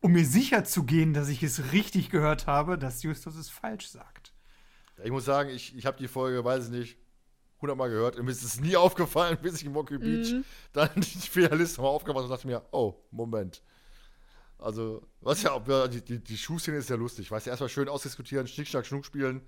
um 0.00 0.12
mir 0.12 0.24
sicher 0.24 0.64
zu 0.64 0.84
gehen, 0.84 1.12
dass 1.12 1.28
ich 1.28 1.42
es 1.42 1.72
richtig 1.72 2.10
gehört 2.10 2.46
habe, 2.46 2.78
dass 2.78 3.02
Justus 3.02 3.36
es 3.36 3.50
falsch 3.50 3.88
sagt. 3.88 4.17
Ich 5.04 5.10
muss 5.10 5.24
sagen, 5.24 5.50
ich, 5.50 5.76
ich 5.76 5.86
habe 5.86 5.96
die 5.96 6.08
Folge, 6.08 6.44
weiß 6.44 6.66
ich 6.66 6.70
nicht, 6.70 6.98
hundertmal 7.60 7.90
gehört 7.90 8.16
und 8.16 8.24
mir 8.24 8.30
ist 8.30 8.42
es 8.42 8.60
nie 8.60 8.76
aufgefallen, 8.76 9.38
bis 9.40 9.56
ich 9.56 9.64
in 9.64 9.72
Monkey 9.72 9.98
Beach 9.98 10.32
mhm. 10.32 10.44
dann 10.72 10.90
die 10.96 11.02
Fehlerliste 11.02 11.80
mal 11.80 11.88
aufgemacht 11.88 12.24
und 12.24 12.30
dachte 12.30 12.46
mir, 12.46 12.62
oh, 12.72 12.94
Moment. 13.10 13.62
Also, 14.58 15.06
was 15.20 15.42
ja, 15.42 15.56
die, 15.86 16.00
die, 16.00 16.18
die 16.18 16.36
Schuhszene 16.36 16.78
ist 16.78 16.90
ja 16.90 16.96
lustig. 16.96 17.30
Weißt 17.30 17.46
du, 17.46 17.50
erstmal 17.50 17.68
schön 17.68 17.88
ausdiskutieren, 17.88 18.48
Schnick, 18.48 18.66
Schnack, 18.66 18.86
Schnuck 18.86 19.04
spielen. 19.04 19.42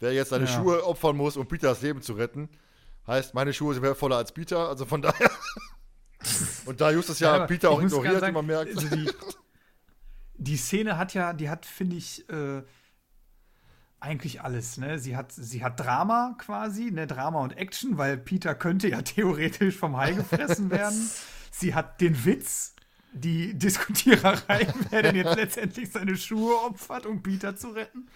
Wer 0.00 0.12
jetzt 0.12 0.30
seine 0.30 0.44
ja. 0.44 0.50
Schuhe 0.50 0.84
opfern 0.84 1.16
muss, 1.16 1.36
um 1.36 1.46
Peter 1.46 1.68
das 1.68 1.80
Leben 1.80 2.02
zu 2.02 2.12
retten, 2.12 2.48
heißt, 3.06 3.34
meine 3.34 3.52
Schuhe 3.54 3.74
sind 3.74 3.82
wertvoller 3.82 4.16
als 4.16 4.32
Peter. 4.32 4.68
Also 4.68 4.84
von 4.84 5.00
daher. 5.02 5.30
und 6.66 6.80
da 6.80 6.90
Justus 6.90 7.20
ja, 7.20 7.38
ja 7.38 7.46
Peter 7.46 7.70
auch 7.70 7.80
ignoriert, 7.80 8.20
sagen, 8.20 8.32
wie 8.32 8.36
man 8.36 8.46
merkt. 8.46 8.76
Also 8.76 8.94
die, 8.94 9.10
die, 10.36 10.56
Szene 10.58 10.98
hat 10.98 11.14
ja, 11.14 11.32
die 11.32 11.48
hat, 11.48 11.64
finde 11.64 11.96
ich, 11.96 12.28
äh, 12.28 12.62
eigentlich 14.00 14.40
alles. 14.40 14.78
Ne? 14.78 14.98
Sie, 14.98 15.16
hat, 15.16 15.32
sie 15.32 15.62
hat 15.62 15.78
Drama 15.78 16.34
quasi, 16.38 16.90
ne? 16.90 17.06
Drama 17.06 17.40
und 17.40 17.56
Action, 17.56 17.98
weil 17.98 18.16
Peter 18.16 18.54
könnte 18.54 18.88
ja 18.88 19.02
theoretisch 19.02 19.76
vom 19.76 19.96
Hai 19.96 20.12
gefressen 20.12 20.70
werden. 20.70 21.10
sie 21.50 21.74
hat 21.74 22.00
den 22.00 22.24
Witz, 22.24 22.74
die 23.12 23.54
Diskutiererei, 23.54 24.66
wer 24.90 25.02
denn 25.02 25.16
jetzt 25.16 25.36
letztendlich 25.36 25.90
seine 25.90 26.16
Schuhe 26.16 26.54
opfert, 26.64 27.06
um 27.06 27.22
Peter 27.22 27.56
zu 27.56 27.70
retten. 27.70 28.08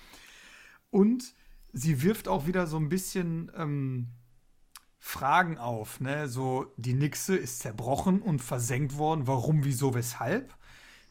Und 0.91 1.35
sie 1.73 2.03
wirft 2.03 2.29
auch 2.29 2.47
wieder 2.47 2.67
so 2.67 2.77
ein 2.77 2.89
bisschen 2.89 3.51
ähm, 3.57 4.09
Fragen 4.99 5.59
auf. 5.59 6.01
Ne? 6.01 6.29
So, 6.29 6.73
die 6.77 6.95
Nixe 6.95 7.37
ist 7.37 7.61
zerbrochen 7.61 8.23
und 8.23 8.41
versenkt 8.41 8.97
worden. 8.97 9.27
Warum, 9.27 9.65
wieso, 9.65 9.95
weshalb? 9.95 10.55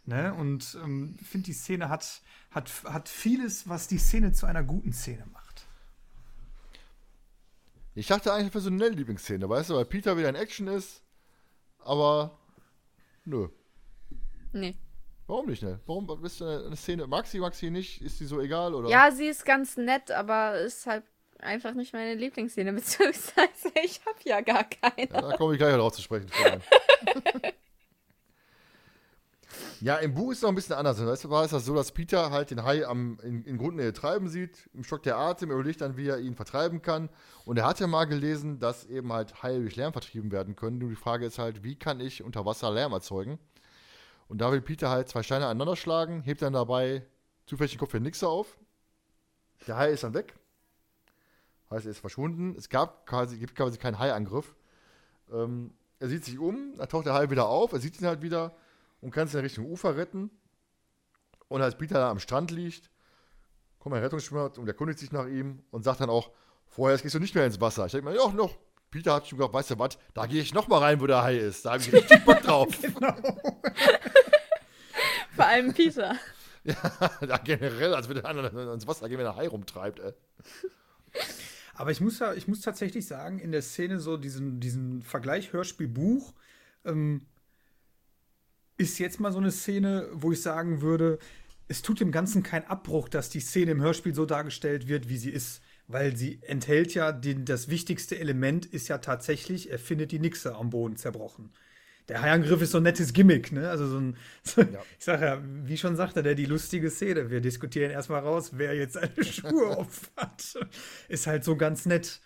Ne? 0.06 0.34
Und 0.34 0.78
ähm, 0.84 1.18
ich 1.22 1.28
finde, 1.28 1.46
die 1.46 1.54
Szene 1.54 1.90
hat, 1.90 2.22
hat, 2.52 2.70
hat 2.84 3.08
vieles, 3.08 3.70
was 3.70 3.88
die 3.88 3.98
Szene 3.98 4.34
zu 4.34 4.46
einer 4.46 4.64
guten 4.64 4.92
Szene 4.92 5.26
macht. 5.32 5.66
Ich 7.96 8.08
dachte 8.08 8.34
eigentlich 8.34 8.66
eine 8.66 8.90
Lieblingsszene, 8.90 9.48
weißt 9.48 9.70
du, 9.70 9.76
weil 9.76 9.86
Peter 9.86 10.18
wieder 10.18 10.30
in 10.30 10.36
Action 10.36 10.68
ist, 10.68 11.04
aber 11.80 12.38
nö. 13.24 13.50
Nee. 14.52 14.76
Warum 15.28 15.46
nicht, 15.46 15.64
ne? 15.64 15.80
Warum 15.86 16.08
bist 16.22 16.42
du 16.42 16.46
eine 16.46 16.76
Szene? 16.76 17.08
Mag 17.08 17.28
sie, 17.28 17.40
mag 17.40 17.56
sie 17.56 17.70
nicht? 17.70 18.02
Ist 18.02 18.18
sie 18.18 18.26
so 18.26 18.42
egal, 18.42 18.74
oder? 18.74 18.90
Ja, 18.90 19.12
sie 19.12 19.28
ist 19.28 19.46
ganz 19.46 19.78
nett, 19.78 20.12
aber 20.12 20.58
ist 20.60 20.86
halt 20.86 21.04
einfach 21.40 21.74
nicht 21.74 21.94
meine 21.94 22.16
Lieblingsszene, 22.16 22.74
beziehungsweise 22.74 23.72
ich 23.84 24.02
habe 24.06 24.20
ja 24.26 24.42
gar 24.42 24.64
keine. 24.66 25.10
Ja, 25.10 25.22
da 25.22 25.38
komme 25.38 25.54
ich 25.54 25.60
gleich 25.60 25.72
darauf 25.72 25.94
zu 25.94 26.02
sprechen. 26.02 26.30
ja, 29.82 29.98
im 29.98 30.14
Buch 30.14 30.32
ist 30.32 30.38
es 30.38 30.42
noch 30.44 30.50
ein 30.50 30.56
bisschen 30.56 30.76
anders. 30.76 31.00
War 31.30 31.44
es 31.44 31.52
das 31.52 31.66
so, 31.66 31.76
dass 31.76 31.92
Peter 31.92 32.32
halt 32.32 32.52
den 32.52 32.64
Hai 32.64 32.86
am, 32.86 33.20
in, 33.24 33.44
in 33.44 33.58
Grundnähe 33.58 33.94
treiben 33.94 34.28
sieht, 34.28 34.70
im 34.74 34.84
Stock 34.84 35.04
der 35.04 35.18
Atem, 35.18 35.50
er 35.50 35.56
überlegt 35.56 35.82
dann, 35.82 35.98
wie 35.98 36.08
er 36.08 36.20
ihn 36.20 36.36
vertreiben 36.36 36.82
kann. 36.82 37.10
Und 37.46 37.58
er 37.58 37.66
hat 37.66 37.80
ja 37.80 37.88
mal 37.88 38.06
gelesen, 38.06 38.60
dass 38.60 38.86
eben 38.86 39.12
halt 39.12 39.44
Haie 39.44 39.60
durch 39.60 39.76
Lärm 39.76 39.94
vertrieben 39.94 40.32
werden 40.32 40.56
können. 40.56 40.78
Nur 40.78 40.90
die 40.90 40.96
Frage 40.96 41.26
ist 41.26 41.40
halt, 41.40 41.64
wie 41.64 41.76
kann 41.76 42.00
ich 42.00 42.24
unter 42.24 42.46
Wasser 42.46 42.72
Lärm 42.72 42.94
erzeugen? 42.94 43.40
Und 44.28 44.40
da 44.40 44.52
will 44.52 44.62
Peter 44.62 44.90
halt 44.90 45.10
zwei 45.10 45.24
Steine 45.24 45.46
aneinander 45.46 45.76
schlagen, 45.76 46.22
hebt 46.22 46.42
dann 46.42 46.54
dabei 46.54 47.06
zufällig 47.46 47.72
den 47.72 47.80
Kopf 47.80 47.92
für 47.92 48.00
Nixer 48.00 48.30
auf. 48.30 48.58
Der 49.68 49.78
Hai 49.78 49.92
ist 49.92 50.04
dann 50.04 50.14
weg. 50.14 50.34
Heißt, 51.70 51.86
er 51.86 51.92
ist 51.92 52.00
verschwunden. 52.00 52.56
Es 52.58 52.70
gab 52.70 53.06
quasi, 53.06 53.38
gibt 53.38 53.56
quasi 53.56 53.78
keinen 53.78 54.00
Haiangriff. 54.00 54.56
Ähm, 55.32 55.74
er 56.00 56.10
sieht 56.10 56.26
sich 56.26 56.38
um, 56.38 56.76
dann 56.78 56.90
taucht 56.90 57.06
der 57.06 57.14
Hai 57.14 57.30
wieder 57.30 57.48
auf, 57.48 57.72
er 57.72 57.80
sieht 57.80 58.00
ihn 58.00 58.08
halt 58.08 58.22
wieder 58.22 58.56
und 59.04 59.12
kann 59.12 59.28
sich 59.28 59.36
in 59.36 59.42
Richtung 59.42 59.66
Ufer 59.66 59.98
retten. 59.98 60.32
Und 61.50 61.62
als 61.62 61.78
Peter 61.78 61.96
da 61.96 62.10
am 62.10 62.20
Strand 62.20 62.52
liegt, 62.52 62.90
kommt 63.80 63.96
ein 63.96 64.02
Rettungsschwimmer 64.02 64.58
und 64.58 64.68
erkundigt 64.68 65.00
sich 65.00 65.12
nach 65.12 65.28
ihm 65.28 65.62
und 65.72 65.84
sagt 65.84 66.00
dann 66.00 66.10
auch, 66.10 66.32
vorher 66.66 66.98
gehst 66.98 67.14
du 67.14 67.20
nicht 67.20 67.36
mehr 67.36 67.46
ins 67.46 67.60
Wasser. 67.60 67.86
Ich 67.86 67.92
denke 67.92 68.10
mir, 68.10 68.16
ja, 68.16 68.28
noch, 68.30 68.58
Peter 68.90 69.14
hat 69.16 69.28
schon 69.28 69.38
gesagt, 69.38 69.54
weißt 69.54 69.72
du 69.72 69.80
was, 69.80 69.98
da 70.14 70.26
gehe 70.26 70.42
ich 70.42 70.54
noch 70.54 70.68
mal 70.68 70.80
rein, 70.80 71.02
wo 71.02 71.08
der 71.08 71.22
Hai 71.22 71.38
ist. 71.38 71.66
Da 71.66 71.74
habe 71.74 71.84
ich 71.84 71.92
richtig 71.92 72.24
Bock 72.26 72.42
drauf. 72.42 72.70
genau. 72.82 73.14
Vor 75.36 75.46
allem 75.46 75.74
Peter. 75.74 76.16
Ja, 76.66 77.38
generell, 77.44 77.94
als 77.94 78.08
wenn 78.08 78.16
der 78.16 78.26
andere 78.26 78.74
ins 78.74 78.88
Wasser 78.88 79.10
gehen, 79.10 79.18
wenn 79.18 79.26
der 79.26 79.36
Hai 79.36 79.50
rumtreibt, 79.50 80.00
ey. 80.00 80.14
Aber 81.74 81.92
ich 81.92 82.00
muss, 82.00 82.22
ich 82.38 82.48
muss 82.48 82.62
tatsächlich 82.62 83.06
sagen, 83.06 83.38
in 83.40 83.52
der 83.52 83.62
Szene 83.62 84.00
so 84.00 84.16
diesen, 84.16 84.62
diesen 84.62 85.02
Vergleich 85.02 85.52
Hörspiel-Buch 85.52 86.34
ähm, 86.86 87.26
ist 88.78 89.00
jetzt 89.00 89.20
mal 89.20 89.32
so 89.32 89.40
eine 89.40 89.52
Szene, 89.52 90.10
wo 90.14 90.32
ich 90.32 90.42
sagen 90.42 90.82
würde, 90.82 91.20
es 91.68 91.82
tut 91.82 92.00
dem 92.00 92.12
Ganzen 92.12 92.44
keinen 92.44 92.66
Abbruch, 92.66 93.10
dass 93.10 93.30
die 93.30 93.40
Szene 93.40 93.72
im 93.72 93.82
Hörspiel 93.82 94.14
so 94.14 94.26
dargestellt 94.26 94.88
wird, 94.88 95.10
wie 95.10 95.18
sie 95.18 95.30
ist 95.30 95.62
weil 95.88 96.16
sie 96.16 96.40
enthält 96.44 96.94
ja 96.94 97.12
den, 97.12 97.46
das 97.46 97.70
wichtigste 97.70 98.18
Element 98.18 98.66
ist 98.66 98.88
ja 98.88 99.00
tatsächlich, 99.00 99.72
er 99.72 99.80
findet 99.80 100.12
die 100.12 100.20
Nixe 100.20 100.56
am 100.56 100.70
Boden 100.70 100.96
zerbrochen. 100.96 101.52
Der 102.10 102.22
Haiangriff 102.22 102.62
ist 102.62 102.72
so 102.72 102.78
ein 102.78 102.84
nettes 102.84 103.14
Gimmick, 103.14 103.54
ne? 103.54 103.70
Also 103.70 103.88
so 103.88 103.98
ein, 103.98 104.18
so, 104.44 104.62
ja. 104.62 104.84
ich 104.98 105.06
sag 105.06 105.22
ja, 105.22 105.42
wie 105.42 105.78
schon 105.78 105.96
sagte 105.96 106.22
der, 106.22 106.36
die 106.36 106.46
lustige 106.46 106.90
Szene. 106.90 107.30
Wir 107.30 107.40
diskutieren 107.40 107.92
erstmal 107.92 108.22
raus, 108.22 108.52
wer 108.56 108.76
jetzt 108.76 108.94
seine 108.94 109.24
Schuhe 109.24 109.78
opfert. 109.78 110.68
Ist 111.08 111.28
halt 111.28 111.46
so 111.46 111.56
ganz 111.56 111.86
nett, 111.86 112.20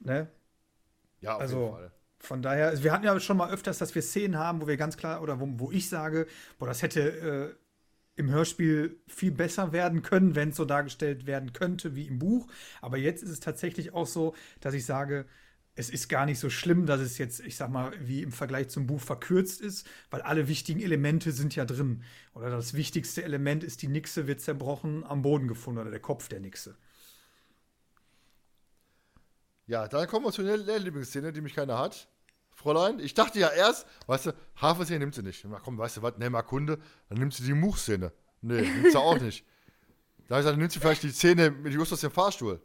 ne? 0.00 0.30
Ja, 1.20 1.34
auf 1.34 1.42
also, 1.42 1.60
jeden 1.60 1.72
Fall. 1.72 1.92
Von 2.20 2.42
daher, 2.42 2.68
also 2.68 2.84
wir 2.84 2.92
hatten 2.92 3.04
ja 3.04 3.18
schon 3.18 3.38
mal 3.38 3.50
öfters, 3.50 3.78
dass 3.78 3.94
wir 3.94 4.02
Szenen 4.02 4.38
haben, 4.38 4.60
wo 4.60 4.68
wir 4.68 4.76
ganz 4.76 4.96
klar, 4.96 5.22
oder 5.22 5.40
wo, 5.40 5.48
wo 5.58 5.70
ich 5.72 5.88
sage, 5.88 6.26
boah, 6.58 6.66
das 6.66 6.82
hätte 6.82 7.00
äh, 7.00 8.20
im 8.20 8.30
Hörspiel 8.30 9.00
viel 9.08 9.32
besser 9.32 9.72
werden 9.72 10.02
können, 10.02 10.34
wenn 10.34 10.50
es 10.50 10.56
so 10.56 10.66
dargestellt 10.66 11.26
werden 11.26 11.54
könnte 11.54 11.96
wie 11.96 12.06
im 12.06 12.18
Buch. 12.18 12.46
Aber 12.82 12.98
jetzt 12.98 13.22
ist 13.22 13.30
es 13.30 13.40
tatsächlich 13.40 13.94
auch 13.94 14.06
so, 14.06 14.34
dass 14.60 14.74
ich 14.74 14.84
sage, 14.84 15.24
es 15.74 15.88
ist 15.88 16.08
gar 16.08 16.26
nicht 16.26 16.38
so 16.38 16.50
schlimm, 16.50 16.84
dass 16.84 17.00
es 17.00 17.16
jetzt, 17.16 17.40
ich 17.40 17.56
sag 17.56 17.70
mal, 17.70 17.92
wie 18.00 18.22
im 18.22 18.32
Vergleich 18.32 18.68
zum 18.68 18.86
Buch 18.86 19.00
verkürzt 19.00 19.62
ist, 19.62 19.88
weil 20.10 20.20
alle 20.20 20.46
wichtigen 20.48 20.80
Elemente 20.80 21.32
sind 21.32 21.56
ja 21.56 21.64
drin. 21.64 22.02
Oder 22.34 22.50
das 22.50 22.74
wichtigste 22.74 23.24
Element 23.24 23.64
ist, 23.64 23.80
die 23.80 23.88
Nixe 23.88 24.26
wird 24.26 24.42
zerbrochen 24.42 25.04
am 25.04 25.22
Boden 25.22 25.48
gefunden 25.48 25.80
oder 25.80 25.90
der 25.90 26.00
Kopf 26.00 26.28
der 26.28 26.40
Nixe. 26.40 26.76
Ja, 29.70 29.86
dann 29.86 30.08
kommen 30.08 30.26
wir 30.26 30.32
zu 30.32 30.42
der 30.42 30.56
Lieblingsszene, 30.80 31.32
die 31.32 31.40
mich 31.40 31.54
keiner 31.54 31.78
hat. 31.78 32.08
Fräulein, 32.56 32.98
ich 32.98 33.14
dachte 33.14 33.38
ja 33.38 33.50
erst, 33.50 33.86
weißt 34.08 34.26
du, 34.26 34.32
Hafenszene 34.60 34.98
nimmt 34.98 35.14
sie 35.14 35.22
nicht. 35.22 35.46
Komm, 35.62 35.78
weißt 35.78 35.98
du 35.98 36.02
was, 36.02 36.14
nimm 36.18 36.32
mal 36.32 36.42
Kunde, 36.42 36.80
dann 37.08 37.18
nimmt 37.18 37.32
sie 37.34 37.44
die 37.44 37.54
Muchszene. 37.54 38.12
Nee, 38.40 38.62
nimmt 38.62 38.90
sie 38.90 38.98
auch 38.98 39.20
nicht. 39.20 39.46
Da 40.26 40.34
habe 40.34 40.40
ich 40.40 40.44
gesagt, 40.46 40.58
nimmt 40.58 40.72
sie 40.72 40.80
vielleicht 40.80 41.04
die 41.04 41.10
Szene 41.10 41.52
mit 41.52 41.72
Justus 41.72 42.02
im 42.02 42.10
Fahrstuhl. 42.10 42.60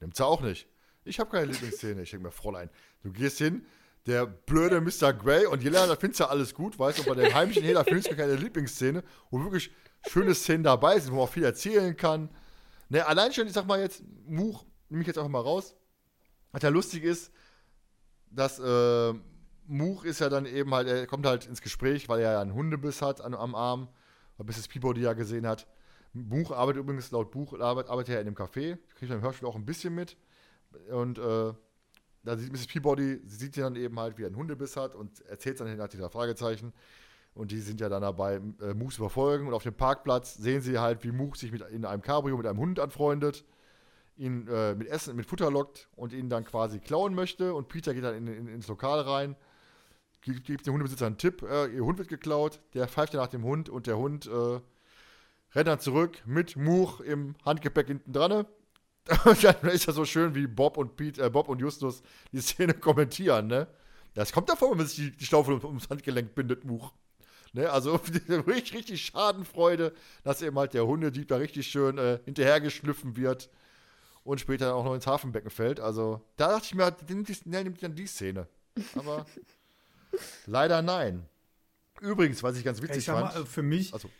Nimmt 0.00 0.14
sie 0.14 0.26
auch 0.26 0.42
nicht. 0.42 0.68
Ich 1.04 1.18
habe 1.18 1.30
keine 1.30 1.46
Lieblingsszene. 1.46 2.02
Ich 2.02 2.10
denke 2.10 2.26
mir, 2.26 2.32
Fräulein, 2.32 2.68
du 3.02 3.12
gehst 3.12 3.38
hin, 3.38 3.64
der 4.04 4.26
blöde 4.26 4.82
Mr. 4.82 5.14
Grey 5.14 5.46
und 5.46 5.62
Jelena, 5.62 5.86
da 5.86 5.96
findest 5.96 6.20
du 6.20 6.24
ja 6.24 6.28
alles 6.28 6.52
gut, 6.52 6.78
weißt 6.78 6.98
du, 6.98 7.04
bei 7.04 7.14
den 7.14 7.32
heimischen 7.32 7.62
Hehler 7.62 7.82
findest 7.84 8.10
du 8.10 8.14
keine 8.14 8.34
Lieblingsszene, 8.34 9.02
wo 9.30 9.42
wirklich 9.42 9.70
schöne 10.06 10.34
Szenen 10.34 10.64
dabei 10.64 11.00
sind, 11.00 11.12
wo 11.12 11.16
man 11.16 11.24
auch 11.24 11.32
viel 11.32 11.44
erzählen 11.44 11.96
kann. 11.96 12.28
Ne, 12.90 13.06
allein 13.06 13.32
schon, 13.32 13.46
ich 13.46 13.54
sag 13.54 13.66
mal 13.66 13.80
jetzt, 13.80 14.02
Much, 14.26 14.66
nehme 14.90 15.00
ich 15.00 15.06
jetzt 15.06 15.16
einfach 15.16 15.30
mal 15.30 15.40
raus, 15.40 15.74
was 16.52 16.62
ja 16.62 16.68
lustig 16.68 17.02
ist, 17.02 17.32
dass 18.30 18.58
äh, 18.58 19.14
Much 19.66 20.04
ist 20.04 20.20
ja 20.20 20.28
dann 20.28 20.46
eben 20.46 20.74
halt, 20.74 20.88
er 20.88 21.06
kommt 21.06 21.26
halt 21.26 21.46
ins 21.46 21.62
Gespräch, 21.62 22.08
weil 22.08 22.20
er 22.20 22.32
ja 22.32 22.40
einen 22.40 22.54
Hundebiss 22.54 23.00
hat 23.00 23.20
an, 23.20 23.34
am 23.34 23.54
Arm, 23.54 23.88
bis 24.38 24.58
es 24.58 24.68
Peabody 24.68 25.02
ja 25.02 25.12
gesehen 25.12 25.46
hat. 25.46 25.66
Buch 26.12 26.50
arbeitet 26.50 26.82
übrigens 26.82 27.10
laut 27.10 27.30
Buch 27.30 27.58
arbeitet, 27.58 27.90
arbeitet 27.90 28.14
er 28.14 28.20
in 28.20 28.26
dem 28.26 28.34
Café, 28.34 28.78
kriegt 28.96 29.08
man 29.08 29.18
im 29.18 29.22
Hörspiel 29.22 29.48
auch 29.48 29.56
ein 29.56 29.64
bisschen 29.64 29.94
mit. 29.94 30.16
Und 30.90 31.18
äh, 31.18 31.54
da 32.24 32.36
sieht 32.36 32.52
Mrs. 32.52 32.66
Peabody, 32.66 33.20
sie 33.24 33.36
sieht 33.36 33.56
ihn 33.56 33.62
dann 33.62 33.76
eben 33.76 33.98
halt, 33.98 34.18
wie 34.18 34.22
er 34.22 34.26
einen 34.26 34.36
Hundebiss 34.36 34.76
hat 34.76 34.94
und 34.94 35.20
erzählt 35.22 35.58
dann 35.60 35.74
nach 35.76 35.88
dieser 35.88 36.10
Fragezeichen. 36.10 36.72
Und 37.34 37.50
die 37.50 37.60
sind 37.60 37.80
ja 37.80 37.88
dann 37.88 38.02
dabei, 38.02 38.40
äh, 38.60 38.74
Much 38.74 38.94
zu 38.94 38.98
verfolgen. 38.98 39.46
Und 39.46 39.54
auf 39.54 39.62
dem 39.62 39.74
Parkplatz 39.74 40.34
sehen 40.34 40.60
sie 40.60 40.78
halt, 40.78 41.02
wie 41.02 41.12
Much 41.12 41.36
sich 41.36 41.50
mit, 41.50 41.62
in 41.62 41.86
einem 41.86 42.02
Cabrio 42.02 42.36
mit 42.36 42.46
einem 42.46 42.58
Hund 42.58 42.78
anfreundet 42.78 43.44
ihn 44.16 44.46
äh, 44.48 44.74
mit 44.74 44.88
Essen, 44.88 45.16
mit 45.16 45.26
Futter 45.26 45.50
lockt 45.50 45.88
und 45.96 46.12
ihn 46.12 46.28
dann 46.28 46.44
quasi 46.44 46.78
klauen 46.78 47.14
möchte. 47.14 47.54
Und 47.54 47.68
Peter 47.68 47.94
geht 47.94 48.04
dann 48.04 48.14
in, 48.14 48.26
in, 48.26 48.48
ins 48.48 48.68
Lokal 48.68 49.00
rein, 49.00 49.36
gibt, 50.20 50.44
gibt 50.44 50.66
dem 50.66 50.74
Hundebesitzer 50.74 51.06
einen 51.06 51.18
Tipp, 51.18 51.42
äh, 51.42 51.66
ihr 51.66 51.84
Hund 51.84 51.98
wird 51.98 52.08
geklaut, 52.08 52.60
der 52.74 52.88
pfeift 52.88 53.14
dann 53.14 53.20
nach 53.20 53.28
dem 53.28 53.44
Hund 53.44 53.68
und 53.68 53.86
der 53.86 53.98
Hund 53.98 54.26
äh, 54.26 54.60
rennt 55.54 55.68
dann 55.68 55.80
zurück 55.80 56.22
mit 56.24 56.56
Much 56.56 57.00
im 57.00 57.34
Handgepäck 57.44 57.86
hinten 57.88 58.12
dran. 58.12 58.46
Und 59.24 59.42
dann 59.42 59.56
ist 59.62 59.86
ja 59.86 59.92
so 59.92 60.04
schön, 60.04 60.36
wie 60.36 60.46
Bob 60.46 60.76
und 60.76 60.94
Pete, 60.94 61.24
äh, 61.24 61.28
Bob 61.28 61.48
und 61.48 61.58
Justus 61.58 62.04
die 62.30 62.40
Szene 62.40 62.72
kommentieren, 62.80 63.48
ne? 63.48 63.66
Das 64.14 64.30
kommt 64.30 64.48
davor, 64.48 64.70
wenn 64.70 64.78
man 64.78 64.86
sich 64.86 64.94
die, 64.94 65.16
die 65.16 65.24
Staufel 65.24 65.54
ums 65.64 65.88
Handgelenk 65.90 66.36
bindet, 66.36 66.64
Much. 66.64 66.92
Ne, 67.52 67.68
also 67.68 68.00
richtig, 68.46 68.74
richtig 68.74 69.04
Schadenfreude, 69.06 69.92
dass 70.22 70.40
eben 70.40 70.56
halt 70.56 70.72
der 70.72 70.86
Hundedieb 70.86 71.26
da 71.26 71.36
richtig 71.36 71.66
schön 71.66 71.98
äh, 71.98 72.20
hinterhergeschliffen 72.24 73.16
wird 73.16 73.50
und 74.24 74.40
später 74.40 74.74
auch 74.74 74.84
noch 74.84 74.94
ins 74.94 75.06
Hafenbecken 75.06 75.50
fällt. 75.50 75.80
Also 75.80 76.22
da 76.36 76.48
dachte 76.48 76.66
ich 76.66 76.74
mir, 76.74 76.90
der 76.90 77.64
nimmt, 77.64 77.82
dann 77.82 77.94
die 77.94 78.06
Szene. 78.06 78.46
Aber 78.94 79.26
leider 80.46 80.82
nein. 80.82 81.26
Übrigens, 82.00 82.42
was 82.42 82.56
ich 82.56 82.64
ganz 82.64 82.82
witzig 82.82 82.98
ich 82.98 83.04
fand. 83.06 83.34
Mal, 83.34 83.46
für 83.46 83.62
mich, 83.62 83.92
also. 83.94 84.10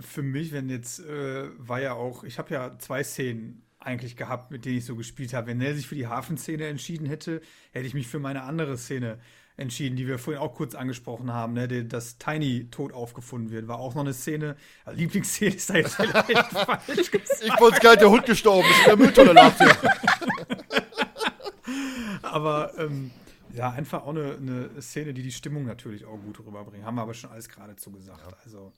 für 0.00 0.22
mich, 0.22 0.52
wenn 0.52 0.68
jetzt, 0.68 1.00
äh, 1.00 1.48
war 1.58 1.80
ja 1.80 1.94
auch, 1.94 2.24
ich 2.24 2.38
habe 2.38 2.52
ja 2.52 2.78
zwei 2.78 3.04
Szenen 3.04 3.62
eigentlich 3.78 4.16
gehabt, 4.16 4.50
mit 4.50 4.64
denen 4.64 4.78
ich 4.78 4.84
so 4.84 4.96
gespielt 4.96 5.32
habe. 5.34 5.48
Wenn 5.48 5.60
er 5.60 5.74
sich 5.74 5.86
für 5.86 5.94
die 5.94 6.08
Hafenszene 6.08 6.66
entschieden 6.66 7.06
hätte, 7.06 7.40
hätte 7.70 7.86
ich 7.86 7.94
mich 7.94 8.08
für 8.08 8.18
meine 8.18 8.42
andere 8.42 8.76
Szene 8.76 9.20
entschieden, 9.58 9.96
die 9.96 10.06
wir 10.06 10.18
vorhin 10.18 10.40
auch 10.40 10.54
kurz 10.54 10.74
angesprochen 10.74 11.32
haben, 11.32 11.52
ne? 11.52 11.84
dass 11.84 12.16
Tiny 12.18 12.68
tot 12.70 12.92
aufgefunden 12.92 13.50
wird. 13.50 13.66
War 13.66 13.78
auch 13.78 13.94
noch 13.94 14.02
eine 14.02 14.14
Szene, 14.14 14.56
also 14.84 14.98
Lieblingsszene 14.98 15.54
ist 15.56 15.68
da 15.68 15.74
jetzt 15.74 15.96
vielleicht 15.96 16.52
falsch 16.52 17.10
gesagt. 17.10 17.42
Ich 17.42 17.60
wollte 17.60 17.80
gerade, 17.80 17.98
der 17.98 18.10
Hund 18.10 18.24
gestorben 18.24 18.68
ist, 18.70 18.78
in 18.78 18.84
der 18.86 18.96
Mülltonne 18.96 19.32
lag 19.32 19.56
der. 19.58 19.76
Aber 22.22 22.72
ähm, 22.78 23.10
ja, 23.52 23.70
einfach 23.70 24.04
auch 24.04 24.10
eine, 24.10 24.36
eine, 24.36 24.80
Szene, 24.80 25.12
die 25.12 25.22
die 25.22 25.32
Stimmung 25.32 25.64
natürlich 25.64 26.04
auch 26.04 26.18
gut 26.18 26.38
rüberbringt. 26.38 26.84
Haben 26.84 26.94
wir 26.94 27.02
aber 27.02 27.14
schon 27.14 27.30
alles 27.30 27.48
geradezu 27.48 27.90
gesagt. 27.90 28.20
Ja. 28.20 28.36
Also, 28.44 28.72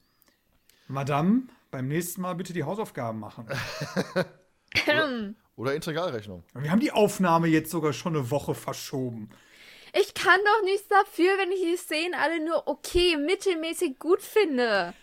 Madame, 0.88 1.42
beim 1.70 1.88
nächsten 1.88 2.22
Mal 2.22 2.34
bitte 2.34 2.54
die 2.54 2.64
Hausaufgaben 2.64 3.18
machen. 3.18 3.46
oder, 4.86 5.34
oder 5.56 5.74
Integralrechnung. 5.74 6.42
Wir 6.54 6.70
haben 6.70 6.80
die 6.80 6.92
Aufnahme 6.92 7.48
jetzt 7.48 7.70
sogar 7.70 7.92
schon 7.92 8.16
eine 8.16 8.30
Woche 8.30 8.54
verschoben. 8.54 9.28
Ich 9.93 10.14
kann 10.14 10.41
doch 10.45 10.64
nichts 10.64 10.88
dafür, 10.88 11.38
wenn 11.38 11.51
ich 11.53 11.61
die 11.61 11.76
Szenen 11.76 12.14
alle 12.14 12.45
nur 12.45 12.68
okay, 12.68 13.16
mittelmäßig 13.16 13.99
gut 13.99 14.22
finde. 14.22 14.95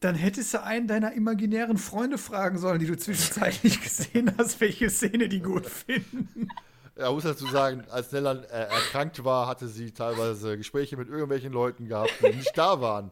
Dann 0.00 0.14
hättest 0.14 0.52
du 0.54 0.62
einen 0.62 0.86
deiner 0.86 1.12
imaginären 1.14 1.78
Freunde 1.78 2.18
fragen 2.18 2.58
sollen, 2.58 2.78
die 2.78 2.86
du 2.86 2.96
zwischenzeitlich 2.96 3.80
gesehen 3.82 4.34
hast, 4.36 4.60
welche 4.60 4.90
Szene 4.90 5.28
die 5.28 5.40
gut 5.40 5.66
finden. 5.66 6.48
Ja, 6.96 7.10
muss 7.10 7.24
dazu 7.24 7.46
sagen, 7.46 7.84
als 7.90 8.12
Nella 8.12 8.34
äh, 8.34 8.68
erkrankt 8.68 9.24
war, 9.24 9.48
hatte 9.48 9.66
sie 9.66 9.92
teilweise 9.92 10.56
Gespräche 10.56 10.96
mit 10.96 11.08
irgendwelchen 11.08 11.52
Leuten 11.52 11.88
gehabt, 11.88 12.12
die 12.20 12.36
nicht 12.36 12.56
da 12.56 12.80
waren. 12.80 13.10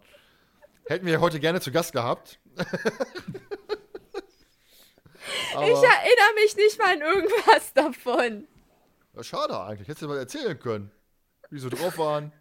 Hätten 0.84 1.06
wir 1.06 1.20
heute 1.20 1.40
gerne 1.40 1.60
zu 1.60 1.72
Gast 1.72 1.92
gehabt. 1.92 2.38
ich 2.56 2.64
erinnere 5.54 6.34
mich 6.34 6.56
nicht 6.56 6.78
mal 6.78 6.92
an 6.92 7.00
irgendwas 7.00 7.72
davon. 7.74 8.46
Ja, 9.14 9.22
schade 9.22 9.60
eigentlich. 9.60 9.88
Hättest 9.88 10.02
du 10.02 10.08
mal 10.08 10.18
erzählen 10.18 10.58
können, 10.58 10.90
wie 11.50 11.58
sie 11.58 11.68
drauf 11.68 11.98
waren. 11.98 12.32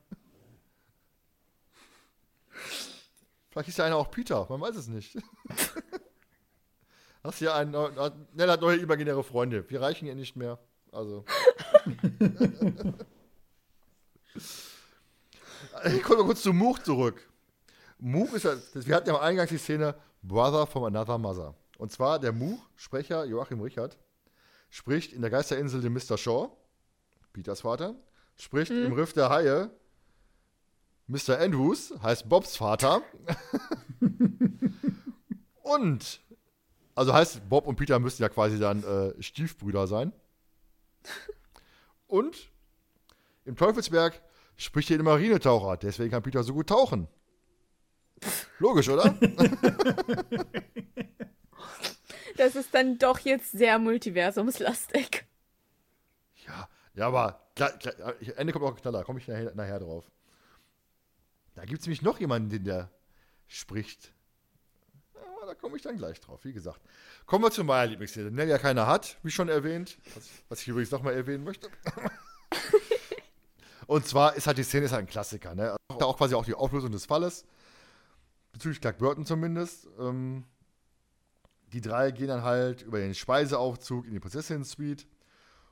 Vielleicht 3.50 3.70
ist 3.70 3.78
ja 3.78 3.86
einer 3.86 3.98
auch 3.98 4.10
Peter, 4.10 4.48
man 4.50 4.62
weiß 4.62 4.78
es 4.78 4.88
nicht. 4.88 5.18
Hast 7.24 7.40
ja 7.42 7.56
einen, 7.56 7.72
Nell 8.34 8.50
hat 8.50 8.62
neue 8.62 8.78
imaginäre 8.78 9.24
Freunde. 9.24 9.70
Wir 9.70 9.82
reichen 9.82 10.08
ihr 10.08 10.16
nicht 10.16 10.38
mehr. 10.38 10.58
Also. 10.92 11.26
ich 15.86 16.04
komme 16.04 16.20
mal 16.20 16.26
kurz 16.26 16.42
zu 16.42 16.54
Much 16.54 16.84
zurück. 16.84 17.30
Much 18.00 18.34
ist 18.34 18.46
ja, 18.46 18.56
wir 18.74 18.96
hatten 18.96 19.10
ja 19.10 19.16
am 19.16 19.22
Eingang 19.22 19.48
die 19.48 19.58
Szene 19.58 19.96
Brother 20.24 20.66
from 20.66 20.86
Another 20.86 21.18
Mother. 21.18 21.54
Und 21.78 21.92
zwar 21.92 22.18
der 22.18 22.32
Much, 22.32 22.62
Sprecher 22.76 23.26
Joachim 23.26 23.60
Richard, 23.62 23.98
spricht 24.70 25.12
in 25.14 25.22
der 25.22 25.30
Geisterinsel 25.30 25.82
den 25.82 25.94
Mr. 25.94 26.18
Shaw 26.18 26.50
Peters 27.34 27.62
Vater, 27.62 27.96
spricht 28.36 28.72
hm. 28.72 28.86
im 28.86 28.94
Riff 28.94 29.14
der 29.14 29.30
Haie 29.30 29.72
Mr. 31.08 31.40
Andrews, 31.40 31.94
heißt 32.02 32.30
Bobs 32.30 32.56
Vater. 32.56 33.02
und, 35.62 36.22
also 36.96 37.14
heißt, 37.14 37.50
Bob 37.50 37.68
und 37.68 37.76
Peter 37.76 38.00
müssen 38.00 38.22
ja 38.22 38.30
quasi 38.30 38.58
dann 38.60 38.84
äh, 38.84 39.22
Stiefbrüder 39.22 39.88
sein. 39.88 40.14
Und 42.08 42.52
im 43.46 43.56
Teufelsberg 43.56 44.22
spricht 44.58 44.90
hier 44.90 45.00
ein 45.00 45.06
Marinetaucher, 45.06 45.78
deswegen 45.78 46.12
kann 46.12 46.22
Peter 46.22 46.44
so 46.44 46.54
gut 46.54 46.68
tauchen. 46.68 47.08
Logisch, 48.60 48.90
oder? 48.90 49.18
Das 52.38 52.56
ist 52.56 52.74
dann 52.74 52.98
doch 52.98 53.20
jetzt 53.20 53.52
sehr 53.52 53.78
multiversumslastig. 53.78 55.28
Ja, 56.94 57.08
aber 57.08 57.42
klar, 57.56 57.72
klar, 57.72 58.16
Ende 58.36 58.54
kommt 58.54 58.66
auch 58.66 58.76
Knaller, 58.76 59.04
komme 59.04 59.20
ich 59.20 59.28
nachher, 59.28 59.56
nachher 59.56 59.80
drauf. 59.80 60.12
Da 61.56 61.66
gibt 61.66 61.82
es 61.82 61.88
nämlich 61.88 62.02
noch 62.02 62.20
jemanden, 62.20 62.50
den 62.50 62.64
der 62.64 62.90
spricht. 63.48 64.14
Ja, 65.14 65.46
da 65.46 65.56
komme 65.56 65.78
ich 65.78 65.82
dann 65.82 65.98
gleich 65.98 66.20
drauf, 66.20 66.44
wie 66.44 66.54
gesagt. 66.54 66.82
Kommen 67.26 67.44
wir 67.44 67.52
zu 67.52 67.64
meiner 67.64 67.92
Lieblingsszene, 67.92 68.32
der 68.32 68.46
ja 68.46 68.58
keiner 68.58 68.88
hat, 68.88 69.18
wie 69.24 69.32
schon 69.32 69.50
erwähnt, 69.50 69.98
was, 70.16 70.30
was 70.50 70.62
ich 70.62 70.68
übrigens 70.68 70.92
nochmal 70.92 71.14
erwähnen 71.14 71.44
möchte. 71.44 71.70
Und 73.88 74.08
zwar 74.08 74.36
ist 74.36 74.48
halt 74.48 74.58
die 74.58 74.64
Szene 74.64 74.86
ist 74.86 74.94
halt 74.94 75.04
ein 75.04 75.10
Klassiker, 75.10 75.54
ne? 75.54 75.76
Also 75.90 76.06
auch 76.06 76.18
quasi 76.18 76.36
auch 76.36 76.46
die 76.46 76.54
Auflösung 76.54 76.92
des 76.92 77.06
Falles. 77.06 77.46
Bezüglich 78.54 78.80
Clark 78.80 78.98
Burton 78.98 79.26
zumindest. 79.26 79.88
Ähm, 80.00 80.46
die 81.74 81.82
drei 81.82 82.12
gehen 82.12 82.28
dann 82.28 82.44
halt 82.44 82.84
über 82.84 83.00
den 83.00 83.14
Speiseaufzug 83.14 84.06
in 84.06 84.14
die 84.14 84.20
Prinzessin 84.20 84.64
Suite 84.64 85.08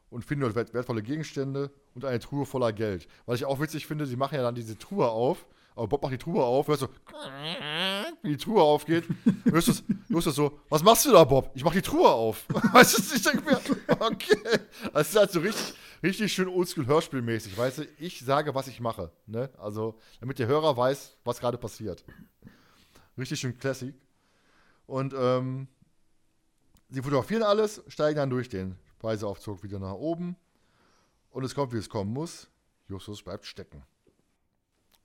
und 0.09 0.25
finden 0.25 0.51
dort 0.51 0.73
wertvolle 0.73 1.01
Gegenstände 1.01 1.71
und 1.95 2.05
eine 2.05 2.19
Truhe 2.19 2.45
voller 2.45 2.73
Geld. 2.73 3.07
Was 3.25 3.39
ich 3.39 3.45
auch 3.45 3.59
witzig 3.59 3.85
finde, 3.85 4.05
sie 4.05 4.15
machen 4.15 4.35
ja 4.35 4.41
dann 4.41 4.55
diese 4.55 4.77
Truhe 4.77 5.07
auf, 5.07 5.45
aber 5.75 5.87
Bob 5.87 6.01
macht 6.03 6.13
die 6.13 6.17
Truhe 6.17 6.43
auf, 6.43 6.67
hörst 6.67 6.81
du, 6.81 6.87
wie 8.23 8.29
die 8.29 8.37
Truhe 8.37 8.61
aufgeht, 8.61 9.05
hörst 9.45 9.67
du, 9.67 9.73
hörst 10.09 10.27
du 10.27 10.31
so, 10.31 10.59
was 10.69 10.83
machst 10.83 11.05
du 11.05 11.11
da, 11.11 11.23
Bob? 11.23 11.51
Ich 11.53 11.63
mach 11.63 11.73
die 11.73 11.81
Truhe 11.81 12.09
auf. 12.09 12.45
weißt 12.73 12.97
du, 12.97 13.15
ich 13.15 13.21
denke 13.21 13.43
mir, 13.43 13.61
okay. 13.99 14.59
Das 14.93 15.09
ist 15.09 15.15
halt 15.15 15.31
so 15.31 15.39
richtig, 15.39 15.73
richtig 16.03 16.33
schön 16.33 16.47
oldschool-hörspielmäßig, 16.47 17.57
weißt 17.57 17.77
du, 17.79 17.87
ich 17.99 18.19
sage, 18.19 18.53
was 18.55 18.67
ich 18.67 18.79
mache, 18.79 19.11
ne? 19.25 19.49
Also, 19.57 19.99
damit 20.19 20.39
der 20.39 20.47
Hörer 20.47 20.75
weiß, 20.75 21.17
was 21.23 21.39
gerade 21.39 21.57
passiert. 21.57 22.03
Richtig 23.17 23.39
schön 23.39 23.57
classic. 23.57 23.95
Und, 24.85 25.13
ähm, 25.17 25.67
sie 26.89 27.01
fotografieren 27.01 27.43
alles, 27.43 27.83
steigen 27.87 28.17
dann 28.17 28.29
durch 28.29 28.49
den 28.49 28.75
Speiseaufzug 28.99 29.63
wieder 29.63 29.79
nach 29.79 29.93
oben. 29.93 30.35
Und 31.31 31.45
es 31.45 31.55
kommt, 31.55 31.71
wie 31.73 31.77
es 31.77 31.89
kommen 31.89 32.11
muss. 32.11 32.49
Justus 32.87 33.23
bleibt 33.23 33.45
stecken. 33.45 33.83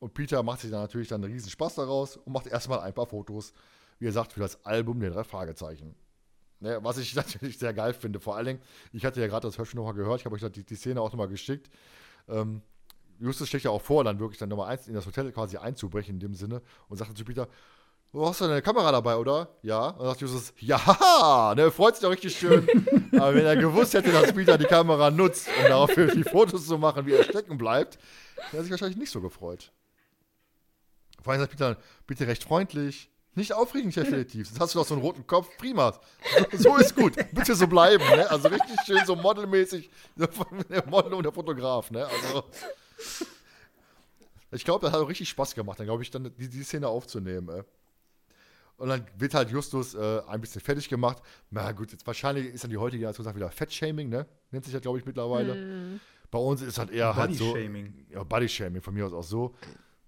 Und 0.01 0.15
Peter 0.15 0.43
macht 0.43 0.61
sich 0.61 0.71
dann 0.71 0.81
natürlich 0.81 1.09
dann 1.09 1.23
einen 1.23 1.33
riesen 1.33 1.51
Spaß 1.51 1.77
daraus 1.77 2.17
und 2.17 2.33
macht 2.33 2.49
erstmal 2.49 2.81
ein 2.81 2.93
paar 2.93 3.07
Fotos, 3.07 3.53
wie 4.01 4.07
er 4.07 4.13
sagt, 4.13 4.33
für 4.33 4.41
das 4.41 4.65
Album 4.65 4.99
der 4.99 5.11
drei 5.11 5.23
Fragezeichen. 5.23 5.95
Ne, 6.61 6.83
was 6.83 6.99
ich 6.99 7.15
natürlich 7.15 7.59
sehr 7.59 7.73
geil 7.73 7.95
finde. 7.95 8.19
Vor 8.19 8.37
allen 8.37 8.47
Dingen, 8.47 8.63
ich 8.93 9.05
hatte 9.05 9.21
ja 9.21 9.29
gerade 9.29 9.47
das 9.47 9.59
Hörspiel 9.59 9.79
nochmal 9.79 9.95
gehört, 9.95 10.21
ich 10.21 10.27
habe 10.27 10.35
euch 10.35 10.53
die, 10.53 10.65
die 10.65 10.75
Szene 10.75 11.01
auch 11.01 11.13
nochmal 11.13 11.29
geschickt. 11.29 11.71
Ähm, 12.29 12.63
Justus 13.21 13.49
schlägt 13.49 13.65
ja 13.65 13.71
auch 13.71 13.83
vor, 13.83 14.03
dann 14.03 14.19
wirklich 14.19 14.39
dann 14.39 14.49
nochmal 14.49 14.71
eins 14.71 14.89
in 14.89 14.95
das 14.95 15.07
Hotel 15.07 15.31
quasi 15.31 15.57
einzubrechen 15.57 16.15
in 16.15 16.21
dem 16.21 16.35
Sinne 16.35 16.63
und 16.89 16.97
sagt 16.97 17.17
zu 17.17 17.25
Peter, 17.25 17.49
Du 18.15 18.25
hast 18.25 18.41
du 18.41 18.45
eine 18.45 18.63
Kamera 18.63 18.93
dabei, 18.93 19.17
oder? 19.17 19.49
Ja. 19.63 19.89
Und 19.89 19.99
dann 19.99 20.07
sagt 20.07 20.21
Justus, 20.21 20.53
ja, 20.61 21.53
ne, 21.57 21.69
freut 21.73 21.97
sich 21.97 22.03
doch 22.03 22.13
richtig 22.13 22.39
schön. 22.39 22.65
Aber 23.13 23.35
wenn 23.35 23.45
er 23.45 23.57
gewusst 23.57 23.93
hätte, 23.93 24.13
dass 24.13 24.33
Peter 24.33 24.57
die 24.57 24.67
Kamera 24.67 25.11
nutzt, 25.11 25.49
um 25.49 25.65
daraufhin 25.65 26.13
die 26.15 26.23
Fotos 26.23 26.65
zu 26.65 26.79
machen, 26.79 27.07
wie 27.07 27.13
er 27.13 27.25
stecken 27.25 27.59
bleibt, 27.59 27.99
hätte 28.37 28.59
er 28.59 28.63
sich 28.63 28.71
wahrscheinlich 28.71 28.99
nicht 28.99 29.11
so 29.11 29.21
gefreut. 29.21 29.73
Vor 31.23 31.33
allem 31.33 31.41
sagt 31.43 31.51
Peter, 31.51 31.77
bitte 32.07 32.29
recht 32.29 32.45
freundlich, 32.45 33.11
nicht 33.35 33.53
aufregend, 33.53 33.97
Detektiv. 33.97 34.47
Jetzt 34.47 34.61
hast 34.61 34.77
du 34.77 34.79
doch 34.79 34.87
so 34.87 34.95
einen 34.95 35.03
roten 35.03 35.27
Kopf. 35.27 35.49
Prima. 35.59 35.99
So 36.53 36.77
ist 36.77 36.95
gut. 36.95 37.17
Bitte 37.33 37.57
so 37.57 37.67
bleiben. 37.67 38.05
Ne? 38.11 38.31
Also 38.31 38.47
richtig 38.47 38.77
schön 38.87 39.05
so 39.05 39.17
modelmäßig. 39.17 39.91
Der 40.15 40.87
Model 40.87 41.15
und 41.15 41.25
der 41.25 41.33
Fotograf. 41.33 41.91
Ne? 41.91 42.07
Also, 42.07 42.45
ich 44.53 44.65
glaube, 44.65 44.87
das 44.87 44.95
hat 44.95 45.01
auch 45.01 45.09
richtig 45.09 45.29
Spaß 45.31 45.57
gemacht, 45.57 45.81
dann 45.81 45.87
glaube 45.87 46.05
ich, 46.05 46.13
dann 46.13 46.33
die, 46.39 46.49
die 46.49 46.63
Szene 46.63 46.87
aufzunehmen. 46.87 47.49
Ey. 47.49 47.65
Und 48.77 48.89
dann 48.89 49.07
wird 49.17 49.35
halt 49.35 49.51
Justus 49.51 49.95
äh, 49.95 50.21
ein 50.27 50.41
bisschen 50.41 50.61
fertig 50.61 50.89
gemacht. 50.89 51.23
Na 51.51 51.71
gut, 51.73 51.93
jetzt 51.93 52.07
wahrscheinlich 52.07 52.47
ist 52.47 52.65
dann 52.65 52.71
die 52.71 52.77
heutige 52.77 53.01
Generation 53.01 53.35
wieder 53.35 53.51
Fettshaming, 53.51 54.09
ne? 54.09 54.27
Nennt 54.51 54.65
sich 54.65 54.73
das, 54.73 54.83
glaube 54.83 54.99
ich, 54.99 55.07
mittlerweile. 55.07 55.55
Mm. 55.55 56.01
Bei 56.31 56.39
uns 56.39 56.63
ist 56.63 56.79
halt 56.79 56.91
eher 56.91 57.15
halt 57.15 57.35
so. 57.35 57.53
Bodyshaming. 57.53 58.07
Ja, 58.11 58.25
Bodyshaming, 58.25 58.83
von 58.83 58.95
mir 58.95 59.07
aus 59.07 59.13
auch 59.13 59.23
so. 59.23 59.55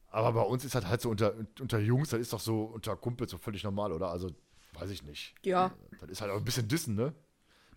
Aber 0.09 0.33
bei 0.33 0.41
uns 0.41 0.65
ist 0.65 0.75
halt 0.75 0.89
halt 0.89 1.01
so 1.01 1.11
unter, 1.11 1.35
unter 1.61 1.79
Jungs, 1.79 2.09
das 2.09 2.21
ist 2.21 2.33
doch 2.33 2.41
so 2.41 2.65
unter 2.65 2.97
Kumpels 2.97 3.31
so 3.31 3.39
völlig 3.39 3.63
normal, 3.63 3.93
oder? 3.93 4.11
Also, 4.11 4.31
weiß 4.73 4.91
ich 4.91 5.05
nicht. 5.05 5.35
Ja. 5.45 5.73
Das 6.01 6.11
ist 6.11 6.21
halt 6.21 6.33
auch 6.33 6.39
ein 6.39 6.45
bisschen 6.45 6.67
Dissen, 6.67 6.97
ne? 6.97 7.13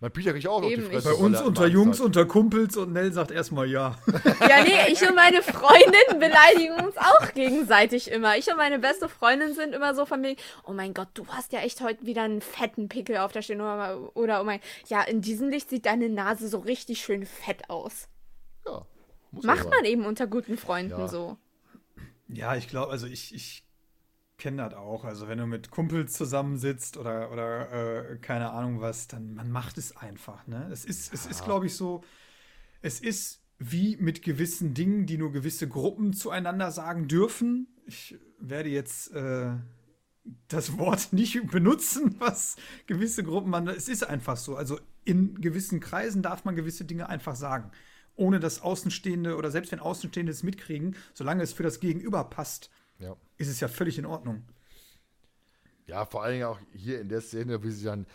Mein 0.02 0.12
Peter 0.12 0.32
kriegt 0.32 0.48
auch 0.48 0.62
Eben, 0.62 0.82
auf 0.82 0.88
die 0.88 0.94
Fresse. 0.96 1.08
Bei 1.10 1.14
uns 1.14 1.40
unter 1.42 1.66
Jungs, 1.66 1.98
hat. 1.98 2.06
unter 2.06 2.24
Kumpels 2.24 2.74
und 2.78 2.94
Nell 2.94 3.12
sagt 3.12 3.30
erstmal 3.30 3.68
ja. 3.68 3.98
Ja, 4.40 4.64
nee, 4.64 4.90
ich 4.90 5.06
und 5.06 5.14
meine 5.14 5.42
Freundin 5.42 6.18
beleidigen 6.18 6.86
uns 6.86 6.96
auch 6.96 7.34
gegenseitig 7.34 8.10
immer. 8.10 8.38
Ich 8.38 8.50
und 8.50 8.56
meine 8.56 8.78
beste 8.78 9.10
Freundin 9.10 9.54
sind 9.54 9.74
immer 9.74 9.94
so 9.94 10.06
von 10.06 10.22
mir, 10.22 10.36
oh 10.64 10.72
mein 10.72 10.94
Gott, 10.94 11.08
du 11.12 11.26
hast 11.28 11.52
ja 11.52 11.60
echt 11.60 11.82
heute 11.82 12.06
wieder 12.06 12.22
einen 12.22 12.40
fetten 12.40 12.88
Pickel 12.88 13.18
auf 13.18 13.32
der 13.32 13.42
Stirn. 13.42 13.60
Oder, 13.60 14.16
oder 14.16 14.40
oh 14.40 14.44
mein, 14.44 14.60
ja, 14.88 15.02
in 15.02 15.20
diesem 15.20 15.50
Licht 15.50 15.68
sieht 15.68 15.84
deine 15.84 16.08
Nase 16.08 16.48
so 16.48 16.60
richtig 16.60 17.02
schön 17.02 17.26
fett 17.26 17.68
aus. 17.68 18.08
Ja. 18.66 18.86
Macht 19.42 19.68
man 19.68 19.84
eben 19.84 20.06
unter 20.06 20.26
guten 20.26 20.56
Freunden 20.56 20.98
ja. 20.98 21.08
so. 21.08 21.36
Ja, 22.28 22.56
ich 22.56 22.68
glaube, 22.68 22.90
also 22.90 23.06
ich, 23.06 23.34
ich 23.34 23.64
kenne 24.40 24.68
das 24.68 24.74
auch. 24.74 25.04
Also 25.04 25.28
wenn 25.28 25.38
du 25.38 25.46
mit 25.46 25.70
Kumpels 25.70 26.14
zusammensitzt 26.14 26.96
oder, 26.96 27.30
oder 27.30 28.10
äh, 28.10 28.16
keine 28.16 28.50
Ahnung 28.50 28.80
was, 28.80 29.06
dann 29.06 29.34
man 29.34 29.52
macht 29.52 29.78
es 29.78 29.96
einfach. 29.96 30.46
Ne? 30.48 30.68
Es 30.72 30.84
ist, 30.84 31.08
ja. 31.08 31.14
es 31.14 31.26
ist, 31.26 31.44
glaube 31.44 31.66
ich, 31.66 31.76
so, 31.76 32.02
es 32.82 33.00
ist 33.00 33.44
wie 33.58 33.96
mit 33.98 34.22
gewissen 34.22 34.74
Dingen, 34.74 35.06
die 35.06 35.18
nur 35.18 35.30
gewisse 35.30 35.68
Gruppen 35.68 36.12
zueinander 36.14 36.72
sagen 36.72 37.06
dürfen. 37.06 37.68
ich 37.86 38.18
werde 38.40 38.70
jetzt 38.70 39.12
äh, 39.12 39.52
das 40.48 40.78
Wort 40.78 41.12
nicht 41.12 41.46
benutzen, 41.50 42.16
was 42.18 42.56
gewisse 42.86 43.22
Gruppen 43.22 43.50
man. 43.50 43.68
Es 43.68 43.88
ist 43.88 44.02
einfach 44.02 44.38
so. 44.38 44.56
Also 44.56 44.80
in 45.04 45.40
gewissen 45.40 45.80
Kreisen 45.80 46.22
darf 46.22 46.44
man 46.44 46.56
gewisse 46.56 46.84
Dinge 46.84 47.08
einfach 47.08 47.36
sagen. 47.36 47.70
Ohne 48.16 48.40
dass 48.40 48.60
Außenstehende 48.60 49.36
oder 49.36 49.50
selbst 49.50 49.72
wenn 49.72 49.80
Außenstehende 49.80 50.32
es 50.32 50.42
mitkriegen, 50.42 50.96
solange 51.14 51.42
es 51.42 51.52
für 51.52 51.62
das 51.62 51.80
Gegenüber 51.80 52.24
passt, 52.24 52.70
ja. 53.00 53.16
ist 53.36 53.48
es 53.48 53.60
ja 53.60 53.68
völlig 53.68 53.98
in 53.98 54.06
Ordnung. 54.06 54.44
Ja, 55.86 56.04
vor 56.04 56.22
allen 56.22 56.34
Dingen 56.34 56.46
auch 56.46 56.58
hier 56.72 57.00
in 57.00 57.08
der 57.08 57.20
Szene, 57.20 57.62
wie 57.62 57.70
sie 57.70 57.84
dann 57.84 58.06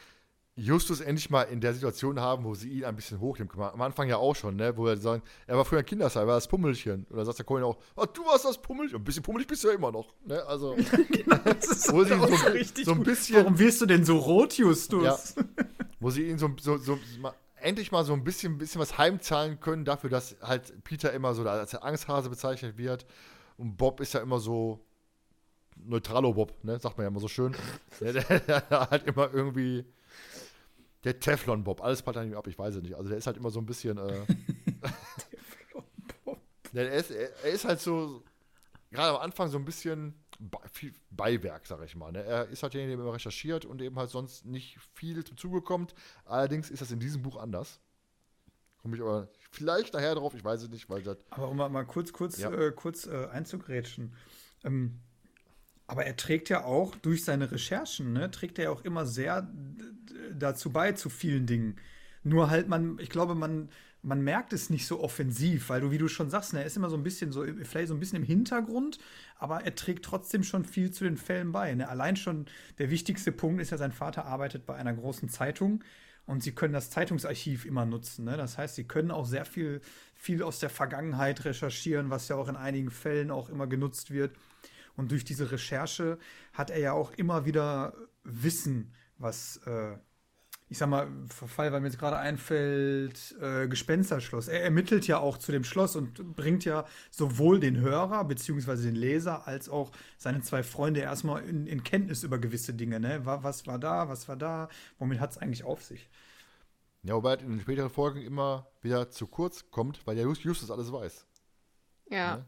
Justus 0.57 1.01
endlich 1.01 1.29
mal 1.29 1.43
in 1.43 1.59
der 1.59 1.73
Situation 1.73 2.17
haben, 2.19 2.45
wo 2.45 2.55
sie 2.55 2.69
ihn 2.69 2.85
ein 2.85 2.95
bisschen 2.95 3.19
hochnimmt. 3.19 3.51
Am 3.57 3.81
Anfang 3.81 4.07
ja 4.07 4.15
auch 4.15 4.35
schon, 4.35 4.55
ne? 4.55 4.75
wo 4.77 4.87
er 4.87 4.95
sagen, 4.95 5.21
er 5.47 5.57
war 5.57 5.65
früher 5.65 5.79
ein 5.79 5.85
Kinderstein, 5.85 6.23
er 6.23 6.27
war 6.27 6.35
das 6.35 6.47
Pummelchen. 6.47 7.05
Und 7.09 7.17
dann 7.17 7.25
sagt 7.25 7.39
der 7.39 7.45
Colin 7.45 7.65
auch, 7.65 7.77
oh, 7.97 8.05
du 8.05 8.25
warst 8.25 8.45
das 8.45 8.57
Pummelchen. 8.61 8.97
Ein 8.97 9.03
bisschen 9.03 9.21
pummelig 9.21 9.47
bist 9.47 9.65
du 9.65 9.67
ja 9.67 9.73
immer 9.73 9.91
noch. 9.91 10.13
Ne? 10.25 10.41
Also, 10.45 10.77
genau, 11.09 11.37
das 11.43 11.67
ist 11.67 11.91
wo 11.91 12.05
sie 12.05 12.17
so, 12.17 12.47
richtig 12.47 12.85
so 12.85 12.93
ein 12.93 13.03
bisschen. 13.03 13.35
Warum 13.35 13.59
wirst 13.59 13.81
du 13.81 13.85
denn 13.85 14.05
so 14.05 14.17
rot, 14.17 14.53
Justus? 14.53 15.03
Ja, 15.03 15.43
wo 15.99 16.09
sie 16.09 16.29
ihn 16.29 16.37
so, 16.37 16.49
so, 16.61 16.77
so 16.77 16.97
mal, 17.19 17.33
endlich 17.55 17.91
mal 17.91 18.05
so 18.05 18.13
ein 18.13 18.23
bisschen, 18.23 18.57
bisschen 18.57 18.79
was 18.79 18.97
heimzahlen 18.97 19.59
können, 19.59 19.83
dafür, 19.83 20.09
dass 20.09 20.37
halt 20.41 20.85
Peter 20.85 21.11
immer 21.11 21.33
so 21.33 21.43
als 21.43 21.71
der 21.71 21.83
Angsthase 21.83 22.29
bezeichnet 22.29 22.77
wird. 22.77 23.05
Und 23.57 23.77
Bob 23.77 23.99
ist 24.01 24.13
ja 24.13 24.21
immer 24.21 24.39
so 24.39 24.85
neutralo 25.77 26.33
Bob, 26.33 26.53
ne? 26.63 26.79
sagt 26.79 26.97
man 26.97 27.05
ja 27.05 27.07
immer 27.09 27.19
so 27.19 27.27
schön. 27.27 27.55
der, 27.99 28.13
der, 28.13 28.39
der 28.39 28.89
halt 28.89 29.07
immer 29.07 29.33
irgendwie 29.33 29.85
der 31.03 31.19
Teflon-Bob, 31.19 31.83
alles 31.83 32.01
prallt 32.01 32.17
an 32.17 32.27
ihm 32.27 32.35
ab, 32.35 32.47
ich 32.47 32.57
weiß 32.57 32.75
es 32.75 32.81
nicht. 32.81 32.95
Also 32.95 33.09
der 33.09 33.17
ist 33.17 33.27
halt 33.27 33.37
immer 33.37 33.51
so 33.51 33.59
ein 33.59 33.65
bisschen. 33.65 33.97
Äh, 33.97 34.25
Teflon-Bob. 35.29 36.39
er, 36.73 36.91
ist, 36.91 37.11
er, 37.11 37.29
er, 37.43 37.51
ist 37.51 37.65
halt 37.65 37.79
so, 37.79 38.23
gerade 38.91 39.15
am 39.15 39.21
Anfang 39.21 39.49
so 39.49 39.57
ein 39.57 39.65
bisschen 39.65 40.15
viel 40.71 40.93
Beiwerk, 41.11 41.65
sag 41.65 41.83
ich 41.83 41.95
mal. 41.95 42.11
Ne? 42.11 42.23
Er 42.23 42.47
ist 42.47 42.63
halt 42.63 42.73
derjenige, 42.73 42.97
der 42.97 43.05
immer 43.05 43.13
recherchiert 43.13 43.65
und 43.65 43.81
eben 43.81 43.97
halt 43.97 44.09
sonst 44.09 44.45
nicht 44.45 44.77
viel 44.93 45.23
zum 45.23 45.37
Zuge 45.37 45.61
kommt. 45.61 45.93
Allerdings 46.25 46.69
ist 46.69 46.81
das 46.81 46.91
in 46.91 46.99
diesem 46.99 47.21
Buch 47.21 47.37
anders. 47.37 47.79
Komme 48.85 48.97
ich 48.97 49.01
aber 49.01 49.29
vielleicht 49.49 49.95
nachher 49.95 50.13
drauf, 50.13 50.35
ich 50.35 50.43
weiß 50.43 50.61
es 50.61 50.69
nicht, 50.69 50.87
weil 50.91 51.01
das. 51.01 51.17
Aber 51.31 51.49
um 51.49 51.57
mal 51.57 51.85
kurz, 51.85 52.13
kurz, 52.13 52.37
ja. 52.37 52.51
äh, 52.51 52.71
kurz 52.71 53.07
äh, 53.07 53.29
einzugrätschen. 53.31 54.13
Ähm, 54.63 54.99
aber 55.87 56.05
er 56.05 56.15
trägt 56.15 56.49
ja 56.49 56.65
auch 56.65 56.93
durch 56.93 57.25
seine 57.25 57.51
Recherchen, 57.51 58.13
ne, 58.13 58.29
trägt 58.29 58.59
er 58.59 58.65
ja 58.65 58.69
auch 58.69 58.85
immer 58.85 59.07
sehr 59.07 59.51
dazu 60.37 60.69
bei, 60.69 60.91
zu 60.91 61.09
vielen 61.09 61.47
Dingen. 61.47 61.77
Nur 62.21 62.51
halt, 62.51 62.67
man, 62.67 62.99
ich 62.99 63.09
glaube, 63.09 63.33
man, 63.33 63.69
man 64.03 64.21
merkt 64.21 64.53
es 64.53 64.69
nicht 64.69 64.85
so 64.85 64.99
offensiv, 65.01 65.69
weil 65.69 65.81
du, 65.81 65.89
wie 65.89 65.97
du 65.97 66.07
schon 66.07 66.29
sagst, 66.29 66.53
ne, 66.53 66.59
er 66.59 66.67
ist 66.67 66.77
immer 66.77 66.91
so 66.91 66.95
ein 66.95 67.01
bisschen 67.01 67.31
so, 67.31 67.43
vielleicht 67.63 67.87
so 67.87 67.95
ein 67.95 67.99
bisschen 67.99 68.19
im 68.19 68.23
Hintergrund, 68.23 68.99
aber 69.39 69.63
er 69.63 69.73
trägt 69.73 70.05
trotzdem 70.05 70.43
schon 70.43 70.63
viel 70.63 70.91
zu 70.91 71.05
den 71.05 71.17
Fällen 71.17 71.51
bei. 71.51 71.73
Ne? 71.73 71.89
Allein 71.89 72.17
schon 72.17 72.45
der 72.77 72.91
wichtigste 72.91 73.31
Punkt 73.31 73.63
ist 73.63 73.71
ja, 73.71 73.79
sein 73.79 73.93
Vater 73.93 74.25
arbeitet 74.25 74.67
bei 74.67 74.75
einer 74.75 74.93
großen 74.93 75.27
Zeitung 75.29 75.83
und 76.25 76.41
sie 76.41 76.53
können 76.53 76.73
das 76.73 76.89
Zeitungsarchiv 76.89 77.65
immer 77.65 77.85
nutzen. 77.85 78.25
Ne? 78.25 78.37
Das 78.37 78.57
heißt, 78.57 78.75
sie 78.75 78.85
können 78.85 79.11
auch 79.11 79.25
sehr 79.25 79.45
viel, 79.45 79.81
viel 80.15 80.41
aus 80.41 80.59
der 80.59 80.69
Vergangenheit 80.69 81.45
recherchieren, 81.45 82.09
was 82.09 82.27
ja 82.27 82.35
auch 82.35 82.47
in 82.47 82.55
einigen 82.55 82.89
Fällen 82.89 83.31
auch 83.31 83.49
immer 83.49 83.67
genutzt 83.67 84.11
wird. 84.11 84.35
Und 84.95 85.11
durch 85.11 85.23
diese 85.23 85.51
Recherche 85.51 86.17
hat 86.53 86.71
er 86.71 86.79
ja 86.79 86.93
auch 86.93 87.11
immer 87.11 87.45
wieder 87.45 87.93
Wissen, 88.23 88.93
was, 89.17 89.57
äh, 89.65 89.97
ich 90.67 90.79
sag 90.79 90.89
mal, 90.89 91.07
Fall, 91.27 91.71
weil 91.71 91.79
mir 91.79 91.87
jetzt 91.87 91.99
gerade 91.99 92.17
einfällt, 92.17 93.35
äh, 93.39 93.67
Gespensterschloss. 93.67 94.47
Er 94.47 94.63
ermittelt 94.63 95.05
ja 95.05 95.19
auch 95.19 95.37
zu 95.37 95.51
dem 95.51 95.63
Schloss 95.63 95.95
und 95.95 96.35
bringt 96.35 96.65
ja 96.65 96.85
sowohl 97.11 97.59
den 97.59 97.77
Hörer 97.77 98.23
bzw. 98.25 98.75
den 98.77 98.95
Leser 98.95 99.47
als 99.47 99.69
auch 99.69 99.91
seine 100.17 100.41
zwei 100.41 100.63
Freunde 100.63 101.01
erstmal 101.01 101.43
in, 101.43 101.67
in 101.67 101.83
Kenntnis 101.83 102.23
über 102.23 102.39
gewisse 102.39 102.73
Dinge. 102.73 102.99
Ne? 102.99 103.21
Was 103.23 103.67
war 103.67 103.77
da, 103.77 104.09
was 104.09 104.27
war 104.27 104.37
da, 104.37 104.69
womit 104.97 105.19
hat 105.19 105.31
es 105.31 105.37
eigentlich 105.37 105.63
auf 105.63 105.83
sich? 105.83 106.09
Ja, 107.03 107.13
wobei 107.13 107.35
in 107.35 107.51
den 107.51 107.59
späteren 107.59 107.91
Folgen 107.91 108.21
immer 108.21 108.67
wieder 108.81 109.11
zu 109.11 109.27
kurz 109.27 109.69
kommt, 109.69 110.05
weil 110.07 110.15
der 110.15 110.25
Justus 110.25 110.71
alles 110.71 110.91
weiß. 110.91 111.27
Ja. 112.09 112.17
ja? 112.17 112.37
Ne? 112.37 112.45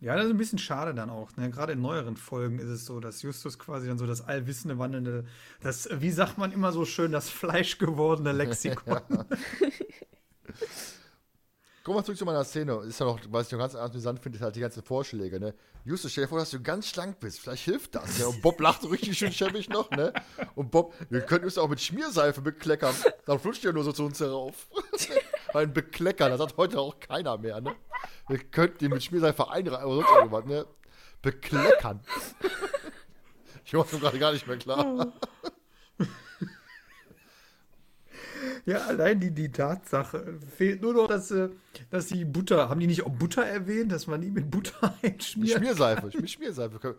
Ja, 0.00 0.16
das 0.16 0.26
ist 0.26 0.30
ein 0.30 0.38
bisschen 0.38 0.58
schade 0.58 0.94
dann 0.94 1.10
auch. 1.10 1.36
Ne? 1.36 1.50
Gerade 1.50 1.74
in 1.74 1.82
neueren 1.82 2.16
Folgen 2.16 2.58
ist 2.58 2.68
es 2.68 2.86
so, 2.86 3.00
dass 3.00 3.20
Justus 3.20 3.58
quasi 3.58 3.86
dann 3.86 3.98
so 3.98 4.06
das 4.06 4.22
allwissende, 4.22 4.78
wandelnde, 4.78 5.26
das, 5.60 5.88
wie 5.92 6.10
sagt 6.10 6.38
man 6.38 6.52
immer 6.52 6.72
so 6.72 6.86
schön, 6.86 7.12
das 7.12 7.28
fleischgewordene 7.28 8.32
Lexikon. 8.32 9.00
Kommen 11.82 11.96
wir 11.96 12.04
zurück 12.04 12.18
zu 12.18 12.26
meiner 12.26 12.44
Szene. 12.44 12.74
Ist 12.86 13.00
ja 13.00 13.06
noch, 13.06 13.18
was 13.30 13.46
ich 13.46 13.52
noch 13.52 13.58
ganz 13.58 13.74
amüsant 13.74 14.20
finde, 14.20 14.36
ist 14.36 14.42
halt 14.42 14.54
die 14.54 14.60
ganzen 14.60 14.82
Vorschläge, 14.82 15.40
ne? 15.40 15.54
Justus, 15.84 16.12
stell 16.12 16.24
dir 16.24 16.28
vor, 16.28 16.38
dass 16.38 16.50
du 16.50 16.60
ganz 16.60 16.88
schlank 16.88 17.20
bist. 17.20 17.40
Vielleicht 17.40 17.64
hilft 17.64 17.94
das. 17.94 18.18
Ja? 18.18 18.26
Und 18.26 18.42
Bob 18.42 18.60
lacht 18.60 18.84
richtig 18.90 19.16
schön 19.16 19.32
schäbig 19.32 19.70
noch, 19.70 19.90
ne? 19.90 20.12
Und 20.54 20.70
Bob, 20.70 20.94
wir 21.08 21.22
könnten 21.22 21.46
uns 21.46 21.56
auch 21.56 21.68
mit 21.68 21.80
Schmierseife 21.80 22.42
bekleckern. 22.42 22.94
Dann 23.24 23.38
flutscht 23.38 23.64
ihr 23.64 23.72
nur 23.72 23.84
so 23.84 23.92
zu 23.92 24.04
uns 24.04 24.20
herauf. 24.20 24.68
Ein 25.54 25.72
Beklecker, 25.72 26.28
das 26.28 26.40
hat 26.40 26.56
heute 26.58 26.78
auch 26.80 27.00
keiner 27.00 27.38
mehr, 27.38 27.62
ne? 27.62 27.74
Wir 28.28 28.38
könnten 28.38 28.78
den 28.78 28.90
mit 28.90 29.02
Schmierseife 29.02 29.50
einreiben 29.50 29.86
oder 29.86 30.04
sonst 30.04 30.16
irgendwas, 30.16 30.44
ne? 30.44 30.66
Bekleckern. 31.22 32.00
Ich 33.62 33.74
mache 33.74 34.00
gerade 34.00 34.18
gar 34.18 34.32
nicht 34.32 34.48
mehr 34.48 34.56
klar. 34.56 35.12
Ja, 38.66 38.86
allein 38.86 39.20
die, 39.20 39.30
die 39.30 39.50
Tatsache. 39.50 40.38
Fehlt 40.56 40.82
nur 40.82 40.94
noch, 40.94 41.08
dass, 41.08 41.30
äh, 41.30 41.48
dass 41.90 42.06
die 42.06 42.24
Butter, 42.24 42.68
haben 42.68 42.80
die 42.80 42.86
nicht 42.86 43.04
auch 43.04 43.10
Butter 43.10 43.44
erwähnt, 43.44 43.92
dass 43.92 44.06
man 44.06 44.20
die 44.20 44.30
mit 44.30 44.50
Butter 44.50 44.94
einschmiert? 45.02 45.58
Schmierseife, 45.58 46.06
mit 46.06 46.30
Schmierseife. 46.30 46.96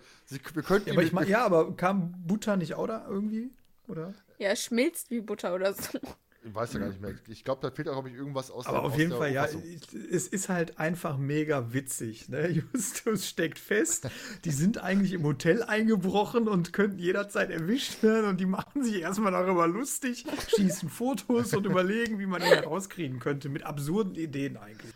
Wir 0.53 0.63
könnten 0.63 0.89
ja, 0.89 0.93
aber 0.93 1.03
ich 1.03 1.11
mein, 1.11 1.27
ja, 1.27 1.45
aber 1.45 1.75
kam 1.75 2.13
Butter 2.25 2.57
nicht 2.57 2.75
auch 2.75 2.87
da 2.87 3.05
irgendwie? 3.07 3.51
Oder? 3.87 4.13
Ja, 4.39 4.55
schmilzt 4.55 5.11
wie 5.11 5.21
Butter 5.21 5.53
oder 5.53 5.73
so. 5.73 5.99
Ich 6.43 6.55
weiß 6.55 6.73
ja 6.73 6.79
gar 6.79 6.87
nicht 6.87 6.99
mehr. 6.99 7.13
Ich 7.27 7.43
glaube, 7.43 7.61
da 7.61 7.69
fehlt 7.69 7.87
auch, 7.87 7.93
glaube 7.93 8.09
ich, 8.09 8.15
irgendwas 8.15 8.49
aus 8.49 8.65
Aber 8.65 8.79
der, 8.79 8.87
auf 8.87 8.97
jeden 8.97 9.11
Fall, 9.11 9.31
ja, 9.31 9.45
es 9.45 10.27
ist 10.27 10.49
halt 10.49 10.79
einfach 10.79 11.17
mega 11.17 11.71
witzig. 11.71 12.29
Ne? 12.29 12.49
Justus 12.73 13.27
steckt 13.27 13.59
fest, 13.59 14.09
die 14.43 14.49
sind 14.49 14.79
eigentlich 14.79 15.13
im 15.13 15.23
Hotel 15.23 15.61
eingebrochen 15.61 16.47
und 16.47 16.73
könnten 16.73 16.97
jederzeit 16.97 17.51
erwischt 17.51 18.01
werden 18.01 18.25
und 18.27 18.39
die 18.39 18.47
machen 18.47 18.83
sich 18.83 19.01
erstmal 19.01 19.31
darüber 19.31 19.67
lustig, 19.67 20.25
schießen 20.55 20.89
Fotos 20.89 21.53
und 21.53 21.65
überlegen, 21.65 22.17
wie 22.17 22.25
man 22.25 22.41
ihn 22.41 22.47
herauskriegen 22.47 23.19
könnte, 23.19 23.49
mit 23.49 23.63
absurden 23.63 24.15
Ideen 24.15 24.57
eigentlich. 24.57 24.93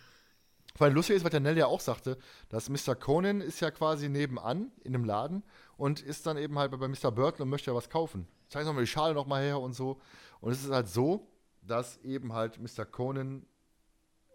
Weil 0.78 0.92
lustig 0.94 1.16
ist, 1.16 1.24
was 1.24 1.32
der 1.32 1.40
Nell 1.40 1.58
ja 1.58 1.68
auch 1.68 1.80
sagte, 1.80 2.18
dass 2.50 2.70
Mr. 2.70 2.96
Conan 2.96 3.40
ist 3.40 3.60
ja 3.60 3.72
quasi 3.72 4.10
nebenan 4.10 4.72
in 4.84 4.96
einem 4.96 5.06
Laden 5.06 5.44
und 5.78 6.02
ist 6.02 6.26
dann 6.26 6.38
eben 6.38 6.58
halt 6.58 6.72
bei 6.72 6.88
Mr. 6.88 7.12
Burton 7.12 7.44
und 7.44 7.50
möchte 7.50 7.72
ja 7.72 7.76
was 7.76 7.90
kaufen. 7.90 8.28
Zeig 8.50 8.66
mal 8.66 8.82
die 8.82 8.88
Schale 8.88 9.14
nochmal 9.14 9.44
her 9.44 9.60
und 9.60 9.74
so. 9.74 10.02
Und 10.42 10.52
es 10.52 10.64
ist 10.64 10.72
halt 10.72 10.90
so, 10.90 11.28
dass 11.68 11.98
eben 11.98 12.34
halt 12.34 12.60
Mr. 12.60 12.86
Conan 12.86 13.46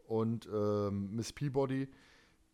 und 0.07 0.49
ähm, 0.53 1.15
Miss 1.15 1.33
Peabody 1.33 1.89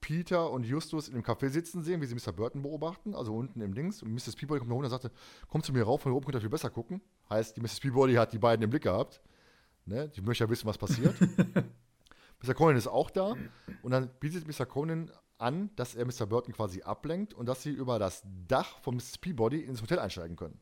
Peter 0.00 0.50
und 0.50 0.64
Justus 0.64 1.08
in 1.08 1.14
dem 1.14 1.24
Café 1.24 1.48
sitzen 1.48 1.82
sehen, 1.82 2.00
wie 2.00 2.06
sie 2.06 2.14
Mr. 2.14 2.32
Burton 2.32 2.62
beobachten, 2.62 3.14
also 3.14 3.34
unten 3.34 3.60
im 3.60 3.74
Dings. 3.74 4.02
Und 4.02 4.12
Mrs. 4.12 4.36
Peabody 4.36 4.60
kommt 4.60 4.68
nach 4.68 4.76
unten 4.76 4.84
und 4.84 4.90
sagte, 4.90 5.10
komm 5.48 5.62
zu 5.62 5.72
mir 5.72 5.82
rauf, 5.82 6.02
von 6.02 6.12
hier 6.12 6.16
oben 6.16 6.26
könnt 6.26 6.36
ihr 6.36 6.40
viel 6.40 6.50
besser 6.50 6.70
gucken. 6.70 7.00
Heißt, 7.28 7.56
die 7.56 7.60
Mrs. 7.60 7.80
Peabody 7.80 8.14
hat 8.14 8.32
die 8.32 8.38
beiden 8.38 8.62
im 8.62 8.70
Blick 8.70 8.84
gehabt. 8.84 9.20
Ne? 9.84 10.08
Die 10.10 10.20
möchte 10.20 10.44
ja 10.44 10.50
wissen, 10.50 10.66
was 10.66 10.78
passiert. 10.78 11.14
Mr. 12.42 12.54
Conan 12.54 12.76
ist 12.76 12.86
auch 12.86 13.10
da 13.10 13.34
und 13.82 13.90
dann 13.90 14.10
bietet 14.20 14.46
Mr. 14.46 14.66
Conan 14.66 15.10
an, 15.38 15.70
dass 15.76 15.94
er 15.94 16.04
Mr. 16.04 16.26
Burton 16.26 16.54
quasi 16.54 16.82
ablenkt 16.82 17.34
und 17.34 17.46
dass 17.46 17.62
sie 17.62 17.70
über 17.70 17.98
das 17.98 18.22
Dach 18.46 18.78
von 18.82 18.96
Mrs. 18.96 19.18
Peabody 19.18 19.60
ins 19.60 19.82
Hotel 19.82 19.98
einsteigen 19.98 20.36
können. 20.36 20.60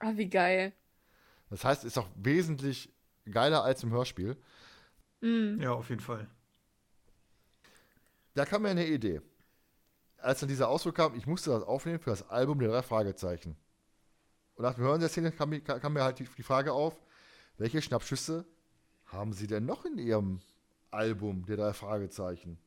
Ah, 0.00 0.12
wie 0.16 0.28
geil. 0.28 0.72
Das 1.48 1.64
heißt, 1.64 1.84
es 1.84 1.92
ist 1.92 1.98
auch 1.98 2.08
wesentlich 2.16 2.92
geiler 3.30 3.62
als 3.64 3.82
im 3.82 3.90
Hörspiel. 3.90 4.36
Mhm. 5.20 5.60
Ja, 5.60 5.72
auf 5.72 5.88
jeden 5.88 6.00
Fall. 6.00 6.28
Da 8.34 8.44
kam 8.44 8.62
mir 8.62 8.70
eine 8.70 8.86
Idee. 8.86 9.20
Als 10.18 10.40
dann 10.40 10.48
dieser 10.48 10.68
Ausdruck 10.68 10.96
kam, 10.96 11.14
ich 11.14 11.26
musste 11.26 11.50
das 11.50 11.62
aufnehmen 11.62 11.98
für 11.98 12.10
das 12.10 12.28
Album 12.28 12.58
der 12.58 12.68
drei 12.68 12.82
Fragezeichen. 12.82 13.56
Und 14.54 14.64
nach 14.64 14.74
dem 14.74 14.84
Hören 14.84 15.00
der 15.00 15.08
Szene 15.08 15.32
kam, 15.32 15.62
kam 15.64 15.92
mir 15.92 16.02
halt 16.02 16.18
die, 16.18 16.24
die 16.24 16.42
Frage 16.42 16.72
auf, 16.72 17.00
welche 17.58 17.80
Schnappschüsse 17.80 18.44
haben 19.06 19.32
sie 19.32 19.46
denn 19.46 19.64
noch 19.64 19.84
in 19.84 19.98
ihrem 19.98 20.40
Album 20.90 21.44
der 21.46 21.56
drei 21.56 21.72
Fragezeichen? 21.72 22.58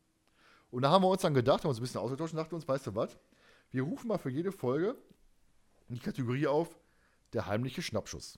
Und 0.72 0.84
da 0.84 0.92
haben 0.92 1.04
wir 1.04 1.10
uns 1.10 1.24
dann 1.24 1.34
gedacht, 1.34 1.64
haben 1.64 1.70
uns 1.70 1.80
ein 1.80 1.82
bisschen 1.82 2.02
ausgetauscht 2.02 2.34
und 2.34 2.38
dachten 2.38 2.56
uns, 2.56 2.68
weißt 2.68 2.88
du 2.88 2.96
was? 2.96 3.18
Wir 3.72 3.84
rufen 3.84 4.08
mal 4.08 4.18
für 4.18 4.30
jede 4.30 4.52
Folge 4.52 4.96
die 5.90 6.00
Kategorie 6.00 6.48
auf, 6.48 6.80
der 7.34 7.48
heimliche 7.48 7.82
Schnappschuss. 7.82 8.38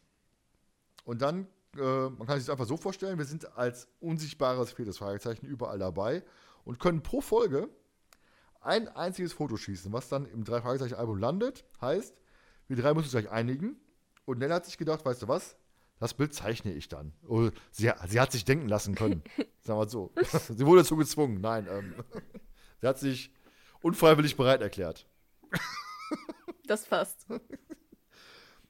Und 1.04 1.22
dann 1.22 1.48
äh, 1.78 2.10
man 2.10 2.28
kann 2.28 2.38
sich 2.38 2.48
das 2.48 2.50
einfach 2.50 2.66
so 2.66 2.78
vorstellen, 2.78 3.18
wir 3.18 3.26
sind 3.26 3.58
als 3.58 3.88
unsichtbares 4.00 4.72
viertes 4.74 4.98
Fragezeichen 4.98 5.46
überall 5.46 5.80
dabei 5.80 6.24
und 6.64 6.80
können 6.80 7.02
pro 7.02 7.22
Folge 7.22 7.70
ein 8.62 8.88
einziges 8.90 9.34
Foto 9.34 9.58
schießen, 9.58 9.92
was 9.92 10.10
dann 10.10 10.26
im 10.26 10.44
drei 10.44 10.62
Fragezeichen 10.62 10.96
Album 10.96 11.18
landet. 11.18 11.66
Heißt, 11.82 12.16
wir 12.68 12.76
drei 12.78 12.94
müssen 12.94 13.06
uns 13.06 13.12
gleich 13.12 13.32
einigen. 13.32 13.80
Und 14.26 14.40
Nell 14.40 14.54
hat 14.54 14.66
sich 14.66 14.78
gedacht, 14.78 15.04
weißt 15.04 15.24
du 15.24 15.28
was? 15.28 15.58
Das 16.00 16.14
Bild 16.14 16.34
zeichne 16.34 16.74
ich 16.74 16.88
dann. 16.88 17.14
Oh, 17.28 17.50
sie, 17.72 17.92
sie 18.08 18.20
hat 18.20 18.32
sich 18.32 18.46
denken 18.46 18.68
lassen 18.68 18.96
können. 18.96 19.24
Sagen 19.62 19.80
wir 19.80 19.90
so. 19.90 20.14
sie 20.50 20.66
wurde 20.66 20.82
dazu 20.82 20.96
gezwungen. 20.96 21.42
Nein, 21.42 21.68
ähm, 21.70 21.96
sie 22.82 22.88
hat 22.88 23.00
sich 23.00 23.34
unfreiwillig 23.82 24.36
bereit 24.36 24.62
erklärt. 24.62 25.08
Das 26.66 26.86
passt. 26.86 27.26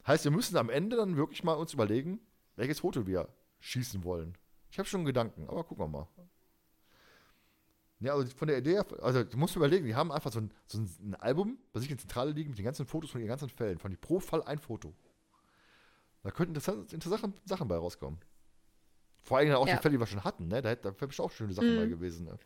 Heißt, 0.07 0.23
wir 0.23 0.31
müssen 0.31 0.57
am 0.57 0.69
Ende 0.69 0.95
dann 0.95 1.17
wirklich 1.17 1.43
mal 1.43 1.53
uns 1.53 1.73
überlegen, 1.73 2.19
welches 2.55 2.79
Foto 2.79 3.05
wir 3.07 3.29
schießen 3.59 4.03
wollen. 4.03 4.37
Ich 4.69 4.79
habe 4.79 4.87
schon 4.87 5.05
Gedanken, 5.05 5.47
aber 5.49 5.63
gucken 5.63 5.85
wir 5.85 5.87
mal. 5.87 6.07
Ja, 7.99 8.13
also 8.13 8.35
von 8.35 8.47
der 8.47 8.57
Idee, 8.57 8.79
also 9.01 9.23
du 9.23 9.37
musst 9.37 9.55
überlegen, 9.55 9.85
die 9.85 9.93
haben 9.93 10.11
einfach 10.11 10.31
so 10.31 10.39
ein, 10.39 10.51
so 10.65 10.79
ein 10.79 11.15
Album, 11.15 11.59
bei 11.71 11.79
sich 11.79 11.91
in 11.91 11.99
Zentrale 11.99 12.31
liegen 12.31 12.49
mit 12.49 12.57
den 12.57 12.65
ganzen 12.65 12.87
Fotos 12.87 13.11
von 13.11 13.21
ihren 13.21 13.27
ganzen 13.27 13.49
Fällen. 13.49 13.77
Von 13.77 13.91
die 13.91 13.97
pro 13.97 14.19
Fall 14.19 14.41
ein 14.43 14.57
Foto. 14.57 14.93
Da 16.23 16.31
könnten 16.31 16.55
interessante, 16.55 16.95
interessante 16.95 17.39
Sachen 17.45 17.67
bei 17.67 17.75
rauskommen. 17.75 18.19
Vor 19.21 19.37
allem 19.37 19.53
auch 19.53 19.67
ja. 19.67 19.75
die 19.75 19.81
Fälle, 19.81 19.93
die 19.93 19.99
wir 19.99 20.07
schon 20.07 20.23
hatten, 20.23 20.47
ne? 20.47 20.63
Da, 20.63 20.73
da 20.73 20.85
wäre 20.85 21.07
bestimmt 21.07 21.27
auch 21.27 21.31
schöne 21.31 21.53
Sachen 21.53 21.75
mhm. 21.75 21.79
bei 21.79 21.85
gewesen. 21.87 22.25
Ne? 22.25 22.39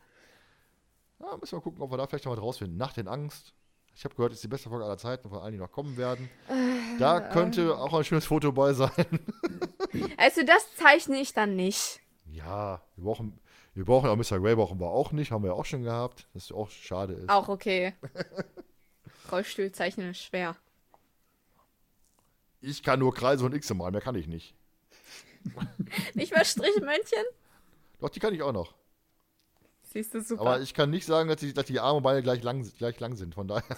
Ja, 1.20 1.36
müssen 1.38 1.56
wir 1.56 1.62
gucken, 1.62 1.80
ob 1.80 1.90
wir 1.90 1.96
da 1.96 2.06
vielleicht 2.06 2.26
noch 2.26 2.32
was 2.32 2.42
rausfinden. 2.42 2.76
Nacht 2.76 2.98
in 2.98 3.08
Angst. 3.08 3.54
Ich 3.96 4.04
habe 4.04 4.14
gehört, 4.14 4.32
ist 4.34 4.44
die 4.44 4.48
beste 4.48 4.68
Folge 4.68 4.84
aller 4.84 4.98
Zeiten, 4.98 5.30
von 5.30 5.38
allen, 5.38 5.52
die 5.52 5.58
noch 5.58 5.72
kommen 5.72 5.96
werden. 5.96 6.28
Äh, 6.48 6.98
da 6.98 7.18
könnte 7.18 7.62
äh. 7.62 7.70
auch 7.70 7.94
ein 7.94 8.04
schönes 8.04 8.26
Foto 8.26 8.52
bei 8.52 8.72
sein. 8.72 8.90
Also 10.18 10.42
das 10.42 10.74
zeichne 10.74 11.18
ich 11.20 11.32
dann 11.32 11.56
nicht. 11.56 12.00
Ja, 12.30 12.82
wir 12.96 13.04
brauchen, 13.04 13.38
wir 13.72 13.84
brauchen 13.86 14.10
auch 14.10 14.16
Mr. 14.16 14.40
Grey 14.40 14.54
brauchen 14.54 14.78
wir 14.78 14.88
auch 14.88 15.12
nicht, 15.12 15.30
haben 15.30 15.42
wir 15.42 15.52
ja 15.52 15.54
auch 15.54 15.64
schon 15.64 15.84
gehabt. 15.84 16.26
Das 16.34 16.44
ist 16.44 16.52
auch 16.52 16.68
schade 16.68 17.14
ist. 17.14 17.30
Auch 17.30 17.48
okay. 17.48 17.94
Rollstuhl 19.32 19.72
zeichnen 19.72 20.10
ist 20.10 20.22
schwer. 20.22 20.56
Ich 22.60 22.82
kann 22.82 22.98
nur 22.98 23.14
Kreise 23.14 23.46
und 23.46 23.54
X 23.54 23.72
malen, 23.72 23.92
mehr 23.92 24.02
kann 24.02 24.16
ich 24.16 24.26
nicht. 24.26 24.54
nicht 26.14 26.34
mal 26.34 26.44
Strichmännchen? 26.44 27.24
Doch, 28.00 28.10
die 28.10 28.20
kann 28.20 28.34
ich 28.34 28.42
auch 28.42 28.52
noch. 28.52 28.74
Siehst 29.96 30.12
du 30.12 30.20
super. 30.20 30.42
Aber 30.42 30.60
ich 30.60 30.74
kann 30.74 30.90
nicht 30.90 31.06
sagen, 31.06 31.30
dass 31.30 31.38
die, 31.38 31.54
dass 31.54 31.64
die 31.64 31.80
Arme 31.80 31.96
und 31.96 32.02
Beine 32.02 32.22
gleich 32.22 32.42
lang, 32.42 32.70
gleich 32.76 33.00
lang 33.00 33.16
sind, 33.16 33.34
von 33.34 33.48
daher. 33.48 33.64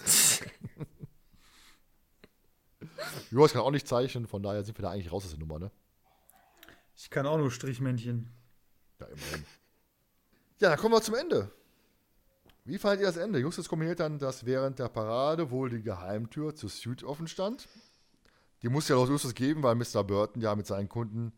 Joas 3.31 3.53
kann 3.53 3.62
auch 3.62 3.70
nicht 3.70 3.86
zeichnen, 3.86 4.27
von 4.27 4.43
daher 4.43 4.65
sind 4.65 4.77
wir 4.77 4.82
da 4.82 4.90
eigentlich 4.90 5.12
raus 5.12 5.24
aus 5.24 5.31
der 5.31 5.39
Nummer, 5.39 5.61
ne? 5.61 5.70
Ich 6.97 7.09
kann 7.09 7.24
auch 7.24 7.39
nur 7.39 7.53
Strichmännchen. 7.53 8.28
Ja, 8.99 9.07
immerhin. 9.07 9.45
Ja, 10.59 10.70
dann 10.70 10.78
kommen 10.81 10.93
wir 10.93 11.03
zum 11.03 11.15
Ende. 11.15 11.53
Wie 12.65 12.78
fandet 12.78 13.03
ihr 13.03 13.07
das 13.07 13.16
Ende? 13.16 13.39
Justus 13.39 13.69
kommentiert 13.69 14.01
dann, 14.01 14.19
dass 14.19 14.45
während 14.45 14.81
der 14.81 14.89
Parade 14.89 15.53
wohl 15.53 15.70
die 15.70 15.82
Geheimtür 15.82 16.53
zur 16.53 16.69
Suite 16.69 17.05
offen 17.05 17.28
stand. 17.28 17.69
Die 18.62 18.69
muss 18.69 18.89
ja 18.89 18.97
laut 18.97 19.09
Justus 19.09 19.35
geben, 19.35 19.62
weil 19.62 19.77
Mr. 19.77 20.03
Burton 20.03 20.43
ja 20.43 20.57
mit 20.57 20.66
seinen 20.66 20.89
Kunden 20.89 21.32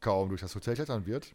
kaum 0.00 0.30
durch 0.30 0.40
das 0.40 0.54
Hotel 0.54 0.74
klettern 0.74 1.04
wird. 1.04 1.34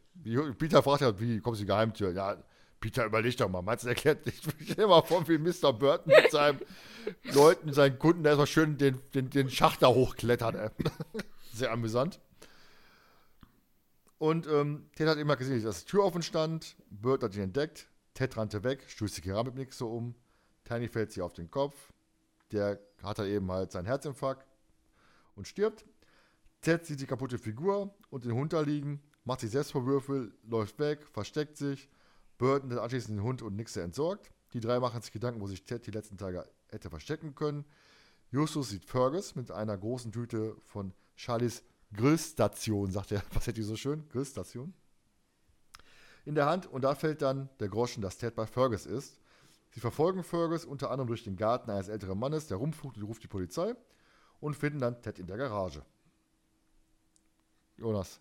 Peter 0.57 0.81
fragt 0.81 1.01
ja, 1.01 1.19
wie 1.19 1.39
kommst 1.41 1.59
du 1.59 1.65
die 1.65 1.67
Geheimtür? 1.67 2.11
Ja, 2.11 2.43
Peter, 2.81 3.05
überleg 3.05 3.37
doch 3.37 3.47
mal. 3.47 3.61
Meinst 3.61 3.85
du, 3.85 3.89
erklärt 3.89 4.25
nicht? 4.25 4.43
Stell 4.71 4.87
mal 4.87 5.03
vor, 5.03 5.25
wie 5.27 5.37
Mr. 5.37 5.71
Burton 5.71 6.11
mit 6.13 6.31
seinen 6.31 6.59
Leuten, 7.33 7.71
seinen 7.71 7.97
Kunden 7.97 8.25
erstmal 8.25 8.47
schön 8.47 8.77
den, 8.77 8.99
den, 9.13 9.29
den 9.29 9.49
Schacht 9.49 9.83
da 9.83 9.87
hochklettern. 9.87 10.55
Ey. 10.55 10.69
Sehr 11.53 11.71
amüsant. 11.71 12.19
Und 14.17 14.47
ähm, 14.47 14.89
Ted 14.95 15.07
hat 15.07 15.17
immer 15.17 15.35
gesehen, 15.35 15.63
dass 15.63 15.85
die 15.85 15.91
Tür 15.91 16.03
offen 16.03 16.23
stand. 16.23 16.75
Bert 16.89 17.23
hat 17.23 17.35
ihn 17.35 17.43
entdeckt. 17.43 17.87
Ted 18.15 18.35
rannte 18.35 18.63
weg, 18.63 18.83
stößt 18.87 19.17
die 19.17 19.21
Keramikmix 19.21 19.77
so 19.77 19.89
um. 19.89 20.15
Tiny 20.65 20.87
fällt 20.87 21.11
sich 21.11 21.21
auf 21.21 21.33
den 21.33 21.49
Kopf. 21.51 21.75
Der 22.51 22.79
hat 23.03 23.19
er 23.19 23.25
eben 23.25 23.49
halt 23.51 23.71
seinen 23.71 23.85
Herzinfarkt 23.85 24.47
und 25.35 25.47
stirbt. 25.47 25.85
Ted 26.61 26.85
sieht 26.85 26.99
die 26.99 27.07
kaputte 27.07 27.37
Figur 27.37 27.93
und 28.09 28.25
den 28.25 28.33
Hund 28.33 28.53
da 28.53 28.61
liegen, 28.61 29.01
macht 29.23 29.39
sich 29.39 29.51
Selbstvorwürfe, 29.51 30.31
läuft 30.43 30.77
weg, 30.79 31.07
versteckt 31.11 31.57
sich. 31.57 31.89
Burton 32.41 32.71
hat 32.71 32.79
anschließend 32.79 33.19
den 33.19 33.23
Hund 33.23 33.43
und 33.43 33.55
Nixe 33.55 33.83
entsorgt. 33.83 34.31
Die 34.53 34.59
drei 34.59 34.79
machen 34.79 34.99
sich 34.99 35.11
Gedanken, 35.11 35.41
wo 35.41 35.47
sich 35.47 35.63
Ted 35.63 35.85
die 35.85 35.91
letzten 35.91 36.17
Tage 36.17 36.49
hätte 36.69 36.89
verstecken 36.89 37.35
können. 37.35 37.65
Justus 38.31 38.69
sieht 38.69 38.83
Fergus 38.83 39.35
mit 39.35 39.51
einer 39.51 39.77
großen 39.77 40.11
Tüte 40.11 40.57
von 40.65 40.91
Charlies 41.15 41.61
Grillstation, 41.93 42.89
sagt 42.89 43.11
er, 43.11 43.21
was 43.33 43.45
hätte 43.45 43.61
ich 43.61 43.67
so 43.67 43.75
schön? 43.75 44.09
Grillstation. 44.09 44.73
In 46.25 46.33
der 46.33 46.47
Hand 46.47 46.65
und 46.65 46.81
da 46.81 46.95
fällt 46.95 47.21
dann 47.21 47.47
der 47.59 47.69
Groschen, 47.69 48.01
dass 48.01 48.17
Ted 48.17 48.33
bei 48.33 48.47
Fergus 48.47 48.87
ist. 48.87 49.19
Sie 49.69 49.79
verfolgen 49.79 50.23
Fergus 50.23 50.65
unter 50.65 50.89
anderem 50.89 51.09
durch 51.09 51.23
den 51.23 51.35
Garten 51.35 51.69
eines 51.69 51.89
älteren 51.89 52.17
Mannes, 52.17 52.47
der 52.47 52.57
rumflucht 52.57 52.97
und 52.97 53.03
ruft 53.03 53.21
die 53.21 53.27
Polizei 53.27 53.75
und 54.39 54.55
finden 54.55 54.79
dann 54.79 54.99
Ted 55.03 55.19
in 55.19 55.27
der 55.27 55.37
Garage. 55.37 55.85
Jonas. 57.77 58.19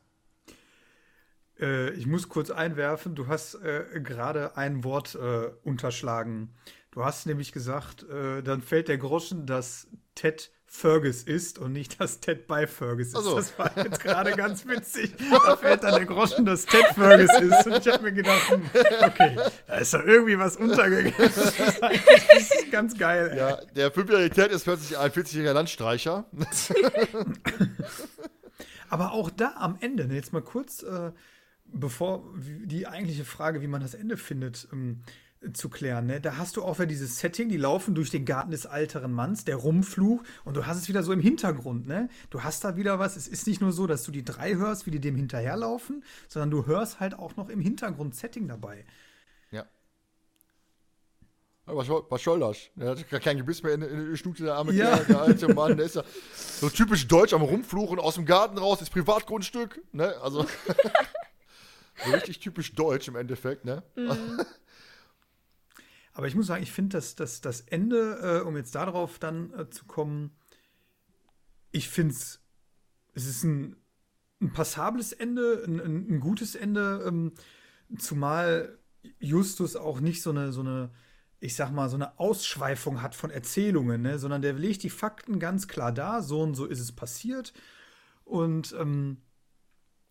Äh, 1.61 1.91
ich 1.91 2.07
muss 2.07 2.29
kurz 2.29 2.51
einwerfen, 2.51 3.15
du 3.15 3.29
hast 3.29 3.55
äh, 3.57 4.01
gerade 4.01 4.57
ein 4.57 4.85
Wort 4.85 5.15
äh, 5.15 5.51
unterschlagen. 5.63 6.55
Du 6.91 7.05
hast 7.05 7.27
nämlich 7.27 7.53
gesagt, 7.53 8.05
äh, 8.09 8.43
dann 8.43 8.63
fällt 8.63 8.89
der 8.89 8.99
Groschen, 8.99 9.47
dass 9.47 9.89
Ted 10.15 10.51
Fergus 10.73 11.25
ist 11.25 11.59
und 11.59 11.73
nicht, 11.73 12.01
dass 12.01 12.21
Ted 12.21 12.47
bei 12.47 12.69
Fergus 12.69 13.09
ist. 13.09 13.15
So. 13.15 13.35
Das 13.35 13.59
war 13.59 13.73
jetzt 13.77 13.99
gerade 14.01 14.31
ganz 14.33 14.65
witzig. 14.67 15.13
Da 15.29 15.57
fällt 15.57 15.83
dann 15.83 15.97
der 15.97 16.07
Groschen, 16.07 16.45
dass 16.45 16.65
Ted 16.65 16.87
Fergus 16.95 17.29
ist. 17.41 17.67
Und 17.67 17.85
ich 17.85 17.93
habe 17.93 18.05
mir 18.05 18.13
gedacht, 18.13 18.51
hm, 18.51 18.63
okay, 19.05 19.37
da 19.67 19.79
ist 19.79 19.93
doch 19.93 20.05
irgendwie 20.05 20.39
was 20.39 20.57
untergegangen. 20.57 21.13
Das 21.19 22.51
ist 22.51 22.71
ganz 22.71 22.97
geil. 22.97 23.31
Ey. 23.33 23.39
Ja, 23.39 23.57
der 23.75 23.91
fünfjährige 23.91 24.33
Ted 24.33 24.53
ist 24.53 24.63
plötzlich 24.63 24.97
ein 24.97 25.11
40-jähriger 25.11 25.53
Landstreicher. 25.53 26.25
Aber 28.89 29.13
auch 29.13 29.31
da 29.31 29.55
am 29.57 29.77
Ende, 29.81 30.07
ne, 30.07 30.15
jetzt 30.15 30.33
mal 30.33 30.43
kurz, 30.43 30.85
äh, 30.85 31.11
bevor 31.73 32.25
die 32.37 32.87
eigentliche 32.87 33.25
Frage, 33.25 33.61
wie 33.63 33.67
man 33.67 33.81
das 33.81 33.95
Ende 33.95 34.17
findet, 34.17 34.69
ähm, 34.73 35.03
zu 35.53 35.71
klären. 35.71 36.07
Ne? 36.07 36.21
Da 36.21 36.37
hast 36.37 36.57
du 36.57 36.63
auch 36.63 36.79
wieder 36.79 36.87
dieses 36.87 37.19
Setting, 37.19 37.49
die 37.49 37.57
laufen 37.57 37.95
durch 37.95 38.11
den 38.11 38.25
Garten 38.25 38.51
des 38.51 38.67
älteren 38.67 39.13
Manns, 39.13 39.45
der 39.45 39.57
Rumfluch, 39.57 40.23
und 40.45 40.57
du 40.57 40.67
hast 40.67 40.77
es 40.77 40.89
wieder 40.89 41.03
so 41.03 41.13
im 41.13 41.21
Hintergrund. 41.21 41.87
Ne? 41.87 42.09
Du 42.29 42.43
hast 42.43 42.63
da 42.63 42.77
wieder 42.77 42.99
was. 42.99 43.17
Es 43.17 43.27
ist 43.27 43.47
nicht 43.47 43.61
nur 43.61 43.73
so, 43.73 43.87
dass 43.87 44.03
du 44.03 44.13
die 44.13 44.25
drei 44.25 44.55
hörst, 44.55 44.87
wie 44.87 44.91
die 44.91 45.01
dem 45.01 45.17
hinterherlaufen, 45.17 46.05
sondern 46.29 46.51
du 46.51 46.67
hörst 46.67 47.01
halt 47.01 47.15
auch 47.15 47.37
noch 47.37 47.49
im 47.49 47.61
Hintergrund 47.61 48.15
Setting 48.15 48.49
dabei. 48.49 48.85
Ja. 49.51 49.65
Was, 51.65 51.89
was 51.89 52.23
soll 52.23 52.41
das? 52.41 52.59
Er 52.77 52.91
hat 52.91 53.09
gar 53.09 53.21
kein 53.21 53.39
Gebiss 53.39 53.63
mehr 53.63 53.73
in, 53.73 53.83
in 53.83 54.11
der 54.11 54.17
Stute, 54.17 54.43
der 54.43 54.57
arme 54.57 54.73
ja. 54.73 54.95
Kerl, 54.95 55.05
der 55.07 55.21
alte 55.23 55.55
Mann. 55.55 55.77
Der 55.79 55.87
ist 55.87 55.97
ja 55.97 56.05
so 56.35 56.69
typisch 56.69 57.09
deutsch 57.09 57.33
am 57.33 57.43
Rumfluchen 57.43 57.99
aus 57.99 58.17
dem 58.17 58.27
Garten 58.27 58.59
raus, 58.59 58.83
ist 58.83 58.91
Privatgrundstück. 58.91 59.81
Ne? 59.93 60.15
Also. 60.21 60.45
so 62.05 62.13
richtig 62.13 62.41
typisch 62.41 62.75
deutsch 62.75 63.09
im 63.09 63.17
Endeffekt. 63.17 63.65
Ne? 63.65 63.83
Mhm. 63.97 64.41
Aber 66.13 66.27
ich 66.27 66.35
muss 66.35 66.47
sagen, 66.47 66.63
ich 66.63 66.73
finde, 66.73 66.97
dass, 66.97 67.15
dass 67.15 67.41
das 67.41 67.61
Ende, 67.63 68.41
äh, 68.43 68.47
um 68.47 68.57
jetzt 68.57 68.75
darauf 68.75 69.19
dann 69.19 69.53
äh, 69.55 69.71
zu 69.71 69.85
kommen, 69.85 70.33
ich 71.73 71.89
finde 71.89 72.15
es, 72.15 72.41
es 73.15 73.27
ist 73.27 73.45
ein, 73.45 73.77
ein 74.41 74.53
passables 74.53 75.13
Ende, 75.13 75.65
ein, 75.67 75.81
ein, 75.81 76.21
gutes 76.21 76.55
Ende, 76.55 77.05
ähm, 77.07 77.33
zumal 77.99 78.79
Justus 79.19 79.77
auch 79.77 80.01
nicht 80.01 80.23
so 80.23 80.31
eine, 80.31 80.53
so 80.53 80.61
eine, 80.61 80.91
ich 81.39 81.55
sag 81.55 81.71
mal, 81.71 81.89
so 81.89 81.97
eine 81.97 82.19
Ausschweifung 82.19 83.03
hat 83.03 83.15
von 83.15 83.31
Erzählungen, 83.31 84.03
ne? 84.03 84.19
sondern 84.19 84.43
der 84.43 84.55
legt 84.55 84.83
die 84.83 84.91
Fakten 84.91 85.39
ganz 85.39 85.69
klar 85.69 85.93
da, 85.93 86.23
so 86.23 86.43
und 86.43 86.55
so 86.55 86.67
ist 86.67 86.81
es 86.81 86.93
passiert. 86.93 87.53
Und 88.25 88.75
ähm, 88.79 89.19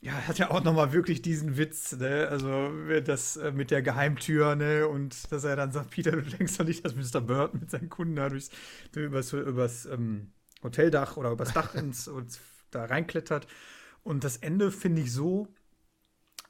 ja, 0.02 0.14
hat 0.14 0.40
ja 0.40 0.50
auch 0.50 0.64
nochmal 0.64 0.94
wirklich 0.94 1.22
diesen 1.22 1.58
Witz, 1.58 1.94
ne? 1.98 2.28
Also 2.30 2.72
das 3.02 3.36
äh, 3.38 3.52
mit 3.52 3.70
der 3.70 3.82
Geheimtür, 3.82 4.56
ne? 4.56 4.88
Und 4.88 5.32
dass 5.32 5.44
er 5.44 5.56
dann 5.58 5.72
sagt, 5.72 5.92
Peter, 5.92 6.12
du 6.12 6.22
denkst 6.22 6.58
doch 6.58 6.66
nicht, 6.66 6.86
dass 6.86 6.96
Mr. 6.96 7.20
Burton 7.22 7.60
mit 7.60 7.70
seinen 7.70 7.90
Kunden 7.90 8.16
da 8.16 8.30
durchs, 8.30 8.50
übers, 8.96 9.34
übers 9.34 9.86
ähm, 9.86 10.32
Hoteldach 10.64 11.18
oder 11.18 11.32
übers 11.32 11.54
Dach 11.54 11.76
ins 11.76 12.08
und 12.08 12.40
da 12.72 12.86
reinklettert. 12.86 13.48
Und 14.04 14.24
das 14.24 14.38
Ende 14.38 14.72
finde 14.72 15.02
ich 15.02 15.12
so 15.12 15.48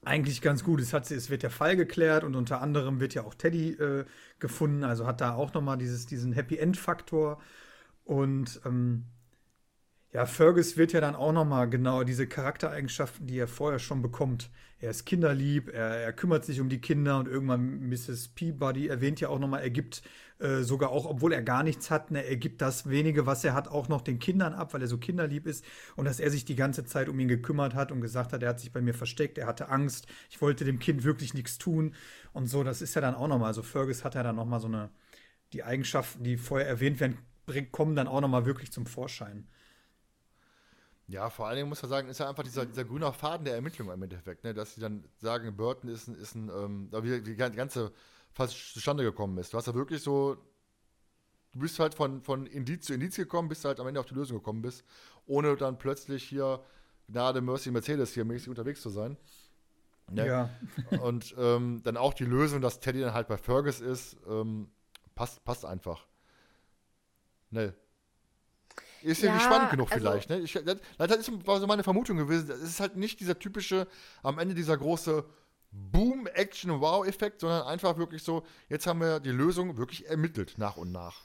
eigentlich 0.03 0.41
ganz 0.41 0.63
gut. 0.63 0.79
Es, 0.79 0.93
hat, 0.93 1.09
es 1.09 1.29
wird 1.29 1.43
der 1.43 1.49
Fall 1.49 1.75
geklärt 1.75 2.23
und 2.23 2.35
unter 2.35 2.61
anderem 2.61 2.99
wird 2.99 3.15
ja 3.15 3.23
auch 3.23 3.33
Teddy 3.33 3.71
äh, 3.73 4.05
gefunden. 4.39 4.83
Also 4.83 5.07
hat 5.07 5.21
da 5.21 5.33
auch 5.33 5.53
nochmal 5.53 5.77
diesen 5.77 6.33
Happy 6.33 6.57
End-Faktor. 6.57 7.41
Und 8.05 8.61
ähm, 8.65 9.05
ja, 10.11 10.25
Fergus 10.25 10.75
wird 10.75 10.91
ja 10.93 11.01
dann 11.01 11.15
auch 11.15 11.31
nochmal 11.31 11.69
genau 11.69 12.03
diese 12.03 12.25
Charaktereigenschaften, 12.27 13.27
die 13.27 13.37
er 13.37 13.47
vorher 13.47 13.77
schon 13.79 14.01
bekommt. 14.01 14.49
Er 14.79 14.89
ist 14.89 15.05
kinderlieb, 15.05 15.69
er, 15.71 15.97
er 15.97 16.13
kümmert 16.13 16.45
sich 16.45 16.59
um 16.61 16.69
die 16.69 16.81
Kinder 16.81 17.19
und 17.19 17.27
irgendwann 17.27 17.87
Mrs. 17.89 18.29
Peabody 18.29 18.87
erwähnt 18.87 19.19
ja 19.19 19.29
auch 19.29 19.37
nochmal, 19.37 19.61
er 19.61 19.69
gibt 19.69 20.01
äh, 20.39 20.63
sogar 20.63 20.89
auch, 20.89 21.05
obwohl 21.05 21.33
er 21.33 21.43
gar 21.43 21.63
nichts 21.63 21.91
hat, 21.91 22.11
ne, 22.11 22.23
er 22.23 22.37
gibt 22.37 22.61
das 22.61 22.89
wenige, 22.89 23.25
was 23.27 23.43
er 23.43 23.53
hat, 23.53 23.67
auch 23.67 23.87
noch 23.87 24.01
den 24.01 24.19
Kindern 24.19 24.53
ab, 24.53 24.73
weil 24.73 24.81
er 24.81 24.87
so 24.87 24.97
kinderlieb 24.97 25.45
ist 25.45 25.63
und 25.95 26.05
dass 26.05 26.19
er 26.19 26.31
sich 26.31 26.45
die 26.45 26.55
ganze 26.55 26.85
Zeit 26.85 27.07
um 27.09 27.19
ihn 27.19 27.27
gekümmert 27.27 27.75
hat 27.75 27.91
und 27.91 28.01
gesagt 28.01 28.33
hat, 28.33 28.41
er 28.41 28.49
hat 28.49 28.59
sich 28.59 28.71
bei 28.71 28.81
mir 28.81 28.93
versteckt, 28.93 29.37
er 29.37 29.47
hatte 29.47 29.69
Angst, 29.69 30.07
ich 30.29 30.41
wollte 30.41 30.65
dem 30.65 30.79
Kind 30.79 31.03
wirklich 31.03 31.33
nichts 31.33 31.57
tun 31.57 31.93
und 32.33 32.47
so, 32.47 32.63
das 32.63 32.81
ist 32.81 32.95
ja 32.95 33.01
dann 33.01 33.15
auch 33.15 33.27
nochmal, 33.27 33.49
also 33.49 33.61
Fergus 33.63 34.03
hat 34.03 34.15
ja 34.15 34.23
dann 34.23 34.37
nochmal 34.37 34.61
so 34.61 34.67
eine, 34.67 34.89
die 35.53 35.63
Eigenschaften, 35.63 36.23
die 36.23 36.37
vorher 36.37 36.67
erwähnt 36.67 36.99
werden, 36.99 37.17
kommen 37.71 37.95
dann 37.95 38.07
auch 38.07 38.21
nochmal 38.21 38.45
wirklich 38.45 38.71
zum 38.71 38.85
Vorschein. 38.85 39.47
Ja, 41.09 41.29
vor 41.29 41.47
allen 41.47 41.57
Dingen 41.57 41.69
muss 41.69 41.81
man 41.81 41.89
sagen, 41.89 42.07
ist 42.07 42.19
ja 42.19 42.29
einfach 42.29 42.43
dieser, 42.43 42.65
dieser 42.65 42.85
grüne 42.85 43.11
Faden 43.11 43.43
der 43.43 43.55
Ermittlung 43.55 43.89
im 43.89 44.01
Endeffekt, 44.03 44.43
ne? 44.43 44.53
dass 44.53 44.75
sie 44.75 44.81
dann 44.81 45.03
sagen, 45.17 45.55
Burton 45.55 45.89
ist 45.89 46.07
ein, 46.07 46.15
ist 46.15 46.35
ein 46.35 46.49
ähm, 46.49 46.89
wie 46.91 47.21
die 47.21 47.35
ganze 47.35 47.91
fast 48.31 48.73
zustande 48.73 49.03
gekommen 49.03 49.37
ist. 49.39 49.51
Du 49.51 49.57
hast 49.57 49.65
ja 49.65 49.73
wirklich 49.73 50.01
so 50.01 50.37
du 51.51 51.59
bist 51.59 51.79
halt 51.79 51.95
von, 51.95 52.21
von 52.21 52.45
Indiz 52.45 52.85
zu 52.85 52.93
Indiz 52.93 53.15
gekommen, 53.15 53.49
bis 53.49 53.61
du 53.61 53.67
halt 53.67 53.79
am 53.79 53.87
Ende 53.87 53.99
auf 53.99 54.05
die 54.05 54.13
Lösung 54.13 54.37
gekommen 54.37 54.61
bist, 54.61 54.83
ohne 55.25 55.55
dann 55.55 55.77
plötzlich 55.77 56.23
hier 56.23 56.63
Gnade, 57.07 57.41
Mercy, 57.41 57.71
Mercedes 57.71 58.13
hier 58.13 58.25
mäßig 58.25 58.49
unterwegs 58.49 58.81
zu 58.81 58.89
sein. 58.89 59.17
Ne? 60.11 60.27
Ja. 60.27 60.49
Und 61.01 61.35
ähm, 61.37 61.81
dann 61.83 61.97
auch 61.97 62.13
die 62.13 62.25
Lösung, 62.25 62.61
dass 62.61 62.79
Teddy 62.79 63.01
dann 63.01 63.13
halt 63.13 63.27
bei 63.27 63.37
Fergus 63.37 63.81
ist, 63.81 64.17
ähm, 64.27 64.69
passt, 65.15 65.43
passt 65.43 65.65
einfach. 65.65 66.05
Ne. 67.49 67.73
Ist 69.01 69.21
ja, 69.21 69.33
nicht 69.33 69.43
spannend 69.43 69.71
genug 69.71 69.91
also, 69.91 70.09
vielleicht, 70.09 70.29
ne? 70.29 70.39
Ich, 70.39 70.53
das, 70.53 70.77
das 70.97 71.17
ist, 71.17 71.47
war 71.47 71.59
so 71.59 71.67
meine 71.67 71.83
Vermutung 71.83 72.17
gewesen. 72.17 72.49
Es 72.51 72.61
ist 72.61 72.79
halt 72.79 72.95
nicht 72.97 73.19
dieser 73.19 73.37
typische, 73.39 73.87
am 74.23 74.39
Ende 74.39 74.55
dieser 74.55 74.77
große 74.77 75.25
Boom-Action-Wow-Effekt, 75.71 77.41
sondern 77.41 77.63
einfach 77.67 77.97
wirklich 77.97 78.23
so, 78.23 78.43
jetzt 78.69 78.87
haben 78.87 79.01
wir 79.01 79.19
die 79.19 79.31
Lösung 79.31 79.77
wirklich 79.77 80.07
ermittelt, 80.07 80.55
nach 80.57 80.77
und 80.77 80.91
nach. 80.91 81.21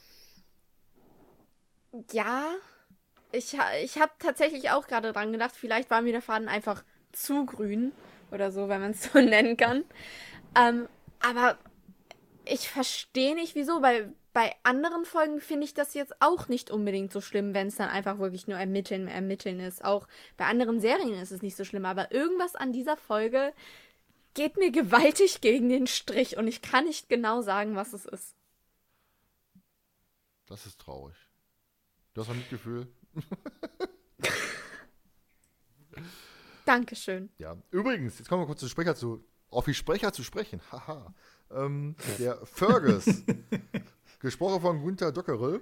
Ja, 2.11 2.45
ich, 3.31 3.57
ich 3.83 3.97
habe 3.99 4.11
tatsächlich 4.19 4.69
auch 4.71 4.87
gerade 4.87 5.13
dran 5.13 5.31
gedacht, 5.31 5.55
vielleicht 5.55 5.89
war 5.89 6.01
mir 6.01 6.11
der 6.11 6.21
Faden 6.21 6.47
einfach 6.47 6.83
zu 7.11 7.45
grün 7.45 7.91
oder 8.31 8.51
so, 8.51 8.69
wenn 8.69 8.81
man 8.81 8.91
es 8.91 9.03
so 9.11 9.19
nennen 9.19 9.57
kann. 9.57 9.83
Ähm, 10.55 10.87
aber 11.19 11.57
ich 12.45 12.69
verstehe 12.69 13.35
nicht, 13.35 13.55
wieso, 13.55 13.81
weil 13.81 14.13
bei 14.35 14.53
anderen 14.63 15.05
Folgen 15.05 15.39
finde 15.39 15.63
ich 15.63 15.73
das 15.73 15.93
jetzt 15.93 16.21
auch 16.21 16.49
nicht 16.49 16.69
unbedingt 16.69 17.13
so 17.13 17.21
schlimm, 17.21 17.53
wenn 17.53 17.67
es 17.67 17.77
dann 17.77 17.87
einfach 17.87 18.19
wirklich 18.19 18.47
nur 18.47 18.57
ermitteln, 18.57 19.07
ermitteln 19.07 19.61
ist. 19.61 19.85
Auch 19.85 20.09
bei 20.35 20.45
anderen 20.45 20.81
Serien 20.81 21.21
ist 21.21 21.31
es 21.31 21.41
nicht 21.41 21.55
so 21.55 21.63
schlimm, 21.63 21.85
aber 21.85 22.11
irgendwas 22.11 22.53
an 22.53 22.73
dieser 22.73 22.97
Folge 22.97 23.53
geht 24.33 24.57
mir 24.57 24.71
gewaltig 24.71 25.39
gegen 25.39 25.69
den 25.69 25.87
Strich 25.87 26.35
und 26.35 26.49
ich 26.49 26.61
kann 26.61 26.83
nicht 26.83 27.07
genau 27.07 27.43
sagen, 27.43 27.77
was 27.77 27.93
es 27.93 28.05
ist. 28.05 28.35
Das 30.47 30.65
ist 30.65 30.81
traurig. 30.81 31.15
Du 32.13 32.19
hast 32.19 32.29
ein 32.29 32.35
Mitgefühl. 32.35 32.89
Dankeschön. 36.65 37.29
Ja, 37.37 37.55
übrigens, 37.71 38.19
jetzt 38.19 38.27
kommen 38.27 38.41
wir 38.41 38.47
kurz 38.47 38.59
zu 38.59 38.67
Sprecher 38.67 38.97
zu, 38.97 39.25
auf 39.47 39.63
die 39.63 39.73
Sprecher 39.73 40.11
zu 40.11 40.23
sprechen. 40.23 40.59
Haha. 40.73 41.15
Ähm, 41.51 41.95
der 42.19 42.45
Fergus, 42.45 43.05
gesprochen 44.25 44.59
von 44.59 44.81
Gunther 44.81 45.11
Dockerel. 45.11 45.61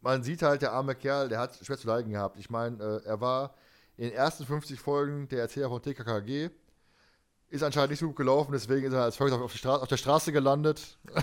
Man 0.00 0.22
sieht 0.22 0.42
halt, 0.42 0.62
der 0.62 0.72
arme 0.72 0.94
Kerl, 0.94 1.28
der 1.28 1.38
hat 1.38 1.58
schwer 1.64 1.78
zu 1.78 1.86
leiden 1.86 2.12
gehabt. 2.12 2.38
Ich 2.38 2.50
meine, 2.50 2.76
äh, 2.82 3.06
er 3.06 3.20
war 3.20 3.54
in 3.96 4.04
den 4.04 4.12
ersten 4.12 4.44
50 4.44 4.78
Folgen 4.78 5.28
der 5.28 5.40
Erzähler 5.40 5.68
von 5.68 5.80
TKKG. 5.80 6.50
Ist 7.48 7.62
anscheinend 7.62 7.90
nicht 7.90 8.00
so 8.00 8.08
gut 8.08 8.16
gelaufen, 8.16 8.52
deswegen 8.52 8.86
ist 8.86 8.92
er 8.92 9.02
als 9.02 9.16
Fergus 9.16 9.34
auf, 9.34 9.66
auf 9.66 9.88
der 9.88 9.96
Straße 9.96 10.32
gelandet. 10.32 10.98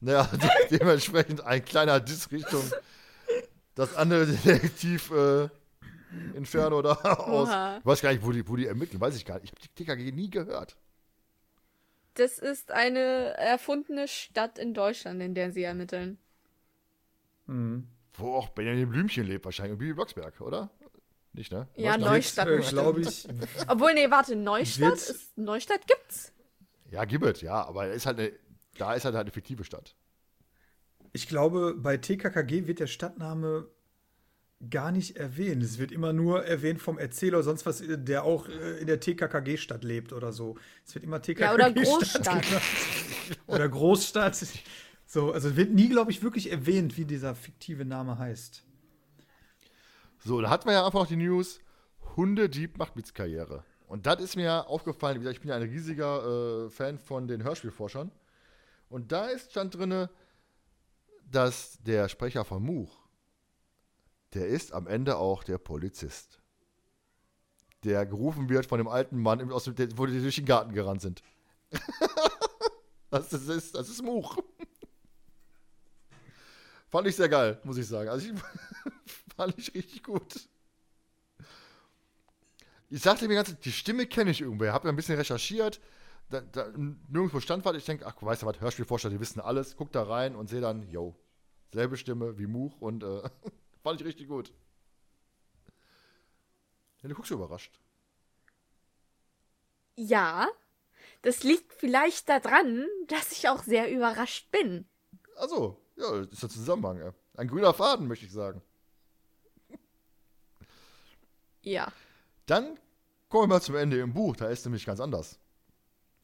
naja, 0.00 0.28
de 0.32 0.78
dementsprechend 0.78 1.40
ein 1.44 1.64
kleiner 1.64 2.00
Diss 2.00 2.30
Richtung 2.30 2.64
das 3.74 3.94
andere 3.96 4.26
Detektiv 4.26 5.10
äh, 5.10 5.48
Inferno 6.34 6.80
da 6.82 6.94
aus. 6.94 7.48
Ich 7.78 7.86
weiß 7.86 8.00
gar 8.02 8.12
nicht, 8.12 8.24
wo 8.24 8.30
die, 8.30 8.46
wo 8.46 8.56
die 8.56 8.66
ermitteln, 8.66 9.00
weiß 9.00 9.16
ich 9.16 9.24
gar 9.24 9.40
nicht. 9.40 9.52
Ich 9.58 9.68
habe 9.68 9.74
die 9.76 9.84
TKG 9.84 10.12
nie 10.12 10.30
gehört. 10.30 10.76
Das 12.14 12.38
ist 12.38 12.70
eine 12.70 13.36
erfundene 13.36 14.08
Stadt 14.08 14.58
in 14.58 14.74
Deutschland, 14.74 15.20
in 15.20 15.34
der 15.34 15.50
sie 15.50 15.64
ermitteln. 15.64 16.18
Mhm. 17.46 17.88
Wo 18.14 18.34
auch 18.34 18.48
Benjamin 18.50 18.88
Blümchen 18.88 19.26
lebt, 19.26 19.44
wahrscheinlich. 19.44 19.72
Und 19.72 19.78
Bibi 19.78 19.94
Blocksberg, 19.94 20.40
oder? 20.40 20.70
Nicht, 21.32 21.50
ne? 21.50 21.68
Ja, 21.74 21.98
Neustadt. 21.98 22.46
Neustadt 22.48 22.72
äh, 22.72 22.72
glaube 22.72 23.00
ich. 23.00 23.26
Obwohl, 23.66 23.94
nee, 23.94 24.08
warte, 24.08 24.36
Neustadt 24.36 24.94
ist. 24.94 25.36
Neustadt 25.36 25.86
gibt's. 25.86 26.32
Ja, 26.90 27.04
gibt 27.04 27.24
es, 27.24 27.40
ja, 27.40 27.64
aber 27.64 27.88
ist 27.88 28.06
halt 28.06 28.20
eine, 28.20 28.32
da 28.78 28.94
ist 28.94 29.04
halt 29.04 29.16
eine 29.16 29.32
fiktive 29.32 29.64
Stadt. 29.64 29.96
Ich 31.12 31.26
glaube, 31.26 31.74
bei 31.76 31.96
TKKG 31.96 32.68
wird 32.68 32.78
der 32.78 32.86
Stadtname 32.86 33.68
gar 34.70 34.92
nicht 34.92 35.16
erwähnt. 35.16 35.62
Es 35.62 35.78
wird 35.78 35.92
immer 35.92 36.12
nur 36.12 36.44
erwähnt 36.44 36.80
vom 36.80 36.98
Erzähler 36.98 37.38
oder 37.38 37.44
sonst 37.44 37.66
was, 37.66 37.82
der 37.86 38.24
auch 38.24 38.48
äh, 38.48 38.78
in 38.78 38.86
der 38.86 39.00
TKKG-Stadt 39.00 39.84
lebt 39.84 40.12
oder 40.12 40.32
so. 40.32 40.56
Es 40.86 40.94
wird 40.94 41.04
immer 41.04 41.20
TKKG. 41.20 41.42
Ja, 41.42 41.54
oder 41.54 41.72
Großstadt. 41.72 42.46
oder 43.46 43.68
Großstadt. 43.68 44.46
So, 45.06 45.32
also 45.32 45.50
es 45.50 45.56
wird 45.56 45.72
nie, 45.72 45.88
glaube 45.88 46.10
ich, 46.10 46.22
wirklich 46.22 46.50
erwähnt, 46.50 46.96
wie 46.96 47.04
dieser 47.04 47.34
fiktive 47.34 47.84
Name 47.84 48.18
heißt. 48.18 48.64
So, 50.24 50.40
da 50.40 50.50
hatten 50.50 50.66
wir 50.66 50.72
ja 50.72 50.86
einfach 50.86 51.00
noch 51.00 51.06
die 51.06 51.16
News: 51.16 51.60
Hundedieb 52.16 52.78
macht 52.78 53.14
Karriere. 53.14 53.64
Und 53.86 54.06
das 54.06 54.20
ist 54.20 54.36
mir 54.36 54.66
aufgefallen. 54.66 55.16
Wie 55.16 55.20
gesagt, 55.20 55.36
ich 55.36 55.40
bin 55.42 55.50
ja 55.50 55.56
ein 55.56 55.62
riesiger 55.62 56.66
äh, 56.66 56.70
Fan 56.70 56.98
von 56.98 57.28
den 57.28 57.44
Hörspielforschern. 57.44 58.10
Und 58.88 59.12
da 59.12 59.26
ist 59.26 59.50
stand 59.50 59.74
drin, 59.74 60.08
dass 61.30 61.78
der 61.82 62.08
Sprecher 62.08 62.44
von 62.44 62.62
Much 62.62 63.03
der 64.34 64.48
ist 64.48 64.72
am 64.72 64.86
Ende 64.86 65.16
auch 65.16 65.44
der 65.44 65.58
Polizist. 65.58 66.40
Der 67.84 68.06
gerufen 68.06 68.48
wird 68.48 68.66
von 68.66 68.78
dem 68.78 68.88
alten 68.88 69.18
Mann, 69.18 69.52
aus 69.52 69.64
dem, 69.64 69.76
wo 69.98 70.06
die 70.06 70.20
durch 70.20 70.36
den 70.36 70.46
Garten 70.46 70.72
gerannt 70.72 71.02
sind. 71.02 71.22
das, 73.10 73.32
ist, 73.32 73.74
das 73.74 73.88
ist 73.88 74.02
Much. 74.02 74.38
Fand 76.88 77.06
ich 77.06 77.16
sehr 77.16 77.28
geil, 77.28 77.60
muss 77.64 77.76
ich 77.76 77.86
sagen. 77.86 78.08
Also 78.08 78.28
ich 78.28 78.40
fand 79.36 79.58
ich 79.58 79.74
richtig 79.74 80.02
gut. 80.02 80.48
Ich 82.88 83.02
sagte 83.02 83.26
mir 83.28 83.34
ganz, 83.34 83.58
die 83.58 83.72
Stimme 83.72 84.06
kenne 84.06 84.30
ich 84.30 84.40
irgendwer. 84.40 84.72
Hab 84.72 84.84
mir 84.84 84.90
ein 84.90 84.96
bisschen 84.96 85.16
recherchiert. 85.16 85.80
Da, 86.30 86.40
da, 86.40 86.68
nirgendwo 87.08 87.40
stand 87.40 87.64
was. 87.64 87.76
Ich 87.76 87.84
denke, 87.84 88.06
ach, 88.06 88.14
weißt 88.20 88.42
du 88.42 88.46
was, 88.46 88.60
Hörspielforscher, 88.60 89.10
die 89.10 89.20
wissen 89.20 89.40
alles. 89.40 89.76
Guck 89.76 89.92
da 89.92 90.04
rein 90.04 90.36
und 90.36 90.48
sehe 90.48 90.60
dann, 90.60 90.88
yo, 90.88 91.16
selbe 91.72 91.96
Stimme 91.96 92.38
wie 92.38 92.46
Much 92.46 92.80
und 92.80 93.02
äh, 93.02 93.28
Fand 93.84 94.00
ich 94.00 94.06
richtig 94.06 94.28
gut. 94.28 94.50
Ja, 97.02 97.08
du 97.10 97.14
guckst 97.14 97.30
überrascht. 97.30 97.78
Ja, 99.94 100.48
das 101.20 101.42
liegt 101.42 101.74
vielleicht 101.74 102.30
daran, 102.30 102.86
dass 103.08 103.30
ich 103.32 103.46
auch 103.46 103.62
sehr 103.62 103.92
überrascht 103.92 104.50
bin. 104.50 104.88
Also, 105.36 105.78
ja, 105.96 106.22
das 106.22 106.32
ist 106.32 106.42
der 106.42 106.48
Zusammenhang. 106.48 106.98
Ja. 106.98 107.12
Ein 107.36 107.48
grüner 107.48 107.74
Faden, 107.74 108.08
möchte 108.08 108.24
ich 108.24 108.32
sagen. 108.32 108.62
Ja. 111.60 111.92
Dann 112.46 112.78
kommen 113.28 113.44
wir 113.44 113.54
mal 113.56 113.60
zum 113.60 113.74
Ende 113.74 114.00
im 114.00 114.14
Buch. 114.14 114.34
Da 114.34 114.48
ist 114.48 114.64
nämlich 114.64 114.86
ganz 114.86 114.98
anders. 114.98 115.38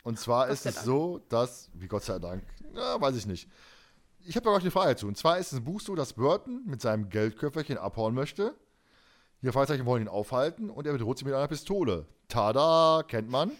Und 0.02 0.18
zwar 0.18 0.46
Gott 0.46 0.54
ist 0.54 0.64
es 0.64 0.76
Dank. 0.76 0.86
so, 0.86 1.18
dass, 1.28 1.70
wie 1.74 1.88
Gott 1.88 2.04
sei 2.04 2.18
Dank, 2.18 2.42
ja, 2.74 2.98
weiß 2.98 3.16
ich 3.16 3.26
nicht, 3.26 3.50
ich 4.24 4.36
habe 4.36 4.44
da 4.44 4.50
euch 4.50 4.62
eine 4.62 4.70
Frage 4.70 4.96
zu. 4.96 5.06
Und 5.06 5.16
zwar 5.16 5.38
ist 5.38 5.52
es 5.52 5.58
ein 5.58 5.64
Buch 5.64 5.80
so, 5.80 5.94
dass 5.94 6.14
Burton 6.14 6.62
mit 6.66 6.80
seinem 6.80 7.08
Geldköfferchen 7.08 7.78
abhauen 7.78 8.14
möchte. 8.14 8.54
Die 9.42 9.50
Fragezeichen 9.50 9.86
wollen 9.86 10.02
ihn 10.02 10.08
aufhalten 10.08 10.68
und 10.70 10.86
er 10.86 10.92
bedroht 10.92 11.18
sie 11.18 11.24
mit 11.24 11.34
einer 11.34 11.48
Pistole. 11.48 12.06
Tada, 12.28 13.02
kennt 13.06 13.30
man. 13.30 13.52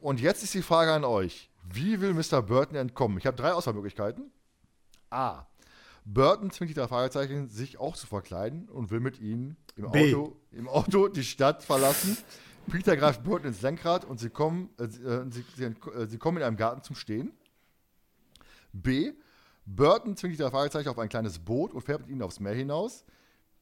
Und 0.00 0.20
jetzt 0.20 0.42
ist 0.42 0.54
die 0.54 0.62
Frage 0.62 0.92
an 0.92 1.04
euch. 1.04 1.50
Wie 1.70 2.00
will 2.00 2.14
Mr. 2.14 2.40
Burton 2.42 2.76
entkommen? 2.76 3.18
Ich 3.18 3.26
habe 3.26 3.36
drei 3.36 3.52
Auswahlmöglichkeiten. 3.52 4.30
A. 5.10 5.46
Burton 6.04 6.50
zwingt 6.50 6.70
die 6.70 6.74
drei 6.74 6.88
Fragezeichen, 6.88 7.48
sich 7.48 7.78
auch 7.78 7.94
zu 7.94 8.06
verkleiden 8.06 8.68
und 8.70 8.90
will 8.90 9.00
mit 9.00 9.20
ihnen 9.20 9.56
im 9.76 9.86
Auto, 9.86 10.36
im 10.52 10.68
Auto 10.68 11.08
die 11.08 11.24
Stadt 11.24 11.62
verlassen. 11.62 12.16
Peter 12.70 12.96
greift 12.96 13.24
Burton 13.24 13.48
ins 13.48 13.60
Lenkrad 13.60 14.04
und 14.06 14.18
sie 14.18 14.30
kommen, 14.30 14.70
äh, 14.78 14.88
sie, 14.88 15.44
sie, 15.56 15.64
äh, 15.64 16.06
sie 16.06 16.18
kommen 16.18 16.38
in 16.38 16.44
einem 16.44 16.56
Garten 16.56 16.82
zum 16.82 16.96
Stehen. 16.96 17.32
B. 18.72 19.12
Burton 19.70 20.16
zwingt 20.16 20.34
die 20.34 20.38
drei 20.38 20.50
Fragezeichen 20.50 20.88
auf 20.88 20.98
ein 20.98 21.10
kleines 21.10 21.38
Boot 21.38 21.74
und 21.74 21.82
fährt 21.82 22.00
mit 22.00 22.08
ihnen 22.08 22.22
aufs 22.22 22.40
Meer 22.40 22.54
hinaus. 22.54 23.04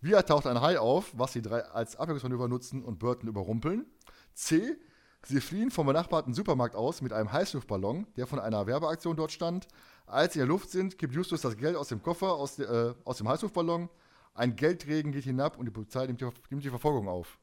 Wieder 0.00 0.24
taucht 0.24 0.46
ein 0.46 0.60
Hai 0.60 0.78
auf, 0.78 1.12
was 1.16 1.32
die 1.32 1.42
drei 1.42 1.62
als 1.64 1.96
Ablenkungsmanöver 1.96 2.46
nutzen 2.46 2.84
und 2.84 3.00
Burton 3.00 3.28
überrumpeln. 3.28 3.86
C. 4.32 4.76
Sie 5.24 5.40
fliehen 5.40 5.72
vom 5.72 5.88
benachbarten 5.88 6.32
Supermarkt 6.32 6.76
aus 6.76 7.02
mit 7.02 7.12
einem 7.12 7.32
Heißluftballon, 7.32 8.06
der 8.16 8.28
von 8.28 8.38
einer 8.38 8.68
Werbeaktion 8.68 9.16
dort 9.16 9.32
stand. 9.32 9.66
Als 10.06 10.34
sie 10.34 10.38
in 10.38 10.46
der 10.46 10.48
Luft 10.48 10.70
sind, 10.70 10.96
kippt 10.96 11.14
Justus 11.14 11.40
das 11.40 11.56
Geld 11.56 11.74
aus 11.74 11.88
dem 11.88 12.00
Koffer 12.00 12.34
aus, 12.34 12.60
äh, 12.60 12.94
aus 13.04 13.18
dem 13.18 13.28
Heißluftballon. 13.28 13.88
Ein 14.34 14.54
Geldregen 14.54 15.10
geht 15.10 15.24
hinab 15.24 15.58
und 15.58 15.64
die 15.64 15.72
Polizei 15.72 16.06
nimmt 16.06 16.20
die, 16.20 16.28
nimmt 16.50 16.62
die 16.62 16.70
Verfolgung 16.70 17.08
auf. 17.08 17.40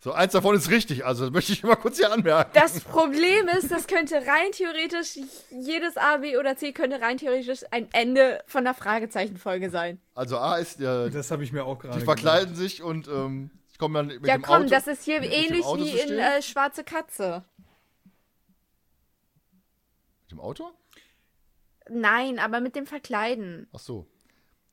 So, 0.00 0.12
eins 0.12 0.32
davon 0.32 0.54
ist 0.54 0.70
richtig, 0.70 1.04
also 1.04 1.24
das 1.24 1.32
möchte 1.32 1.52
ich 1.52 1.64
mal 1.64 1.74
kurz 1.74 1.96
hier 1.96 2.12
anmerken. 2.12 2.52
Das 2.54 2.80
Problem 2.80 3.48
ist, 3.48 3.70
das 3.70 3.88
könnte 3.88 4.14
rein 4.14 4.52
theoretisch, 4.52 5.18
jedes 5.50 5.96
A, 5.96 6.18
B 6.18 6.36
oder 6.36 6.56
C 6.56 6.72
könnte 6.72 7.00
rein 7.00 7.18
theoretisch 7.18 7.64
ein 7.72 7.88
Ende 7.92 8.42
von 8.46 8.62
der 8.62 8.74
Fragezeichenfolge 8.74 9.70
sein. 9.70 10.00
Also 10.14 10.38
A 10.38 10.56
ist 10.58 10.78
ja. 10.78 11.08
Das 11.08 11.32
habe 11.32 11.42
ich 11.42 11.52
mir 11.52 11.64
auch 11.64 11.80
gerade 11.80 11.98
Die 11.98 12.04
verkleiden 12.04 12.54
gedacht. 12.54 12.60
sich 12.60 12.82
und 12.82 13.08
ähm, 13.08 13.50
kommen 13.78 13.94
dann 13.94 14.06
mit 14.06 14.26
ja, 14.26 14.36
dem 14.36 14.42
komm, 14.42 14.54
Auto. 14.54 14.62
Ja 14.62 14.68
komm, 14.68 14.70
das 14.70 14.86
ist 14.86 15.04
hier 15.04 15.20
ähnlich 15.22 15.64
wie 15.64 15.98
in 15.98 16.18
äh, 16.18 16.42
Schwarze 16.42 16.84
Katze. 16.84 17.44
Mit 20.22 20.32
dem 20.32 20.40
Auto? 20.40 20.70
Nein, 21.88 22.38
aber 22.38 22.60
mit 22.60 22.76
dem 22.76 22.86
Verkleiden. 22.86 23.66
Ach 23.72 23.78
so. 23.78 24.06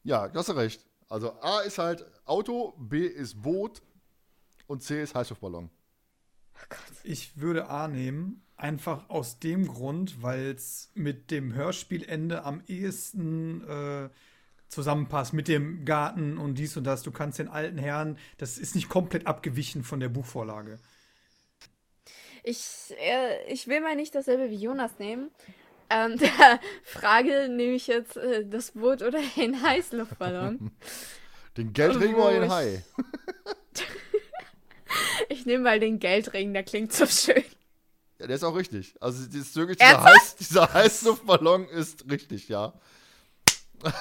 Ja, 0.04 0.28
du 0.28 0.38
hast 0.38 0.54
recht. 0.56 0.86
Also 1.08 1.32
A 1.42 1.62
ist 1.62 1.78
halt 1.78 2.06
Auto, 2.26 2.74
B 2.78 3.06
ist 3.06 3.42
Boot, 3.42 3.82
und 4.68 4.84
C 4.84 5.02
ist 5.02 5.16
Heißluftballon. 5.16 5.70
Oh. 5.70 6.76
Ich 7.04 7.40
würde 7.40 7.70
A 7.70 7.88
nehmen, 7.88 8.44
einfach 8.58 9.10
aus 9.10 9.40
dem 9.40 9.68
Grund, 9.68 10.22
weil 10.22 10.52
es 10.52 10.92
mit 10.94 11.32
dem 11.32 11.54
Hörspielende 11.54 12.44
am 12.44 12.64
ehesten 12.68 13.68
äh, 13.68 14.10
zusammenpasst, 14.70 15.34
mit 15.34 15.48
dem 15.48 15.86
Garten 15.86 16.38
und 16.38 16.56
dies 16.56 16.76
und 16.78 16.86
das. 16.86 17.04
Du 17.04 17.12
kannst 17.12 17.40
den 17.40 17.48
alten 17.48 17.78
Herrn, 17.78 18.18
das 18.38 18.58
ist 18.58 18.76
nicht 18.76 18.90
komplett 18.90 19.28
abgewichen 19.28 19.84
von 19.84 20.00
der 20.00 20.10
Buchvorlage. 20.10 20.80
Ich, 22.44 22.94
äh, 23.00 23.52
ich 23.52 23.68
will 23.68 23.82
mal 23.82 23.96
nicht 23.96 24.14
dasselbe 24.14 24.50
wie 24.50 24.56
Jonas 24.56 25.00
nehmen. 25.00 25.32
Ähm, 25.90 26.18
der 26.20 26.60
Frage 26.84 27.50
nehme 27.50 27.74
ich 27.74 27.88
jetzt 27.88 28.18
äh, 28.18 28.46
das 28.46 28.72
Boot 28.72 29.02
oder 29.02 29.20
den 29.36 29.62
Heißluftballon. 29.62 30.72
Den 31.58 31.72
Geldring 31.72 32.16
oder 32.16 32.42
den 32.42 32.52
Hai? 32.52 32.84
ich 35.30 35.46
nehme 35.46 35.64
mal 35.64 35.80
den 35.80 36.00
Geldring, 36.00 36.54
der 36.54 36.64
klingt 36.64 36.94
so 36.94 37.06
schön. 37.06 37.44
Ja, 38.20 38.28
der 38.28 38.36
ist 38.36 38.44
auch 38.44 38.56
richtig. 38.56 38.96
Also 39.02 39.28
dieses, 39.28 39.56
wirklich, 39.56 39.78
dieser, 39.78 40.04
Heiß, 40.04 40.36
dieser 40.38 40.74
Heißluftballon 40.74 41.68
ist 41.68 42.10
richtig, 42.10 42.48
ja. 42.48 42.74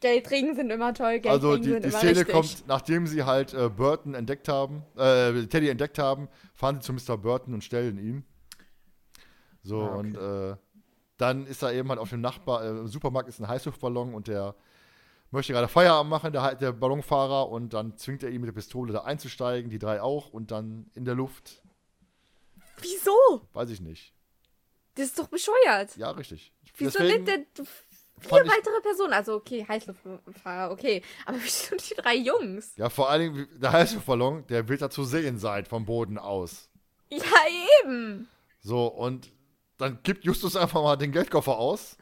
Geldringen 0.00 0.54
sind 0.54 0.70
immer 0.70 0.94
toll. 0.94 1.18
Geldringen 1.20 1.32
also 1.32 1.56
die, 1.56 1.70
sind 1.70 1.84
die 1.84 1.88
immer 1.88 1.98
Szene 1.98 2.18
richtig. 2.20 2.34
kommt, 2.34 2.64
nachdem 2.68 3.06
sie 3.06 3.24
halt 3.24 3.54
äh, 3.54 3.68
Burton 3.68 4.14
entdeckt 4.14 4.48
haben, 4.48 4.84
äh, 4.96 5.46
Teddy 5.46 5.68
entdeckt 5.68 5.98
haben, 5.98 6.28
fahren 6.54 6.80
sie 6.80 6.82
zu 6.82 6.92
Mr. 6.92 7.16
Burton 7.16 7.54
und 7.54 7.64
stellen 7.64 7.98
ihn. 7.98 8.24
So, 9.62 9.80
Ah, 9.80 9.86
okay. 9.86 9.98
und 9.98 10.16
äh, 10.16 10.56
dann 11.16 11.46
ist 11.46 11.62
da 11.62 11.72
eben 11.72 11.88
halt 11.88 11.98
auf 11.98 12.10
dem 12.10 12.20
Nachbar, 12.20 12.62
äh, 12.64 12.68
im 12.68 12.86
Supermarkt 12.86 13.28
ist 13.28 13.40
ein 13.40 13.48
Heißluftballon 13.48 14.14
und 14.14 14.28
der 14.28 14.54
möchte 15.30 15.52
gerade 15.52 15.68
Feierabend 15.68 16.10
machen, 16.10 16.32
der, 16.32 16.54
der 16.54 16.72
Ballonfahrer, 16.72 17.48
und 17.48 17.72
dann 17.72 17.96
zwingt 17.96 18.22
er 18.22 18.30
ihn 18.30 18.40
mit 18.40 18.48
der 18.48 18.54
Pistole 18.54 18.92
da 18.92 19.00
einzusteigen, 19.02 19.70
die 19.70 19.78
drei 19.78 20.00
auch, 20.00 20.30
und 20.30 20.50
dann 20.50 20.90
in 20.94 21.04
der 21.04 21.14
Luft, 21.14 21.62
Wieso? 22.80 23.46
weiß 23.52 23.70
ich 23.70 23.80
nicht. 23.80 24.12
Das 24.94 25.06
ist 25.06 25.18
doch 25.18 25.28
bescheuert. 25.28 25.96
Ja, 25.96 26.10
richtig. 26.10 26.52
Wieso 26.76 26.98
Deswegen 26.98 27.24
nicht 27.24 27.58
der, 27.58 27.66
vier 28.20 28.46
weitere 28.46 28.80
Personen? 28.82 29.12
Also, 29.12 29.34
okay, 29.34 29.64
Heißluftfahrer, 29.66 30.72
okay. 30.72 31.02
Aber 31.24 31.38
wieso 31.42 31.76
die 31.76 31.94
drei 31.94 32.16
Jungs? 32.16 32.72
Ja, 32.76 32.88
vor 32.88 33.10
allen 33.10 33.34
Dingen, 33.34 33.48
der 33.60 33.72
Heißluftballon, 33.72 34.46
der 34.46 34.68
wird 34.68 34.82
da 34.82 34.90
zu 34.90 35.04
sehen 35.04 35.38
sein 35.38 35.64
vom 35.66 35.84
Boden 35.84 36.18
aus. 36.18 36.68
Ja, 37.10 37.22
eben. 37.84 38.28
So, 38.60 38.86
und 38.86 39.30
dann 39.78 40.02
kippt 40.02 40.24
Justus 40.24 40.56
einfach 40.56 40.82
mal 40.82 40.96
den 40.96 41.12
Geldkoffer 41.12 41.56
aus. 41.56 41.96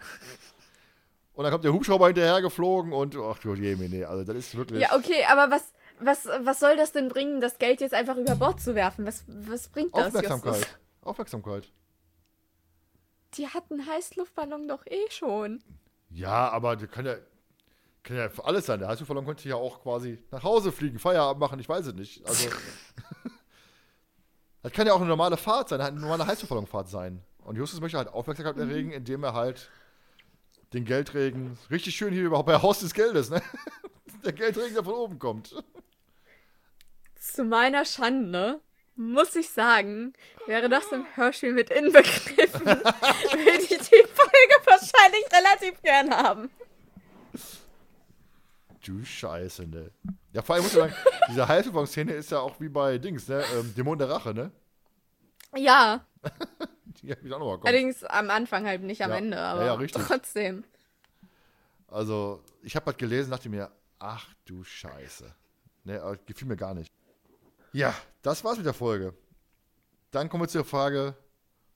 Und 1.34 1.42
dann 1.42 1.52
kommt 1.52 1.64
der 1.64 1.72
Hubschrauber 1.72 2.06
hinterher 2.06 2.40
geflogen 2.40 2.92
und, 2.92 3.16
ach 3.16 3.38
du 3.38 3.54
Jemine, 3.54 4.06
also 4.08 4.24
das 4.24 4.36
ist 4.36 4.56
wirklich. 4.56 4.80
Ja, 4.80 4.94
okay, 4.94 5.24
aber 5.28 5.50
was, 5.50 5.72
was, 5.98 6.26
was 6.26 6.60
soll 6.60 6.76
das 6.76 6.92
denn 6.92 7.08
bringen, 7.08 7.40
das 7.40 7.58
Geld 7.58 7.80
jetzt 7.80 7.94
einfach 7.94 8.16
über 8.16 8.36
Bord 8.36 8.60
zu 8.60 8.74
werfen? 8.74 9.04
Was, 9.04 9.24
was 9.26 9.68
bringt 9.68 9.96
das? 9.96 10.06
Aufmerksamkeit. 10.06 10.54
Justus? 10.54 10.76
Aufmerksamkeit. 11.02 11.72
Die 13.34 13.48
hatten 13.48 13.84
Heißluftballon 13.84 14.68
doch 14.68 14.86
eh 14.86 15.10
schon. 15.10 15.62
Ja, 16.10 16.50
aber 16.50 16.76
das 16.76 16.88
kann 16.88 17.04
ja, 17.04 17.16
kann 18.04 18.16
ja 18.16 18.28
für 18.28 18.44
alles 18.44 18.66
sein. 18.66 18.78
Der 18.78 18.88
Heißluftballon 18.88 19.26
könnte 19.26 19.48
ja 19.48 19.56
auch 19.56 19.82
quasi 19.82 20.22
nach 20.30 20.44
Hause 20.44 20.70
fliegen, 20.70 21.00
Feierabend 21.00 21.40
machen, 21.40 21.58
ich 21.58 21.68
weiß 21.68 21.86
es 21.86 21.94
nicht. 21.94 22.24
Also. 22.28 22.48
das 24.62 24.70
kann 24.70 24.86
ja 24.86 24.92
auch 24.92 25.00
eine 25.00 25.08
normale 25.08 25.36
Fahrt 25.36 25.68
sein, 25.68 25.80
eine 25.80 25.98
normale 25.98 26.28
Heißluftballonfahrt 26.28 26.88
sein. 26.88 27.24
Und 27.38 27.56
Justus 27.56 27.80
möchte 27.80 27.98
halt 27.98 28.08
Aufmerksamkeit 28.08 28.56
erregen, 28.56 28.92
indem 28.92 29.24
er 29.24 29.34
halt 29.34 29.68
den 30.74 30.84
Geldregen, 30.84 31.56
richtig 31.70 31.94
schön 31.94 32.12
hier 32.12 32.24
überhaupt 32.24 32.46
bei 32.46 32.60
Haus 32.60 32.80
des 32.80 32.92
Geldes, 32.92 33.30
ne? 33.30 33.40
Der 34.24 34.32
Geldregen, 34.32 34.74
der 34.74 34.84
von 34.84 34.94
oben 34.94 35.18
kommt. 35.18 35.54
Zu 37.20 37.44
meiner 37.44 37.84
Schande 37.84 38.60
muss 38.96 39.36
ich 39.36 39.50
sagen, 39.50 40.14
wäre 40.46 40.68
das 40.68 40.90
im 40.92 41.04
Hörspiel 41.14 41.52
mit 41.52 41.70
inbegriffen, 41.70 42.64
würde 42.66 43.62
ich 43.62 43.68
die 43.68 44.04
Folge 44.06 44.56
wahrscheinlich 44.64 45.24
relativ 45.32 45.82
gern 45.82 46.10
haben. 46.10 46.50
Du 48.84 49.04
Scheiße, 49.04 49.66
ne? 49.66 49.90
Ja, 50.32 50.42
vor 50.42 50.54
allem 50.54 50.64
muss 50.64 50.72
ich 50.72 50.78
sagen, 50.78 50.94
diese 51.28 51.46
Heißluftballon-Szene 51.46 52.12
ist 52.12 52.30
ja 52.30 52.40
auch 52.40 52.60
wie 52.60 52.68
bei 52.68 52.98
Dings, 52.98 53.28
ne? 53.28 53.44
Ähm, 53.54 53.74
Dämon 53.74 53.98
der 53.98 54.08
Rache, 54.08 54.34
ne? 54.34 54.50
Ja, 55.56 56.04
Die 57.02 57.10
hab 57.10 57.22
ich 57.24 57.32
auch 57.32 57.38
noch 57.38 57.46
mal 57.46 57.58
kommen. 57.58 57.66
allerdings 57.66 58.04
am 58.04 58.30
Anfang 58.30 58.66
halt 58.66 58.82
nicht 58.82 59.02
am 59.02 59.10
Ja. 59.10 59.16
Ende, 59.16 59.36
Ja, 59.36 59.52
aber 59.52 59.64
ja, 59.64 59.74
richtig. 59.74 60.02
trotzdem. 60.06 60.64
Also, 61.88 62.42
ich 62.62 62.74
habe 62.76 62.86
halt 62.86 62.98
gelesen, 62.98 63.30
dachte 63.30 63.48
mir, 63.48 63.70
ach 63.98 64.34
du 64.44 64.64
Scheiße. 64.64 65.34
Ne, 65.84 66.00
aber 66.02 66.16
gefiel 66.16 66.48
mir 66.48 66.56
gar 66.56 66.74
nicht. 66.74 66.92
Ja, 67.72 67.94
das 68.22 68.42
war's 68.44 68.56
mit 68.56 68.66
der 68.66 68.74
Folge. 68.74 69.14
Dann 70.10 70.28
kommen 70.28 70.44
wir 70.44 70.48
zur 70.48 70.64
Frage, 70.64 71.14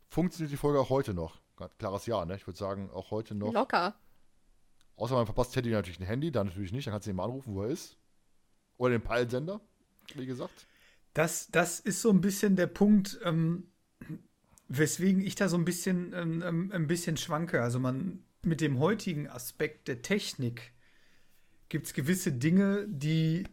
funktioniert 0.09 0.51
die 0.53 0.57
Folge 0.57 0.81
auch 0.81 0.91
heute 0.91 1.13
noch? 1.15 1.41
Klares 1.79 2.07
Ja, 2.07 2.25
ne? 2.25 2.37
Ich 2.37 2.47
würde 2.47 2.59
sagen, 2.59 2.89
auch 2.91 3.11
heute 3.11 3.35
noch. 3.35 3.53
Locker. 3.53 3.95
Außer 4.97 5.15
man 5.15 5.27
verpasst 5.27 5.53
Teddy 5.55 5.71
natürlich 5.71 6.01
ein 6.01 6.07
Handy, 6.07 6.31
dann 6.33 6.47
natürlich 6.49 6.73
nicht, 6.73 6.87
dann 6.87 6.93
kannst 6.93 7.07
du 7.07 7.11
ihn 7.11 7.17
mal 7.17 7.25
anrufen, 7.25 7.55
wo 7.55 7.63
er 7.63 7.69
ist. 7.71 7.97
Oder 8.77 8.93
den 8.93 9.03
Peilsender, 9.03 9.61
wie 10.15 10.27
gesagt. 10.27 10.67
Das, 11.15 11.49
das 11.51 11.81
ist 11.81 12.01
so 12.01 12.11
ein 12.11 12.21
bisschen 12.21 12.55
der 12.57 12.69
Punkt, 12.69 13.19
ähm, 13.25 13.71
weswegen 14.69 15.23
ich 15.23 15.35
da 15.35 15.49
so 15.49 15.57
ein 15.57 15.65
bisschen, 15.65 16.13
ähm, 16.15 16.43
ähm, 16.47 16.71
ein 16.73 16.87
bisschen 16.87 17.17
schwanke. 17.17 17.63
Also 17.63 17.79
man 17.79 18.23
mit 18.43 18.61
dem 18.61 18.79
heutigen 18.79 19.29
Aspekt 19.29 19.89
der 19.89 20.03
Technik 20.03 20.73
gibt 21.69 21.87
es 21.87 21.95
gewisse 21.95 22.33
Dinge, 22.33 22.87
die 22.89 23.45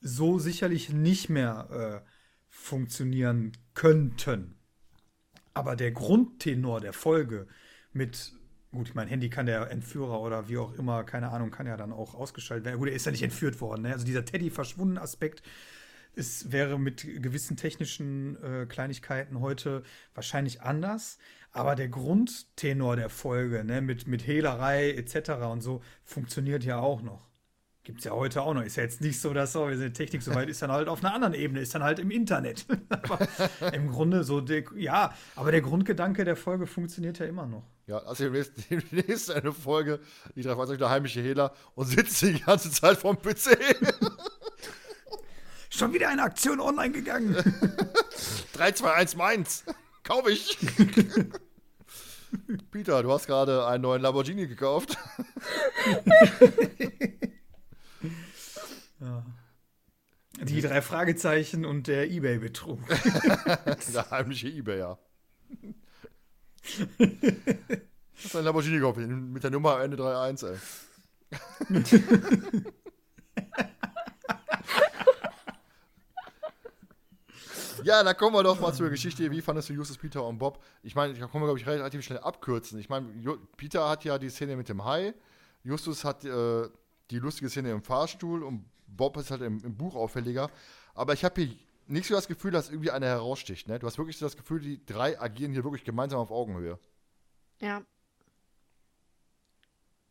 so 0.00 0.38
sicherlich 0.38 0.90
nicht 0.90 1.28
mehr 1.28 2.02
äh, 2.04 2.08
funktionieren 2.48 3.52
könnten. 3.74 4.56
Aber 5.54 5.76
der 5.76 5.92
Grundtenor 5.92 6.80
der 6.80 6.92
Folge 6.92 7.46
mit, 7.92 8.32
gut, 8.72 8.88
ich 8.88 8.94
mein 8.94 9.06
Handy 9.08 9.30
kann 9.30 9.46
der 9.46 9.70
Entführer 9.70 10.20
oder 10.20 10.48
wie 10.48 10.58
auch 10.58 10.72
immer, 10.74 11.04
keine 11.04 11.30
Ahnung, 11.30 11.50
kann 11.50 11.66
ja 11.66 11.76
dann 11.76 11.92
auch 11.92 12.14
ausgeschaltet 12.14 12.64
werden. 12.64 12.78
Gut, 12.78 12.88
er 12.88 12.94
ist 12.94 13.06
ja 13.06 13.12
nicht 13.12 13.22
entführt 13.22 13.60
worden. 13.60 13.82
Ne? 13.82 13.92
Also 13.92 14.04
dieser 14.04 14.24
Teddy 14.24 14.50
verschwunden 14.50 14.98
Aspekt 14.98 15.42
es 16.14 16.52
wäre 16.52 16.78
mit 16.78 17.02
gewissen 17.22 17.56
technischen 17.56 18.42
äh, 18.42 18.66
Kleinigkeiten 18.66 19.40
heute 19.40 19.82
wahrscheinlich 20.14 20.62
anders. 20.62 21.18
Aber 21.52 21.74
der 21.74 21.88
Grundtenor 21.88 22.96
der 22.96 23.10
Folge, 23.10 23.64
ne, 23.64 23.82
mit, 23.82 24.06
mit 24.06 24.26
Hehlerei 24.26 24.92
etc. 24.92 25.30
und 25.50 25.60
so, 25.60 25.82
funktioniert 26.04 26.64
ja 26.64 26.78
auch 26.78 27.02
noch. 27.02 27.28
Gibt 27.84 27.98
es 27.98 28.04
ja 28.04 28.12
heute 28.12 28.42
auch 28.42 28.54
noch. 28.54 28.62
Ist 28.62 28.76
ja 28.76 28.84
jetzt 28.84 29.00
nicht 29.00 29.20
so, 29.20 29.34
dass 29.34 29.52
so, 29.52 29.68
wir 29.68 29.76
sind 29.76 29.94
Technik 29.94 30.22
soweit 30.22 30.48
ist 30.48 30.62
dann 30.62 30.70
halt 30.70 30.86
auf 30.86 31.02
einer 31.02 31.12
anderen 31.12 31.34
Ebene, 31.34 31.60
ist 31.60 31.74
dann 31.74 31.82
halt 31.82 31.98
im 31.98 32.12
Internet. 32.12 32.64
aber 32.88 33.26
im 33.74 33.90
Grunde 33.90 34.22
so, 34.22 34.40
der, 34.40 34.62
ja, 34.76 35.12
aber 35.34 35.50
der 35.50 35.62
Grundgedanke 35.62 36.24
der 36.24 36.36
Folge 36.36 36.66
funktioniert 36.66 37.18
ja 37.18 37.26
immer 37.26 37.46
noch. 37.46 37.64
Ja, 37.88 37.98
also 37.98 38.24
demnächst, 38.24 38.52
demnächst 38.70 39.30
eine 39.34 39.52
Folge, 39.52 39.98
die 40.36 40.42
drei 40.42 40.54
Fahrzeuge 40.54 40.78
der 40.78 40.90
heimische 40.90 41.20
Hehler 41.20 41.52
und 41.74 41.86
sitzt 41.86 42.22
die 42.22 42.40
ganze 42.40 42.70
Zeit 42.70 42.98
vorm 42.98 43.18
PC. 43.20 43.58
Schon 45.82 45.92
wieder 45.92 46.08
eine 46.10 46.22
Aktion 46.22 46.60
online 46.60 46.92
gegangen. 46.92 47.34
3, 48.52 48.70
2, 48.70 48.92
1, 48.92 49.16
meins. 49.16 49.64
Kauf 50.04 50.28
ich. 50.28 50.56
Peter, 52.70 53.02
du 53.02 53.10
hast 53.10 53.26
gerade 53.26 53.66
einen 53.66 53.82
neuen 53.82 54.00
Lamborghini 54.00 54.46
gekauft. 54.46 54.96
Die 60.40 60.60
drei 60.60 60.82
Fragezeichen 60.82 61.64
und 61.64 61.88
der 61.88 62.08
Ebay-Betrug. 62.08 62.78
Der 63.92 64.08
heimliche 64.12 64.50
Ebayer. 64.50 65.00
Hast 66.62 68.34
du 68.34 68.38
einen 68.38 68.44
Lamborghini 68.44 68.76
gekauft 68.76 68.98
mit 68.98 69.42
der 69.42 69.50
Nummer 69.50 69.74
am 69.74 69.80
Ende 69.80 69.96
3-1, 69.96 70.46
ey. 70.46 70.58
Ja, 77.84 78.02
dann 78.02 78.16
kommen 78.16 78.34
wir 78.34 78.42
doch 78.42 78.60
mal 78.60 78.72
zur 78.72 78.90
Geschichte. 78.90 79.30
Wie 79.30 79.40
fandest 79.42 79.68
du 79.68 79.72
Justus, 79.74 79.98
Peter 79.98 80.24
und 80.26 80.38
Bob? 80.38 80.62
Ich 80.82 80.94
meine, 80.94 81.14
da 81.14 81.26
können 81.26 81.42
wir, 81.42 81.46
glaube 81.46 81.58
ich, 81.58 81.66
relativ 81.66 82.02
schnell 82.04 82.18
abkürzen. 82.18 82.78
Ich 82.78 82.88
meine, 82.88 83.06
Peter 83.56 83.88
hat 83.88 84.04
ja 84.04 84.18
die 84.18 84.30
Szene 84.30 84.56
mit 84.56 84.68
dem 84.68 84.84
Hai. 84.84 85.14
Justus 85.64 86.04
hat 86.04 86.24
äh, 86.24 86.68
die 87.10 87.18
lustige 87.18 87.48
Szene 87.50 87.70
im 87.70 87.82
Fahrstuhl 87.82 88.42
und 88.42 88.64
Bob 88.86 89.16
ist 89.16 89.30
halt 89.30 89.42
im, 89.42 89.62
im 89.64 89.76
Buch 89.76 89.94
auffälliger. 89.94 90.50
Aber 90.94 91.12
ich 91.12 91.24
habe 91.24 91.40
hier 91.42 91.56
nicht 91.86 92.06
so 92.08 92.14
das 92.14 92.28
Gefühl, 92.28 92.50
dass 92.50 92.68
irgendwie 92.70 92.90
einer 92.90 93.06
heraussticht. 93.06 93.68
Ne? 93.68 93.78
Du 93.78 93.86
hast 93.86 93.98
wirklich 93.98 94.16
so 94.18 94.26
das 94.26 94.36
Gefühl, 94.36 94.60
die 94.60 94.84
drei 94.84 95.20
agieren 95.20 95.52
hier 95.52 95.64
wirklich 95.64 95.84
gemeinsam 95.84 96.20
auf 96.20 96.30
Augenhöhe. 96.30 96.78
Ja. 97.60 97.82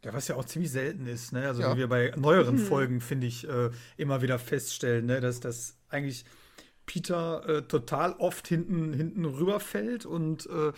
Ja, 0.03 0.13
was 0.13 0.27
ja 0.27 0.35
auch 0.35 0.45
ziemlich 0.45 0.71
selten 0.71 1.05
ist, 1.05 1.31
ne? 1.31 1.47
Also 1.47 1.61
Ja. 1.61 1.73
wie 1.73 1.79
wir 1.79 1.87
bei 1.87 2.11
neueren 2.15 2.57
Folgen, 2.57 3.01
finde 3.01 3.27
ich, 3.27 3.47
äh, 3.47 3.69
immer 3.97 4.23
wieder 4.23 4.39
feststellen, 4.39 5.05
ne? 5.05 5.21
dass 5.21 5.39
das 5.39 5.77
eigentlich 5.89 6.25
Peter 6.85 7.47
äh, 7.47 7.61
total 7.63 8.13
oft 8.13 8.47
hinten, 8.47 8.93
hinten 8.93 9.25
rüberfällt 9.25 10.05
und 10.05 10.47
äh, 10.47 10.71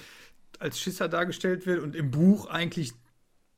als 0.59 0.79
Schisser 0.79 1.09
dargestellt 1.09 1.65
wird 1.65 1.81
und 1.81 1.95
im 1.95 2.11
Buch 2.11 2.47
eigentlich 2.47 2.93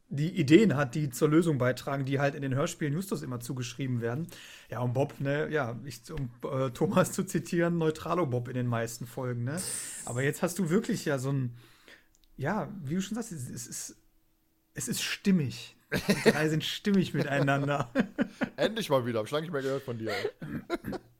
die 0.09 0.29
Ideen 0.29 0.75
hat, 0.75 0.95
die 0.95 1.09
zur 1.09 1.29
Lösung 1.29 1.57
beitragen, 1.57 2.05
die 2.05 2.19
halt 2.19 2.35
in 2.35 2.41
den 2.41 2.53
Hörspielen 2.53 2.93
Justus 2.93 3.23
immer 3.23 3.39
zugeschrieben 3.39 4.01
werden. 4.01 4.27
Ja, 4.69 4.79
und 4.79 4.93
Bob, 4.93 5.19
ne, 5.19 5.49
ja, 5.49 5.79
ich, 5.83 5.99
um 6.11 6.29
äh, 6.49 6.69
Thomas 6.69 7.11
zu 7.11 7.23
zitieren, 7.23 7.77
Neutralo 7.77 8.25
Bob 8.25 8.47
in 8.47 8.53
den 8.53 8.67
meisten 8.67 9.07
Folgen, 9.07 9.43
ne? 9.43 9.59
Aber 10.05 10.23
jetzt 10.23 10.41
hast 10.41 10.59
du 10.59 10.69
wirklich 10.69 11.05
ja 11.05 11.17
so 11.17 11.31
ein, 11.31 11.55
ja, 12.37 12.69
wie 12.83 12.95
du 12.95 13.01
schon 13.01 13.15
sagst, 13.15 13.31
es, 13.31 13.49
es 13.49 13.67
ist, 13.67 13.97
es 14.73 14.87
ist 14.87 15.01
stimmig. 15.01 15.75
Die 16.07 16.31
drei 16.31 16.49
sind 16.49 16.63
stimmig 16.63 17.13
miteinander. 17.13 17.89
Endlich 18.55 18.89
mal 18.89 19.05
wieder, 19.05 19.19
hab 19.19 19.27
schon 19.27 19.37
lange 19.37 19.45
nicht 19.47 19.53
mehr 19.53 19.61
gehört 19.61 19.83
von 19.83 19.97
dir. 19.97 20.11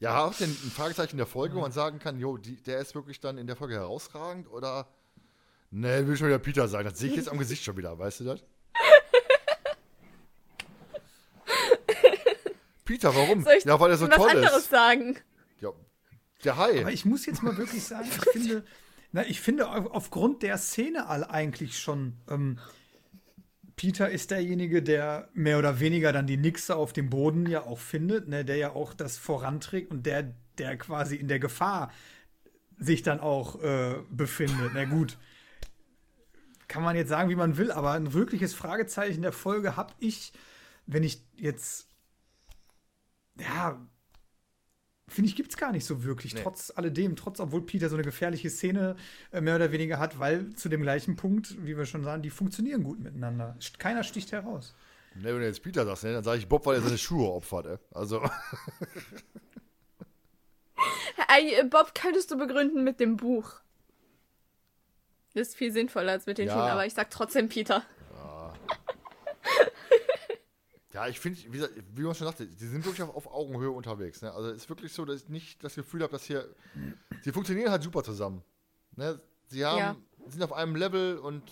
ja, 0.00 0.24
auch 0.24 0.34
den 0.34 0.50
ein 0.50 0.70
Fragezeichen 0.70 1.16
der 1.16 1.26
Folge, 1.26 1.56
wo 1.56 1.60
man 1.60 1.72
sagen 1.72 1.98
kann, 1.98 2.18
jo, 2.18 2.36
die, 2.36 2.62
der 2.62 2.78
ist 2.78 2.94
wirklich 2.94 3.20
dann 3.20 3.38
in 3.38 3.46
der 3.46 3.56
Folge 3.56 3.74
herausragend 3.74 4.50
oder 4.50 4.88
Ne, 5.70 6.06
will 6.06 6.16
schon 6.16 6.28
wieder 6.28 6.38
Peter 6.38 6.66
sagen. 6.66 6.88
Das 6.88 6.98
sehe 6.98 7.10
ich 7.10 7.16
jetzt 7.16 7.28
am 7.28 7.38
Gesicht 7.38 7.62
schon 7.62 7.76
wieder, 7.76 7.98
weißt 7.98 8.20
du 8.20 8.24
das? 8.24 8.42
Peter, 12.84 13.14
warum? 13.14 13.42
Soll 13.42 13.54
ich 13.58 13.64
ja, 13.64 13.78
weil 13.78 13.90
er 13.90 13.98
so 13.98 14.08
was 14.08 14.16
toll 14.16 14.30
anderes 14.30 14.62
ist. 14.62 14.70
sagen? 14.70 15.18
Ja, 15.60 15.70
der 16.44 16.56
Hai. 16.56 16.80
Aber 16.80 16.92
ich 16.92 17.04
muss 17.04 17.26
jetzt 17.26 17.42
mal 17.42 17.56
wirklich 17.58 17.84
sagen, 17.84 18.08
ich 18.08 18.30
finde, 18.30 18.64
na, 19.12 19.26
ich 19.26 19.42
finde 19.42 19.68
aufgrund 19.68 20.42
der 20.42 20.56
Szene 20.56 21.06
all 21.06 21.24
eigentlich 21.24 21.78
schon, 21.78 22.14
ähm, 22.30 22.58
Peter 23.78 24.10
ist 24.10 24.32
derjenige, 24.32 24.82
der 24.82 25.30
mehr 25.34 25.56
oder 25.56 25.78
weniger 25.78 26.12
dann 26.12 26.26
die 26.26 26.36
Nixe 26.36 26.74
auf 26.74 26.92
dem 26.92 27.08
Boden 27.08 27.46
ja 27.46 27.62
auch 27.62 27.78
findet, 27.78 28.28
ne, 28.28 28.44
der 28.44 28.56
ja 28.56 28.72
auch 28.72 28.92
das 28.92 29.16
voranträgt 29.16 29.92
und 29.92 30.04
der, 30.04 30.34
der 30.58 30.76
quasi 30.76 31.14
in 31.14 31.28
der 31.28 31.38
Gefahr 31.38 31.92
sich 32.76 33.02
dann 33.02 33.20
auch 33.20 33.62
äh, 33.62 33.94
befindet. 34.10 34.72
Na 34.74 34.84
gut, 34.84 35.16
kann 36.66 36.82
man 36.82 36.96
jetzt 36.96 37.08
sagen, 37.08 37.30
wie 37.30 37.36
man 37.36 37.56
will, 37.56 37.70
aber 37.70 37.92
ein 37.92 38.12
wirkliches 38.12 38.52
Fragezeichen 38.52 39.22
der 39.22 39.32
Folge 39.32 39.76
habe 39.76 39.94
ich, 40.00 40.32
wenn 40.86 41.04
ich 41.04 41.22
jetzt, 41.36 41.88
ja, 43.38 43.80
finde 45.08 45.28
ich, 45.28 45.36
gibt 45.36 45.50
es 45.50 45.56
gar 45.56 45.72
nicht 45.72 45.84
so 45.84 46.04
wirklich, 46.04 46.34
nee. 46.34 46.40
trotz 46.42 46.72
alledem, 46.74 47.16
trotz, 47.16 47.40
obwohl 47.40 47.62
Peter 47.62 47.88
so 47.88 47.96
eine 47.96 48.04
gefährliche 48.04 48.50
Szene 48.50 48.96
äh, 49.32 49.40
mehr 49.40 49.56
oder 49.56 49.72
weniger 49.72 49.98
hat, 49.98 50.18
weil 50.18 50.54
zu 50.54 50.68
dem 50.68 50.82
gleichen 50.82 51.16
Punkt, 51.16 51.56
wie 51.64 51.76
wir 51.76 51.86
schon 51.86 52.04
sagen, 52.04 52.22
die 52.22 52.30
funktionieren 52.30 52.84
gut 52.84 53.00
miteinander. 53.00 53.56
Keiner 53.78 54.04
sticht 54.04 54.32
heraus. 54.32 54.74
Ne, 55.14 55.24
wenn 55.24 55.40
du 55.40 55.46
jetzt 55.46 55.62
Peter 55.62 55.84
sagst, 55.84 56.04
ne, 56.04 56.12
dann 56.12 56.24
sage 56.24 56.38
ich 56.38 56.48
Bob, 56.48 56.64
weil 56.66 56.76
er 56.76 56.82
seine 56.82 56.98
Schuhe 56.98 57.28
opfert, 57.28 57.66
ey. 57.66 57.78
Also. 57.92 58.22
Hey, 61.30 61.62
Bob, 61.68 61.94
könntest 61.94 62.30
du 62.30 62.38
begründen 62.38 62.84
mit 62.84 63.00
dem 63.00 63.16
Buch? 63.16 63.60
Ist 65.34 65.56
viel 65.56 65.72
sinnvoller 65.72 66.12
als 66.12 66.26
mit 66.26 66.38
den 66.38 66.46
ja. 66.48 66.54
Tieren, 66.54 66.70
aber 66.70 66.86
ich 66.86 66.94
sag 66.94 67.10
trotzdem 67.10 67.48
Peter. 67.48 67.84
Ja, 68.14 68.54
ja 70.98 71.08
ich 71.08 71.20
finde, 71.20 71.38
wie, 71.52 71.62
wie, 71.94 72.02
man 72.02 72.14
schon 72.14 72.26
sagte, 72.26 72.46
die 72.46 72.66
sind 72.66 72.84
wirklich 72.84 73.02
auf, 73.02 73.14
auf 73.14 73.32
Augenhöhe 73.32 73.70
unterwegs. 73.70 74.20
Ne? 74.20 74.32
Also 74.32 74.50
es 74.50 74.62
ist 74.62 74.68
wirklich 74.68 74.92
so, 74.92 75.04
dass 75.04 75.22
ich 75.22 75.28
nicht 75.28 75.62
das 75.62 75.76
Gefühl 75.76 76.02
habe, 76.02 76.10
dass 76.10 76.24
hier. 76.24 76.48
Sie 77.22 77.30
funktionieren 77.30 77.70
halt 77.70 77.82
super 77.84 78.02
zusammen. 78.02 78.42
Ne? 78.96 79.20
Sie 79.46 79.64
haben, 79.64 79.78
ja. 79.78 79.96
sind 80.26 80.42
auf 80.42 80.52
einem 80.52 80.74
Level 80.74 81.18
und 81.18 81.42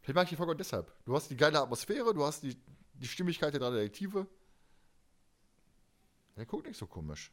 vielleicht 0.00 0.14
mag 0.16 0.24
ich 0.24 0.30
die 0.30 0.36
Folge 0.36 0.56
deshalb. 0.56 0.92
Du 1.04 1.14
hast 1.14 1.30
die 1.30 1.36
geile 1.36 1.60
Atmosphäre, 1.60 2.12
du 2.12 2.24
hast 2.24 2.42
die, 2.42 2.56
die 2.94 3.06
Stimmigkeit 3.06 3.52
der 3.52 3.60
drei 3.60 3.70
Detektive. 3.70 4.26
Der 6.36 6.46
guckt 6.46 6.66
nicht 6.66 6.78
so 6.78 6.86
komisch. 6.86 7.30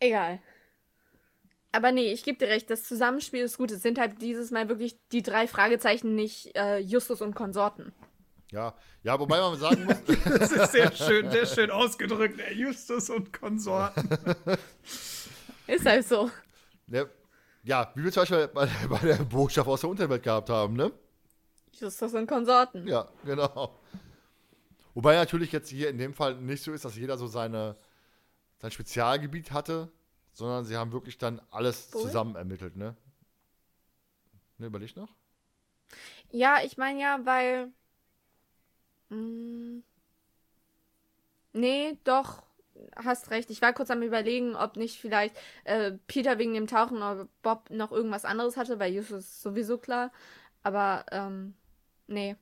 Egal. 0.00 0.40
Aber 1.74 1.90
nee, 1.90 2.12
ich 2.12 2.22
gebe 2.22 2.38
dir 2.38 2.46
recht, 2.46 2.70
das 2.70 2.84
Zusammenspiel 2.84 3.42
ist 3.42 3.58
gut. 3.58 3.72
Es 3.72 3.82
sind 3.82 3.98
halt 3.98 4.22
dieses 4.22 4.52
Mal 4.52 4.68
wirklich 4.68 4.96
die 5.10 5.22
drei 5.22 5.48
Fragezeichen, 5.48 6.14
nicht 6.14 6.56
äh, 6.56 6.78
Justus 6.78 7.20
und 7.20 7.34
Konsorten. 7.34 7.92
Ja, 8.52 8.74
ja, 9.02 9.18
wobei 9.18 9.40
man 9.40 9.58
sagen 9.58 9.84
muss. 9.84 9.96
das 10.24 10.52
ist 10.52 10.70
sehr 10.70 10.92
schön, 10.94 11.28
sehr 11.32 11.46
schön 11.46 11.72
ausgedrückt, 11.72 12.38
der 12.38 12.54
Justus 12.54 13.10
und 13.10 13.32
Konsorten. 13.32 14.08
ist 15.66 15.84
halt 15.84 16.06
so. 16.06 16.30
Ja, 16.86 17.06
ja, 17.64 17.90
wie 17.96 18.04
wir 18.04 18.12
zum 18.12 18.20
Beispiel 18.20 18.46
bei, 18.46 18.68
bei 18.88 18.98
der 18.98 19.24
Botschaft 19.24 19.66
aus 19.66 19.80
der 19.80 19.90
Unterwelt 19.90 20.22
gehabt 20.22 20.50
haben, 20.50 20.76
ne? 20.76 20.92
Justus 21.72 22.14
und 22.14 22.28
Konsorten. 22.28 22.86
Ja, 22.86 23.08
genau. 23.24 23.80
Wobei 24.94 25.16
natürlich 25.16 25.50
jetzt 25.50 25.70
hier 25.70 25.88
in 25.88 25.98
dem 25.98 26.14
Fall 26.14 26.36
nicht 26.36 26.62
so 26.62 26.72
ist, 26.72 26.84
dass 26.84 26.94
jeder 26.96 27.18
so 27.18 27.26
seine, 27.26 27.74
sein 28.58 28.70
Spezialgebiet 28.70 29.50
hatte 29.50 29.90
sondern 30.34 30.64
sie 30.64 30.76
haben 30.76 30.92
wirklich 30.92 31.18
dann 31.18 31.40
alles 31.50 31.92
Wohl? 31.94 32.02
zusammen 32.02 32.36
ermittelt, 32.36 32.76
ne? 32.76 32.96
Ne, 34.58 34.66
überleg 34.66 34.96
noch? 34.96 35.14
Ja, 36.30 36.58
ich 36.64 36.76
meine 36.76 37.00
ja, 37.00 37.24
weil. 37.24 37.72
Mh, 39.08 39.16
mm, 39.16 39.82
nee, 41.52 41.98
doch, 42.04 42.42
hast 42.96 43.30
recht. 43.30 43.50
Ich 43.50 43.62
war 43.62 43.72
kurz 43.72 43.90
am 43.90 44.02
überlegen, 44.02 44.56
ob 44.56 44.76
nicht 44.76 44.98
vielleicht 45.00 45.36
äh, 45.64 45.92
Peter 46.06 46.38
wegen 46.38 46.54
dem 46.54 46.66
Tauchen 46.66 46.98
oder 46.98 47.28
Bob 47.42 47.70
noch 47.70 47.92
irgendwas 47.92 48.24
anderes 48.24 48.56
hatte, 48.56 48.78
weil 48.78 48.92
Justus 48.92 49.24
ist 49.24 49.42
sowieso 49.42 49.78
klar. 49.78 50.12
Aber, 50.62 51.04
ähm, 51.10 51.54
nee. 52.06 52.36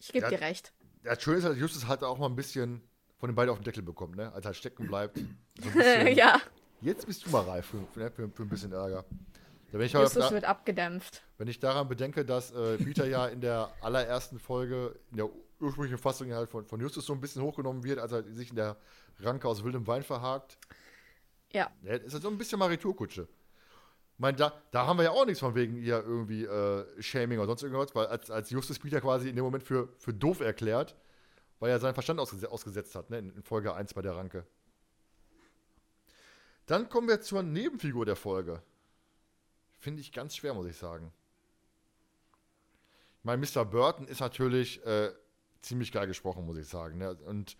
Ich 0.00 0.12
gebe 0.12 0.28
dir 0.28 0.40
recht. 0.40 0.72
Ja, 1.04 1.18
schön 1.18 1.38
ist 1.38 1.44
halt, 1.44 1.58
Justus 1.58 1.86
hat 1.86 2.02
auch 2.02 2.18
mal 2.18 2.26
ein 2.26 2.36
bisschen 2.36 2.82
von 3.22 3.30
den 3.30 3.36
beiden 3.36 3.52
auf 3.52 3.58
den 3.60 3.64
Deckel 3.64 3.84
bekommt, 3.84 4.16
ne? 4.16 4.32
Als 4.32 4.44
er 4.44 4.52
stecken 4.52 4.88
bleibt. 4.88 5.16
So 5.16 5.70
bisschen, 5.74 6.08
ja. 6.16 6.40
Jetzt 6.80 7.06
bist 7.06 7.24
du 7.24 7.30
mal 7.30 7.42
reif 7.42 7.66
für, 7.66 8.10
für, 8.10 8.28
für 8.28 8.42
ein 8.42 8.48
bisschen 8.48 8.72
Ärger. 8.72 9.04
Ja, 9.70 9.78
Justus 9.78 10.24
da, 10.26 10.30
wird 10.32 10.44
abgedämpft. 10.44 11.22
Wenn 11.38 11.46
ich 11.46 11.60
daran 11.60 11.86
bedenke, 11.86 12.24
dass 12.24 12.50
äh, 12.50 12.78
Peter 12.78 13.06
ja 13.06 13.28
in 13.28 13.40
der 13.40 13.70
allerersten 13.80 14.40
Folge, 14.40 14.98
in 15.12 15.18
der 15.18 15.28
ursprünglichen 15.60 15.98
Fassung 15.98 16.32
halt 16.32 16.50
von, 16.50 16.66
von 16.66 16.80
Justus 16.80 17.06
so 17.06 17.12
ein 17.12 17.20
bisschen 17.20 17.42
hochgenommen 17.42 17.84
wird, 17.84 18.00
als 18.00 18.10
er 18.10 18.24
sich 18.24 18.50
in 18.50 18.56
der 18.56 18.76
Ranke 19.20 19.46
aus 19.46 19.62
wildem 19.62 19.86
Wein 19.86 20.02
verhakt. 20.02 20.58
Ja. 21.52 21.70
ja 21.84 21.94
ist 21.94 22.14
halt 22.14 22.24
so 22.24 22.28
ein 22.28 22.36
bisschen 22.36 22.58
Mariturkutsche. 22.58 23.28
Ich 24.14 24.18
meine, 24.18 24.36
da, 24.36 24.52
da 24.72 24.84
haben 24.84 24.96
wir 24.96 25.04
ja 25.04 25.10
auch 25.12 25.26
nichts 25.26 25.38
von 25.38 25.54
wegen 25.54 25.76
ihr 25.76 26.02
irgendwie 26.04 26.44
äh, 26.44 27.00
Shaming 27.00 27.38
oder 27.38 27.46
sonst 27.46 27.62
irgendwas, 27.62 27.94
weil 27.94 28.06
als, 28.06 28.32
als 28.32 28.50
Justus 28.50 28.80
Peter 28.80 29.00
quasi 29.00 29.28
in 29.28 29.36
dem 29.36 29.44
Moment 29.44 29.62
für, 29.62 29.90
für 29.98 30.12
doof 30.12 30.40
erklärt, 30.40 30.96
weil 31.62 31.70
er 31.70 31.78
seinen 31.78 31.94
Verstand 31.94 32.18
ausges 32.18 32.44
ausgesetzt 32.44 32.96
hat, 32.96 33.08
ne, 33.10 33.18
in, 33.18 33.42
Folge 33.44 33.72
1 33.72 33.94
bei 33.94 34.02
der 34.02 34.16
Ranke. 34.16 34.44
Dann 36.66 36.88
kommen 36.88 37.06
wir 37.06 37.20
zur 37.20 37.44
Nebenfigur 37.44 38.04
der 38.04 38.16
Folge. 38.16 38.60
Finde 39.78 40.00
ich 40.00 40.10
ganz 40.10 40.34
schwer, 40.34 40.54
muss 40.54 40.66
ich 40.66 40.76
sagen. 40.76 41.12
Ich 43.18 43.24
meine, 43.24 43.46
Mr. 43.46 43.64
Burton 43.64 44.08
ist 44.08 44.18
natürlich 44.18 44.84
äh, 44.84 45.12
ziemlich 45.60 45.92
geil 45.92 46.08
gesprochen, 46.08 46.44
muss 46.44 46.58
ich 46.58 46.66
sagen. 46.66 46.98
Ne? 46.98 47.14
Und, 47.26 47.56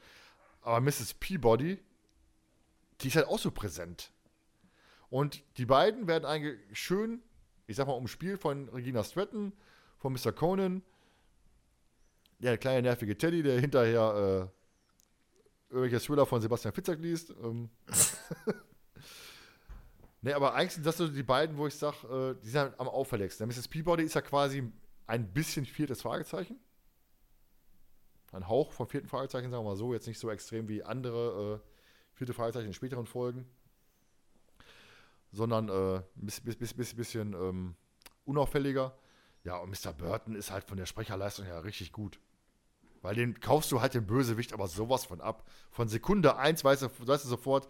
aber 0.63 0.81
Mrs. 0.81 1.15
Peabody, 1.15 1.81
die 3.03 3.07
ist 3.07 3.15
halt 3.15 3.29
auch 3.29 3.39
so 3.39 3.53
präsent. 3.53 4.11
Und 5.11 5.45
die 5.59 5.67
beiden 5.67 6.09
werden 6.09 6.25
eigentlich 6.25 6.59
schön, 6.77 7.23
ich 7.69 7.77
sag 7.77 7.87
mal, 7.87 7.93
umspielt 7.93 8.41
von 8.41 8.69
Regina 8.71 9.05
Stratton, 9.05 9.53
von 9.99 10.13
Mr. 10.13 10.33
Conan 10.33 10.83
der 12.51 12.59
kleine 12.59 12.83
nervige 12.83 13.17
Teddy, 13.17 13.43
der 13.43 13.61
hinterher 13.61 14.51
äh, 14.51 15.75
irgendwelche 15.75 16.05
Thriller 16.05 16.27
von 16.27 16.41
Sebastian 16.41 16.75
Fitzek 16.75 17.01
liest. 17.01 17.31
Ähm. 17.43 17.71
ne, 20.23 20.35
aber 20.35 20.55
eigentlich 20.55 20.73
sind 20.73 20.85
das 20.85 20.97
so 20.97 21.09
die 21.09 21.23
beiden, 21.23 21.57
wo 21.57 21.67
ich 21.67 21.75
sage, 21.75 22.37
äh, 22.39 22.43
die 22.43 22.49
sind 22.49 22.79
am 22.79 22.89
auffälligsten. 22.89 23.47
Mrs. 23.47 23.69
Peabody 23.69 24.03
ist 24.03 24.15
ja 24.15 24.21
quasi 24.21 24.71
ein 25.07 25.33
bisschen 25.33 25.65
viertes 25.65 26.03
Fragezeichen. 26.03 26.59
Ein 28.33 28.49
Hauch 28.49 28.73
vom 28.73 28.89
vierten 28.89 29.09
Fragezeichen, 29.09 29.51
sagen 29.51 29.65
wir 29.65 29.71
mal 29.71 29.77
so, 29.77 29.93
jetzt 29.93 30.07
nicht 30.07 30.19
so 30.19 30.31
extrem 30.31 30.69
wie 30.69 30.83
andere 30.83 31.63
äh, 31.63 31.69
vierte 32.15 32.33
Fragezeichen 32.33 32.69
in 32.69 32.75
späteren 32.75 33.07
Folgen. 33.07 33.47
Sondern 35.33 35.69
äh, 35.69 35.97
ein 35.99 36.05
bisschen, 36.17 36.45
bisschen, 36.45 36.77
bisschen, 36.77 36.97
bisschen 36.97 37.33
ähm, 37.35 37.75
unauffälliger. 38.25 38.97
Ja, 39.45 39.57
und 39.59 39.71
Mr. 39.71 39.93
Burton 39.93 40.35
ist 40.35 40.51
halt 40.51 40.65
von 40.65 40.77
der 40.77 40.87
Sprecherleistung 40.87 41.47
her 41.47 41.65
richtig 41.65 41.93
gut. 41.93 42.21
Weil 43.03 43.17
den 43.17 43.41
kaufst 43.41 43.73
du 43.73 43.81
halt 43.81 43.95
den 43.95 44.07
Bösewicht 44.07 44.53
aber 44.53 44.69
sowas 44.69 45.05
von 45.05 45.21
ab. 45.21 45.45
Von 45.71 45.89
Sekunde 45.89 46.37
eins 46.37 46.65
weißt 46.65 46.83
du, 46.83 46.89
weißt 47.07 47.25
du 47.25 47.29
sofort, 47.29 47.69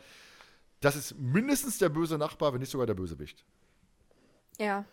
das 0.81 0.95
ist 0.95 1.19
mindestens 1.19 1.79
der 1.79 1.89
böse 1.89 2.19
Nachbar, 2.19 2.53
wenn 2.53 2.61
nicht 2.61 2.71
sogar 2.71 2.87
der 2.87 2.95
Bösewicht. 2.95 3.45
Ja. 4.59 4.85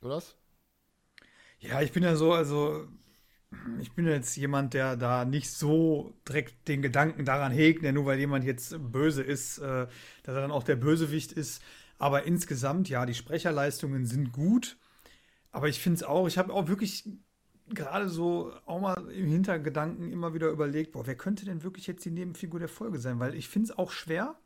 Oder? 0.00 0.22
Ja, 1.58 1.82
ich 1.82 1.92
bin 1.92 2.02
ja 2.02 2.16
so, 2.16 2.32
also 2.32 2.88
ich 3.80 3.92
bin 3.92 4.06
jetzt 4.06 4.36
jemand, 4.36 4.72
der 4.72 4.96
da 4.96 5.24
nicht 5.24 5.50
so 5.50 6.14
direkt 6.26 6.68
den 6.68 6.80
Gedanken 6.80 7.24
daran 7.24 7.52
hegt, 7.52 7.82
nur 7.82 8.06
weil 8.06 8.18
jemand 8.18 8.44
jetzt 8.44 8.76
böse 8.92 9.22
ist, 9.22 9.58
äh, 9.58 9.86
dass 10.22 10.34
er 10.34 10.40
dann 10.40 10.52
auch 10.52 10.62
der 10.62 10.76
Bösewicht 10.76 11.32
ist. 11.32 11.62
Aber 11.98 12.24
insgesamt, 12.24 12.88
ja, 12.88 13.04
die 13.04 13.14
Sprecherleistungen 13.14 14.06
sind 14.06 14.32
gut. 14.32 14.78
Aber 15.52 15.68
ich 15.68 15.80
finde 15.80 15.96
es 15.96 16.02
auch, 16.02 16.28
ich 16.28 16.38
habe 16.38 16.52
auch 16.52 16.68
wirklich 16.68 17.04
gerade 17.74 18.08
so 18.08 18.52
auch 18.66 18.80
mal 18.80 19.10
im 19.10 19.28
Hintergedanken 19.28 20.12
immer 20.12 20.34
wieder 20.34 20.48
überlegt, 20.48 20.92
boah, 20.92 21.06
wer 21.06 21.16
könnte 21.16 21.44
denn 21.44 21.62
wirklich 21.62 21.86
jetzt 21.86 22.04
die 22.04 22.10
Nebenfigur 22.10 22.60
der 22.60 22.68
Folge 22.68 22.98
sein? 22.98 23.18
Weil 23.18 23.34
ich 23.34 23.48
finde 23.48 23.70
es 23.70 23.78
auch 23.78 23.90
schwer. 23.90 24.38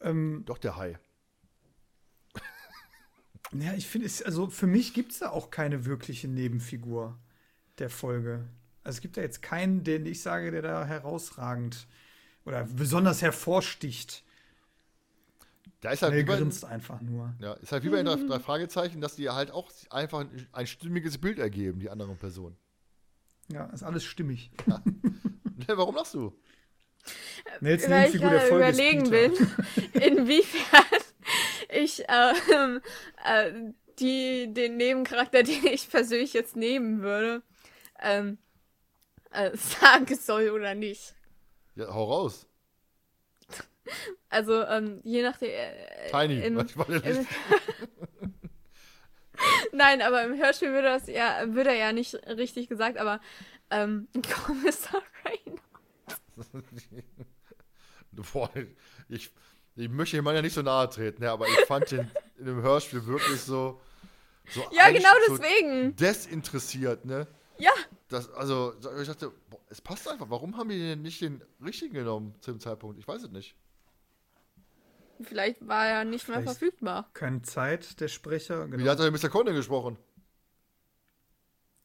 Ähm, 0.00 0.42
Doch 0.46 0.58
der 0.58 0.76
Hai. 0.76 0.98
Ja, 3.54 3.74
ich 3.74 3.86
finde 3.86 4.06
es, 4.06 4.22
also 4.22 4.48
für 4.48 4.66
mich 4.66 4.94
gibt 4.94 5.12
es 5.12 5.18
da 5.18 5.30
auch 5.30 5.50
keine 5.50 5.84
wirkliche 5.84 6.26
Nebenfigur 6.26 7.18
der 7.78 7.90
Folge. 7.90 8.48
Also 8.82 8.96
es 8.96 9.00
gibt 9.02 9.16
da 9.16 9.20
jetzt 9.20 9.42
keinen, 9.42 9.84
den 9.84 10.06
ich 10.06 10.22
sage, 10.22 10.50
der 10.50 10.62
da 10.62 10.86
herausragend 10.86 11.86
oder 12.46 12.64
besonders 12.64 13.20
hervorsticht. 13.20 14.24
Da 15.82 15.90
ist 15.90 16.02
halt 16.02 16.14
Der 16.14 16.22
grinst 16.22 16.64
einfach 16.64 17.00
nur. 17.00 17.34
Ja, 17.40 17.54
ist 17.54 17.72
halt 17.72 17.82
wie 17.82 17.88
bei 17.88 18.02
den 18.02 18.28
drei 18.28 18.38
Fragezeichen, 18.40 19.00
dass 19.00 19.16
die 19.16 19.28
halt 19.28 19.50
auch 19.50 19.68
einfach 19.90 20.20
ein, 20.20 20.48
ein 20.52 20.66
stimmiges 20.68 21.18
Bild 21.18 21.40
ergeben, 21.40 21.80
die 21.80 21.90
anderen 21.90 22.16
Personen. 22.16 22.56
Ja, 23.48 23.66
ist 23.66 23.82
alles 23.82 24.04
stimmig. 24.04 24.52
Ja. 24.66 24.80
Warum 25.66 25.96
lachst 25.96 26.14
du? 26.14 26.32
Weil 27.60 27.74
ich 27.74 28.20
gerade 28.20 28.46
überlegen 28.46 29.10
bin, 29.10 29.32
inwiefern 30.00 30.84
ich 31.68 32.04
ähm, 32.08 32.80
äh, 33.24 33.72
die, 33.98 34.54
den 34.54 34.76
Nebencharakter, 34.76 35.42
den 35.42 35.66
ich 35.66 35.90
persönlich 35.90 36.32
jetzt 36.32 36.54
nehmen 36.54 37.02
würde, 37.02 37.42
ähm, 38.00 38.38
äh, 39.32 39.50
sagen 39.56 40.14
soll 40.14 40.50
oder 40.50 40.76
nicht. 40.76 41.16
Ja, 41.74 41.92
hau 41.92 42.04
raus. 42.04 42.46
Also 44.28 44.62
ähm, 44.64 45.00
je 45.04 45.22
nachdem. 45.22 45.50
Äh, 45.50 46.10
Tiny. 46.10 46.40
im- 46.46 46.54
der 46.56 47.04
im- 47.04 47.18
nicht? 47.18 47.28
Nein, 49.72 50.02
aber 50.02 50.24
im 50.24 50.36
Hörspiel 50.38 50.72
würde 50.72 50.88
das 50.88 51.06
ja, 51.08 51.42
würde 51.54 51.70
er 51.70 51.76
ja 51.76 51.92
nicht 51.92 52.14
richtig 52.28 52.68
gesagt, 52.68 52.98
aber 52.98 53.20
ähm, 53.70 54.08
Kommissar 54.46 55.02
Rain. 55.24 55.58
Boah, 58.32 58.50
ich, 59.08 59.30
ich 59.76 59.88
möchte 59.88 60.16
dem 60.16 60.24
Mann 60.24 60.34
ja 60.34 60.42
nicht 60.42 60.54
so 60.54 60.62
nahe 60.62 60.88
treten, 60.90 61.22
ja, 61.22 61.32
aber 61.32 61.46
ich 61.48 61.58
fand 61.66 61.90
den 61.90 62.10
in 62.38 62.46
dem 62.46 62.62
Hörspiel 62.62 63.04
wirklich 63.06 63.40
so. 63.40 63.80
so 64.50 64.62
Ja, 64.72 64.90
genau 64.90 65.08
so 65.28 65.36
deswegen. 65.38 65.96
Desinteressiert, 65.96 67.04
ne? 67.04 67.26
Ja, 67.58 67.70
Das, 68.08 68.32
also, 68.34 68.74
ich 69.00 69.06
dachte, 69.06 69.32
boah, 69.48 69.60
es 69.70 69.80
passt 69.80 70.08
einfach. 70.08 70.28
Warum 70.28 70.56
haben 70.56 70.68
die 70.68 70.78
denn 70.78 71.02
nicht 71.02 71.20
den 71.20 71.42
richtigen 71.64 71.94
genommen 71.94 72.34
zu 72.40 72.50
dem 72.50 72.60
Zeitpunkt? 72.60 72.98
Ich 72.98 73.06
weiß 73.06 73.22
es 73.22 73.30
nicht. 73.30 73.54
Vielleicht 75.24 75.66
war 75.66 75.86
er 75.86 76.04
nicht 76.04 76.28
mehr 76.28 76.42
verfügbar. 76.42 77.08
Keine 77.14 77.42
Zeit, 77.42 78.00
der 78.00 78.08
Sprecher. 78.08 78.66
Wie 78.66 78.70
Genau. 78.76 78.90
hat 78.90 78.98
er 79.00 79.10
denn 79.10 79.14
Mr. 79.20 79.28
Condon 79.28 79.54
gesprochen? 79.54 79.96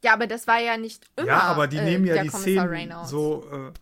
Ja, 0.03 0.13
aber 0.13 0.27
das 0.27 0.45
war 0.47 0.59
ja 0.59 0.77
nicht 0.77 1.05
immer. 1.15 1.27
Ja, 1.27 1.39
aber 1.41 1.67
die 1.67 1.77
äh, 1.77 1.83
nehmen 1.83 2.05
ja 2.05 2.13
die 2.21 2.29
Kommissar 2.29 2.41
Szenen 2.41 2.67
Reynolds. 2.69 3.09
so. 3.09 3.49
Äh, 3.51 3.73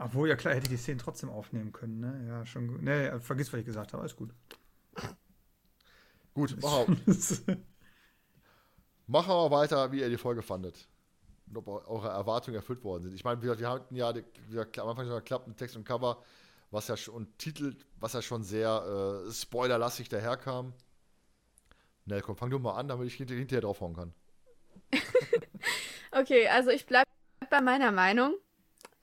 obwohl, 0.00 0.28
ja 0.28 0.36
klar, 0.36 0.54
hätte 0.54 0.68
die 0.68 0.76
Szenen 0.76 0.98
trotzdem 0.98 1.28
aufnehmen 1.28 1.72
können, 1.72 1.98
ne? 2.00 2.24
Ja, 2.28 2.46
schon 2.46 2.68
gut. 2.68 2.82
Nee, 2.82 3.18
vergiss, 3.18 3.52
was 3.52 3.60
ich 3.60 3.66
gesagt 3.66 3.92
habe, 3.92 4.02
alles 4.02 4.14
gut. 4.14 4.30
Gut, 6.34 6.56
mach, 6.62 6.86
mach 9.08 9.28
aber 9.28 9.50
weiter, 9.50 9.90
wie 9.90 10.00
ihr 10.00 10.08
die 10.08 10.16
Folge 10.18 10.42
fandet. 10.42 10.86
Und 11.48 11.56
ob 11.56 11.66
eu- 11.66 11.82
eure 11.88 12.08
Erwartungen 12.10 12.54
erfüllt 12.56 12.84
worden 12.84 13.04
sind. 13.04 13.14
Ich 13.14 13.24
meine, 13.24 13.42
wir, 13.42 13.58
wir 13.58 13.68
hatten 13.68 13.94
ja 13.96 14.12
die, 14.12 14.22
wie 14.46 14.50
gesagt, 14.52 14.78
am 14.78 14.88
Anfang 14.88 15.06
schon 15.06 15.16
geklappt 15.16 15.48
mit 15.48 15.56
Text 15.56 15.74
und 15.76 15.84
Cover, 15.84 16.22
was 16.70 16.88
ja 16.88 16.96
schon, 16.96 17.14
und 17.14 17.28
was 18.00 18.12
ja 18.12 18.22
schon 18.22 18.42
sehr 18.42 19.24
äh, 19.26 19.32
spoilerlastig 19.32 20.08
daherkam. 20.08 20.74
Ne, 22.04 22.20
komm, 22.22 22.36
fang 22.36 22.50
du 22.50 22.58
mal 22.58 22.74
an, 22.74 22.88
damit 22.88 23.06
ich 23.06 23.14
hinter, 23.14 23.34
hinterher 23.34 23.62
draufhauen 23.62 23.94
kann. 23.94 24.14
Okay, 26.10 26.48
also 26.48 26.70
ich 26.70 26.86
bleib 26.86 27.06
bei 27.50 27.60
meiner 27.60 27.92
Meinung. 27.92 28.34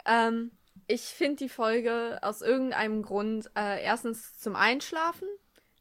Ähm, 0.06 0.52
ich 0.88 1.02
finde 1.02 1.38
die 1.38 1.50
Folge 1.50 2.20
aus 2.22 2.42
irgendeinem 2.42 3.04
Grund 3.04 3.50
äh, 3.58 3.84
erstens 3.84 4.38
zum 4.40 4.56
Einschlafen, 4.56 5.28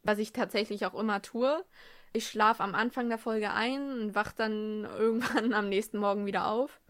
was 0.02 0.19
ich 0.19 0.32
tatsächlich 0.32 0.86
auch 0.86 0.94
immer 0.94 1.23
tue. 1.23 1.65
Ich 2.12 2.28
schlafe 2.28 2.62
am 2.62 2.74
Anfang 2.74 3.09
der 3.09 3.19
Folge 3.19 3.52
ein 3.52 3.90
und 3.90 4.15
wach 4.15 4.32
dann 4.32 4.85
irgendwann 4.98 5.52
am 5.55 5.69
nächsten 5.69 5.98
Morgen 5.98 6.27
wieder 6.27 6.47
auf. 6.47 6.81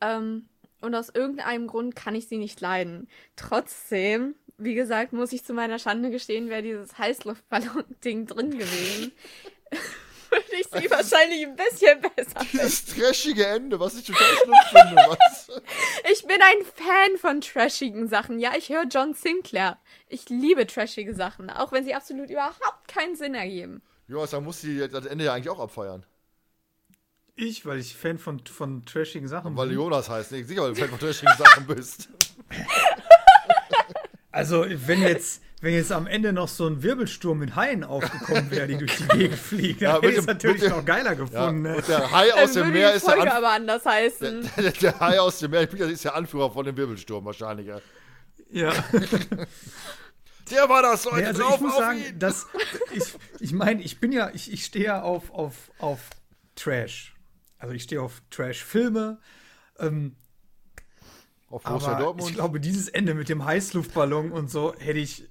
Ähm, 0.00 0.48
und 0.86 0.94
aus 0.94 1.10
irgendeinem 1.10 1.66
Grund 1.66 1.94
kann 1.94 2.14
ich 2.14 2.28
sie 2.28 2.38
nicht 2.38 2.60
leiden. 2.60 3.08
Trotzdem, 3.36 4.34
wie 4.56 4.74
gesagt, 4.74 5.12
muss 5.12 5.32
ich 5.32 5.44
zu 5.44 5.52
meiner 5.52 5.78
Schande 5.78 6.10
gestehen, 6.10 6.48
wäre 6.48 6.62
dieses 6.62 6.96
Heißluftballon-Ding 6.96 8.26
drin 8.26 8.50
gewesen. 8.52 9.12
Würde 10.30 10.56
ich 10.58 10.66
sie 10.66 10.90
wahrscheinlich 10.90 11.46
ein 11.46 11.54
bisschen 11.54 12.00
besser 12.00 12.40
Dieses 12.52 12.84
trashige 12.86 13.46
Ende, 13.46 13.78
was 13.78 13.96
ich 13.96 14.06
total 14.06 14.26
schlimm 14.26 14.54
finde. 14.70 14.96
Was? 15.08 15.62
Ich 16.10 16.26
bin 16.26 16.38
ein 16.42 16.64
Fan 16.74 17.18
von 17.18 17.40
trashigen 17.40 18.08
Sachen. 18.08 18.40
Ja, 18.40 18.52
ich 18.56 18.68
höre 18.68 18.84
John 18.84 19.14
Sinclair. 19.14 19.78
Ich 20.08 20.28
liebe 20.28 20.66
trashige 20.66 21.14
Sachen, 21.14 21.48
auch 21.48 21.70
wenn 21.70 21.84
sie 21.84 21.94
absolut 21.94 22.30
überhaupt 22.30 22.88
keinen 22.88 23.14
Sinn 23.14 23.34
ergeben. 23.34 23.82
Jonas, 24.08 24.30
da 24.30 24.40
muss 24.40 24.60
sie 24.60 24.88
das 24.88 25.06
Ende 25.06 25.24
ja 25.24 25.34
eigentlich 25.34 25.50
auch 25.50 25.60
abfeiern. 25.60 26.04
Ich, 27.38 27.66
weil 27.66 27.78
ich 27.78 27.94
Fan 27.94 28.18
von, 28.18 28.40
von 28.46 28.84
trashigen 28.86 29.28
Sachen 29.28 29.56
Weil 29.56 29.68
bin. 29.68 29.76
Jonas 29.76 30.08
heißt. 30.08 30.32
Nee, 30.32 30.42
sicher, 30.42 30.62
weil 30.62 30.72
du 30.72 30.80
Fan 30.80 30.88
von 30.88 30.98
trashigen 30.98 31.34
Sachen 31.36 31.66
bist. 31.66 32.08
Also, 34.32 34.66
wenn 34.68 35.00
jetzt, 35.00 35.40
wenn 35.62 35.72
jetzt 35.72 35.90
am 35.90 36.06
Ende 36.06 36.30
noch 36.30 36.48
so 36.48 36.66
ein 36.66 36.82
Wirbelsturm 36.82 37.38
mit 37.38 37.56
Haien 37.56 37.84
aufgekommen 37.84 38.50
wäre, 38.50 38.66
die 38.66 38.76
durch 38.76 38.94
die 38.98 39.08
Gegend 39.08 39.38
fliegen, 39.38 39.82
Ja, 39.82 39.94
dann 39.98 40.02
hätte 40.02 40.06
mit 40.08 40.12
ich 40.12 40.18
es 40.20 40.26
natürlich 40.26 40.60
dem- 40.60 40.70
noch 40.72 40.84
geiler 40.84 41.12
Ja, 41.12 41.14
gefunden. 41.14 41.62
ne? 41.62 41.76
und 41.76 41.88
der 41.88 42.10
Hai 42.10 42.34
aus 42.34 42.52
Dann 42.52 42.64
dem 42.64 42.72
Meer 42.74 42.92
ist 42.92 43.06
der, 43.08 43.34
aber 43.34 43.48
anders 43.52 43.86
heißen. 43.86 44.50
der, 44.58 44.72
der 44.72 45.00
Hai 45.00 45.18
aus 45.20 45.38
dem 45.38 45.52
Meer 45.52 45.62
ist 45.72 46.04
der 46.04 46.14
Anführer 46.14 46.50
von 46.50 46.66
dem 46.66 46.76
Wirbelsturm 46.76 47.24
wahrscheinlich. 47.24 47.66
Ja. 47.68 47.80
Ja. 48.50 48.72
Der 50.50 50.68
war 50.68 50.82
das, 50.82 51.06
Leute, 51.06 51.16
Nee, 51.16 51.24
also 51.28 51.42
ich 51.54 51.60
muss 51.60 51.72
auf 51.72 51.78
sagen, 51.78 52.04
ihn. 52.06 52.18
dass 52.18 52.46
ich, 52.92 53.04
ich 53.40 53.52
meine, 53.54 53.80
ich 53.82 53.98
bin 54.00 54.12
ja, 54.12 54.28
ich, 54.34 54.52
ich 54.52 54.66
stehe 54.66 54.84
ja 54.84 55.00
auf, 55.00 55.30
auf, 55.32 55.54
auf 55.78 56.00
Trash. 56.56 57.15
Also 57.66 57.74
ich 57.74 57.82
stehe 57.82 58.00
auf 58.00 58.22
Trash-Filme. 58.30 59.18
Ähm, 59.80 60.14
Auf 61.50 61.64
Borussia 61.64 61.94
aber 61.94 62.00
Dortmund. 62.04 62.30
ich 62.30 62.36
glaube, 62.36 62.60
dieses 62.60 62.88
Ende 62.88 63.12
mit 63.14 63.28
dem 63.28 63.44
Heißluftballon 63.44 64.30
und 64.30 64.48
so 64.48 64.72
hätte 64.78 65.00
ich, 65.00 65.28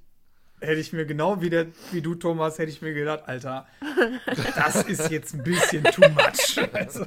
hätte 0.60 0.82
ich 0.82 0.92
mir 0.92 1.06
genau 1.06 1.40
wie, 1.42 1.50
der, 1.50 1.68
wie 1.94 2.02
du, 2.02 2.14
Thomas, 2.16 2.60
hätte 2.60 2.72
ich 2.72 2.82
mir 2.82 2.94
gedacht, 2.94 3.24
Alter, 3.26 3.68
das 4.58 4.84
ist 4.84 5.10
jetzt 5.12 5.34
ein 5.34 5.44
bisschen 5.44 5.86
too 5.86 6.10
much. 6.10 6.60
Also, 6.74 7.06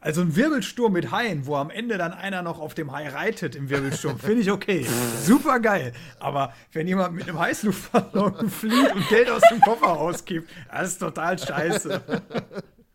also 0.00 0.22
ein 0.22 0.34
Wirbelsturm 0.34 0.92
mit 0.92 1.10
Haien, 1.10 1.46
wo 1.46 1.56
am 1.56 1.68
Ende 1.68 1.98
dann 1.98 2.12
einer 2.12 2.42
noch 2.42 2.58
auf 2.58 2.74
dem 2.74 2.92
Hai 2.92 3.08
reitet 3.08 3.54
im 3.54 3.68
Wirbelsturm, 3.68 4.18
finde 4.18 4.42
ich 4.42 4.50
okay. 4.50 4.86
Super 5.22 5.60
geil. 5.60 5.92
Aber 6.20 6.54
wenn 6.72 6.86
jemand 6.86 7.14
mit 7.14 7.28
einem 7.28 7.38
Heißluftballon 7.38 8.50
fliegt 8.50 8.94
und 8.94 9.08
Geld 9.08 9.30
aus 9.30 9.42
dem 9.50 9.60
Koffer 9.60 9.88
ausgibt, 9.88 10.50
das 10.70 10.88
ist 10.88 10.98
total 10.98 11.38
scheiße. 11.38 12.02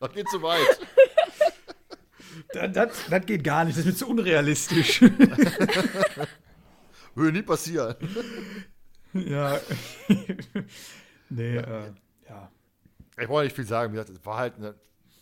Das 0.01 0.11
geht 0.11 0.27
zu 0.29 0.41
weit. 0.41 0.67
Das, 2.53 2.71
das, 2.73 2.89
das 3.09 3.25
geht 3.25 3.43
gar 3.43 3.65
nicht, 3.65 3.77
das 3.77 3.85
ist 3.85 3.91
mir 3.91 3.95
zu 3.95 4.07
unrealistisch. 4.09 5.01
Würde 7.15 7.37
nie 7.37 7.43
passieren. 7.43 7.95
Ja. 9.13 9.59
nee, 11.29 11.57
äh, 11.57 11.91
ja. 12.29 12.49
Ich 13.19 13.27
brauche 13.27 13.43
nicht 13.43 13.53
viel 13.55 13.65
sagen. 13.65 13.91
Wie 13.91 13.97
gesagt, 13.97 14.17
es 14.17 14.25
war 14.25 14.37
halt 14.37 14.55
eine, 14.55 14.75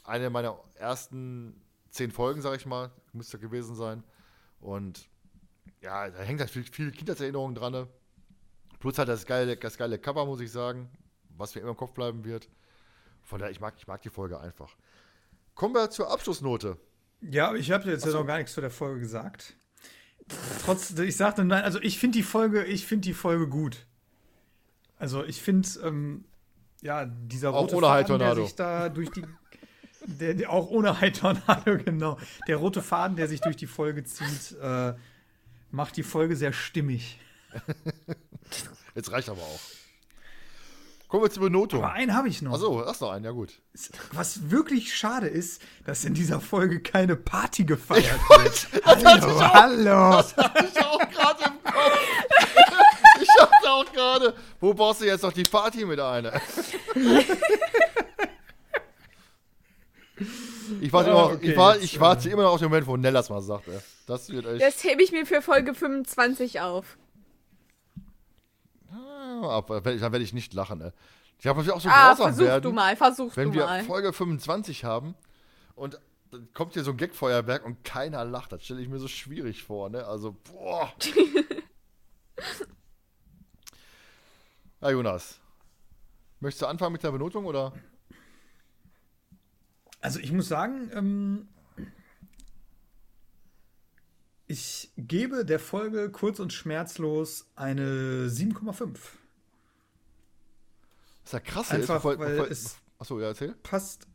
eine 0.04 0.30
meiner 0.30 0.60
ersten 0.76 1.60
zehn 1.90 2.12
Folgen, 2.12 2.44
sag 2.44 2.56
ich 2.56 2.68
mal. 2.68 2.92
Müsste 3.14 3.40
gewesen 3.40 3.76
sein. 3.76 4.04
Und 4.60 5.10
ja, 5.82 6.08
da 6.12 6.20
hängt 6.20 6.40
halt 6.40 6.52
viel, 6.52 6.64
viel 6.64 6.92
Kindheitserinnerungen 6.92 7.56
dran. 7.56 7.72
ne? 7.74 7.88
Plus 8.80 9.00
halt 9.00 9.10
das 9.10 9.26
geile, 9.26 9.58
das 9.58 9.76
geile 9.76 9.98
Cover, 9.98 10.28
muss 10.28 10.42
ich 10.42 10.52
sagen. 10.52 10.88
Was 11.36 11.56
mir 11.56 11.62
immer 11.62 11.72
im 11.72 11.78
Kopf 11.78 11.94
bleiben 11.94 12.24
wird. 12.24 12.48
Von 13.30 13.38
daher, 13.38 13.52
ich 13.52 13.60
mag, 13.60 13.76
ich 13.78 13.86
mag 13.86 14.02
die 14.02 14.10
Folge 14.10 14.40
einfach. 14.40 14.76
Kommen 15.54 15.76
wir 15.76 15.92
zur 15.92 16.10
Abschlussnote. 16.10 16.78
Ja, 17.22 17.54
ich 17.54 17.70
habe 17.70 17.88
jetzt 17.88 18.04
ja 18.04 18.12
noch 18.12 18.26
gar 18.26 18.38
nichts 18.40 18.54
zu 18.54 18.62
der 18.62 18.72
Folge 18.72 19.02
gesagt. 19.02 19.56
Trotz, 20.66 20.98
ich 20.98 21.16
sagte 21.16 21.46
nein, 21.46 21.64
also 21.64 21.80
ich 21.80 22.00
finde 22.00 22.18
die 22.18 22.24
Folge, 22.24 22.64
ich 22.64 22.88
finde 22.88 23.08
die 23.08 23.14
Folge 23.14 23.48
gut. 23.48 23.86
Also 24.98 25.24
ich 25.24 25.44
finde, 25.44 25.70
ähm, 25.84 26.26
ja, 26.82 27.06
dieser 27.06 27.54
Auch 27.54 27.66
rote 27.66 27.76
ohne 27.76 27.86
Faden, 27.86 28.18
der 28.18 28.36
sich 28.36 28.56
da 28.56 28.90
durch 28.90 29.12
die, 29.12 29.24
der, 30.08 30.34
der, 30.34 30.50
auch 30.50 30.72
ohne 30.72 31.00
High-Tornado, 31.00 31.78
genau. 31.86 32.18
Der 32.48 32.58
rote 32.58 32.82
Faden, 32.82 33.16
der 33.16 33.28
sich 33.28 33.42
durch 33.42 33.58
die 33.58 33.68
Folge 33.68 34.04
zieht, 34.06 34.58
äh, 34.60 34.96
macht 35.70 35.98
die 35.98 36.04
Folge 36.04 36.36
sehr 36.36 36.52
stimmig. 36.52 37.20
Jetzt 38.96 39.12
reicht 39.12 39.30
aber 39.30 39.42
auch. 39.42 39.60
Kommen 41.10 41.24
wir 41.24 41.32
zur 41.32 41.42
Benotung. 41.42 41.84
Aber 41.84 41.94
einen 41.94 42.14
habe 42.14 42.30
ich 42.30 42.44
noch. 42.44 42.54
Achso, 42.54 42.86
hast 42.86 43.02
noch 43.02 43.10
einen, 43.10 43.26
ja 43.26 43.32
gut. 43.32 43.52
Was 44.14 44.52
wirklich 44.52 44.96
schade 44.96 45.26
ist, 45.28 45.60
dass 45.84 46.06
in 46.06 46.14
dieser 46.14 46.40
Folge 46.40 46.82
keine 46.84 47.16
Party 47.16 47.64
gefeiert 47.64 48.20
wird. 48.30 48.68
hallo, 48.86 49.54
hallo. 49.54 50.12
Das 50.12 50.38
hatte 50.38 50.70
ich 50.72 50.86
auch 50.86 51.00
gerade 51.00 51.44
im 51.46 51.64
Kopf. 51.64 52.00
Ich 53.22 53.28
dachte 53.38 53.72
auch 53.72 53.92
gerade, 53.92 54.36
wo 54.60 54.74
baust 54.76 55.02
du 55.02 55.06
jetzt 55.06 55.24
noch 55.24 55.34
die 55.34 55.44
Party 55.44 55.84
mit 55.84 56.00
ein? 56.00 56.30
Ich 60.82 60.94
warte, 60.94 61.10
immer, 61.10 61.32
okay, 61.32 61.52
ich, 61.52 61.58
war, 61.58 61.74
jetzt, 61.74 61.84
ich 61.86 62.00
warte 62.00 62.30
immer 62.30 62.44
noch 62.44 62.52
auf 62.52 62.60
den 62.60 62.70
Moment, 62.70 62.86
wo 62.86 62.96
Nell 62.98 63.14
das 63.14 63.30
mal 63.30 63.42
sagt. 63.42 63.66
Das 64.06 64.30
wird 64.30 64.46
echt. 64.46 64.62
Das 64.62 64.84
hebe 64.84 65.02
ich 65.02 65.12
mir 65.12 65.26
für 65.26 65.42
Folge 65.42 65.74
25 65.74 66.62
auf. 66.62 66.98
Aber 69.44 69.82
dann 69.82 70.00
werde 70.00 70.24
ich 70.24 70.34
nicht 70.34 70.54
lachen, 70.54 70.82
ey. 70.82 70.92
Ich 71.40 71.48
habe 71.48 71.60
natürlich 71.60 71.78
auch 71.78 71.82
so 71.82 71.90
ah, 71.90 72.10
grausam 72.10 72.28
versuch 72.28 72.46
werden, 72.46 72.64
du 72.64 72.72
mal, 72.74 72.96
versuch 72.98 73.38
wenn 73.38 73.52
du 73.52 73.60
wir 73.60 73.66
mal. 73.66 73.84
Folge 73.84 74.12
25 74.12 74.84
haben 74.84 75.16
und 75.76 76.00
dann 76.32 76.52
kommt 76.54 76.74
hier 76.74 76.84
so 76.84 76.92
ein 76.92 76.98
Gagfeuerwerk 76.98 77.66
und 77.66 77.84
keiner 77.84 78.26
lacht. 78.26 78.52
Das 78.52 78.64
stelle 78.64 78.82
ich 78.82 78.90
mir 78.90 79.00
so 79.00 79.08
schwierig 79.08 79.64
vor, 79.64 79.90
ne? 79.90 80.06
Also, 80.06 80.36
boah. 80.44 80.94
ja, 84.82 84.92
Jonas. 84.92 85.40
Möchtest 86.42 86.62
du 86.62 86.68
anfangen 86.68 86.94
mit 86.94 87.04
der 87.04 87.12
Benotung 87.12 87.46
oder? 87.46 87.74
Also 90.02 90.20
ich 90.20 90.32
muss 90.32 90.48
sagen, 90.48 90.90
ähm, 90.94 91.48
ich 94.48 94.92
gebe 94.98 95.46
der 95.46 95.60
Folge 95.60 96.10
kurz 96.10 96.40
und 96.40 96.54
schmerzlos 96.54 97.48
eine 97.56 98.28
7,5. 98.28 98.98
Das 101.32 101.42
ist 101.42 101.48
ja 101.48 101.54
krass. 101.54 101.72
Einfach, 101.72 101.96
ist, 101.98 102.04
bevor, 102.04 102.20
weil 102.20 102.32
bevor, 102.32 102.52
es 102.52 102.78
achso, 102.98 103.20
ja, 103.20 103.28
erzähl. 103.28 103.54
passt 103.64 104.08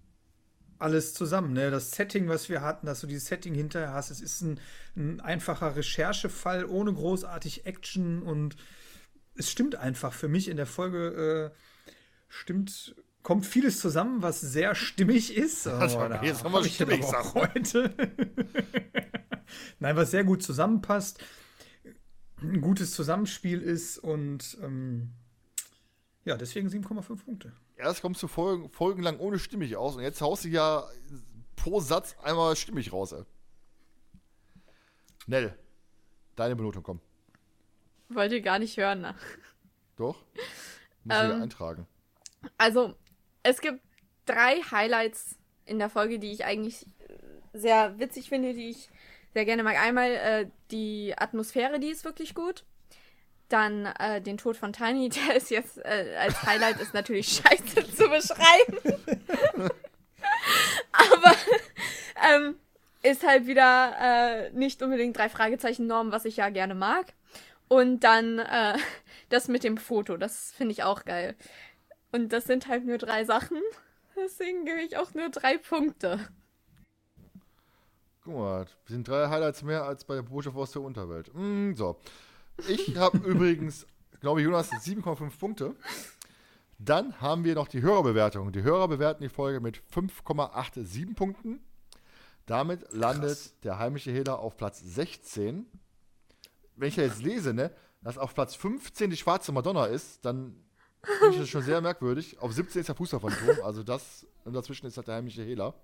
alles 0.78 1.14
zusammen. 1.14 1.52
Ne? 1.52 1.70
Das 1.70 1.92
Setting, 1.92 2.28
was 2.28 2.48
wir 2.48 2.60
hatten, 2.60 2.86
dass 2.86 3.00
du 3.00 3.06
dieses 3.06 3.26
Setting 3.26 3.54
hinterher 3.54 3.92
hast, 3.92 4.10
es 4.10 4.20
ist 4.20 4.40
ein, 4.42 4.60
ein 4.96 5.20
einfacher 5.20 5.76
Recherchefall 5.76 6.64
ohne 6.64 6.92
großartig 6.92 7.66
Action 7.66 8.22
und 8.22 8.56
es 9.36 9.50
stimmt 9.50 9.76
einfach 9.76 10.12
für 10.12 10.28
mich 10.28 10.48
in 10.48 10.56
der 10.56 10.66
Folge 10.66 11.52
äh, 11.52 11.58
stimmt 12.28 12.96
kommt 13.22 13.46
vieles 13.46 13.80
zusammen, 13.80 14.20
was 14.22 14.40
sehr 14.42 14.74
stimmig 14.74 15.34
ist. 15.36 15.66
Oh, 15.68 15.70
Das 15.80 15.94
war- 15.94 16.22
jetzt 16.24 16.44
haben 16.44 16.52
wir 16.52 16.58
hab 16.60 16.66
stimmig, 16.66 17.02
auch 17.04 17.34
heute. 17.34 17.94
Nein, 19.78 19.96
was 19.96 20.10
sehr 20.10 20.24
gut 20.24 20.42
zusammenpasst, 20.42 21.22
ein 22.42 22.60
gutes 22.60 22.92
Zusammenspiel 22.92 23.62
ist 23.62 23.98
und 23.98 24.58
ähm, 24.62 25.12
ja, 26.24 26.36
deswegen 26.36 26.68
7,5 26.68 27.24
Punkte. 27.24 27.52
Erst 27.76 28.02
kommst 28.02 28.22
du 28.22 28.28
Folgen, 28.28 28.70
folgenlang 28.70 29.18
ohne 29.18 29.38
stimmig 29.38 29.76
aus 29.76 29.96
und 29.96 30.02
jetzt 30.02 30.20
haust 30.20 30.44
du 30.44 30.48
ja 30.48 30.84
pro 31.56 31.80
Satz 31.80 32.16
einmal 32.22 32.56
stimmig 32.56 32.92
raus, 32.92 33.12
ey. 33.12 33.22
Nell, 35.26 35.56
deine 36.36 36.56
Benotung, 36.56 36.82
komm. 36.82 37.00
Wollt 38.08 38.32
ihr 38.32 38.42
gar 38.42 38.58
nicht 38.58 38.76
hören, 38.76 39.00
ne? 39.00 39.14
Doch? 39.96 40.22
Muss 41.04 41.16
ich 41.16 41.22
Ähm. 41.22 41.32
hier 41.34 41.42
eintragen. 41.42 41.86
Also, 42.58 42.94
es 43.42 43.60
gibt 43.60 43.80
drei 44.26 44.60
Highlights 44.70 45.38
in 45.64 45.78
der 45.78 45.88
Folge, 45.88 46.18
die 46.18 46.30
ich 46.32 46.44
eigentlich 46.44 46.86
sehr 47.54 47.98
witzig 47.98 48.28
finde, 48.28 48.52
die 48.52 48.70
ich 48.70 48.90
sehr 49.32 49.44
gerne 49.44 49.62
mag. 49.62 49.78
Einmal 49.78 50.10
äh, 50.10 50.50
die 50.70 51.14
Atmosphäre, 51.16 51.80
die 51.80 51.88
ist 51.88 52.04
wirklich 52.04 52.34
gut. 52.34 52.64
Dann 53.48 53.86
äh, 53.86 54.20
den 54.20 54.38
Tod 54.38 54.56
von 54.56 54.72
Tiny, 54.72 55.08
der 55.28 55.36
ist 55.36 55.50
jetzt 55.50 55.78
äh, 55.78 56.16
als 56.18 56.42
Highlight 56.42 56.80
ist 56.80 56.94
natürlich 56.94 57.28
scheiße 57.28 57.86
zu 57.94 58.08
beschreiben. 58.08 58.78
Aber 60.92 61.34
ähm, 62.30 62.56
ist 63.02 63.26
halt 63.26 63.46
wieder 63.46 63.94
äh, 64.00 64.50
nicht 64.50 64.82
unbedingt 64.82 65.16
drei 65.16 65.28
Fragezeichen 65.28 65.86
Norm, 65.86 66.12
was 66.12 66.24
ich 66.24 66.38
ja 66.38 66.48
gerne 66.48 66.74
mag. 66.74 67.12
Und 67.68 68.00
dann 68.00 68.38
äh, 68.38 68.78
das 69.28 69.48
mit 69.48 69.64
dem 69.64 69.76
Foto, 69.76 70.16
das 70.16 70.52
finde 70.52 70.72
ich 70.72 70.82
auch 70.82 71.04
geil. 71.04 71.34
Und 72.12 72.32
das 72.32 72.44
sind 72.44 72.68
halt 72.68 72.86
nur 72.86 72.98
drei 72.98 73.24
Sachen. 73.24 73.60
Deswegen 74.16 74.64
gebe 74.64 74.80
ich 74.80 74.96
auch 74.96 75.12
nur 75.14 75.28
drei 75.28 75.58
Punkte. 75.58 76.20
Guck 78.24 78.34
mal, 78.34 78.66
sind 78.86 79.06
drei 79.06 79.28
Highlights 79.28 79.62
mehr 79.62 79.82
als 79.82 80.04
bei 80.04 80.14
der 80.14 80.22
Botschaft 80.22 80.56
aus 80.56 80.72
der 80.72 80.82
Unterwelt. 80.82 81.30
Mm, 81.34 81.74
so. 81.74 81.98
Ich 82.68 82.96
habe 82.96 83.18
übrigens, 83.26 83.86
glaube 84.20 84.40
ich, 84.40 84.44
Jonas 84.44 84.70
7,5 84.70 85.38
Punkte. 85.38 85.74
Dann 86.78 87.20
haben 87.20 87.44
wir 87.44 87.54
noch 87.54 87.68
die 87.68 87.82
Hörerbewertung. 87.82 88.52
Die 88.52 88.62
Hörer 88.62 88.88
bewerten 88.88 89.22
die 89.22 89.28
Folge 89.28 89.60
mit 89.60 89.80
5,87 89.94 91.14
Punkten. 91.14 91.60
Damit 92.46 92.92
landet 92.92 93.64
der 93.64 93.78
heimliche 93.78 94.10
Hehler 94.10 94.38
auf 94.38 94.56
Platz 94.56 94.80
16. 94.80 95.66
Wenn 96.76 96.88
ich 96.88 96.96
ja 96.96 97.04
jetzt 97.04 97.22
lese, 97.22 97.54
ne, 97.54 97.70
dass 98.02 98.18
auf 98.18 98.34
Platz 98.34 98.54
15 98.54 99.10
die 99.10 99.16
schwarze 99.16 99.52
Madonna 99.52 99.86
ist, 99.86 100.24
dann 100.24 100.54
finde 101.02 101.34
ich 101.34 101.40
das 101.40 101.48
schon 101.48 101.62
sehr 101.62 101.80
merkwürdig. 101.80 102.38
Auf 102.40 102.52
17 102.52 102.80
ist 102.80 102.88
der 102.88 102.94
Fußballphantom, 102.96 103.64
also 103.64 103.82
das, 103.82 104.26
und 104.44 104.52
dazwischen 104.52 104.86
ist 104.86 104.96
halt 104.96 105.08
der 105.08 105.14
heimliche 105.16 105.42
Hehler. 105.42 105.74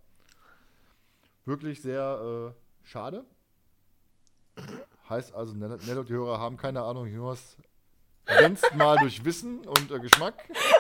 Wirklich 1.47 1.81
sehr 1.81 2.53
äh, 2.55 2.87
schade. 2.87 3.25
Heißt 5.11 5.35
also, 5.35 5.55
Nell 5.55 5.99
und 5.99 6.09
die 6.09 6.13
Hörer 6.13 6.39
haben 6.39 6.57
keine 6.57 6.83
Ahnung, 6.83 7.07
Jonas 7.09 7.57
glänzt 8.25 8.75
mal 8.77 8.97
durch 8.99 9.25
Wissen 9.25 9.67
und 9.67 9.91
äh, 9.91 9.99
Geschmack. 9.99 10.35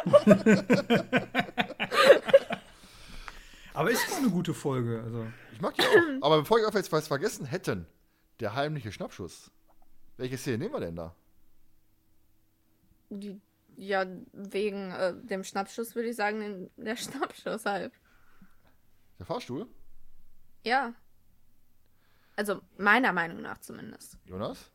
Aber 3.74 3.90
ist 3.90 4.12
eine 4.16 4.31
gute 4.31 4.55
Folge. 4.55 5.02
Also. 5.02 5.27
Ich 5.52 5.61
mag 5.61 5.74
die 5.74 5.82
auch. 5.82 6.23
Aber 6.23 6.39
bevor 6.40 6.61
ich 6.61 6.65
auf 6.65 6.74
jetzt 6.74 6.93
was 6.93 7.09
vergessen 7.09 7.44
hätten, 7.44 7.86
der 8.39 8.55
heimliche 8.55 8.93
Schnappschuss. 8.93 9.51
Welche 10.16 10.39
Szene 10.39 10.59
nehmen 10.59 10.74
wir 10.74 10.81
denn 10.81 10.97
da? 10.97 11.15
Die, 13.09 13.40
ja, 13.77 14.07
wegen 14.32 14.93
äh, 14.93 15.15
dem 15.15 15.43
Schnappschuss 15.43 15.94
würde 15.94 16.11
ich 16.11 16.16
sagen, 16.16 16.40
den, 16.40 16.70
der 16.77 16.97
Schnappschuss 16.98 17.66
halt. 17.66 17.93
Der 19.19 19.27
Fahrstuhl? 19.27 19.66
Ja. 20.65 20.94
Also 22.41 22.62
meiner 22.79 23.12
Meinung 23.12 23.43
nach 23.43 23.59
zumindest. 23.59 24.17
Jonas? 24.25 24.71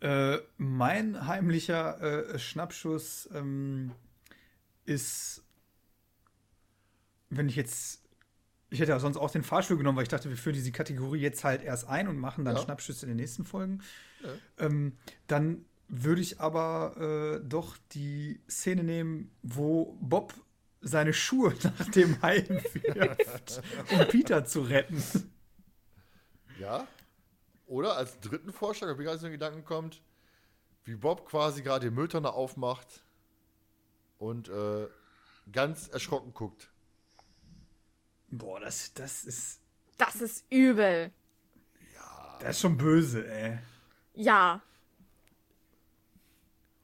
Äh, 0.00 0.36
mein 0.58 1.26
heimlicher 1.26 2.34
äh, 2.34 2.38
Schnappschuss 2.38 3.30
ähm, 3.32 3.92
ist, 4.84 5.42
wenn 7.30 7.48
ich 7.48 7.56
jetzt, 7.56 8.02
ich 8.68 8.78
hätte 8.78 8.90
ja 8.90 9.00
sonst 9.00 9.16
auch 9.16 9.30
den 9.30 9.42
Fahrstuhl 9.42 9.78
genommen, 9.78 9.96
weil 9.96 10.02
ich 10.02 10.10
dachte, 10.10 10.28
wir 10.28 10.36
führen 10.36 10.52
diese 10.52 10.70
Kategorie 10.70 11.20
jetzt 11.20 11.42
halt 11.44 11.62
erst 11.62 11.88
ein 11.88 12.08
und 12.08 12.18
machen 12.18 12.44
dann 12.44 12.56
Ja. 12.56 12.62
Schnappschüsse 12.62 13.06
in 13.06 13.08
den 13.12 13.16
nächsten 13.16 13.46
Folgen. 13.46 13.80
Ja. 14.22 14.66
Ähm, 14.66 14.98
dann 15.28 15.64
würde 15.88 16.20
ich 16.20 16.40
aber 16.42 17.40
äh, 17.40 17.48
doch 17.48 17.78
die 17.92 18.42
Szene 18.50 18.84
nehmen, 18.84 19.30
wo 19.42 19.96
Bob 20.02 20.34
seine 20.82 21.14
Schuhe 21.14 21.54
nach 21.78 21.88
dem 21.88 22.20
Hai 22.20 22.46
wirft, 22.94 23.62
um 23.90 24.06
Peter 24.08 24.44
zu 24.44 24.60
retten. 24.60 25.02
Ja. 26.58 26.86
Oder 27.66 27.96
als 27.96 28.18
dritten 28.20 28.52
Vorschlag, 28.52 28.88
ob 28.90 28.98
mir 28.98 29.04
gerade 29.04 29.18
so 29.18 29.26
ein 29.26 29.32
Gedanken 29.32 29.64
kommt, 29.64 30.02
wie 30.84 30.94
Bob 30.94 31.28
quasi 31.28 31.62
gerade 31.62 31.88
die 31.90 31.94
Mülltonne 31.94 32.32
aufmacht 32.32 33.02
und 34.18 34.48
äh, 34.48 34.88
ganz 35.52 35.88
erschrocken 35.88 36.32
guckt. 36.32 36.70
Boah, 38.30 38.60
das, 38.60 38.92
das 38.94 39.24
ist, 39.24 39.60
Das 39.98 40.16
ist 40.16 40.44
übel. 40.50 41.12
das 42.40 42.50
ist 42.56 42.60
schon 42.60 42.76
böse, 42.76 43.26
ey. 43.30 43.58
Ja. 44.14 44.62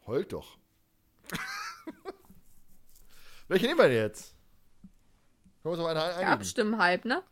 Heult 0.06 0.32
doch. 0.32 0.58
Welche 3.48 3.66
nehmen 3.66 3.78
wir 3.78 3.88
denn 3.88 3.96
jetzt? 3.96 4.34
Können 5.62 5.64
wir 5.64 5.70
uns 5.72 5.80
auf 5.80 5.86
eine 5.86 6.02
einigen? 6.02 6.30
Abstimmen 6.30 6.78
halb, 6.78 7.04
ne? 7.04 7.22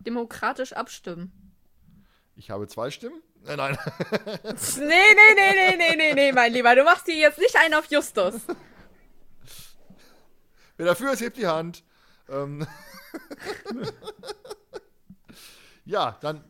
Demokratisch 0.00 0.72
abstimmen. 0.72 1.45
Ich 2.36 2.50
habe 2.50 2.68
zwei 2.68 2.90
Stimmen. 2.90 3.22
Nein, 3.44 3.56
nein. 3.56 3.78
Nee, 4.42 4.84
nee, 4.84 5.34
nee, 5.34 5.52
nee, 5.54 5.76
nee, 5.76 5.96
nee, 5.96 6.14
nee, 6.14 6.32
mein 6.32 6.52
Lieber. 6.52 6.74
Du 6.74 6.84
machst 6.84 7.06
hier 7.06 7.16
jetzt 7.16 7.38
nicht 7.38 7.56
einen 7.56 7.74
auf 7.74 7.90
Justus. 7.90 8.34
Wer 10.76 10.86
dafür 10.86 11.12
ist, 11.12 11.20
hebt 11.20 11.38
die 11.38 11.46
Hand. 11.46 11.82
Ähm 12.28 12.66
ja, 15.86 16.18
dann 16.20 16.44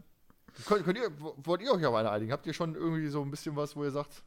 könnt, 0.64 0.84
könnt 0.84 0.98
ihr, 0.98 1.10
wollt 1.18 1.62
ihr 1.62 1.72
euch 1.72 1.86
auf 1.86 1.94
eine 1.94 2.10
einigen? 2.10 2.32
Habt 2.32 2.46
ihr 2.46 2.52
schon 2.54 2.74
irgendwie 2.74 3.08
so 3.08 3.22
ein 3.22 3.30
bisschen 3.30 3.54
was, 3.54 3.76
wo 3.76 3.84
ihr 3.84 3.90
sagt, 3.92 4.22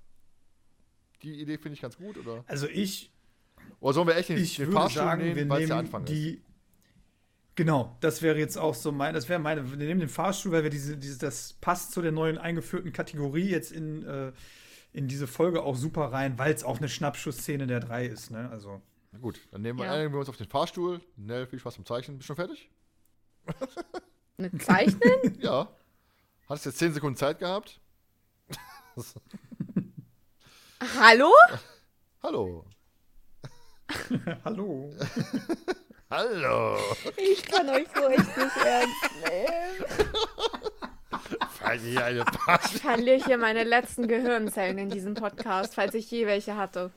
die 1.23 1.41
Idee 1.41 1.57
finde 1.57 1.73
ich 1.73 1.81
ganz 1.81 1.98
gut? 1.98 2.18
Oder, 2.18 2.44
Also 2.48 2.68
ich, 2.68 3.11
oder 3.81 3.94
sollen 3.94 4.07
wir 4.07 4.15
echt 4.15 4.30
den, 4.30 4.38
ich 4.38 4.56
den 4.56 4.68
würde 4.68 4.80
Fahrstuhl 4.80 5.03
sagen, 5.03 5.23
wir 5.23 5.36
nehmen, 5.36 5.49
weil 5.49 5.64
es 5.64 5.68
der 5.68 5.77
Anfang 5.77 6.03
ist? 6.03 6.40
Genau, 7.60 7.98
das 7.99 8.22
wäre 8.22 8.38
jetzt 8.40 8.57
auch 8.57 8.73
so 8.73 8.90
mein, 8.94 9.14
das 9.14 9.27
wäre 9.27 9.38
meine, 9.38 9.69
wir 9.69 9.76
nehmen 9.76 9.99
den 9.99 10.07
Fahrstuhl, 10.07 10.53
weil 10.53 10.64
wir 10.64 10.69
diese, 10.69 10.95
diese, 10.95 11.18
das 11.18 11.52
passt 11.60 11.91
zu 11.91 12.02
der 12.02 12.14
neuen 12.14 12.38
eingeführten 12.38 12.94
Kategorie 12.94 13.49
jetzt 13.49 13.73
in, 13.73 14.06
äh, 14.06 14.31
in 14.94 15.10
diese 15.10 15.27
Folge 15.27 15.61
auch 15.61 15.76
super 15.76 16.06
rein, 16.14 16.40
weil 16.40 16.53
es 16.53 16.64
auch 16.64 16.77
eine 16.77 16.88
Schnappschussszene 16.88 17.68
der 17.68 17.81
drei 17.81 18.06
ist, 18.06 18.31
ne? 18.31 18.49
Also. 18.49 18.81
Na 19.11 19.19
gut, 19.19 19.41
dann 19.52 19.61
nehmen 19.61 19.77
wir, 19.77 19.84
Ja. 19.88 19.91
einigen 19.91 20.14
wir 20.14 20.19
uns 20.22 20.30
auf 20.30 20.38
den 20.38 20.48
Fahrstuhl. 20.48 21.02
Nell, 21.18 21.48
viel 21.48 21.60
Spaß 21.60 21.76
beim 21.76 21.86
Zeichnen. 21.86 22.18
Bist 22.18 22.30
du 22.30 22.34
schon 22.34 22.48
fertig? 22.48 22.69
Mit 24.38 24.64
Zeichnen? 24.64 25.38
Ja. 25.41 25.68
Hattest 26.48 26.65
jetzt 26.65 26.77
10 26.80 26.94
Sekunden 26.94 27.18
Zeit 27.18 27.40
gehabt? 27.40 27.81
Hallo? 30.98 31.34
Hallo. 32.23 32.64
Hallo. 34.45 34.94
Hallo. 36.11 36.76
Ich 37.18 37.44
kann 37.44 37.69
euch 37.69 37.86
so 37.95 38.07
echt 38.07 38.38
nicht 38.38 38.57
ernst 38.65 38.95
nehmen. 39.27 39.86
ich 42.73 42.81
verliere 42.81 43.23
hier 43.23 43.38
meine 43.38 43.64
letzten 43.64 44.07
Gehirnzellen 44.07 44.80
in 44.80 44.90
diesem 44.90 45.14
Podcast, 45.14 45.76
falls 45.76 45.94
ich 45.94 46.10
je 46.10 46.26
welche 46.26 46.56
hatte. 46.56 46.90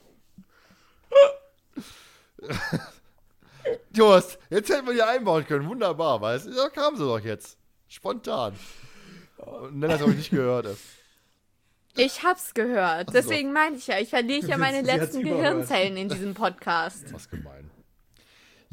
Jost, 3.95 4.39
jetzt 4.49 4.71
hätten 4.71 4.87
wir 4.87 4.95
die 4.95 5.03
einbauen 5.03 5.47
können. 5.47 5.69
Wunderbar, 5.69 6.19
weißt 6.23 6.47
du? 6.47 6.55
Da 6.55 6.71
kam 6.71 6.97
sie 6.97 7.05
doch 7.05 7.21
jetzt. 7.21 7.59
Spontan. 7.89 8.59
Und 9.37 9.79
Nell 9.79 9.93
hat 9.93 10.01
es 10.01 10.07
nicht 10.07 10.31
gehört. 10.31 10.69
Ich 11.99 12.23
hab's 12.23 12.55
gehört. 12.55 13.13
Deswegen 13.13 13.53
meinte 13.53 13.79
ich 13.79 13.89
ja, 13.89 13.99
ich 13.99 14.09
verliere 14.09 14.47
ja 14.47 14.57
meine 14.57 14.81
letzten 14.81 15.23
Gehirnzellen 15.23 15.99
in 15.99 16.09
diesem 16.09 16.33
Podcast. 16.33 17.13
Was 17.13 17.29
gemein. 17.29 17.72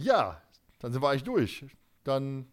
Ja, 0.02 0.42
dann 0.80 0.94
sind 0.94 1.02
wir 1.02 1.10
eigentlich 1.10 1.24
durch. 1.24 1.66
Dann 2.06 2.48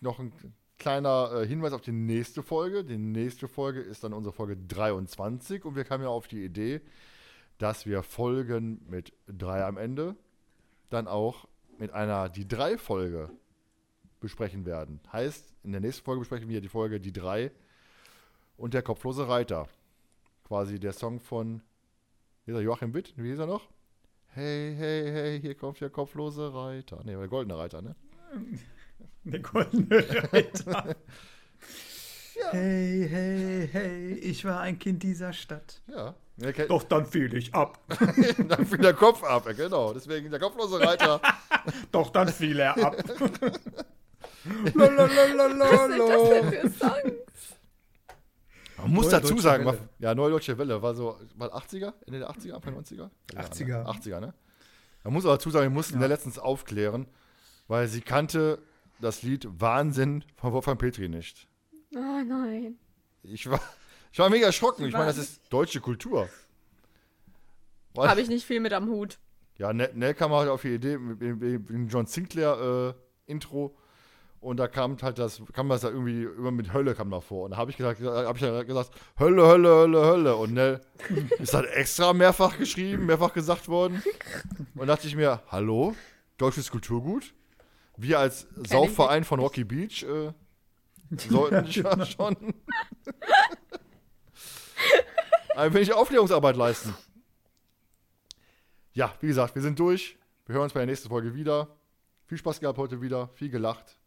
noch 0.00 0.18
ein 0.18 0.32
kleiner 0.78 1.30
äh, 1.34 1.46
Hinweis 1.46 1.74
auf 1.74 1.82
die 1.82 1.92
nächste 1.92 2.42
Folge. 2.42 2.82
Die 2.82 2.96
nächste 2.96 3.46
Folge 3.46 3.80
ist 3.80 4.04
dann 4.04 4.14
unsere 4.14 4.34
Folge 4.34 4.56
23 4.56 5.66
und 5.66 5.76
wir 5.76 5.84
kamen 5.84 6.04
ja 6.04 6.08
auf 6.08 6.28
die 6.28 6.42
Idee, 6.42 6.80
dass 7.58 7.84
wir 7.84 8.02
Folgen 8.02 8.80
mit 8.88 9.12
drei 9.26 9.64
am 9.64 9.76
Ende 9.76 10.16
dann 10.88 11.08
auch 11.08 11.46
mit 11.78 11.92
einer 11.92 12.30
die 12.30 12.48
drei 12.48 12.78
Folge 12.78 13.28
besprechen 14.20 14.64
werden. 14.64 15.00
Heißt, 15.12 15.52
in 15.62 15.72
der 15.72 15.82
nächsten 15.82 16.04
Folge 16.04 16.20
besprechen 16.20 16.48
wir 16.48 16.62
die 16.62 16.68
Folge 16.68 17.00
die 17.00 17.12
drei 17.12 17.52
und 18.56 18.72
der 18.72 18.82
kopflose 18.82 19.28
Reiter. 19.28 19.68
Quasi 20.44 20.80
der 20.80 20.94
Song 20.94 21.20
von 21.20 21.60
Joachim 22.46 22.94
Witt, 22.94 23.12
wie 23.16 23.28
hieß 23.28 23.40
er 23.40 23.46
noch? 23.46 23.68
Hey, 24.34 24.74
hey, 24.78 25.12
hey, 25.12 25.40
hier 25.42 25.54
kommt 25.54 25.78
der 25.82 25.90
kopflose 25.90 26.54
Reiter. 26.54 27.04
Ne, 27.04 27.18
der 27.18 27.28
goldene 27.28 27.58
Reiter, 27.58 27.82
ne? 27.82 27.94
Der 29.24 29.40
goldene 29.40 30.04
Reiter. 30.32 30.84
ja. 32.34 32.50
Hey, 32.50 33.06
hey, 33.08 33.68
hey, 33.70 34.12
ich 34.14 34.44
war 34.44 34.60
ein 34.60 34.78
Kind 34.78 35.02
dieser 35.02 35.34
Stadt. 35.34 35.82
Ja. 35.86 36.14
Doch 36.66 36.82
dann 36.84 37.04
fiel 37.04 37.32
ich 37.36 37.54
ab. 37.54 37.78
dann 38.48 38.66
fiel 38.66 38.78
der 38.78 38.94
Kopf 38.94 39.22
ab, 39.22 39.46
genau. 39.54 39.92
Deswegen 39.92 40.30
der 40.30 40.40
kopflose 40.40 40.80
Reiter. 40.80 41.20
Doch 41.92 42.10
dann 42.10 42.28
fiel 42.28 42.58
er 42.58 42.76
ab. 42.82 42.96
Man 48.82 48.92
muss 48.92 49.10
Neue 49.10 49.20
dazu 49.20 49.38
sagen, 49.38 49.64
war, 49.64 49.76
ja, 49.98 50.14
Neue 50.14 50.30
Deutsche 50.30 50.56
Welle 50.58 50.82
war 50.82 50.94
so, 50.94 51.18
war 51.36 51.54
80er, 51.54 51.94
Ende 52.06 52.18
der 52.20 52.30
80er, 52.30 52.52
Anfang 52.52 52.76
90er? 52.78 53.10
80er. 53.34 53.68
Ja, 53.68 53.82
ne? 53.84 53.90
80er, 53.90 54.20
ne? 54.20 54.34
Man 55.04 55.12
muss 55.12 55.24
aber 55.24 55.34
dazu 55.34 55.50
sagen, 55.50 55.64
wir 55.64 55.70
mussten 55.70 56.00
ja. 56.00 56.06
letztens 56.06 56.38
aufklären, 56.38 57.06
weil 57.68 57.88
sie 57.88 58.00
kannte 58.00 58.58
das 59.00 59.22
Lied 59.22 59.48
Wahnsinn 59.60 60.24
von 60.36 60.52
Wolfgang 60.52 60.78
Petri 60.78 61.08
nicht. 61.08 61.48
Oh 61.94 62.22
nein. 62.24 62.76
Ich 63.22 63.50
war, 63.50 63.60
ich 64.12 64.18
war 64.18 64.30
mega 64.30 64.46
erschrocken. 64.46 64.86
Ich 64.86 64.92
meine, 64.92 65.06
das 65.06 65.18
ist 65.18 65.40
deutsche 65.50 65.80
Kultur. 65.80 66.28
Habe 67.96 68.20
ich 68.20 68.28
nicht 68.28 68.46
viel 68.46 68.60
mit 68.60 68.72
am 68.72 68.88
Hut. 68.88 69.18
Ja, 69.58 69.72
Nell 69.72 70.14
kam 70.14 70.32
halt 70.32 70.48
auf 70.48 70.62
die 70.62 70.74
Idee 70.74 70.98
mit 70.98 71.20
dem 71.20 71.88
John 71.88 72.06
Sinclair 72.06 72.94
äh, 72.96 73.30
Intro 73.30 73.76
und 74.42 74.56
da 74.56 74.66
kam 74.66 75.00
halt 75.00 75.20
das, 75.20 75.40
kam 75.52 75.68
das 75.68 75.82
da 75.82 75.88
irgendwie 75.88 76.24
immer 76.24 76.50
mit 76.50 76.72
Hölle 76.72 76.96
kam 76.96 77.10
da 77.12 77.20
vor. 77.20 77.44
Und 77.44 77.52
da 77.52 77.58
habe 77.58 77.70
ich 77.70 77.76
gesagt, 77.76 78.00
habe 78.02 78.36
ich 78.36 78.42
ja 78.42 78.62
gesagt, 78.64 78.90
Hölle, 79.18 79.46
Hölle, 79.46 79.68
Hölle, 79.68 80.04
Hölle. 80.04 80.36
Und 80.36 80.52
Nell 80.54 80.80
ist 81.38 81.54
halt 81.54 81.70
extra 81.70 82.12
mehrfach 82.12 82.58
geschrieben, 82.58 83.06
mehrfach 83.06 83.32
gesagt 83.32 83.68
worden. 83.68 84.02
Und 84.74 84.88
dachte 84.88 85.06
ich 85.06 85.14
mir, 85.14 85.42
hallo, 85.46 85.94
deutsches 86.38 86.72
Kulturgut? 86.72 87.32
Wir 87.96 88.18
als 88.18 88.48
Saufverein 88.66 89.22
von 89.22 89.38
Rocky 89.38 89.62
Beach 89.62 90.02
äh, 90.02 90.32
sollten 91.16 91.66
ja 91.70 92.04
schon 92.04 92.36
ein 95.54 95.72
wenig 95.72 95.92
Aufklärungsarbeit 95.92 96.56
leisten. 96.56 96.96
Ja, 98.92 99.14
wie 99.20 99.28
gesagt, 99.28 99.54
wir 99.54 99.62
sind 99.62 99.78
durch. 99.78 100.18
Wir 100.46 100.56
hören 100.56 100.64
uns 100.64 100.72
bei 100.72 100.80
der 100.80 100.88
nächsten 100.88 101.08
Folge 101.08 101.32
wieder. 101.32 101.68
Viel 102.26 102.38
Spaß 102.38 102.58
gehabt 102.58 102.78
heute 102.78 103.00
wieder, 103.00 103.28
viel 103.34 103.48
gelacht. 103.48 104.01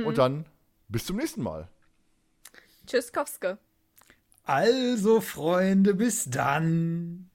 Mhm. 0.00 0.06
Und 0.06 0.18
dann 0.18 0.46
bis 0.88 1.06
zum 1.06 1.16
nächsten 1.16 1.42
Mal. 1.42 1.68
Tschüss, 2.86 3.12
Kowske. 3.12 3.58
Also, 4.44 5.20
Freunde, 5.20 5.94
bis 5.94 6.28
dann. 6.28 7.30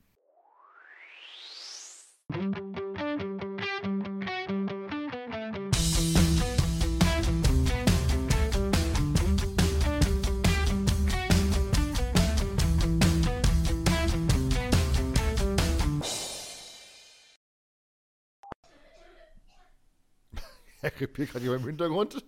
Er 20.82 20.92
krepiert 20.92 21.32
gerade 21.32 21.44
hier 21.44 21.56
im 21.56 21.66
Hintergrund. 21.66 22.26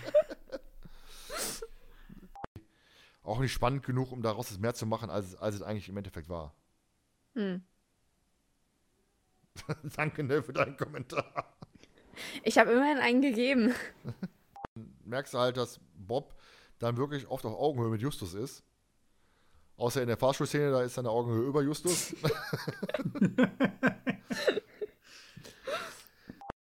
Auch 3.23 3.39
nicht 3.39 3.53
spannend 3.53 3.83
genug, 3.83 4.11
um 4.11 4.21
daraus 4.21 4.49
das 4.49 4.59
mehr 4.59 4.75
zu 4.75 4.85
machen, 4.85 5.09
als, 5.09 5.35
als 5.35 5.55
es 5.55 5.63
eigentlich 5.63 5.89
im 5.89 5.97
Endeffekt 5.97 6.29
war. 6.29 6.53
Hm. 7.33 7.63
Danke, 9.95 10.23
Nell, 10.23 10.43
für 10.43 10.53
deinen 10.53 10.77
Kommentar. 10.77 11.57
Ich 12.43 12.59
habe 12.59 12.71
immerhin 12.71 12.99
einen 12.99 13.21
gegeben. 13.21 13.73
Merkst 15.03 15.33
du 15.33 15.39
halt, 15.39 15.57
dass 15.57 15.79
Bob 15.95 16.35
dann 16.77 16.97
wirklich 16.97 17.27
oft 17.27 17.45
auf 17.45 17.57
Augenhöhe 17.57 17.89
mit 17.89 18.01
Justus 18.01 18.35
ist. 18.35 18.63
Außer 19.77 20.01
in 20.01 20.07
der 20.07 20.17
Fahrschulszene, 20.17 20.71
da 20.71 20.83
ist 20.83 20.93
seine 20.93 21.09
Augenhöhe 21.09 21.47
über 21.47 21.61
Justus. 21.63 22.15